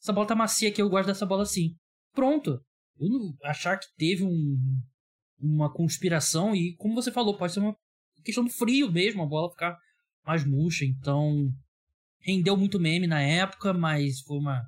essa 0.00 0.12
bola 0.12 0.26
tá 0.26 0.34
macia 0.34 0.68
aqui, 0.68 0.82
eu 0.82 0.88
gosto 0.88 1.06
dessa 1.06 1.26
bola 1.26 1.42
assim. 1.42 1.74
Pronto. 2.12 2.60
achar 3.44 3.78
que 3.78 3.86
teve 3.96 4.24
um, 4.24 4.56
uma 5.38 5.72
conspiração 5.72 6.54
e, 6.54 6.74
como 6.76 6.94
você 6.94 7.12
falou, 7.12 7.36
pode 7.36 7.52
ser 7.52 7.60
uma 7.60 7.76
questão 8.24 8.44
do 8.44 8.50
frio 8.50 8.90
mesmo, 8.90 9.22
a 9.22 9.26
bola 9.26 9.50
ficar 9.50 9.76
mais 10.26 10.44
murcha. 10.44 10.84
Então, 10.84 11.48
rendeu 12.20 12.56
muito 12.56 12.80
meme 12.80 13.06
na 13.06 13.20
época, 13.22 13.72
mas 13.72 14.20
foi 14.20 14.38
uma, 14.38 14.62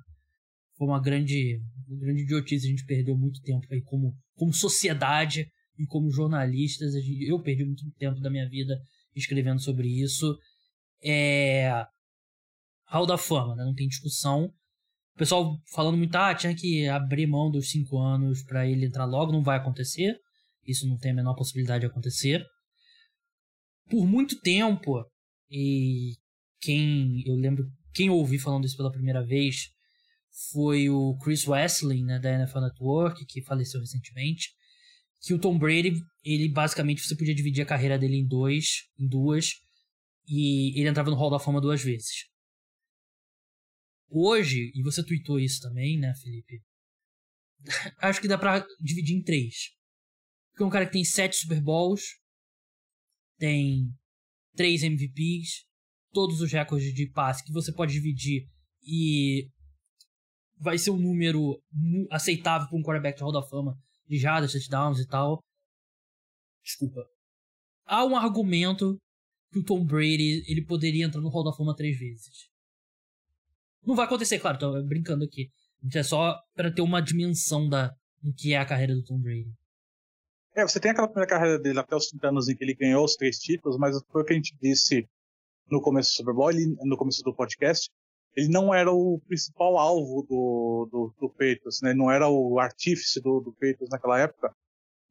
foi 0.77 0.87
uma 0.87 1.01
grande, 1.01 1.61
uma 1.87 1.99
grande 1.99 2.23
idiotice. 2.23 2.67
A 2.67 2.69
gente 2.69 2.85
perdeu 2.85 3.17
muito 3.17 3.41
tempo 3.41 3.67
aí 3.71 3.81
como, 3.81 4.15
como 4.35 4.53
sociedade 4.53 5.45
e 5.81 5.87
como 5.87 6.11
jornalistas. 6.11 6.93
Eu 7.19 7.41
perdi 7.41 7.65
muito 7.65 7.89
tempo 7.97 8.19
da 8.19 8.29
minha 8.29 8.47
vida 8.47 8.79
escrevendo 9.15 9.59
sobre 9.59 9.87
isso. 9.87 10.37
É. 11.03 11.85
Hall 12.85 13.05
da 13.05 13.17
Fama, 13.17 13.55
né? 13.55 13.63
não 13.63 13.73
tem 13.73 13.87
discussão. 13.87 14.45
O 15.15 15.17
pessoal 15.17 15.57
falando 15.73 15.97
muito, 15.97 16.15
ah, 16.15 16.33
tinha 16.35 16.55
que 16.55 16.87
abrir 16.87 17.27
mão 17.27 17.49
dos 17.49 17.69
cinco 17.69 17.97
anos 17.97 18.43
para 18.43 18.67
ele 18.67 18.85
entrar 18.85 19.05
logo, 19.05 19.31
não 19.31 19.43
vai 19.43 19.57
acontecer. 19.57 20.17
Isso 20.65 20.87
não 20.87 20.97
tem 20.97 21.11
a 21.11 21.15
menor 21.15 21.35
possibilidade 21.35 21.81
de 21.81 21.87
acontecer. 21.87 22.45
Por 23.89 24.05
muito 24.05 24.39
tempo, 24.39 25.05
e 25.49 26.15
quem 26.59 27.23
eu 27.25 27.35
lembro, 27.35 27.65
quem 27.93 28.07
eu 28.07 28.15
ouvi 28.15 28.39
falando 28.39 28.65
isso 28.65 28.77
pela 28.77 28.91
primeira 28.91 29.23
vez 29.23 29.69
foi 30.51 30.89
o 30.89 31.17
Chris 31.17 31.45
Wessling, 31.45 32.05
né, 32.05 32.19
da 32.19 32.31
NFL 32.31 32.59
Network, 32.59 33.25
que 33.25 33.41
faleceu 33.41 33.81
recentemente, 33.81 34.49
que 35.21 35.33
o 35.33 35.39
Tom 35.39 35.57
Brady, 35.57 35.93
ele 36.23 36.49
basicamente 36.49 37.01
você 37.01 37.15
podia 37.15 37.35
dividir 37.35 37.61
a 37.61 37.67
carreira 37.67 37.97
dele 37.97 38.17
em 38.17 38.27
dois, 38.27 38.89
em 38.97 39.07
duas, 39.07 39.51
e 40.27 40.79
ele 40.79 40.89
entrava 40.89 41.11
no 41.11 41.15
Hall 41.15 41.29
da 41.29 41.39
Fama 41.39 41.61
duas 41.61 41.83
vezes. 41.83 42.27
Hoje, 44.09 44.71
e 44.73 44.81
você 44.81 45.05
tweetou 45.05 45.39
isso 45.39 45.61
também, 45.61 45.97
né, 45.99 46.13
Felipe? 46.15 46.61
Acho 48.01 48.19
que 48.19 48.27
dá 48.27 48.37
pra 48.37 48.65
dividir 48.79 49.15
em 49.15 49.23
três. 49.23 49.69
Porque 50.51 50.63
é 50.63 50.65
um 50.65 50.69
cara 50.69 50.85
que 50.85 50.93
tem 50.93 51.05
sete 51.05 51.35
Super 51.35 51.61
Bowls, 51.61 52.01
tem 53.37 53.93
três 54.55 54.83
MVPs, 54.83 55.65
todos 56.11 56.41
os 56.41 56.51
recordes 56.51 56.93
de 56.93 57.09
passe 57.11 57.43
que 57.43 57.53
você 57.53 57.71
pode 57.71 57.93
dividir 57.93 58.49
e 58.83 59.47
vai 60.57 60.77
ser 60.77 60.91
um 60.91 60.99
número 60.99 61.61
aceitável 62.09 62.67
para 62.67 62.77
um 62.77 62.83
quarterback 62.83 63.17
de 63.17 63.23
Hall 63.23 63.31
da 63.31 63.47
Fama 63.47 63.79
de 64.11 64.17
jardas, 64.17 64.51
touchdowns 64.51 64.99
e 64.99 65.07
tal. 65.07 65.41
Desculpa. 66.61 67.07
Há 67.85 68.05
um 68.05 68.15
argumento 68.15 68.97
que 69.51 69.59
o 69.59 69.63
Tom 69.63 69.85
Brady 69.85 70.43
ele 70.47 70.65
poderia 70.65 71.05
entrar 71.05 71.21
no 71.21 71.29
Hall 71.29 71.45
da 71.45 71.53
Fama 71.53 71.73
três 71.73 71.97
vezes. 71.97 72.49
Não 73.85 73.95
vai 73.95 74.05
acontecer, 74.05 74.37
claro, 74.37 74.59
tô 74.59 74.83
brincando 74.83 75.23
aqui. 75.23 75.49
É 75.93 76.03
só 76.03 76.37
para 76.53 76.73
ter 76.73 76.81
uma 76.81 77.01
dimensão 77.01 77.67
da 77.69 77.95
do 78.21 78.31
que 78.33 78.53
é 78.53 78.57
a 78.57 78.65
carreira 78.65 78.93
do 78.93 79.03
Tom 79.03 79.17
Brady. 79.17 79.51
É, 80.53 80.61
você 80.61 80.79
tem 80.79 80.91
aquela 80.91 81.07
primeira 81.07 81.29
carreira 81.29 81.57
dele 81.57 81.79
até 81.79 81.95
os 81.95 82.07
30 82.07 82.27
anos 82.27 82.49
em 82.49 82.55
que 82.55 82.63
ele 82.63 82.75
ganhou 82.75 83.03
os 83.03 83.15
três 83.15 83.39
títulos, 83.39 83.77
mas 83.77 83.97
foi 84.11 84.21
o 84.21 84.25
que 84.25 84.33
a 84.33 84.35
gente 84.35 84.55
disse 84.61 85.09
no 85.71 85.81
começo 85.81 86.11
do 86.11 86.15
Super 86.17 86.35
Bowl, 86.35 86.51
ele, 86.51 86.75
no 86.83 86.97
começo 86.97 87.23
do 87.23 87.33
podcast, 87.33 87.89
ele 88.35 88.49
não 88.49 88.73
era 88.73 88.91
o 88.91 89.19
principal 89.27 89.77
alvo 89.77 90.25
do, 90.27 90.87
do, 90.91 91.15
do 91.19 91.35
né? 91.81 91.89
Ele 91.89 91.99
não 91.99 92.11
era 92.11 92.27
o 92.29 92.59
artífice 92.59 93.19
do, 93.21 93.41
do 93.41 93.55
naquela 93.89 94.19
época, 94.19 94.55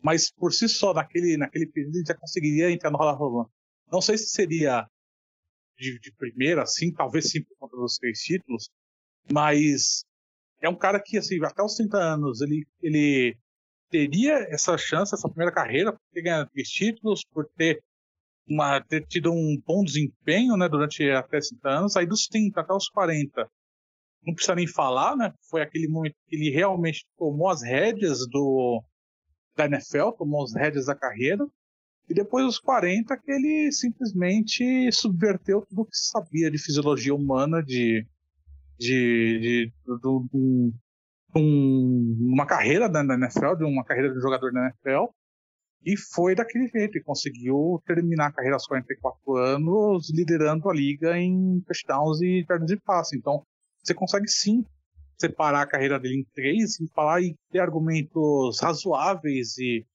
mas 0.03 0.31
por 0.31 0.53
si 0.53 0.69
só, 0.69 0.95
naquele, 0.95 1.37
naquele 1.37 1.67
período, 1.67 1.97
ele 1.97 2.07
já 2.07 2.15
conseguiria 2.15 2.71
entrar 2.71 2.91
no 2.91 2.99
Hall 2.99 3.11
of 3.11 3.19
Fama. 3.19 3.51
Não 3.93 4.01
sei 4.01 4.17
se 4.17 4.31
seria 4.31 4.89
de, 5.77 5.99
de 5.99 6.13
primeira, 6.13 6.63
assim, 6.63 6.93
talvez 6.93 7.31
sim 7.31 7.43
por 7.43 7.57
conta 7.59 7.77
dos 7.77 7.97
três 7.97 8.21
títulos, 8.21 8.71
mas 9.31 10.05
é 10.61 10.69
um 10.69 10.77
cara 10.77 11.01
que, 11.03 11.19
assim, 11.19 11.43
até 11.45 11.63
os 11.63 11.75
30 11.75 11.97
anos, 11.99 12.41
ele, 12.41 12.67
ele 12.83 13.37
teria 13.91 14.35
essa 14.51 14.77
chance, 14.79 15.15
essa 15.15 15.29
primeira 15.29 15.53
carreira, 15.53 15.93
por 15.93 16.01
ter 16.13 16.23
ganhado 16.23 16.51
três 16.51 16.69
títulos, 16.69 17.25
por 17.33 17.47
ter, 17.57 17.83
uma, 18.49 18.81
ter 18.81 19.07
tido 19.07 19.33
um 19.33 19.61
bom 19.67 19.85
desempenho 19.85 20.57
né, 20.57 20.69
durante 20.69 21.09
até 21.11 21.39
30 21.39 21.69
anos, 21.69 21.97
aí 21.97 22.07
dos 22.07 22.27
30 22.27 22.61
até 22.61 22.73
os 22.73 22.89
40. 22.89 23.49
Não 24.27 24.35
precisa 24.35 24.55
nem 24.55 24.67
falar, 24.67 25.17
né? 25.17 25.33
Foi 25.49 25.63
aquele 25.63 25.89
momento 25.89 26.15
que 26.27 26.37
ele 26.37 26.51
realmente 26.51 27.07
tomou 27.17 27.49
as 27.49 27.63
rédeas 27.63 28.27
do, 28.29 28.83
da 29.57 29.65
NFL, 29.65 30.11
tomou 30.19 30.45
as 30.45 30.55
rédeas 30.55 30.87
da 30.87 30.95
carreira. 30.95 31.47
E 32.09 32.15
depois 32.15 32.45
dos 32.45 32.59
40 32.59 33.17
que 33.17 33.31
ele 33.31 33.73
simplesmente 33.73 34.91
subverteu 34.93 35.65
tudo 35.67 35.83
o 35.83 35.87
que 35.87 35.97
sabia 35.97 36.51
de 36.51 36.59
fisiologia 36.59 37.15
humana, 37.15 37.63
de, 37.63 38.05
de, 38.79 39.39
de, 39.41 39.73
de, 39.87 40.09
um, 41.37 42.17
uma 42.33 42.47
carreira 42.47 42.89
na, 42.89 43.15
NFL, 43.15 43.55
de 43.57 43.65
uma 43.65 43.85
carreira 43.85 44.13
de 44.13 44.21
jogador 44.21 44.53
na 44.53 44.67
NFL, 44.67 45.13
e 45.85 45.97
foi 45.97 46.35
daquele 46.35 46.69
jeito, 46.69 46.99
e 46.99 47.03
conseguiu 47.03 47.83
terminar 47.87 48.27
a 48.27 48.33
carreira 48.33 48.57
aos 48.57 48.67
44 48.67 49.37
anos, 49.37 50.11
liderando 50.11 50.69
a 50.69 50.75
liga 50.75 51.19
em 51.19 51.61
touchdowns 51.67 52.21
e 52.21 52.45
jardas 52.47 52.67
de 52.67 52.77
passe. 52.77 53.17
Então, 53.17 53.43
você 53.83 53.95
consegue 53.95 54.29
sim 54.29 54.65
separar 55.19 55.63
a 55.63 55.67
carreira 55.67 55.99
dele 55.99 56.21
em 56.21 56.25
três 56.35 56.79
e 56.81 56.89
falar 56.89 57.23
e 57.23 57.35
ter 57.51 57.61
argumentos 57.61 58.61
razoáveis 58.61 59.57
e, 59.59 59.87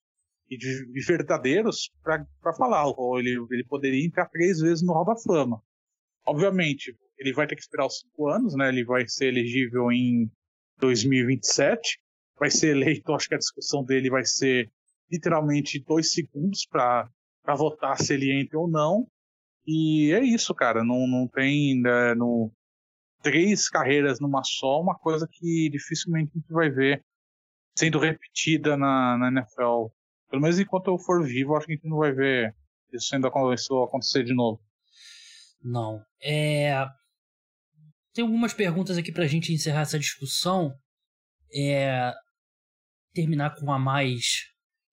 e, 0.49 0.57
de, 0.57 1.05
verdadeiros 1.05 1.91
para 2.03 2.53
falar. 2.57 2.85
Ele, 3.19 3.45
ele 3.51 3.63
poderia 3.65 4.05
entrar 4.05 4.27
três 4.29 4.59
vezes 4.59 4.83
no 4.83 4.93
Hall 4.93 5.05
da 5.05 5.15
Fama. 5.15 5.61
Obviamente, 6.25 6.95
ele 7.17 7.31
vai 7.31 7.45
ter 7.45 7.55
que 7.55 7.61
esperar 7.61 7.85
os 7.85 7.99
cinco 7.99 8.27
anos, 8.27 8.55
né? 8.55 8.69
Ele 8.69 8.83
vai 8.83 9.07
ser 9.07 9.27
elegível 9.27 9.91
em 9.91 10.29
2027. 10.79 11.99
Vai 12.39 12.49
ser 12.49 12.75
eleito, 12.75 13.13
acho 13.13 13.29
que 13.29 13.35
a 13.35 13.39
discussão 13.39 13.83
dele 13.83 14.09
vai 14.09 14.25
ser 14.25 14.69
literalmente 15.11 15.83
dois 15.83 16.11
segundos 16.11 16.65
para 16.65 17.09
votar 17.55 17.97
se 17.97 18.13
ele 18.13 18.31
entra 18.31 18.59
ou 18.59 18.69
não. 18.69 19.07
E 19.65 20.11
é 20.13 20.23
isso, 20.23 20.53
cara. 20.53 20.83
Não, 20.83 21.07
não 21.07 21.27
tem 21.27 21.81
né, 21.81 22.13
no, 22.15 22.51
três 23.21 23.69
carreiras 23.69 24.19
numa 24.19 24.43
só, 24.43 24.81
uma 24.81 24.97
coisa 24.97 25.27
que 25.29 25.69
dificilmente 25.69 26.31
a 26.35 26.39
gente 26.39 26.51
vai 26.51 26.69
ver 26.69 27.03
sendo 27.77 27.99
repetida 27.99 28.77
na, 28.77 29.17
na 29.17 29.27
NFL. 29.29 29.87
Pelo 30.29 30.41
menos 30.41 30.59
enquanto 30.59 30.87
eu 30.87 30.97
for 30.97 31.23
vivo, 31.23 31.55
acho 31.55 31.65
que 31.65 31.73
a 31.73 31.75
gente 31.75 31.89
não 31.89 31.97
vai 31.97 32.11
ver 32.11 32.55
isso 32.93 33.07
sendo 33.07 33.27
acontecer 33.27 34.23
de 34.23 34.33
novo. 34.33 34.61
Não. 35.61 36.01
É 36.21 36.85
tem 38.15 38.23
algumas 38.23 38.53
perguntas 38.53 38.97
aqui 38.97 39.11
para 39.11 39.25
a 39.25 39.27
gente 39.27 39.51
encerrar 39.51 39.81
essa 39.81 39.99
discussão. 39.99 40.73
É, 41.53 42.13
terminar 43.13 43.55
com 43.55 43.71
a 43.71 43.77
mais 43.77 44.45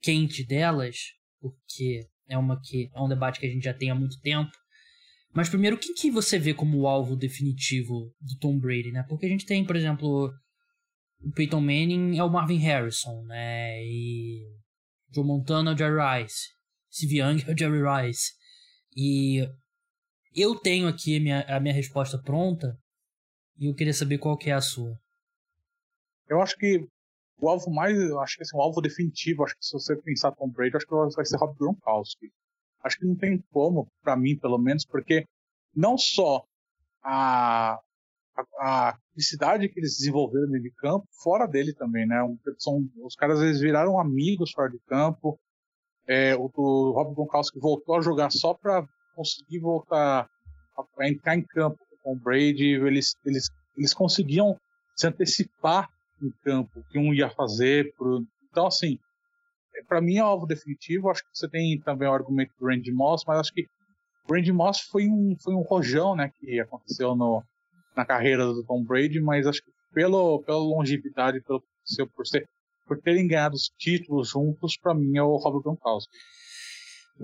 quente 0.02 0.44
delas, 0.44 0.96
porque 1.40 2.06
é 2.28 2.36
uma 2.36 2.60
que 2.60 2.90
é 2.94 3.00
um 3.00 3.08
debate 3.08 3.40
que 3.40 3.46
a 3.46 3.50
gente 3.50 3.64
já 3.64 3.72
tem 3.72 3.90
há 3.90 3.94
muito 3.94 4.20
tempo. 4.20 4.50
Mas 5.34 5.48
primeiro, 5.48 5.78
quem 5.78 5.94
que 5.94 6.10
você 6.10 6.38
vê 6.38 6.52
como 6.52 6.78
o 6.78 6.86
alvo 6.86 7.16
definitivo 7.16 8.12
do 8.20 8.36
Tom 8.38 8.58
Brady, 8.58 8.92
né? 8.92 9.04
Porque 9.08 9.24
a 9.26 9.28
gente 9.28 9.46
tem, 9.46 9.64
por 9.64 9.76
exemplo, 9.76 10.30
o 11.20 11.32
Peyton 11.32 11.60
Manning 11.60 12.18
é 12.18 12.24
o 12.24 12.30
Marvin 12.30 12.58
Harrison, 12.58 13.22
né? 13.24 13.82
E 13.82 14.42
Joe 15.14 15.24
Montana 15.24 15.70
é 15.70 15.74
o 15.74 15.78
Jerry 15.78 16.22
Rice. 16.22 16.48
Steve 16.92 17.18
Young 17.20 17.44
é 17.46 17.52
o 17.52 17.58
Jerry 17.58 17.80
Rice. 17.80 18.32
E 18.94 19.48
eu 20.34 20.54
tenho 20.54 20.88
aqui 20.88 21.16
a 21.16 21.20
minha, 21.20 21.40
a 21.42 21.60
minha 21.60 21.74
resposta 21.74 22.20
pronta, 22.20 22.76
e 23.58 23.66
eu 23.66 23.74
queria 23.74 23.94
saber 23.94 24.18
qual 24.18 24.36
que 24.36 24.50
é 24.50 24.54
a 24.54 24.60
sua. 24.60 24.94
Eu 26.28 26.40
acho 26.42 26.56
que 26.56 26.86
o 27.42 27.48
alvo 27.48 27.70
mais, 27.70 27.98
acho 27.98 28.36
que 28.36 28.42
assim, 28.42 28.56
o 28.56 28.60
alvo 28.60 28.80
definitivo, 28.80 29.44
acho 29.44 29.56
que 29.56 29.64
se 29.66 29.72
você 29.72 29.96
pensar 29.96 30.30
Tom 30.32 30.48
Brady, 30.48 30.76
acho 30.76 30.86
que 30.86 30.94
vai 30.94 31.26
ser 31.26 31.36
Rob 31.36 31.58
Gronkowski. 31.58 32.32
Acho 32.84 32.98
que 32.98 33.06
não 33.06 33.16
tem 33.16 33.42
como, 33.50 33.88
para 34.02 34.16
mim, 34.16 34.38
pelo 34.38 34.58
menos, 34.58 34.84
porque 34.84 35.24
não 35.74 35.98
só 35.98 36.44
a 37.02 37.80
a 38.58 38.96
felicidade 39.12 39.68
que 39.68 39.78
eles 39.78 39.98
desenvolveram 39.98 40.46
dentro 40.46 40.62
de 40.62 40.70
campo, 40.76 41.06
fora 41.22 41.46
dele 41.46 41.74
também, 41.74 42.06
né? 42.06 42.16
São, 42.58 42.82
os 43.04 43.14
caras 43.14 43.40
eles 43.40 43.60
viraram 43.60 44.00
amigos 44.00 44.52
fora 44.52 44.70
de 44.70 44.78
campo. 44.86 45.38
É, 46.08 46.34
o, 46.34 46.50
o 46.56 46.92
Rob 46.92 47.14
Gronkowski 47.14 47.60
voltou 47.60 47.96
a 47.96 48.00
jogar 48.00 48.30
só 48.30 48.54
para 48.54 48.86
conseguir 49.14 49.58
voltar 49.58 50.26
a, 50.76 50.84
a 50.98 51.08
entrar 51.08 51.36
em 51.36 51.42
campo 51.42 51.78
com 52.02 52.14
o 52.14 52.18
Brady, 52.18 52.72
eles, 52.74 53.14
eles, 53.24 53.48
eles 53.76 53.92
conseguiam 53.92 54.56
se 54.96 55.06
antecipar 55.06 55.88
em 56.26 56.32
campo, 56.42 56.84
que 56.90 56.98
um 56.98 57.12
ia 57.12 57.30
fazer. 57.30 57.92
Pro... 57.96 58.24
Então, 58.50 58.66
assim, 58.66 58.98
para 59.88 60.00
mim 60.00 60.16
é 60.16 60.20
alvo 60.20 60.46
definitivo. 60.46 61.10
Acho 61.10 61.22
que 61.22 61.30
você 61.32 61.48
tem 61.48 61.80
também 61.80 62.08
o 62.08 62.12
argumento 62.12 62.52
do 62.58 62.66
Randy 62.66 62.92
Moss, 62.92 63.24
mas 63.26 63.38
acho 63.38 63.52
que 63.52 63.66
o 64.28 64.34
Randy 64.34 64.52
Moss 64.52 64.80
foi 64.80 65.06
um, 65.06 65.34
foi 65.42 65.54
um 65.54 65.62
rojão 65.62 66.14
né, 66.14 66.30
que 66.38 66.60
aconteceu 66.60 67.14
no, 67.14 67.42
na 67.96 68.04
carreira 68.04 68.46
do 68.46 68.64
Tom 68.64 68.82
Brady, 68.84 69.20
mas 69.20 69.46
acho 69.46 69.62
que 69.62 69.70
pelo, 69.92 70.42
pela 70.42 70.58
longevidade, 70.58 71.40
pelo 71.42 71.62
seu, 71.84 72.06
por, 72.06 72.26
ser, 72.26 72.48
por 72.86 73.00
terem 73.00 73.26
ganhado 73.26 73.54
os 73.54 73.70
títulos 73.78 74.30
juntos, 74.30 74.76
para 74.76 74.94
mim 74.94 75.16
é 75.16 75.22
o 75.22 75.36
Robert 75.36 75.62
Gronkowski. 75.62 76.12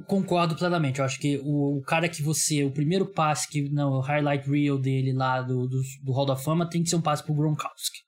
Concordo 0.07 0.55
plenamente. 0.55 0.99
Eu 0.99 1.05
acho 1.05 1.19
que 1.19 1.39
o, 1.39 1.79
o, 1.79 1.83
cara 1.83 2.09
que 2.09 2.23
você. 2.23 2.63
O 2.63 2.71
primeiro 2.71 3.07
passe 3.07 3.49
que 3.49 3.69
no 3.71 4.01
highlight 4.01 4.49
reel 4.49 4.79
dele 4.79 5.13
lá 5.13 5.41
do, 5.41 5.67
do, 5.67 5.81
do 6.05 6.13
Hall 6.13 6.27
da 6.27 6.37
Fama 6.37 6.69
tem 6.69 6.83
que 6.83 6.91
ser 6.91 6.97
um 6.97 7.03
passe 7.03 7.25
pro 7.25 7.35
Gronkowski. 7.35 8.01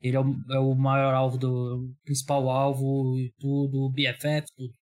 Ele 0.00 0.16
é 0.16 0.20
o, 0.20 0.36
é 0.50 0.58
o 0.58 0.74
maior 0.74 1.14
alvo 1.14 1.38
do. 1.38 1.94
principal 2.04 2.48
alvo 2.50 3.18
e 3.18 3.32
tudo, 3.38 3.90
BFF, 3.90 4.46
tudo. 4.56 4.72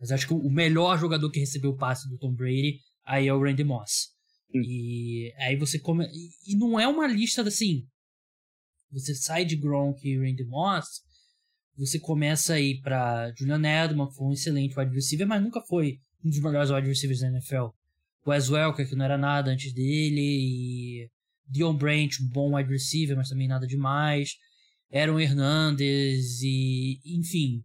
Mas 0.00 0.12
acho 0.12 0.26
que 0.26 0.34
o 0.34 0.50
melhor 0.50 0.98
jogador 0.98 1.30
que 1.30 1.40
recebeu 1.40 1.70
o 1.70 1.76
passe 1.76 2.08
do 2.08 2.18
Tom 2.18 2.32
Brady 2.32 2.78
aí 3.04 3.26
é 3.26 3.34
o 3.34 3.42
Randy 3.42 3.64
Moss. 3.64 4.08
Hum. 4.54 4.62
E 4.62 5.32
aí 5.38 5.56
você 5.56 5.78
come. 5.78 6.06
E 6.46 6.56
não 6.56 6.78
é 6.78 6.86
uma 6.86 7.06
lista 7.06 7.42
assim. 7.42 7.86
Você 8.90 9.14
sai 9.14 9.44
de 9.44 9.56
Gronk 9.56 10.00
e 10.08 10.16
Randy 10.16 10.44
Moss, 10.44 11.02
você 11.76 12.00
começa 12.00 12.54
a 12.54 12.60
ir 12.60 12.80
pra 12.80 13.32
Julian 13.36 13.62
Edelman, 13.62 14.08
que 14.08 14.14
foi 14.14 14.26
um 14.26 14.32
excelente 14.32 14.78
wide 14.78 14.94
receiver, 14.94 15.26
mas 15.26 15.42
nunca 15.42 15.60
foi 15.60 16.00
um 16.24 16.28
dos 16.28 16.40
melhores 16.40 16.70
wide 16.70 16.88
receivers 16.88 17.20
da 17.20 17.28
NFL. 17.28 17.68
Wes 18.26 18.50
Welker, 18.50 18.88
que 18.88 18.96
não 18.96 19.04
era 19.04 19.16
nada 19.16 19.50
antes 19.50 19.72
dele, 19.72 20.20
e 20.20 21.10
Dion 21.48 21.76
Branch, 21.76 22.22
um 22.22 22.28
bom 22.28 22.54
wide 22.54 22.70
receiver, 22.70 23.16
mas 23.16 23.28
também 23.28 23.48
nada 23.48 23.66
demais. 23.66 24.36
Aaron 24.92 25.20
Hernandez 25.20 26.40
e, 26.42 27.00
enfim. 27.04 27.62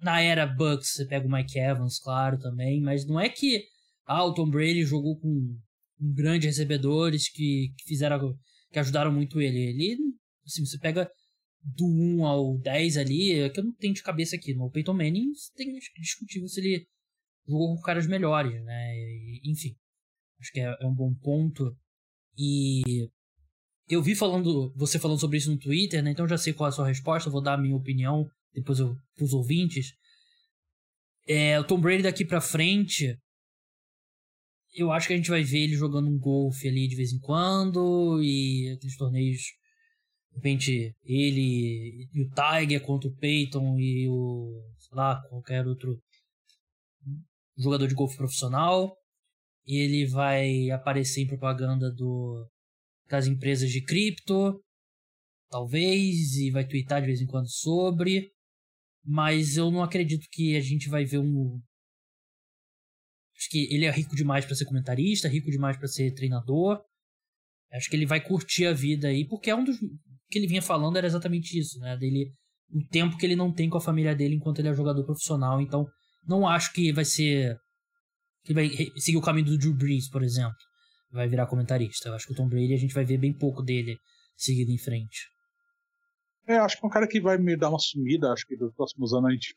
Na 0.00 0.20
era 0.20 0.46
Bucks, 0.46 0.94
você 0.94 1.06
pega 1.06 1.26
o 1.26 1.30
Mike 1.30 1.58
Evans, 1.58 1.98
claro, 1.98 2.38
também, 2.38 2.80
mas 2.80 3.06
não 3.06 3.20
é 3.20 3.28
que 3.28 3.64
ah, 4.04 4.24
o 4.24 4.34
Tom 4.34 4.50
Brady 4.50 4.84
jogou 4.84 5.18
com, 5.18 5.56
grandes 6.02 6.46
recebedores 6.46 7.28
que, 7.28 7.72
que 7.78 7.84
fizeram 7.84 8.36
que 8.72 8.78
ajudaram 8.78 9.12
muito 9.12 9.40
ele. 9.40 9.58
Ele, 9.58 9.96
assim, 10.44 10.64
você 10.64 10.78
pega 10.78 11.08
do 11.62 11.86
1 11.86 12.26
ao 12.26 12.58
10 12.58 12.96
ali, 12.96 13.32
é 13.34 13.48
que 13.48 13.60
eu 13.60 13.64
não 13.64 13.74
tenho 13.74 13.94
de 13.94 14.02
cabeça 14.02 14.34
aqui. 14.34 14.54
No 14.54 14.70
Peyton 14.70 14.94
Manning 14.94 15.30
tem 15.54 15.78
discutível 16.00 16.48
se 16.48 16.60
ele 16.60 16.86
jogou 17.46 17.76
com 17.76 17.82
caras 17.82 18.06
melhores, 18.06 18.62
né? 18.64 18.94
enfim, 19.44 19.76
acho 20.42 20.52
que 20.52 20.60
é, 20.60 20.76
é, 20.80 20.86
um 20.86 20.94
bom 20.94 21.14
ponto. 21.14 21.74
E 22.36 23.08
eu 23.88 24.02
vi 24.02 24.14
falando, 24.14 24.72
você 24.76 24.98
falando 24.98 25.20
sobre 25.20 25.38
isso 25.38 25.50
no 25.50 25.58
Twitter, 25.58 26.02
né? 26.02 26.10
Então 26.10 26.28
já 26.28 26.36
sei 26.36 26.52
qual 26.52 26.66
é 26.66 26.70
a 26.70 26.72
sua 26.72 26.88
resposta, 26.88 27.30
vou 27.30 27.42
dar 27.42 27.54
a 27.54 27.58
minha 27.58 27.76
opinião 27.76 28.28
depois 28.52 28.78
eu, 28.78 28.94
pros 29.16 29.32
ouvintes. 29.32 29.92
É, 31.26 31.58
o 31.58 31.64
Tom 31.64 31.80
Brady 31.80 32.02
daqui 32.02 32.24
pra 32.24 32.40
frente, 32.40 33.16
eu 34.74 34.90
acho 34.90 35.06
que 35.06 35.14
a 35.14 35.16
gente 35.16 35.30
vai 35.30 35.42
ver 35.42 35.60
ele 35.60 35.76
jogando 35.76 36.08
um 36.08 36.18
golfe 36.18 36.68
ali 36.68 36.88
de 36.88 36.96
vez 36.96 37.12
em 37.12 37.20
quando 37.20 38.20
e 38.22 38.70
aqueles 38.70 38.96
torneios 38.96 39.40
de 40.30 40.36
repente 40.36 40.96
ele 41.04 42.08
e 42.12 42.22
o 42.22 42.30
Tiger 42.30 42.80
contra 42.80 43.08
o 43.08 43.16
Peyton 43.16 43.78
e 43.78 44.08
o 44.08 44.62
sei 44.78 44.96
lá 44.96 45.20
qualquer 45.28 45.66
outro 45.66 46.00
jogador 47.56 47.86
de 47.86 47.94
golfe 47.94 48.16
profissional 48.16 48.96
ele 49.66 50.06
vai 50.06 50.70
aparecer 50.70 51.22
em 51.22 51.26
propaganda 51.26 51.90
do 51.90 52.48
das 53.08 53.26
empresas 53.26 53.70
de 53.70 53.82
cripto 53.82 54.62
talvez 55.50 56.36
e 56.36 56.50
vai 56.50 56.66
twittar 56.66 57.00
de 57.00 57.06
vez 57.06 57.20
em 57.20 57.26
quando 57.26 57.48
sobre 57.48 58.30
mas 59.04 59.56
eu 59.56 59.70
não 59.70 59.82
acredito 59.82 60.26
que 60.30 60.56
a 60.56 60.60
gente 60.60 60.88
vai 60.88 61.04
ver 61.04 61.18
um 61.18 61.60
Acho 63.42 63.50
que 63.50 63.74
ele 63.74 63.86
é 63.86 63.90
rico 63.90 64.14
demais 64.14 64.44
para 64.44 64.54
ser 64.54 64.66
comentarista, 64.66 65.26
rico 65.26 65.50
demais 65.50 65.76
para 65.76 65.88
ser 65.88 66.14
treinador. 66.14 66.80
Acho 67.72 67.90
que 67.90 67.96
ele 67.96 68.06
vai 68.06 68.20
curtir 68.20 68.66
a 68.66 68.72
vida 68.72 69.08
aí, 69.08 69.26
porque 69.26 69.50
é 69.50 69.54
um 69.56 69.64
dos 69.64 69.76
que 70.30 70.38
ele 70.38 70.46
vinha 70.46 70.62
falando 70.62 70.96
era 70.96 71.08
exatamente 71.08 71.58
isso, 71.58 71.78
né? 71.80 71.96
Dele 71.96 72.32
o 72.70 72.86
tempo 72.86 73.16
que 73.18 73.26
ele 73.26 73.34
não 73.34 73.52
tem 73.52 73.68
com 73.68 73.76
a 73.76 73.80
família 73.80 74.14
dele 74.14 74.36
enquanto 74.36 74.60
ele 74.60 74.68
é 74.68 74.74
jogador 74.74 75.04
profissional. 75.04 75.60
Então, 75.60 75.86
não 76.24 76.46
acho 76.46 76.72
que 76.72 76.92
vai 76.92 77.04
ser 77.04 77.58
que 78.44 78.54
vai 78.54 78.68
seguir 78.96 79.16
o 79.16 79.22
caminho 79.22 79.46
do 79.46 79.58
Drew 79.58 79.74
Brees, 79.74 80.08
por 80.08 80.22
exemplo. 80.22 80.56
Vai 81.10 81.28
virar 81.28 81.46
comentarista. 81.46 82.08
Eu 82.08 82.14
acho 82.14 82.26
que 82.26 82.32
o 82.32 82.36
Tom 82.36 82.48
Brady 82.48 82.74
a 82.74 82.78
gente 82.78 82.94
vai 82.94 83.04
ver 83.04 83.18
bem 83.18 83.32
pouco 83.32 83.62
dele 83.62 83.98
seguindo 84.36 84.70
em 84.70 84.78
frente. 84.78 85.28
É, 86.46 86.56
acho 86.56 86.78
que 86.78 86.84
é 86.84 86.88
um 86.88 86.90
cara 86.90 87.06
que 87.06 87.20
vai 87.20 87.38
me 87.38 87.56
dar 87.56 87.68
uma 87.68 87.78
sumida, 87.78 88.32
acho 88.32 88.46
que 88.46 88.56
nos 88.56 88.74
próximos 88.74 89.12
anos 89.12 89.28
a 89.28 89.32
gente 89.32 89.54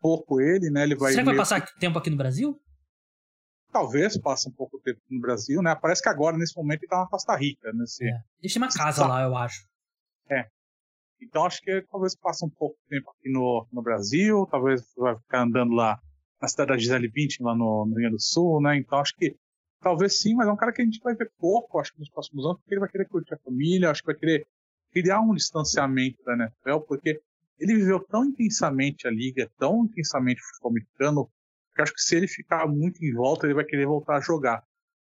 pouco 0.00 0.40
ele, 0.40 0.70
né? 0.70 0.84
Ele 0.84 0.96
vai 0.96 1.12
Será 1.12 1.22
que 1.22 1.28
vai 1.28 1.36
passar 1.36 1.64
tempo 1.78 1.98
aqui 1.98 2.10
no 2.10 2.16
Brasil? 2.16 2.60
talvez 3.72 4.18
passe 4.18 4.48
um 4.48 4.52
pouco 4.52 4.80
tempo 4.80 5.00
no 5.10 5.20
Brasil, 5.20 5.62
né? 5.62 5.74
Parece 5.80 6.02
que 6.02 6.08
agora, 6.08 6.36
nesse 6.36 6.56
momento, 6.56 6.82
ele 6.82 6.90
tá 6.90 6.98
na 6.98 7.06
Costa 7.06 7.36
Rica. 7.36 7.72
Nesse... 7.72 8.04
É. 8.04 8.20
Ele 8.42 8.52
tem 8.52 8.62
uma 8.62 8.72
casa 8.72 9.06
lá, 9.06 9.22
eu 9.22 9.36
acho. 9.36 9.66
É. 10.30 10.46
Então 11.20 11.44
acho 11.44 11.60
que 11.60 11.82
talvez 11.90 12.16
passe 12.16 12.44
um 12.44 12.50
pouco 12.50 12.76
tempo 12.88 13.10
aqui 13.10 13.30
no, 13.30 13.66
no 13.72 13.82
Brasil, 13.82 14.46
talvez 14.50 14.82
vai 14.96 15.16
ficar 15.16 15.42
andando 15.42 15.72
lá 15.72 15.98
na 16.40 16.48
cidade 16.48 16.68
da 16.70 16.78
Gisele 16.78 17.08
Bündchen, 17.08 17.44
lá 17.44 17.54
no, 17.54 17.84
no 17.86 17.92
Rio 17.92 18.02
Grande 18.02 18.16
do 18.16 18.22
Sul, 18.22 18.60
né? 18.60 18.76
Então 18.76 18.98
acho 18.98 19.14
que 19.16 19.36
talvez 19.80 20.18
sim, 20.18 20.34
mas 20.34 20.48
é 20.48 20.52
um 20.52 20.56
cara 20.56 20.72
que 20.72 20.82
a 20.82 20.84
gente 20.84 21.00
vai 21.00 21.14
ver 21.14 21.30
pouco, 21.38 21.78
acho 21.78 21.92
que 21.92 22.00
nos 22.00 22.10
próximos 22.10 22.44
anos, 22.44 22.58
porque 22.58 22.74
ele 22.74 22.80
vai 22.80 22.88
querer 22.88 23.08
curtir 23.08 23.34
a 23.34 23.38
família, 23.38 23.90
acho 23.90 24.02
que 24.02 24.06
vai 24.06 24.16
querer 24.16 24.46
criar 24.92 25.20
um 25.20 25.34
distanciamento 25.34 26.22
da 26.24 26.34
NFL, 26.34 26.80
porque 26.86 27.20
ele 27.58 27.74
viveu 27.74 28.00
tão 28.00 28.24
intensamente 28.24 29.06
a 29.06 29.10
liga, 29.10 29.50
tão 29.58 29.84
intensamente 29.84 30.40
o 30.40 30.44
futebol 30.46 30.70
americano, 30.70 31.30
eu 31.76 31.84
acho 31.84 31.94
que 31.94 32.00
se 32.00 32.16
ele 32.16 32.26
ficar 32.26 32.66
muito 32.66 33.04
em 33.04 33.12
volta, 33.12 33.46
ele 33.46 33.54
vai 33.54 33.64
querer 33.64 33.86
voltar 33.86 34.16
a 34.16 34.20
jogar. 34.20 34.64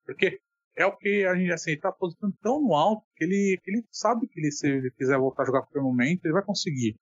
Porque 0.04 0.40
é 0.76 0.86
o 0.86 0.96
que 0.96 1.24
a 1.24 1.34
gente 1.34 1.52
assim, 1.52 1.72
está 1.72 1.92
positando 1.92 2.34
tão 2.42 2.60
no 2.60 2.74
alto 2.74 3.04
que 3.16 3.24
ele, 3.24 3.60
que 3.62 3.70
ele 3.70 3.84
sabe 3.90 4.26
que 4.26 4.40
ele, 4.40 4.50
se 4.50 4.66
ele 4.68 4.90
quiser 4.90 5.18
voltar 5.18 5.42
a 5.42 5.46
jogar 5.46 5.62
por 5.62 5.80
um 5.80 5.84
momento, 5.84 6.24
ele 6.24 6.32
vai 6.32 6.42
conseguir. 6.42 6.96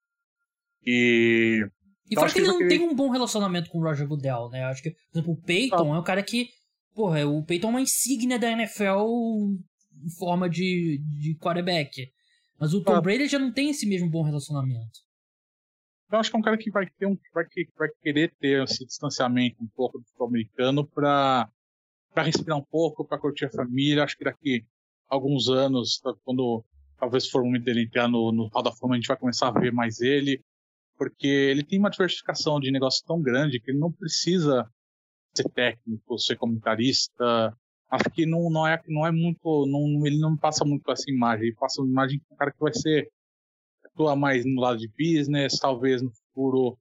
E. 0.85 1.67
E 2.13 2.15
então, 2.15 2.25
fora 2.25 2.33
que 2.33 2.41
ele 2.41 2.47
não 2.47 2.59
querer... 2.59 2.69
tem 2.69 2.81
um 2.87 2.95
bom 2.95 3.09
relacionamento 3.09 3.71
com 3.71 3.79
o 3.79 3.83
Roger 3.83 4.07
Goodell, 4.07 4.51
né? 4.51 4.65
Eu 4.65 4.67
acho 4.67 4.83
que, 4.83 4.91
por 4.91 5.19
exemplo, 5.19 5.33
o 5.33 5.41
Peyton 5.41 5.93
ah. 5.95 5.97
é 5.97 5.99
um 5.99 6.05
cara 6.05 6.23
que. 6.23 6.51
Porra, 6.95 7.27
o 7.27 7.43
Peyton 7.43 7.69
é 7.69 7.71
uma 7.71 7.81
insígnia 7.81 8.39
da 8.39 8.51
NFL 8.51 9.01
em 10.05 10.11
forma 10.19 10.51
de, 10.51 10.99
de 10.99 11.35
quarterback. 11.39 12.13
Mas 12.61 12.75
o 12.75 12.83
Tom 12.83 12.97
ah. 12.97 13.01
Brady 13.01 13.29
já 13.29 13.39
não 13.39 13.51
tem 13.51 13.71
esse 13.71 13.87
mesmo 13.87 14.11
bom 14.11 14.23
relacionamento. 14.23 15.01
Então 16.07 16.21
acho 16.21 16.29
que 16.29 16.37
é 16.37 16.39
um 16.39 16.43
cara 16.43 16.59
que 16.59 16.71
vai 16.71 16.87
ter 16.99 17.07
um 17.07 17.17
vai, 17.33 17.47
vai 17.79 17.89
querer 18.03 18.31
ter 18.39 18.63
esse 18.63 18.85
distanciamento 18.85 19.57
um 19.65 19.69
pouco 19.75 19.99
do 19.99 20.05
futebol 20.05 20.29
americano 20.29 20.87
para 20.87 21.49
para 22.13 22.25
respirar 22.25 22.59
um 22.59 22.65
pouco, 22.65 23.07
para 23.07 23.19
curtir 23.19 23.47
a 23.47 23.51
família. 23.51 24.05
Acho 24.05 24.19
que 24.19 24.25
daqui 24.25 24.67
alguns 25.09 25.49
anos, 25.49 25.99
tá, 25.99 26.13
quando 26.25 26.63
talvez 26.99 27.27
for 27.27 27.41
o 27.41 27.47
momento 27.47 27.65
dele 27.65 27.85
entrar 27.85 28.07
no, 28.07 28.31
no 28.31 28.49
Hall 28.49 28.63
da 28.63 28.71
Fama, 28.71 28.93
a 28.93 28.97
gente 28.97 29.09
vai 29.09 29.17
começar 29.17 29.49
a 29.49 29.59
ver 29.59 29.73
mais 29.73 30.01
ele, 30.03 30.45
porque 30.97 31.27
ele 31.27 31.65
tem 31.65 31.79
uma 31.79 31.91
diversificação 31.91 32.61
de 32.61 32.71
negócio 32.71 33.05
tão 33.07 33.21
grande 33.21 33.61
que 33.61 33.71
ele 33.71 33.79
não 33.79 33.93
precisa 33.93 34.69
ser 35.35 35.49
técnico, 35.51 36.19
ser 36.19 36.37
comentarista. 36.37 37.57
Acho 37.91 38.11
que 38.11 38.27
não, 38.27 38.51
não, 38.51 38.67
é, 38.67 38.81
não 38.89 39.07
é 39.07 39.11
muito. 39.11 39.67
Não, 39.67 40.07
ele 40.07 40.19
não 40.19 40.37
passa 40.37 40.65
muito 40.65 40.91
essa 40.91 41.11
imagem. 41.11 41.47
Ele 41.47 41.57
passa 41.57 41.83
uma 41.83 41.91
imagem 41.91 42.19
de 42.19 42.25
um 42.31 42.37
cara 42.37 42.53
que 42.53 42.61
vai 42.61 42.73
ser 42.73 43.11
atua 43.85 44.17
mais 44.17 44.45
no 44.45 44.61
lado 44.61 44.79
de 44.79 44.89
business, 44.89 45.59
talvez 45.59 46.03
no 46.03 46.11
futuro 46.11 46.79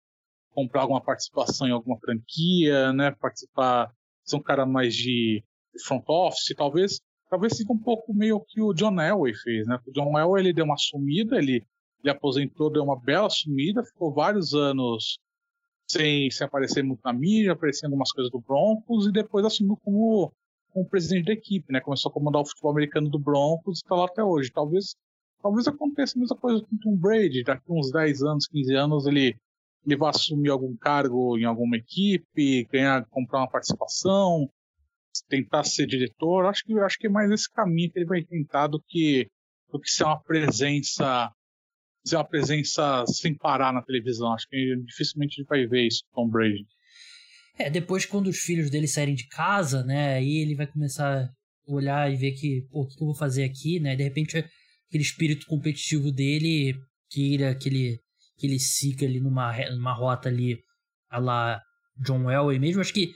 comprar 0.51 0.81
alguma 0.81 1.01
participação 1.01 1.67
em 1.67 1.71
alguma 1.71 1.97
franquia, 1.99 2.93
né? 2.93 3.11
Participar, 3.11 3.91
ser 4.23 4.37
um 4.37 4.41
cara 4.41 4.65
mais 4.65 4.95
de 4.95 5.43
front 5.85 6.03
office, 6.07 6.53
talvez, 6.55 6.99
talvez 7.29 7.55
siga 7.55 7.71
um 7.71 7.77
pouco 7.77 8.13
meio 8.13 8.41
que 8.41 8.61
o 8.61 8.73
John 8.73 8.99
Elway 8.99 9.33
fez, 9.33 9.67
né? 9.67 9.79
O 9.85 9.91
John 9.91 10.17
Elway 10.17 10.43
ele 10.43 10.53
deu 10.53 10.65
uma 10.65 10.77
sumida, 10.77 11.37
ele, 11.37 11.65
ele 12.03 12.11
aposentou, 12.11 12.71
deu 12.71 12.83
uma 12.83 12.99
bela 12.99 13.29
sumida, 13.29 13.83
ficou 13.83 14.13
vários 14.13 14.53
anos 14.53 15.19
sem, 15.89 16.29
sem 16.31 16.45
aparecer 16.45 16.83
muito 16.83 17.01
na 17.03 17.13
mídia, 17.13 17.53
aparecendo 17.53 17.91
algumas 17.91 18.11
coisas 18.11 18.31
do 18.31 18.39
Broncos 18.39 19.07
e 19.07 19.11
depois 19.11 19.45
assumiu 19.45 19.77
como, 19.83 20.31
como 20.71 20.89
presidente 20.89 21.25
da 21.25 21.33
equipe, 21.33 21.71
né? 21.71 21.81
Começou 21.81 22.09
a 22.09 22.13
comandar 22.13 22.41
o 22.41 22.45
futebol 22.45 22.71
americano 22.71 23.09
do 23.09 23.19
Broncos 23.19 23.79
e 23.79 23.83
está 23.83 23.95
lá 23.95 24.05
até 24.05 24.23
hoje. 24.23 24.51
Talvez 24.51 24.95
Talvez 25.41 25.67
aconteça 25.67 26.17
a 26.17 26.19
mesma 26.19 26.37
coisa 26.37 26.63
com 26.63 26.75
o 26.75 26.79
Tom 26.79 26.95
Brady, 26.95 27.43
daqui 27.43 27.65
uns 27.69 27.91
10 27.91 28.21
anos, 28.21 28.47
15 28.47 28.75
anos, 28.75 29.07
ele, 29.07 29.35
ele 29.85 29.97
vai 29.97 30.11
assumir 30.11 30.49
algum 30.49 30.75
cargo 30.77 31.37
em 31.37 31.45
alguma 31.45 31.77
equipe, 31.77 32.65
ganhar, 32.71 33.05
comprar 33.09 33.39
uma 33.39 33.49
participação, 33.49 34.47
tentar 35.27 35.63
ser 35.63 35.87
diretor. 35.87 36.45
Acho 36.45 36.63
que, 36.63 36.77
acho 36.79 36.97
que 36.99 37.07
é 37.07 37.09
mais 37.09 37.31
esse 37.31 37.49
caminho 37.51 37.91
que 37.91 37.97
ele 37.97 38.05
vai 38.05 38.23
tentar 38.23 38.67
do 38.67 38.79
que, 38.87 39.27
do 39.71 39.79
que 39.79 39.89
ser 39.89 40.03
uma 40.03 40.21
presença 40.21 41.31
ser 42.03 42.15
uma 42.15 42.27
presença 42.27 43.05
sem 43.07 43.35
parar 43.35 43.73
na 43.73 43.81
televisão. 43.81 44.33
Acho 44.33 44.47
que 44.47 44.75
dificilmente 44.85 45.39
ele 45.39 45.47
vai 45.47 45.67
ver 45.67 45.87
isso 45.87 46.03
com 46.11 46.23
Tom 46.23 46.29
Brady. 46.29 46.65
É, 47.57 47.69
depois 47.69 48.05
quando 48.05 48.27
os 48.27 48.39
filhos 48.39 48.69
dele 48.69 48.87
saírem 48.87 49.15
de 49.15 49.27
casa, 49.27 49.83
né, 49.83 50.15
aí 50.15 50.37
ele 50.37 50.55
vai 50.55 50.65
começar 50.65 51.23
a 51.23 51.29
olhar 51.67 52.11
e 52.11 52.15
ver 52.15 52.31
que, 52.31 52.65
pô, 52.71 52.81
o 52.81 52.87
que 52.87 53.01
eu 53.01 53.07
vou 53.07 53.15
fazer 53.15 53.43
aqui, 53.43 53.79
né, 53.79 53.95
de 53.95 54.03
repente 54.03 54.37
aquele 54.37 55.03
espírito 55.03 55.45
competitivo 55.45 56.11
dele 56.11 56.75
queira 57.09 57.53
que 57.53 57.69
ele, 57.69 57.99
que 58.37 58.47
ele 58.47 58.59
siga 58.59 59.05
ali 59.05 59.19
numa, 59.19 59.53
numa 59.69 59.93
rota 59.93 60.29
ali 60.29 60.57
a 61.09 61.19
lá 61.19 61.61
John 61.97 62.29
Elway 62.31 62.57
mesmo. 62.57 62.81
Acho 62.81 62.93
que 62.93 63.13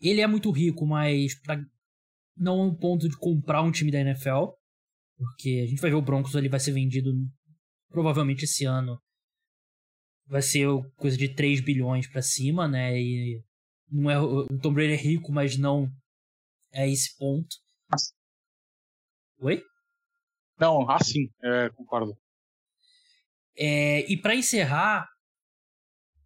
ele 0.00 0.20
é 0.20 0.26
muito 0.26 0.50
rico, 0.50 0.84
mas 0.84 1.34
pra, 1.40 1.58
não 2.36 2.60
é 2.60 2.64
um 2.64 2.74
ponto 2.74 3.08
de 3.08 3.16
comprar 3.16 3.62
um 3.62 3.70
time 3.70 3.90
da 3.90 4.00
NFL. 4.00 4.50
Porque 5.16 5.62
a 5.64 5.66
gente 5.66 5.80
vai 5.80 5.90
ver 5.90 5.96
o 5.96 6.02
Broncos 6.02 6.36
ali 6.36 6.48
vai 6.48 6.60
ser 6.60 6.72
vendido 6.72 7.10
provavelmente 7.88 8.44
esse 8.44 8.64
ano. 8.64 9.00
Vai 10.26 10.42
ser 10.42 10.66
coisa 10.96 11.16
de 11.16 11.28
3 11.28 11.60
bilhões 11.60 12.08
para 12.08 12.22
cima, 12.22 12.66
né? 12.66 12.98
E 13.00 13.42
não 13.90 14.10
é, 14.10 14.20
o 14.20 14.46
Tom 14.58 14.72
Brady 14.72 14.92
é 14.92 14.96
rico, 14.96 15.32
mas 15.32 15.56
não 15.56 15.88
é 16.72 16.90
esse 16.90 17.16
ponto. 17.16 17.56
Oi? 19.38 19.62
Não, 20.58 20.90
assim, 20.90 21.30
é, 21.42 21.68
concordo. 21.70 22.16
É, 23.56 24.10
e 24.10 24.20
para 24.20 24.34
encerrar, 24.34 25.06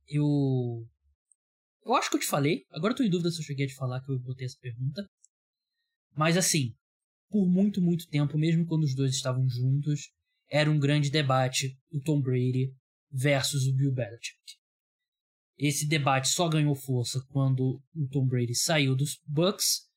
eu. 0.09 0.87
Eu 1.85 1.95
acho 1.95 2.11
que 2.11 2.17
eu 2.17 2.21
te 2.21 2.27
falei. 2.27 2.65
Agora 2.71 2.93
eu 2.93 2.97
tô 2.97 3.03
em 3.03 3.11
dúvida 3.11 3.31
se 3.31 3.41
eu 3.41 3.45
cheguei 3.45 3.67
a 3.67 3.69
te 3.69 3.75
falar 3.75 4.01
que 4.01 4.11
eu 4.11 4.19
botei 4.19 4.47
essa 4.47 4.59
pergunta. 4.61 5.09
Mas 6.15 6.37
assim, 6.37 6.75
por 7.29 7.47
muito, 7.47 7.81
muito 7.81 8.09
tempo, 8.09 8.37
mesmo 8.37 8.67
quando 8.67 8.85
os 8.85 8.95
dois 8.95 9.13
estavam 9.13 9.49
juntos, 9.49 10.11
era 10.51 10.71
um 10.71 10.79
grande 10.79 11.11
debate 11.11 11.79
o 11.91 12.01
Tom 12.01 12.21
Brady 12.21 12.75
versus 13.11 13.67
o 13.67 13.75
Bill 13.75 13.93
Belichick. 13.93 14.59
Esse 15.57 15.87
debate 15.87 16.29
só 16.29 16.49
ganhou 16.49 16.75
força 16.75 17.25
quando 17.29 17.83
o 17.95 18.09
Tom 18.09 18.27
Brady 18.27 18.55
saiu 18.55 18.97
dos 18.97 19.21
Bucks 19.27 19.89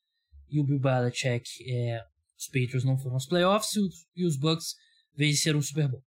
e 0.50 0.60
o 0.60 0.64
Bill 0.64 0.80
Belichick, 0.80 1.50
é, 1.68 2.04
os 2.38 2.48
Patriots 2.48 2.84
não 2.84 2.98
foram 2.98 3.16
aos 3.16 3.26
playoffs 3.26 3.72
e 4.16 4.26
os 4.26 4.38
Bucks 4.38 4.76
venceram 5.16 5.60
o 5.60 5.64
Super 5.64 5.88
Bowl. 5.88 6.04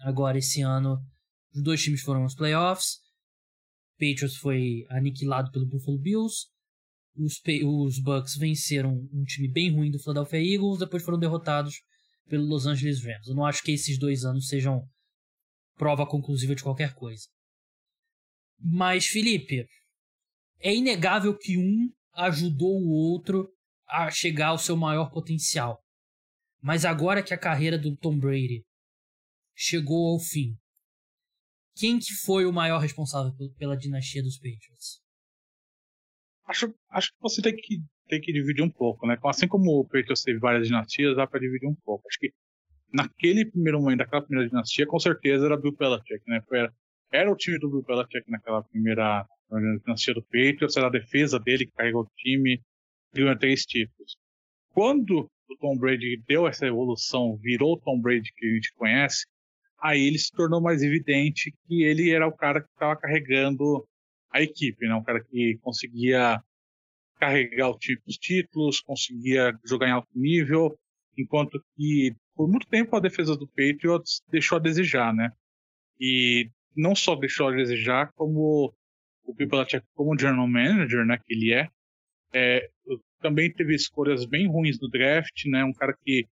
Agora, 0.00 0.38
esse 0.38 0.60
ano, 0.60 0.98
os 1.54 1.62
dois 1.62 1.82
times 1.82 2.02
foram 2.02 2.22
aos 2.22 2.34
playoffs. 2.34 2.98
Patriots 3.98 4.36
foi 4.36 4.86
aniquilado 4.90 5.50
pelo 5.50 5.66
Buffalo 5.66 5.98
Bills. 5.98 6.48
Os, 7.16 7.40
os 7.64 7.98
Bucks 7.98 8.36
venceram 8.36 9.08
um 9.12 9.24
time 9.24 9.48
bem 9.48 9.70
ruim 9.72 9.90
do 9.90 9.98
Philadelphia 9.98 10.54
Eagles, 10.54 10.78
depois 10.78 11.02
foram 11.02 11.18
derrotados 11.18 11.82
pelo 12.28 12.46
Los 12.46 12.66
Angeles 12.66 13.02
Rams. 13.02 13.26
Eu 13.26 13.34
não 13.34 13.44
acho 13.44 13.62
que 13.62 13.72
esses 13.72 13.98
dois 13.98 14.24
anos 14.24 14.48
sejam 14.48 14.88
prova 15.76 16.06
conclusiva 16.06 16.54
de 16.54 16.62
qualquer 16.62 16.94
coisa. 16.94 17.26
Mas, 18.58 19.06
Felipe, 19.06 19.66
é 20.58 20.74
inegável 20.74 21.36
que 21.36 21.56
um 21.56 21.90
ajudou 22.12 22.78
o 22.78 22.90
outro 22.90 23.48
a 23.88 24.10
chegar 24.10 24.48
ao 24.48 24.58
seu 24.58 24.76
maior 24.76 25.10
potencial. 25.10 25.82
Mas 26.60 26.84
agora 26.84 27.22
que 27.22 27.32
a 27.32 27.38
carreira 27.38 27.78
do 27.78 27.96
Tom 27.96 28.18
Brady 28.18 28.62
chegou 29.56 30.12
ao 30.12 30.20
fim, 30.20 30.54
quem 31.74 31.98
que 31.98 32.12
foi 32.12 32.44
o 32.44 32.52
maior 32.52 32.78
responsável 32.78 33.32
pela 33.56 33.76
dinastia 33.76 34.22
dos 34.22 34.36
Patriots? 34.36 35.00
Acho, 36.44 36.74
acho 36.90 37.08
que 37.12 37.20
você 37.20 37.40
tem 37.40 37.56
que, 37.56 37.82
tem 38.10 38.20
que 38.20 38.32
dividir 38.32 38.62
um 38.62 38.68
pouco, 38.68 39.06
né? 39.06 39.16
Assim 39.24 39.46
como 39.48 39.78
o 39.78 39.84
Patriots 39.84 40.22
teve 40.22 40.38
várias 40.38 40.66
dinastias, 40.66 41.16
dá 41.16 41.26
para 41.26 41.40
dividir 41.40 41.68
um 41.68 41.74
pouco. 41.84 42.06
Acho 42.08 42.18
que 42.18 42.32
naquele 42.92 43.46
primeiro 43.46 43.80
momento, 43.80 43.98
daquela 43.98 44.22
primeira 44.22 44.48
dinastia, 44.48 44.86
com 44.86 44.98
certeza 44.98 45.46
era 45.46 45.56
Bill 45.56 45.72
Belichick, 45.72 46.22
né? 46.26 46.42
Era, 46.52 46.72
era 47.12 47.32
o 47.32 47.36
time 47.36 47.58
do 47.58 47.70
Bill 47.70 47.82
Belichick 47.82 48.28
naquela 48.28 48.62
primeira 48.64 49.24
dinastia 49.84 50.14
do 50.14 50.22
Patriots, 50.22 50.76
era 50.76 50.88
a 50.88 50.90
defesa 50.90 51.38
dele 51.38 51.66
que 51.66 51.72
carregou 51.72 52.02
o 52.02 52.10
time, 52.16 52.60
ganhou 53.14 53.36
três 53.38 53.62
títulos. 53.62 54.16
Quando 54.72 55.30
o 55.48 55.56
Tom 55.56 55.76
Brady 55.76 56.22
deu 56.28 56.46
essa 56.46 56.66
evolução, 56.66 57.36
virou 57.36 57.74
o 57.74 57.80
Tom 57.80 58.00
Brady 58.00 58.32
que 58.36 58.46
a 58.46 58.54
gente 58.54 58.72
conhece, 58.74 59.26
aí 59.80 60.06
ele 60.06 60.18
se 60.18 60.30
tornou 60.30 60.60
mais 60.60 60.82
evidente 60.82 61.52
que 61.66 61.82
ele 61.82 62.10
era 62.10 62.26
o 62.26 62.36
cara 62.36 62.60
que 62.60 62.68
estava 62.70 62.96
carregando 62.96 63.84
a 64.32 64.40
equipe, 64.40 64.86
né? 64.86 64.94
Um 64.94 65.02
cara 65.02 65.22
que 65.22 65.58
conseguia 65.62 66.40
carregar 67.20 67.70
os 67.70 68.16
títulos, 68.16 68.80
conseguia 68.80 69.52
jogar 69.64 69.88
em 69.88 69.92
alto 69.92 70.08
nível, 70.14 70.76
enquanto 71.16 71.62
que 71.76 72.16
por 72.34 72.48
muito 72.48 72.66
tempo 72.66 72.96
a 72.96 73.00
defesa 73.00 73.36
do 73.36 73.46
Patriots 73.46 74.22
deixou 74.30 74.56
a 74.56 74.60
desejar, 74.60 75.14
né? 75.14 75.30
E 76.00 76.50
não 76.74 76.94
só 76.94 77.14
deixou 77.14 77.48
a 77.48 77.52
desejar, 77.54 78.10
como 78.14 78.74
o 79.24 79.34
Bill 79.34 79.48
como 79.94 80.18
general 80.18 80.48
manager, 80.48 81.04
né, 81.04 81.18
que 81.18 81.34
ele 81.34 81.52
é, 81.52 81.68
é, 82.32 82.68
também 83.20 83.52
teve 83.52 83.74
escolhas 83.74 84.24
bem 84.24 84.48
ruins 84.48 84.80
no 84.80 84.88
draft, 84.88 85.44
né? 85.44 85.62
Um 85.62 85.74
cara 85.74 85.94
que 86.02 86.26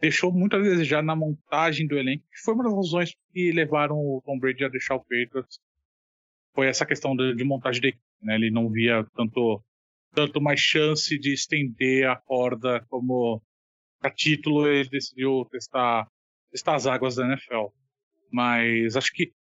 deixou 0.00 0.32
muito 0.32 0.54
a 0.54 0.60
desejar 0.60 1.02
na 1.02 1.16
montagem 1.16 1.86
do 1.88 1.98
elenco, 1.98 2.24
que 2.30 2.40
foi 2.44 2.54
uma 2.54 2.64
das 2.64 2.74
razões 2.74 3.12
que 3.32 3.50
levaram 3.50 3.96
o 3.96 4.22
Tom 4.24 4.38
Brady 4.38 4.64
a 4.64 4.68
deixar 4.68 4.94
o 4.94 5.00
Patriots. 5.00 5.58
Foi 6.54 6.68
essa 6.68 6.86
questão 6.86 7.16
de, 7.16 7.34
de 7.34 7.44
montagem 7.44 7.82
da 7.82 7.88
equipe, 7.88 8.04
né? 8.22 8.36
Ele 8.36 8.50
não 8.50 8.70
via 8.70 9.04
tanto 9.16 9.62
tanto 10.12 10.40
mais 10.40 10.60
chance 10.60 11.18
de 11.18 11.32
estender 11.32 12.08
a 12.08 12.16
corda 12.16 12.84
como 12.88 13.42
a 14.00 14.10
título 14.10 14.66
ele 14.66 14.88
decidiu 14.88 15.44
testar 15.50 16.06
testar 16.50 16.74
as 16.74 16.86
águas 16.86 17.16
da 17.16 17.26
NFL. 17.26 17.66
Mas 18.32 18.96
acho 18.96 19.12
que 19.12 19.32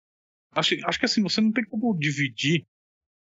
acho, 0.53 0.75
acho 0.87 0.99
que 0.99 1.05
assim 1.05 1.23
você 1.23 1.41
não 1.41 1.53
tem 1.53 1.65
como 1.65 1.97
dividir 1.99 2.67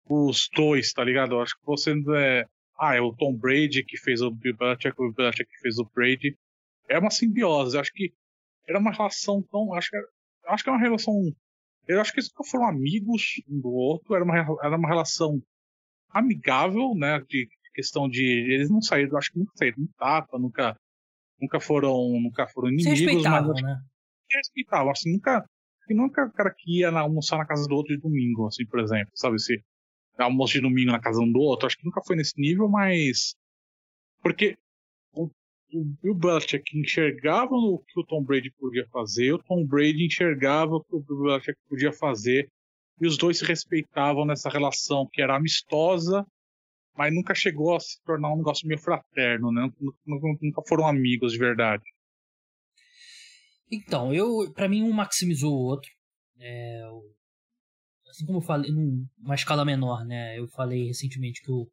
os 0.09 0.49
dois, 0.55 0.93
tá 0.93 1.05
ligado? 1.05 1.39
Acho 1.41 1.55
que 1.55 1.65
você 1.65 1.93
é 2.17 2.45
ah, 2.79 2.95
é 2.95 3.01
o 3.01 3.15
Tom 3.15 3.37
Brady 3.37 3.85
que 3.85 3.99
fez 3.99 4.23
o 4.23 4.31
Bill 4.31 4.57
Belichick, 4.57 4.95
o 4.99 5.05
Bill 5.05 5.15
Belichick 5.15 5.51
que 5.51 5.61
fez 5.61 5.79
o 5.79 5.85
Brady. 5.95 6.37
É 6.89 6.99
uma 6.99 7.11
simbiose. 7.11 7.79
Acho 7.79 7.93
que 7.93 8.13
era 8.67 8.79
uma 8.79 8.91
relação 8.91 9.43
tão. 9.51 9.75
Acho 9.75 9.91
que, 9.91 9.97
acho 10.47 10.65
que 10.65 10.71
é 10.71 10.73
uma 10.73 10.81
relação. 10.81 11.15
Eu 11.87 12.01
acho 12.01 12.13
que 12.13 12.21
eles 12.21 12.31
nunca 12.31 12.51
foram 12.51 12.67
amigos 12.67 13.43
um 13.49 13.61
do 13.61 13.71
outro. 13.71 14.15
Era 14.15 14.25
uma, 14.25 14.37
era 14.63 14.77
uma 14.77 14.89
relação 14.89 15.43
amigável, 16.13 16.95
né? 16.95 17.21
De 17.29 17.49
questão 17.75 18.09
de. 18.09 18.25
Eles 18.25 18.71
não 18.71 18.81
saíram, 18.81 19.17
acho 19.17 19.33
que 19.33 19.39
nunca 19.39 19.53
saíram 19.57 19.79
no 19.79 19.89
tapa, 19.99 20.39
nunca, 20.39 20.77
nunca 21.41 21.61
foram, 21.61 22.21
nunca 22.21 22.47
foram 22.49 22.69
inimigos. 22.69 23.23
Mas, 23.25 23.63
né? 23.63 23.81
Respeitavam, 24.31 24.91
assim, 24.91 25.13
nunca. 25.13 25.45
E 25.89 25.95
nunca 25.95 26.25
o 26.25 26.33
cara 26.33 26.55
que 26.57 26.79
ia 26.79 26.91
almoçar 26.91 27.39
na 27.39 27.47
casa 27.47 27.67
do 27.67 27.75
outro 27.75 27.95
de 27.95 28.01
domingo, 28.01 28.47
assim, 28.47 28.65
por 28.65 28.79
exemplo, 28.79 29.11
sabe? 29.15 29.41
Se, 29.41 29.61
almoço 30.19 30.55
de 30.55 30.61
domingo 30.61 30.93
na 30.93 31.01
casa 31.01 31.21
um 31.21 31.31
do 31.31 31.41
outro. 31.41 31.67
Acho 31.67 31.77
que 31.77 31.85
nunca 31.85 32.03
foi 32.05 32.17
nesse 32.17 32.41
nível, 32.41 32.69
mas. 32.69 33.35
Porque 34.23 34.57
o, 35.13 35.25
o 35.73 35.85
Bill 36.03 36.15
Belichick 36.15 36.79
enxergava 36.79 37.55
o 37.55 37.79
que 37.79 37.99
o 37.99 38.05
Tom 38.05 38.23
Brady 38.23 38.51
podia 38.59 38.87
fazer, 38.93 39.33
o 39.33 39.43
Tom 39.43 39.65
Brady 39.67 40.07
enxergava 40.07 40.77
o 40.77 40.85
que 40.85 40.95
o 40.95 41.01
Bill 41.01 41.23
Belichick 41.23 41.59
podia 41.69 41.93
fazer, 41.93 42.49
e 43.01 43.07
os 43.07 43.17
dois 43.17 43.39
se 43.39 43.45
respeitavam 43.45 44.27
nessa 44.27 44.51
relação 44.51 45.09
que 45.11 45.23
era 45.23 45.35
amistosa, 45.35 46.27
mas 46.95 47.15
nunca 47.15 47.35
chegou 47.35 47.75
a 47.75 47.81
se 47.81 47.99
tornar 48.05 48.33
um 48.33 48.37
negócio 48.37 48.69
meio 48.69 48.79
fraterno, 48.79 49.51
né? 49.51 49.71
Nunca, 50.07 50.63
foram 50.69 50.87
amigos 50.87 51.33
de 51.33 51.39
verdade. 51.39 51.83
Então, 53.73 54.13
eu, 54.13 54.53
para 54.53 54.69
mim, 54.69 54.83
um 54.83 54.93
maximizou 54.93 55.53
o 55.53 55.65
outro. 55.65 55.91
É, 56.39 56.83
assim 58.11 58.27
como 58.27 58.39
eu 58.39 58.43
falei, 58.43 58.71
numa 58.71 59.35
escala 59.35 59.65
menor, 59.65 60.05
né? 60.05 60.39
Eu 60.39 60.47
falei 60.49 60.89
recentemente 60.89 61.41
que 61.41 61.51
o, 61.51 61.67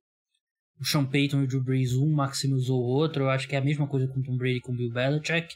o 0.80 0.86
Sean 0.86 1.06
Payton 1.06 1.41
e 1.41 1.44
o 1.44 1.48
Drew 1.48 1.64
Brees, 1.64 1.94
um 1.94 2.14
maximizou 2.14 2.80
o 2.80 2.88
outro. 2.88 3.24
Eu 3.24 3.30
acho 3.30 3.49
que 3.49 3.56
é 3.56 3.60
a 3.60 3.64
mesma 3.64 3.88
coisa 3.88 4.08
com 4.08 4.20
o 4.20 4.24
Tom 4.24 4.38
Brady 4.38 4.58
e 4.58 4.62
com 4.62 4.72
o 4.72 4.76
Bill 4.76 4.94
Belichick. 4.94 5.54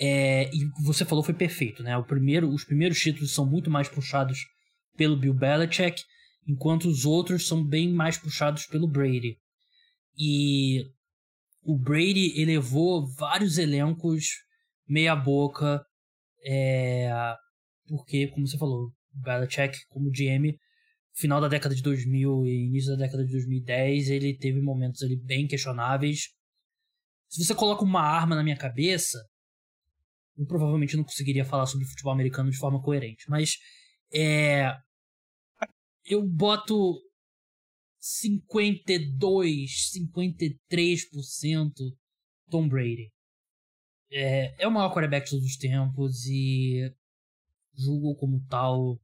É, 0.00 0.48
e 0.54 0.70
você 0.84 1.04
falou 1.04 1.24
foi 1.24 1.34
perfeito, 1.34 1.82
né? 1.82 1.96
O 1.96 2.04
primeiro, 2.04 2.48
os 2.48 2.64
primeiros 2.64 3.00
títulos 3.00 3.34
são 3.34 3.44
muito 3.44 3.68
mais 3.68 3.88
puxados 3.88 4.46
pelo 4.98 5.16
Bill 5.16 5.32
Belichick, 5.32 6.02
enquanto 6.46 6.88
os 6.88 7.06
outros 7.06 7.46
são 7.46 7.64
bem 7.64 7.90
mais 7.90 8.18
puxados 8.18 8.66
pelo 8.66 8.88
Brady. 8.88 9.38
E 10.18 10.84
o 11.62 11.78
Brady 11.78 12.38
elevou 12.38 13.06
vários 13.06 13.56
elencos 13.56 14.26
meia 14.86 15.14
boca, 15.14 15.84
é, 16.44 17.10
porque, 17.86 18.26
como 18.28 18.46
você 18.46 18.58
falou, 18.58 18.90
Belichick 19.12 19.78
como 19.88 20.10
GM, 20.10 20.58
final 21.14 21.40
da 21.40 21.48
década 21.48 21.74
de 21.74 21.82
2000 21.82 22.46
e 22.46 22.66
início 22.66 22.96
da 22.96 23.04
década 23.04 23.24
de 23.24 23.32
2010, 23.32 24.08
ele 24.08 24.36
teve 24.36 24.60
momentos 24.60 25.02
ali 25.02 25.16
bem 25.16 25.46
questionáveis. 25.46 26.28
Se 27.28 27.44
você 27.44 27.54
coloca 27.54 27.84
uma 27.84 28.00
arma 28.00 28.34
na 28.34 28.42
minha 28.42 28.56
cabeça, 28.56 29.18
eu 30.36 30.46
provavelmente 30.46 30.96
não 30.96 31.04
conseguiria 31.04 31.44
falar 31.44 31.66
sobre 31.66 31.86
futebol 31.86 32.12
americano 32.12 32.50
de 32.50 32.56
forma 32.56 32.80
coerente, 32.80 33.28
mas 33.28 33.58
é 34.12 34.74
eu 36.08 36.22
boto 36.26 37.00
52, 38.00 39.90
53% 39.94 41.72
Tom 42.50 42.68
Brady. 42.68 43.12
É, 44.10 44.64
é 44.64 44.66
o 44.66 44.70
maior 44.70 44.92
quarterback 44.92 45.24
de 45.24 45.30
todos 45.32 45.46
os 45.46 45.56
tempos 45.56 46.26
e 46.26 46.90
julgo 47.76 48.14
como 48.16 48.44
tal. 48.48 48.98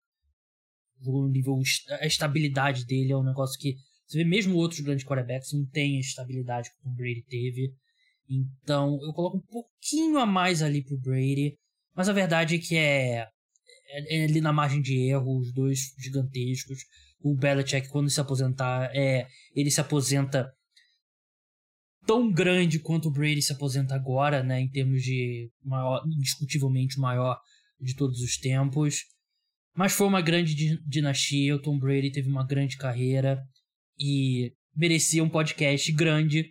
No 1.01 1.29
nível. 1.29 1.61
A 2.01 2.07
estabilidade 2.07 2.87
dele 2.87 3.13
é 3.13 3.17
um 3.17 3.25
negócio 3.25 3.59
que. 3.61 3.77
Você 4.07 4.19
vê 4.19 4.25
mesmo 4.25 4.57
outros 4.57 4.81
grandes 4.81 5.05
quarterbacks 5.05 5.53
não 5.53 5.67
tem 5.67 5.97
a 5.97 6.01
estabilidade 6.01 6.71
que 6.71 6.89
o 6.89 6.91
Brady 6.91 7.23
teve. 7.29 7.75
Então 8.29 8.99
eu 9.03 9.13
coloco 9.13 9.39
um 9.39 9.41
pouquinho 9.41 10.19
a 10.19 10.27
mais 10.27 10.63
ali 10.63 10.83
pro 10.83 10.99
Brady. 10.99 11.59
Mas 11.95 12.09
a 12.09 12.13
verdade 12.13 12.57
é 12.57 12.59
que 12.59 12.77
é, 12.77 13.29
é, 13.95 14.21
é 14.21 14.25
ali 14.25 14.41
na 14.41 14.53
margem 14.53 14.81
de 14.81 14.97
erro, 15.09 15.39
os 15.39 15.53
dois 15.53 15.95
gigantescos. 15.99 16.79
O 17.21 17.35
Belichick, 17.35 17.89
quando 17.89 18.11
se 18.11 18.21
aposentar, 18.21 18.91
é, 18.95 19.27
ele 19.55 19.71
se 19.71 19.81
aposenta 19.81 20.51
tão 22.07 22.31
grande 22.31 22.79
quanto 22.79 23.09
o 23.09 23.11
Brady 23.11 23.41
se 23.41 23.53
aposenta 23.53 23.95
agora, 23.95 24.43
né? 24.43 24.61
Em 24.61 24.69
termos 24.69 25.03
de 25.03 25.51
maior, 25.63 26.03
indiscutivelmente 26.07 26.99
maior 26.99 27.39
de 27.81 27.95
todos 27.95 28.21
os 28.21 28.37
tempos. 28.37 29.05
Mas 29.75 29.93
foi 29.93 30.07
uma 30.07 30.21
grande 30.21 30.55
dinastia. 30.87 31.57
O 31.57 31.63
Tom 31.63 31.79
Brady 31.79 32.13
teve 32.13 32.29
uma 32.29 32.47
grande 32.47 32.77
carreira 32.77 33.43
e 33.99 34.53
merecia 34.75 35.25
um 35.25 35.29
podcast 35.29 35.91
grande. 35.93 36.51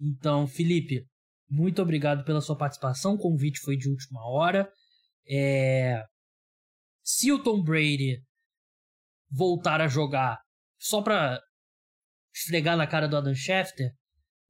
Então, 0.00 0.46
Felipe, 0.46 1.04
muito 1.48 1.82
obrigado 1.82 2.24
pela 2.24 2.40
sua 2.40 2.56
participação. 2.56 3.14
O 3.14 3.18
convite 3.18 3.60
foi 3.60 3.76
de 3.76 3.88
última 3.88 4.20
hora. 4.28 4.68
É... 5.28 6.02
Se 7.08 7.30
o 7.30 7.40
Tom 7.40 7.62
Brady 7.62 8.20
voltar 9.30 9.80
a 9.80 9.86
jogar 9.86 10.40
só 10.76 11.00
pra 11.00 11.40
esfregar 12.34 12.76
na 12.76 12.84
cara 12.84 13.06
do 13.06 13.16
Adam 13.16 13.32
Schefter, 13.32 13.92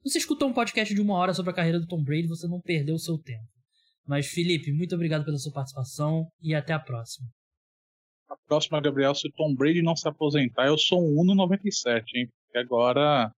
você 0.03 0.17
escutou 0.17 0.49
um 0.49 0.55
podcast 0.55 0.95
de 0.95 1.03
uma 1.03 1.19
hora 1.19 1.35
sobre 1.35 1.51
a 1.51 1.55
carreira 1.55 1.79
do 1.79 1.87
Tom 1.87 2.03
Brady, 2.03 2.27
você 2.27 2.49
não 2.49 2.59
perdeu 2.63 2.95
o 2.95 2.99
seu 2.99 3.19
tempo. 3.19 3.47
Mas, 4.07 4.29
Felipe, 4.29 4.73
muito 4.73 4.95
obrigado 4.95 5.23
pela 5.23 5.37
sua 5.37 5.53
participação 5.53 6.31
e 6.41 6.55
até 6.55 6.73
a 6.73 6.79
próxima. 6.79 7.29
A 8.31 8.37
próxima, 8.49 8.81
Gabriel, 8.81 9.15
se 9.15 9.29
o 9.29 9.33
Tom 9.33 9.55
Brady 9.55 9.83
não 9.83 9.95
se 9.95 10.09
aposentar, 10.09 10.67
eu 10.67 10.79
sou 10.79 10.99
um 10.99 11.27
1,97, 11.27 12.05
hein? 12.15 12.31
Porque 12.47 12.59
agora 12.59 13.31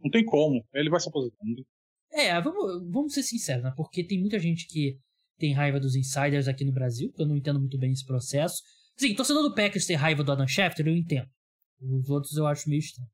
não 0.00 0.10
tem 0.10 0.24
como. 0.24 0.66
Ele 0.74 0.90
vai 0.90 0.98
se 0.98 1.08
aposentando. 1.08 1.64
É, 2.10 2.40
vamos, 2.40 2.90
vamos 2.90 3.14
ser 3.14 3.22
sinceros, 3.22 3.62
né? 3.62 3.72
Porque 3.76 4.04
tem 4.04 4.18
muita 4.18 4.40
gente 4.40 4.66
que 4.66 4.98
tem 5.38 5.52
raiva 5.52 5.78
dos 5.78 5.94
insiders 5.94 6.48
aqui 6.48 6.64
no 6.64 6.72
Brasil, 6.72 7.12
que 7.12 7.22
eu 7.22 7.26
não 7.26 7.36
entendo 7.36 7.60
muito 7.60 7.78
bem 7.78 7.92
esse 7.92 8.04
processo. 8.04 8.62
Sim, 8.96 9.14
torcedor 9.14 9.42
do 9.42 9.54
Packers 9.54 9.86
ter 9.86 9.94
raiva 9.94 10.24
do 10.24 10.32
Adam 10.32 10.46
Schefter, 10.46 10.86
eu 10.86 10.96
entendo. 10.96 11.28
Os 11.80 12.08
outros 12.08 12.36
eu 12.36 12.46
acho 12.46 12.68
meio 12.68 12.80
estranho. 12.80 13.08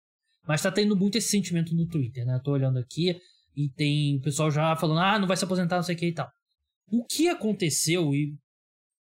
Mas 0.46 0.62
tá 0.62 0.70
tendo 0.70 0.96
muito 0.96 1.18
esse 1.18 1.28
sentimento 1.28 1.74
no 1.74 1.86
Twitter, 1.86 2.24
né? 2.24 2.36
Eu 2.36 2.42
tô 2.42 2.52
olhando 2.52 2.78
aqui 2.78 3.16
e 3.54 3.68
tem 3.70 4.16
o 4.16 4.20
pessoal 4.20 4.50
já 4.50 4.74
falando, 4.76 5.00
ah, 5.00 5.18
não 5.18 5.26
vai 5.26 5.36
se 5.36 5.44
aposentar, 5.44 5.76
não 5.76 5.82
sei 5.82 5.94
o 5.94 5.98
que 5.98 6.06
e 6.06 6.14
tal. 6.14 6.30
O 6.88 7.04
que 7.04 7.28
aconteceu 7.28 8.14
e 8.14 8.36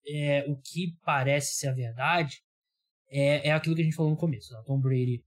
é, 0.08 0.46
o 0.48 0.58
que 0.58 0.96
parece 1.04 1.56
ser 1.56 1.68
a 1.68 1.74
verdade 1.74 2.42
é, 3.10 3.50
é 3.50 3.52
aquilo 3.52 3.76
que 3.76 3.82
a 3.82 3.86
gente 3.86 3.96
falou 3.96 4.12
no 4.12 4.18
começo. 4.18 4.54
Né? 4.54 4.62
Tom 4.66 4.80
Brady 4.80 5.24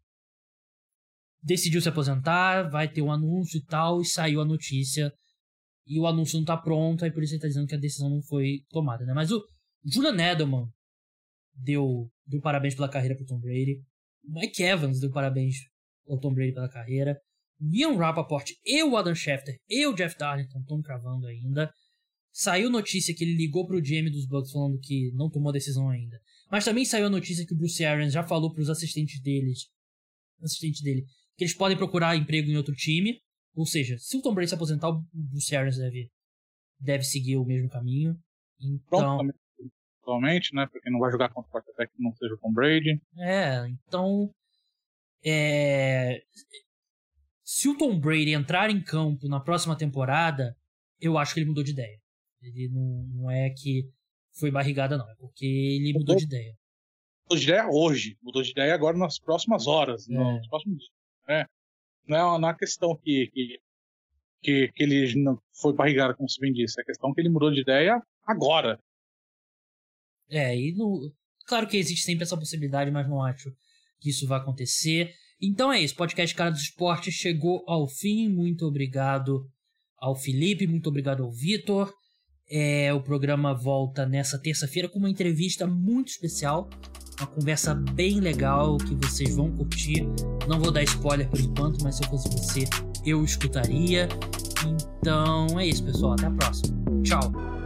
decidiu 1.42 1.80
se 1.80 1.88
aposentar, 1.88 2.68
vai 2.70 2.88
ter 2.88 3.02
um 3.02 3.12
anúncio 3.12 3.58
e 3.58 3.64
tal, 3.64 4.00
e 4.00 4.04
saiu 4.04 4.40
a 4.40 4.44
notícia. 4.44 5.12
E 5.90 5.98
o 5.98 6.06
anúncio 6.06 6.38
não 6.38 6.44
tá 6.44 6.56
pronto, 6.56 7.04
aí 7.04 7.10
por 7.10 7.20
isso 7.20 7.34
ele 7.34 7.42
tá 7.42 7.48
dizendo 7.48 7.66
que 7.66 7.74
a 7.74 7.78
decisão 7.78 8.08
não 8.08 8.22
foi 8.22 8.62
tomada, 8.68 9.04
né? 9.04 9.12
Mas 9.12 9.32
o 9.32 9.44
Julian 9.84 10.14
Edelman 10.22 10.68
deu, 11.52 12.08
deu 12.24 12.40
parabéns 12.40 12.76
pela 12.76 12.88
carreira 12.88 13.16
pro 13.16 13.26
Tom 13.26 13.40
Brady. 13.40 13.82
Mike 14.22 14.62
Evans 14.62 15.00
deu 15.00 15.10
parabéns 15.10 15.56
ao 16.08 16.16
Tom 16.20 16.32
Brady 16.32 16.52
pela 16.52 16.68
carreira. 16.68 17.20
Ian 17.60 17.96
Rappaport 17.96 18.48
e 18.64 18.84
o 18.84 18.96
Adam 18.96 19.16
Schefter 19.16 19.56
e 19.68 19.84
o 19.84 19.92
Jeff 19.92 20.16
Darlington 20.16 20.60
estão 20.60 20.80
cravando 20.80 21.26
ainda. 21.26 21.72
Saiu 22.32 22.70
notícia 22.70 23.12
que 23.12 23.24
ele 23.24 23.34
ligou 23.34 23.66
pro 23.66 23.82
GM 23.82 24.08
dos 24.12 24.28
Bucks 24.28 24.52
falando 24.52 24.78
que 24.78 25.10
não 25.14 25.28
tomou 25.28 25.50
decisão 25.50 25.90
ainda. 25.90 26.20
Mas 26.48 26.64
também 26.64 26.84
saiu 26.84 27.06
a 27.06 27.10
notícia 27.10 27.44
que 27.44 27.52
o 27.52 27.56
Bruce 27.56 27.84
Arians 27.84 28.12
já 28.12 28.22
falou 28.22 28.52
pros 28.52 28.70
assistentes 28.70 29.20
deles, 29.20 29.66
assistente 30.40 30.84
dele, 30.84 31.04
que 31.36 31.42
eles 31.42 31.54
podem 31.54 31.76
procurar 31.76 32.14
emprego 32.14 32.48
em 32.48 32.56
outro 32.56 32.76
time. 32.76 33.20
Ou 33.54 33.66
seja, 33.66 33.98
se 33.98 34.16
o 34.16 34.22
Tom 34.22 34.34
Brady 34.34 34.48
se 34.48 34.54
aposentar, 34.54 34.88
o 34.88 35.04
Bruce 35.12 35.54
Arians 35.54 35.76
deve, 35.76 36.10
deve 36.78 37.04
seguir 37.04 37.36
o 37.36 37.44
mesmo 37.44 37.68
caminho. 37.68 38.16
Então, 38.60 39.18
Pronto, 39.18 39.34
atualmente, 40.02 40.54
né? 40.54 40.66
Porque 40.70 40.90
não 40.90 40.98
vai 40.98 41.10
jogar 41.10 41.28
contra 41.30 41.48
o 41.48 41.52
quarterback 41.52 41.92
que 41.94 42.02
não 42.02 42.14
seja 42.14 42.34
o 42.34 42.38
Tom 42.38 42.52
Brady. 42.52 43.00
É, 43.18 43.66
então. 43.68 44.30
É... 45.24 46.22
Se 47.44 47.68
o 47.68 47.76
Tom 47.76 47.98
Brady 47.98 48.32
entrar 48.32 48.70
em 48.70 48.82
campo 48.82 49.28
na 49.28 49.40
próxima 49.40 49.76
temporada, 49.76 50.56
eu 51.00 51.18
acho 51.18 51.34
que 51.34 51.40
ele 51.40 51.48
mudou 51.48 51.64
de 51.64 51.72
ideia. 51.72 51.98
Ele 52.40 52.68
não, 52.68 53.06
não 53.14 53.30
é 53.30 53.50
que 53.50 53.82
foi 54.38 54.50
barrigada, 54.50 54.96
não. 54.96 55.08
É 55.10 55.14
porque 55.16 55.44
ele 55.44 55.92
mudou 55.92 56.16
de 56.16 56.24
ideia. 56.24 56.56
Mudou 57.24 57.38
de 57.38 57.44
ideia 57.44 57.68
hoje. 57.68 58.16
Mudou 58.22 58.42
de 58.42 58.50
ideia 58.50 58.72
agora 58.72 58.96
nas 58.96 59.18
próximas 59.18 59.66
horas. 59.66 60.08
É. 60.08 60.14
Nos 60.14 60.48
próximos 60.48 60.90
é. 61.28 61.44
Não 62.10 62.16
é 62.16 62.24
uma 62.24 62.54
questão 62.56 62.96
que, 62.96 63.30
que, 63.32 63.60
que, 64.42 64.72
que 64.74 64.82
ele 64.82 65.14
não 65.22 65.38
foi 65.60 65.72
barrigado, 65.72 66.16
como 66.16 66.28
se 66.28 66.40
bem 66.40 66.52
disse. 66.52 66.80
É 66.80 66.84
questão 66.84 67.14
que 67.14 67.20
ele 67.20 67.28
mudou 67.28 67.52
de 67.52 67.60
ideia 67.60 68.02
agora. 68.26 68.80
É, 70.28 70.58
e 70.58 70.74
no... 70.74 71.12
claro 71.46 71.68
que 71.68 71.76
existe 71.76 72.04
sempre 72.04 72.24
essa 72.24 72.36
possibilidade, 72.36 72.90
mas 72.90 73.08
não 73.08 73.22
acho 73.22 73.54
que 74.00 74.10
isso 74.10 74.26
vai 74.26 74.40
acontecer. 74.40 75.14
Então 75.40 75.72
é 75.72 75.80
isso, 75.80 75.94
podcast 75.94 76.34
Cara 76.34 76.50
dos 76.50 76.62
Esportes 76.62 77.14
chegou 77.14 77.62
ao 77.68 77.86
fim. 77.86 78.28
Muito 78.28 78.66
obrigado 78.66 79.48
ao 79.96 80.16
Felipe, 80.16 80.66
muito 80.66 80.88
obrigado 80.88 81.22
ao 81.22 81.30
Vitor. 81.30 81.94
É, 82.50 82.92
o 82.92 83.00
programa 83.00 83.54
volta 83.54 84.04
nessa 84.04 84.36
terça-feira 84.36 84.88
com 84.88 84.98
uma 84.98 85.08
entrevista 85.08 85.64
muito 85.64 86.08
especial 86.08 86.68
uma 87.20 87.26
conversa 87.28 87.74
bem 87.74 88.20
legal 88.20 88.76
que 88.78 88.94
vocês 88.94 89.36
vão 89.36 89.50
curtir. 89.50 90.08
Não 90.48 90.58
vou 90.58 90.70
dar 90.70 90.82
spoiler 90.82 91.28
por 91.28 91.38
enquanto, 91.38 91.82
mas 91.82 91.96
se 91.96 92.04
eu 92.04 92.08
fosse 92.08 92.28
você, 92.30 92.64
eu 93.04 93.24
escutaria. 93.24 94.08
Então 94.66 95.58
é 95.58 95.66
isso, 95.66 95.84
pessoal. 95.84 96.12
Até 96.12 96.26
a 96.26 96.30
próxima. 96.30 96.76
Tchau. 97.02 97.59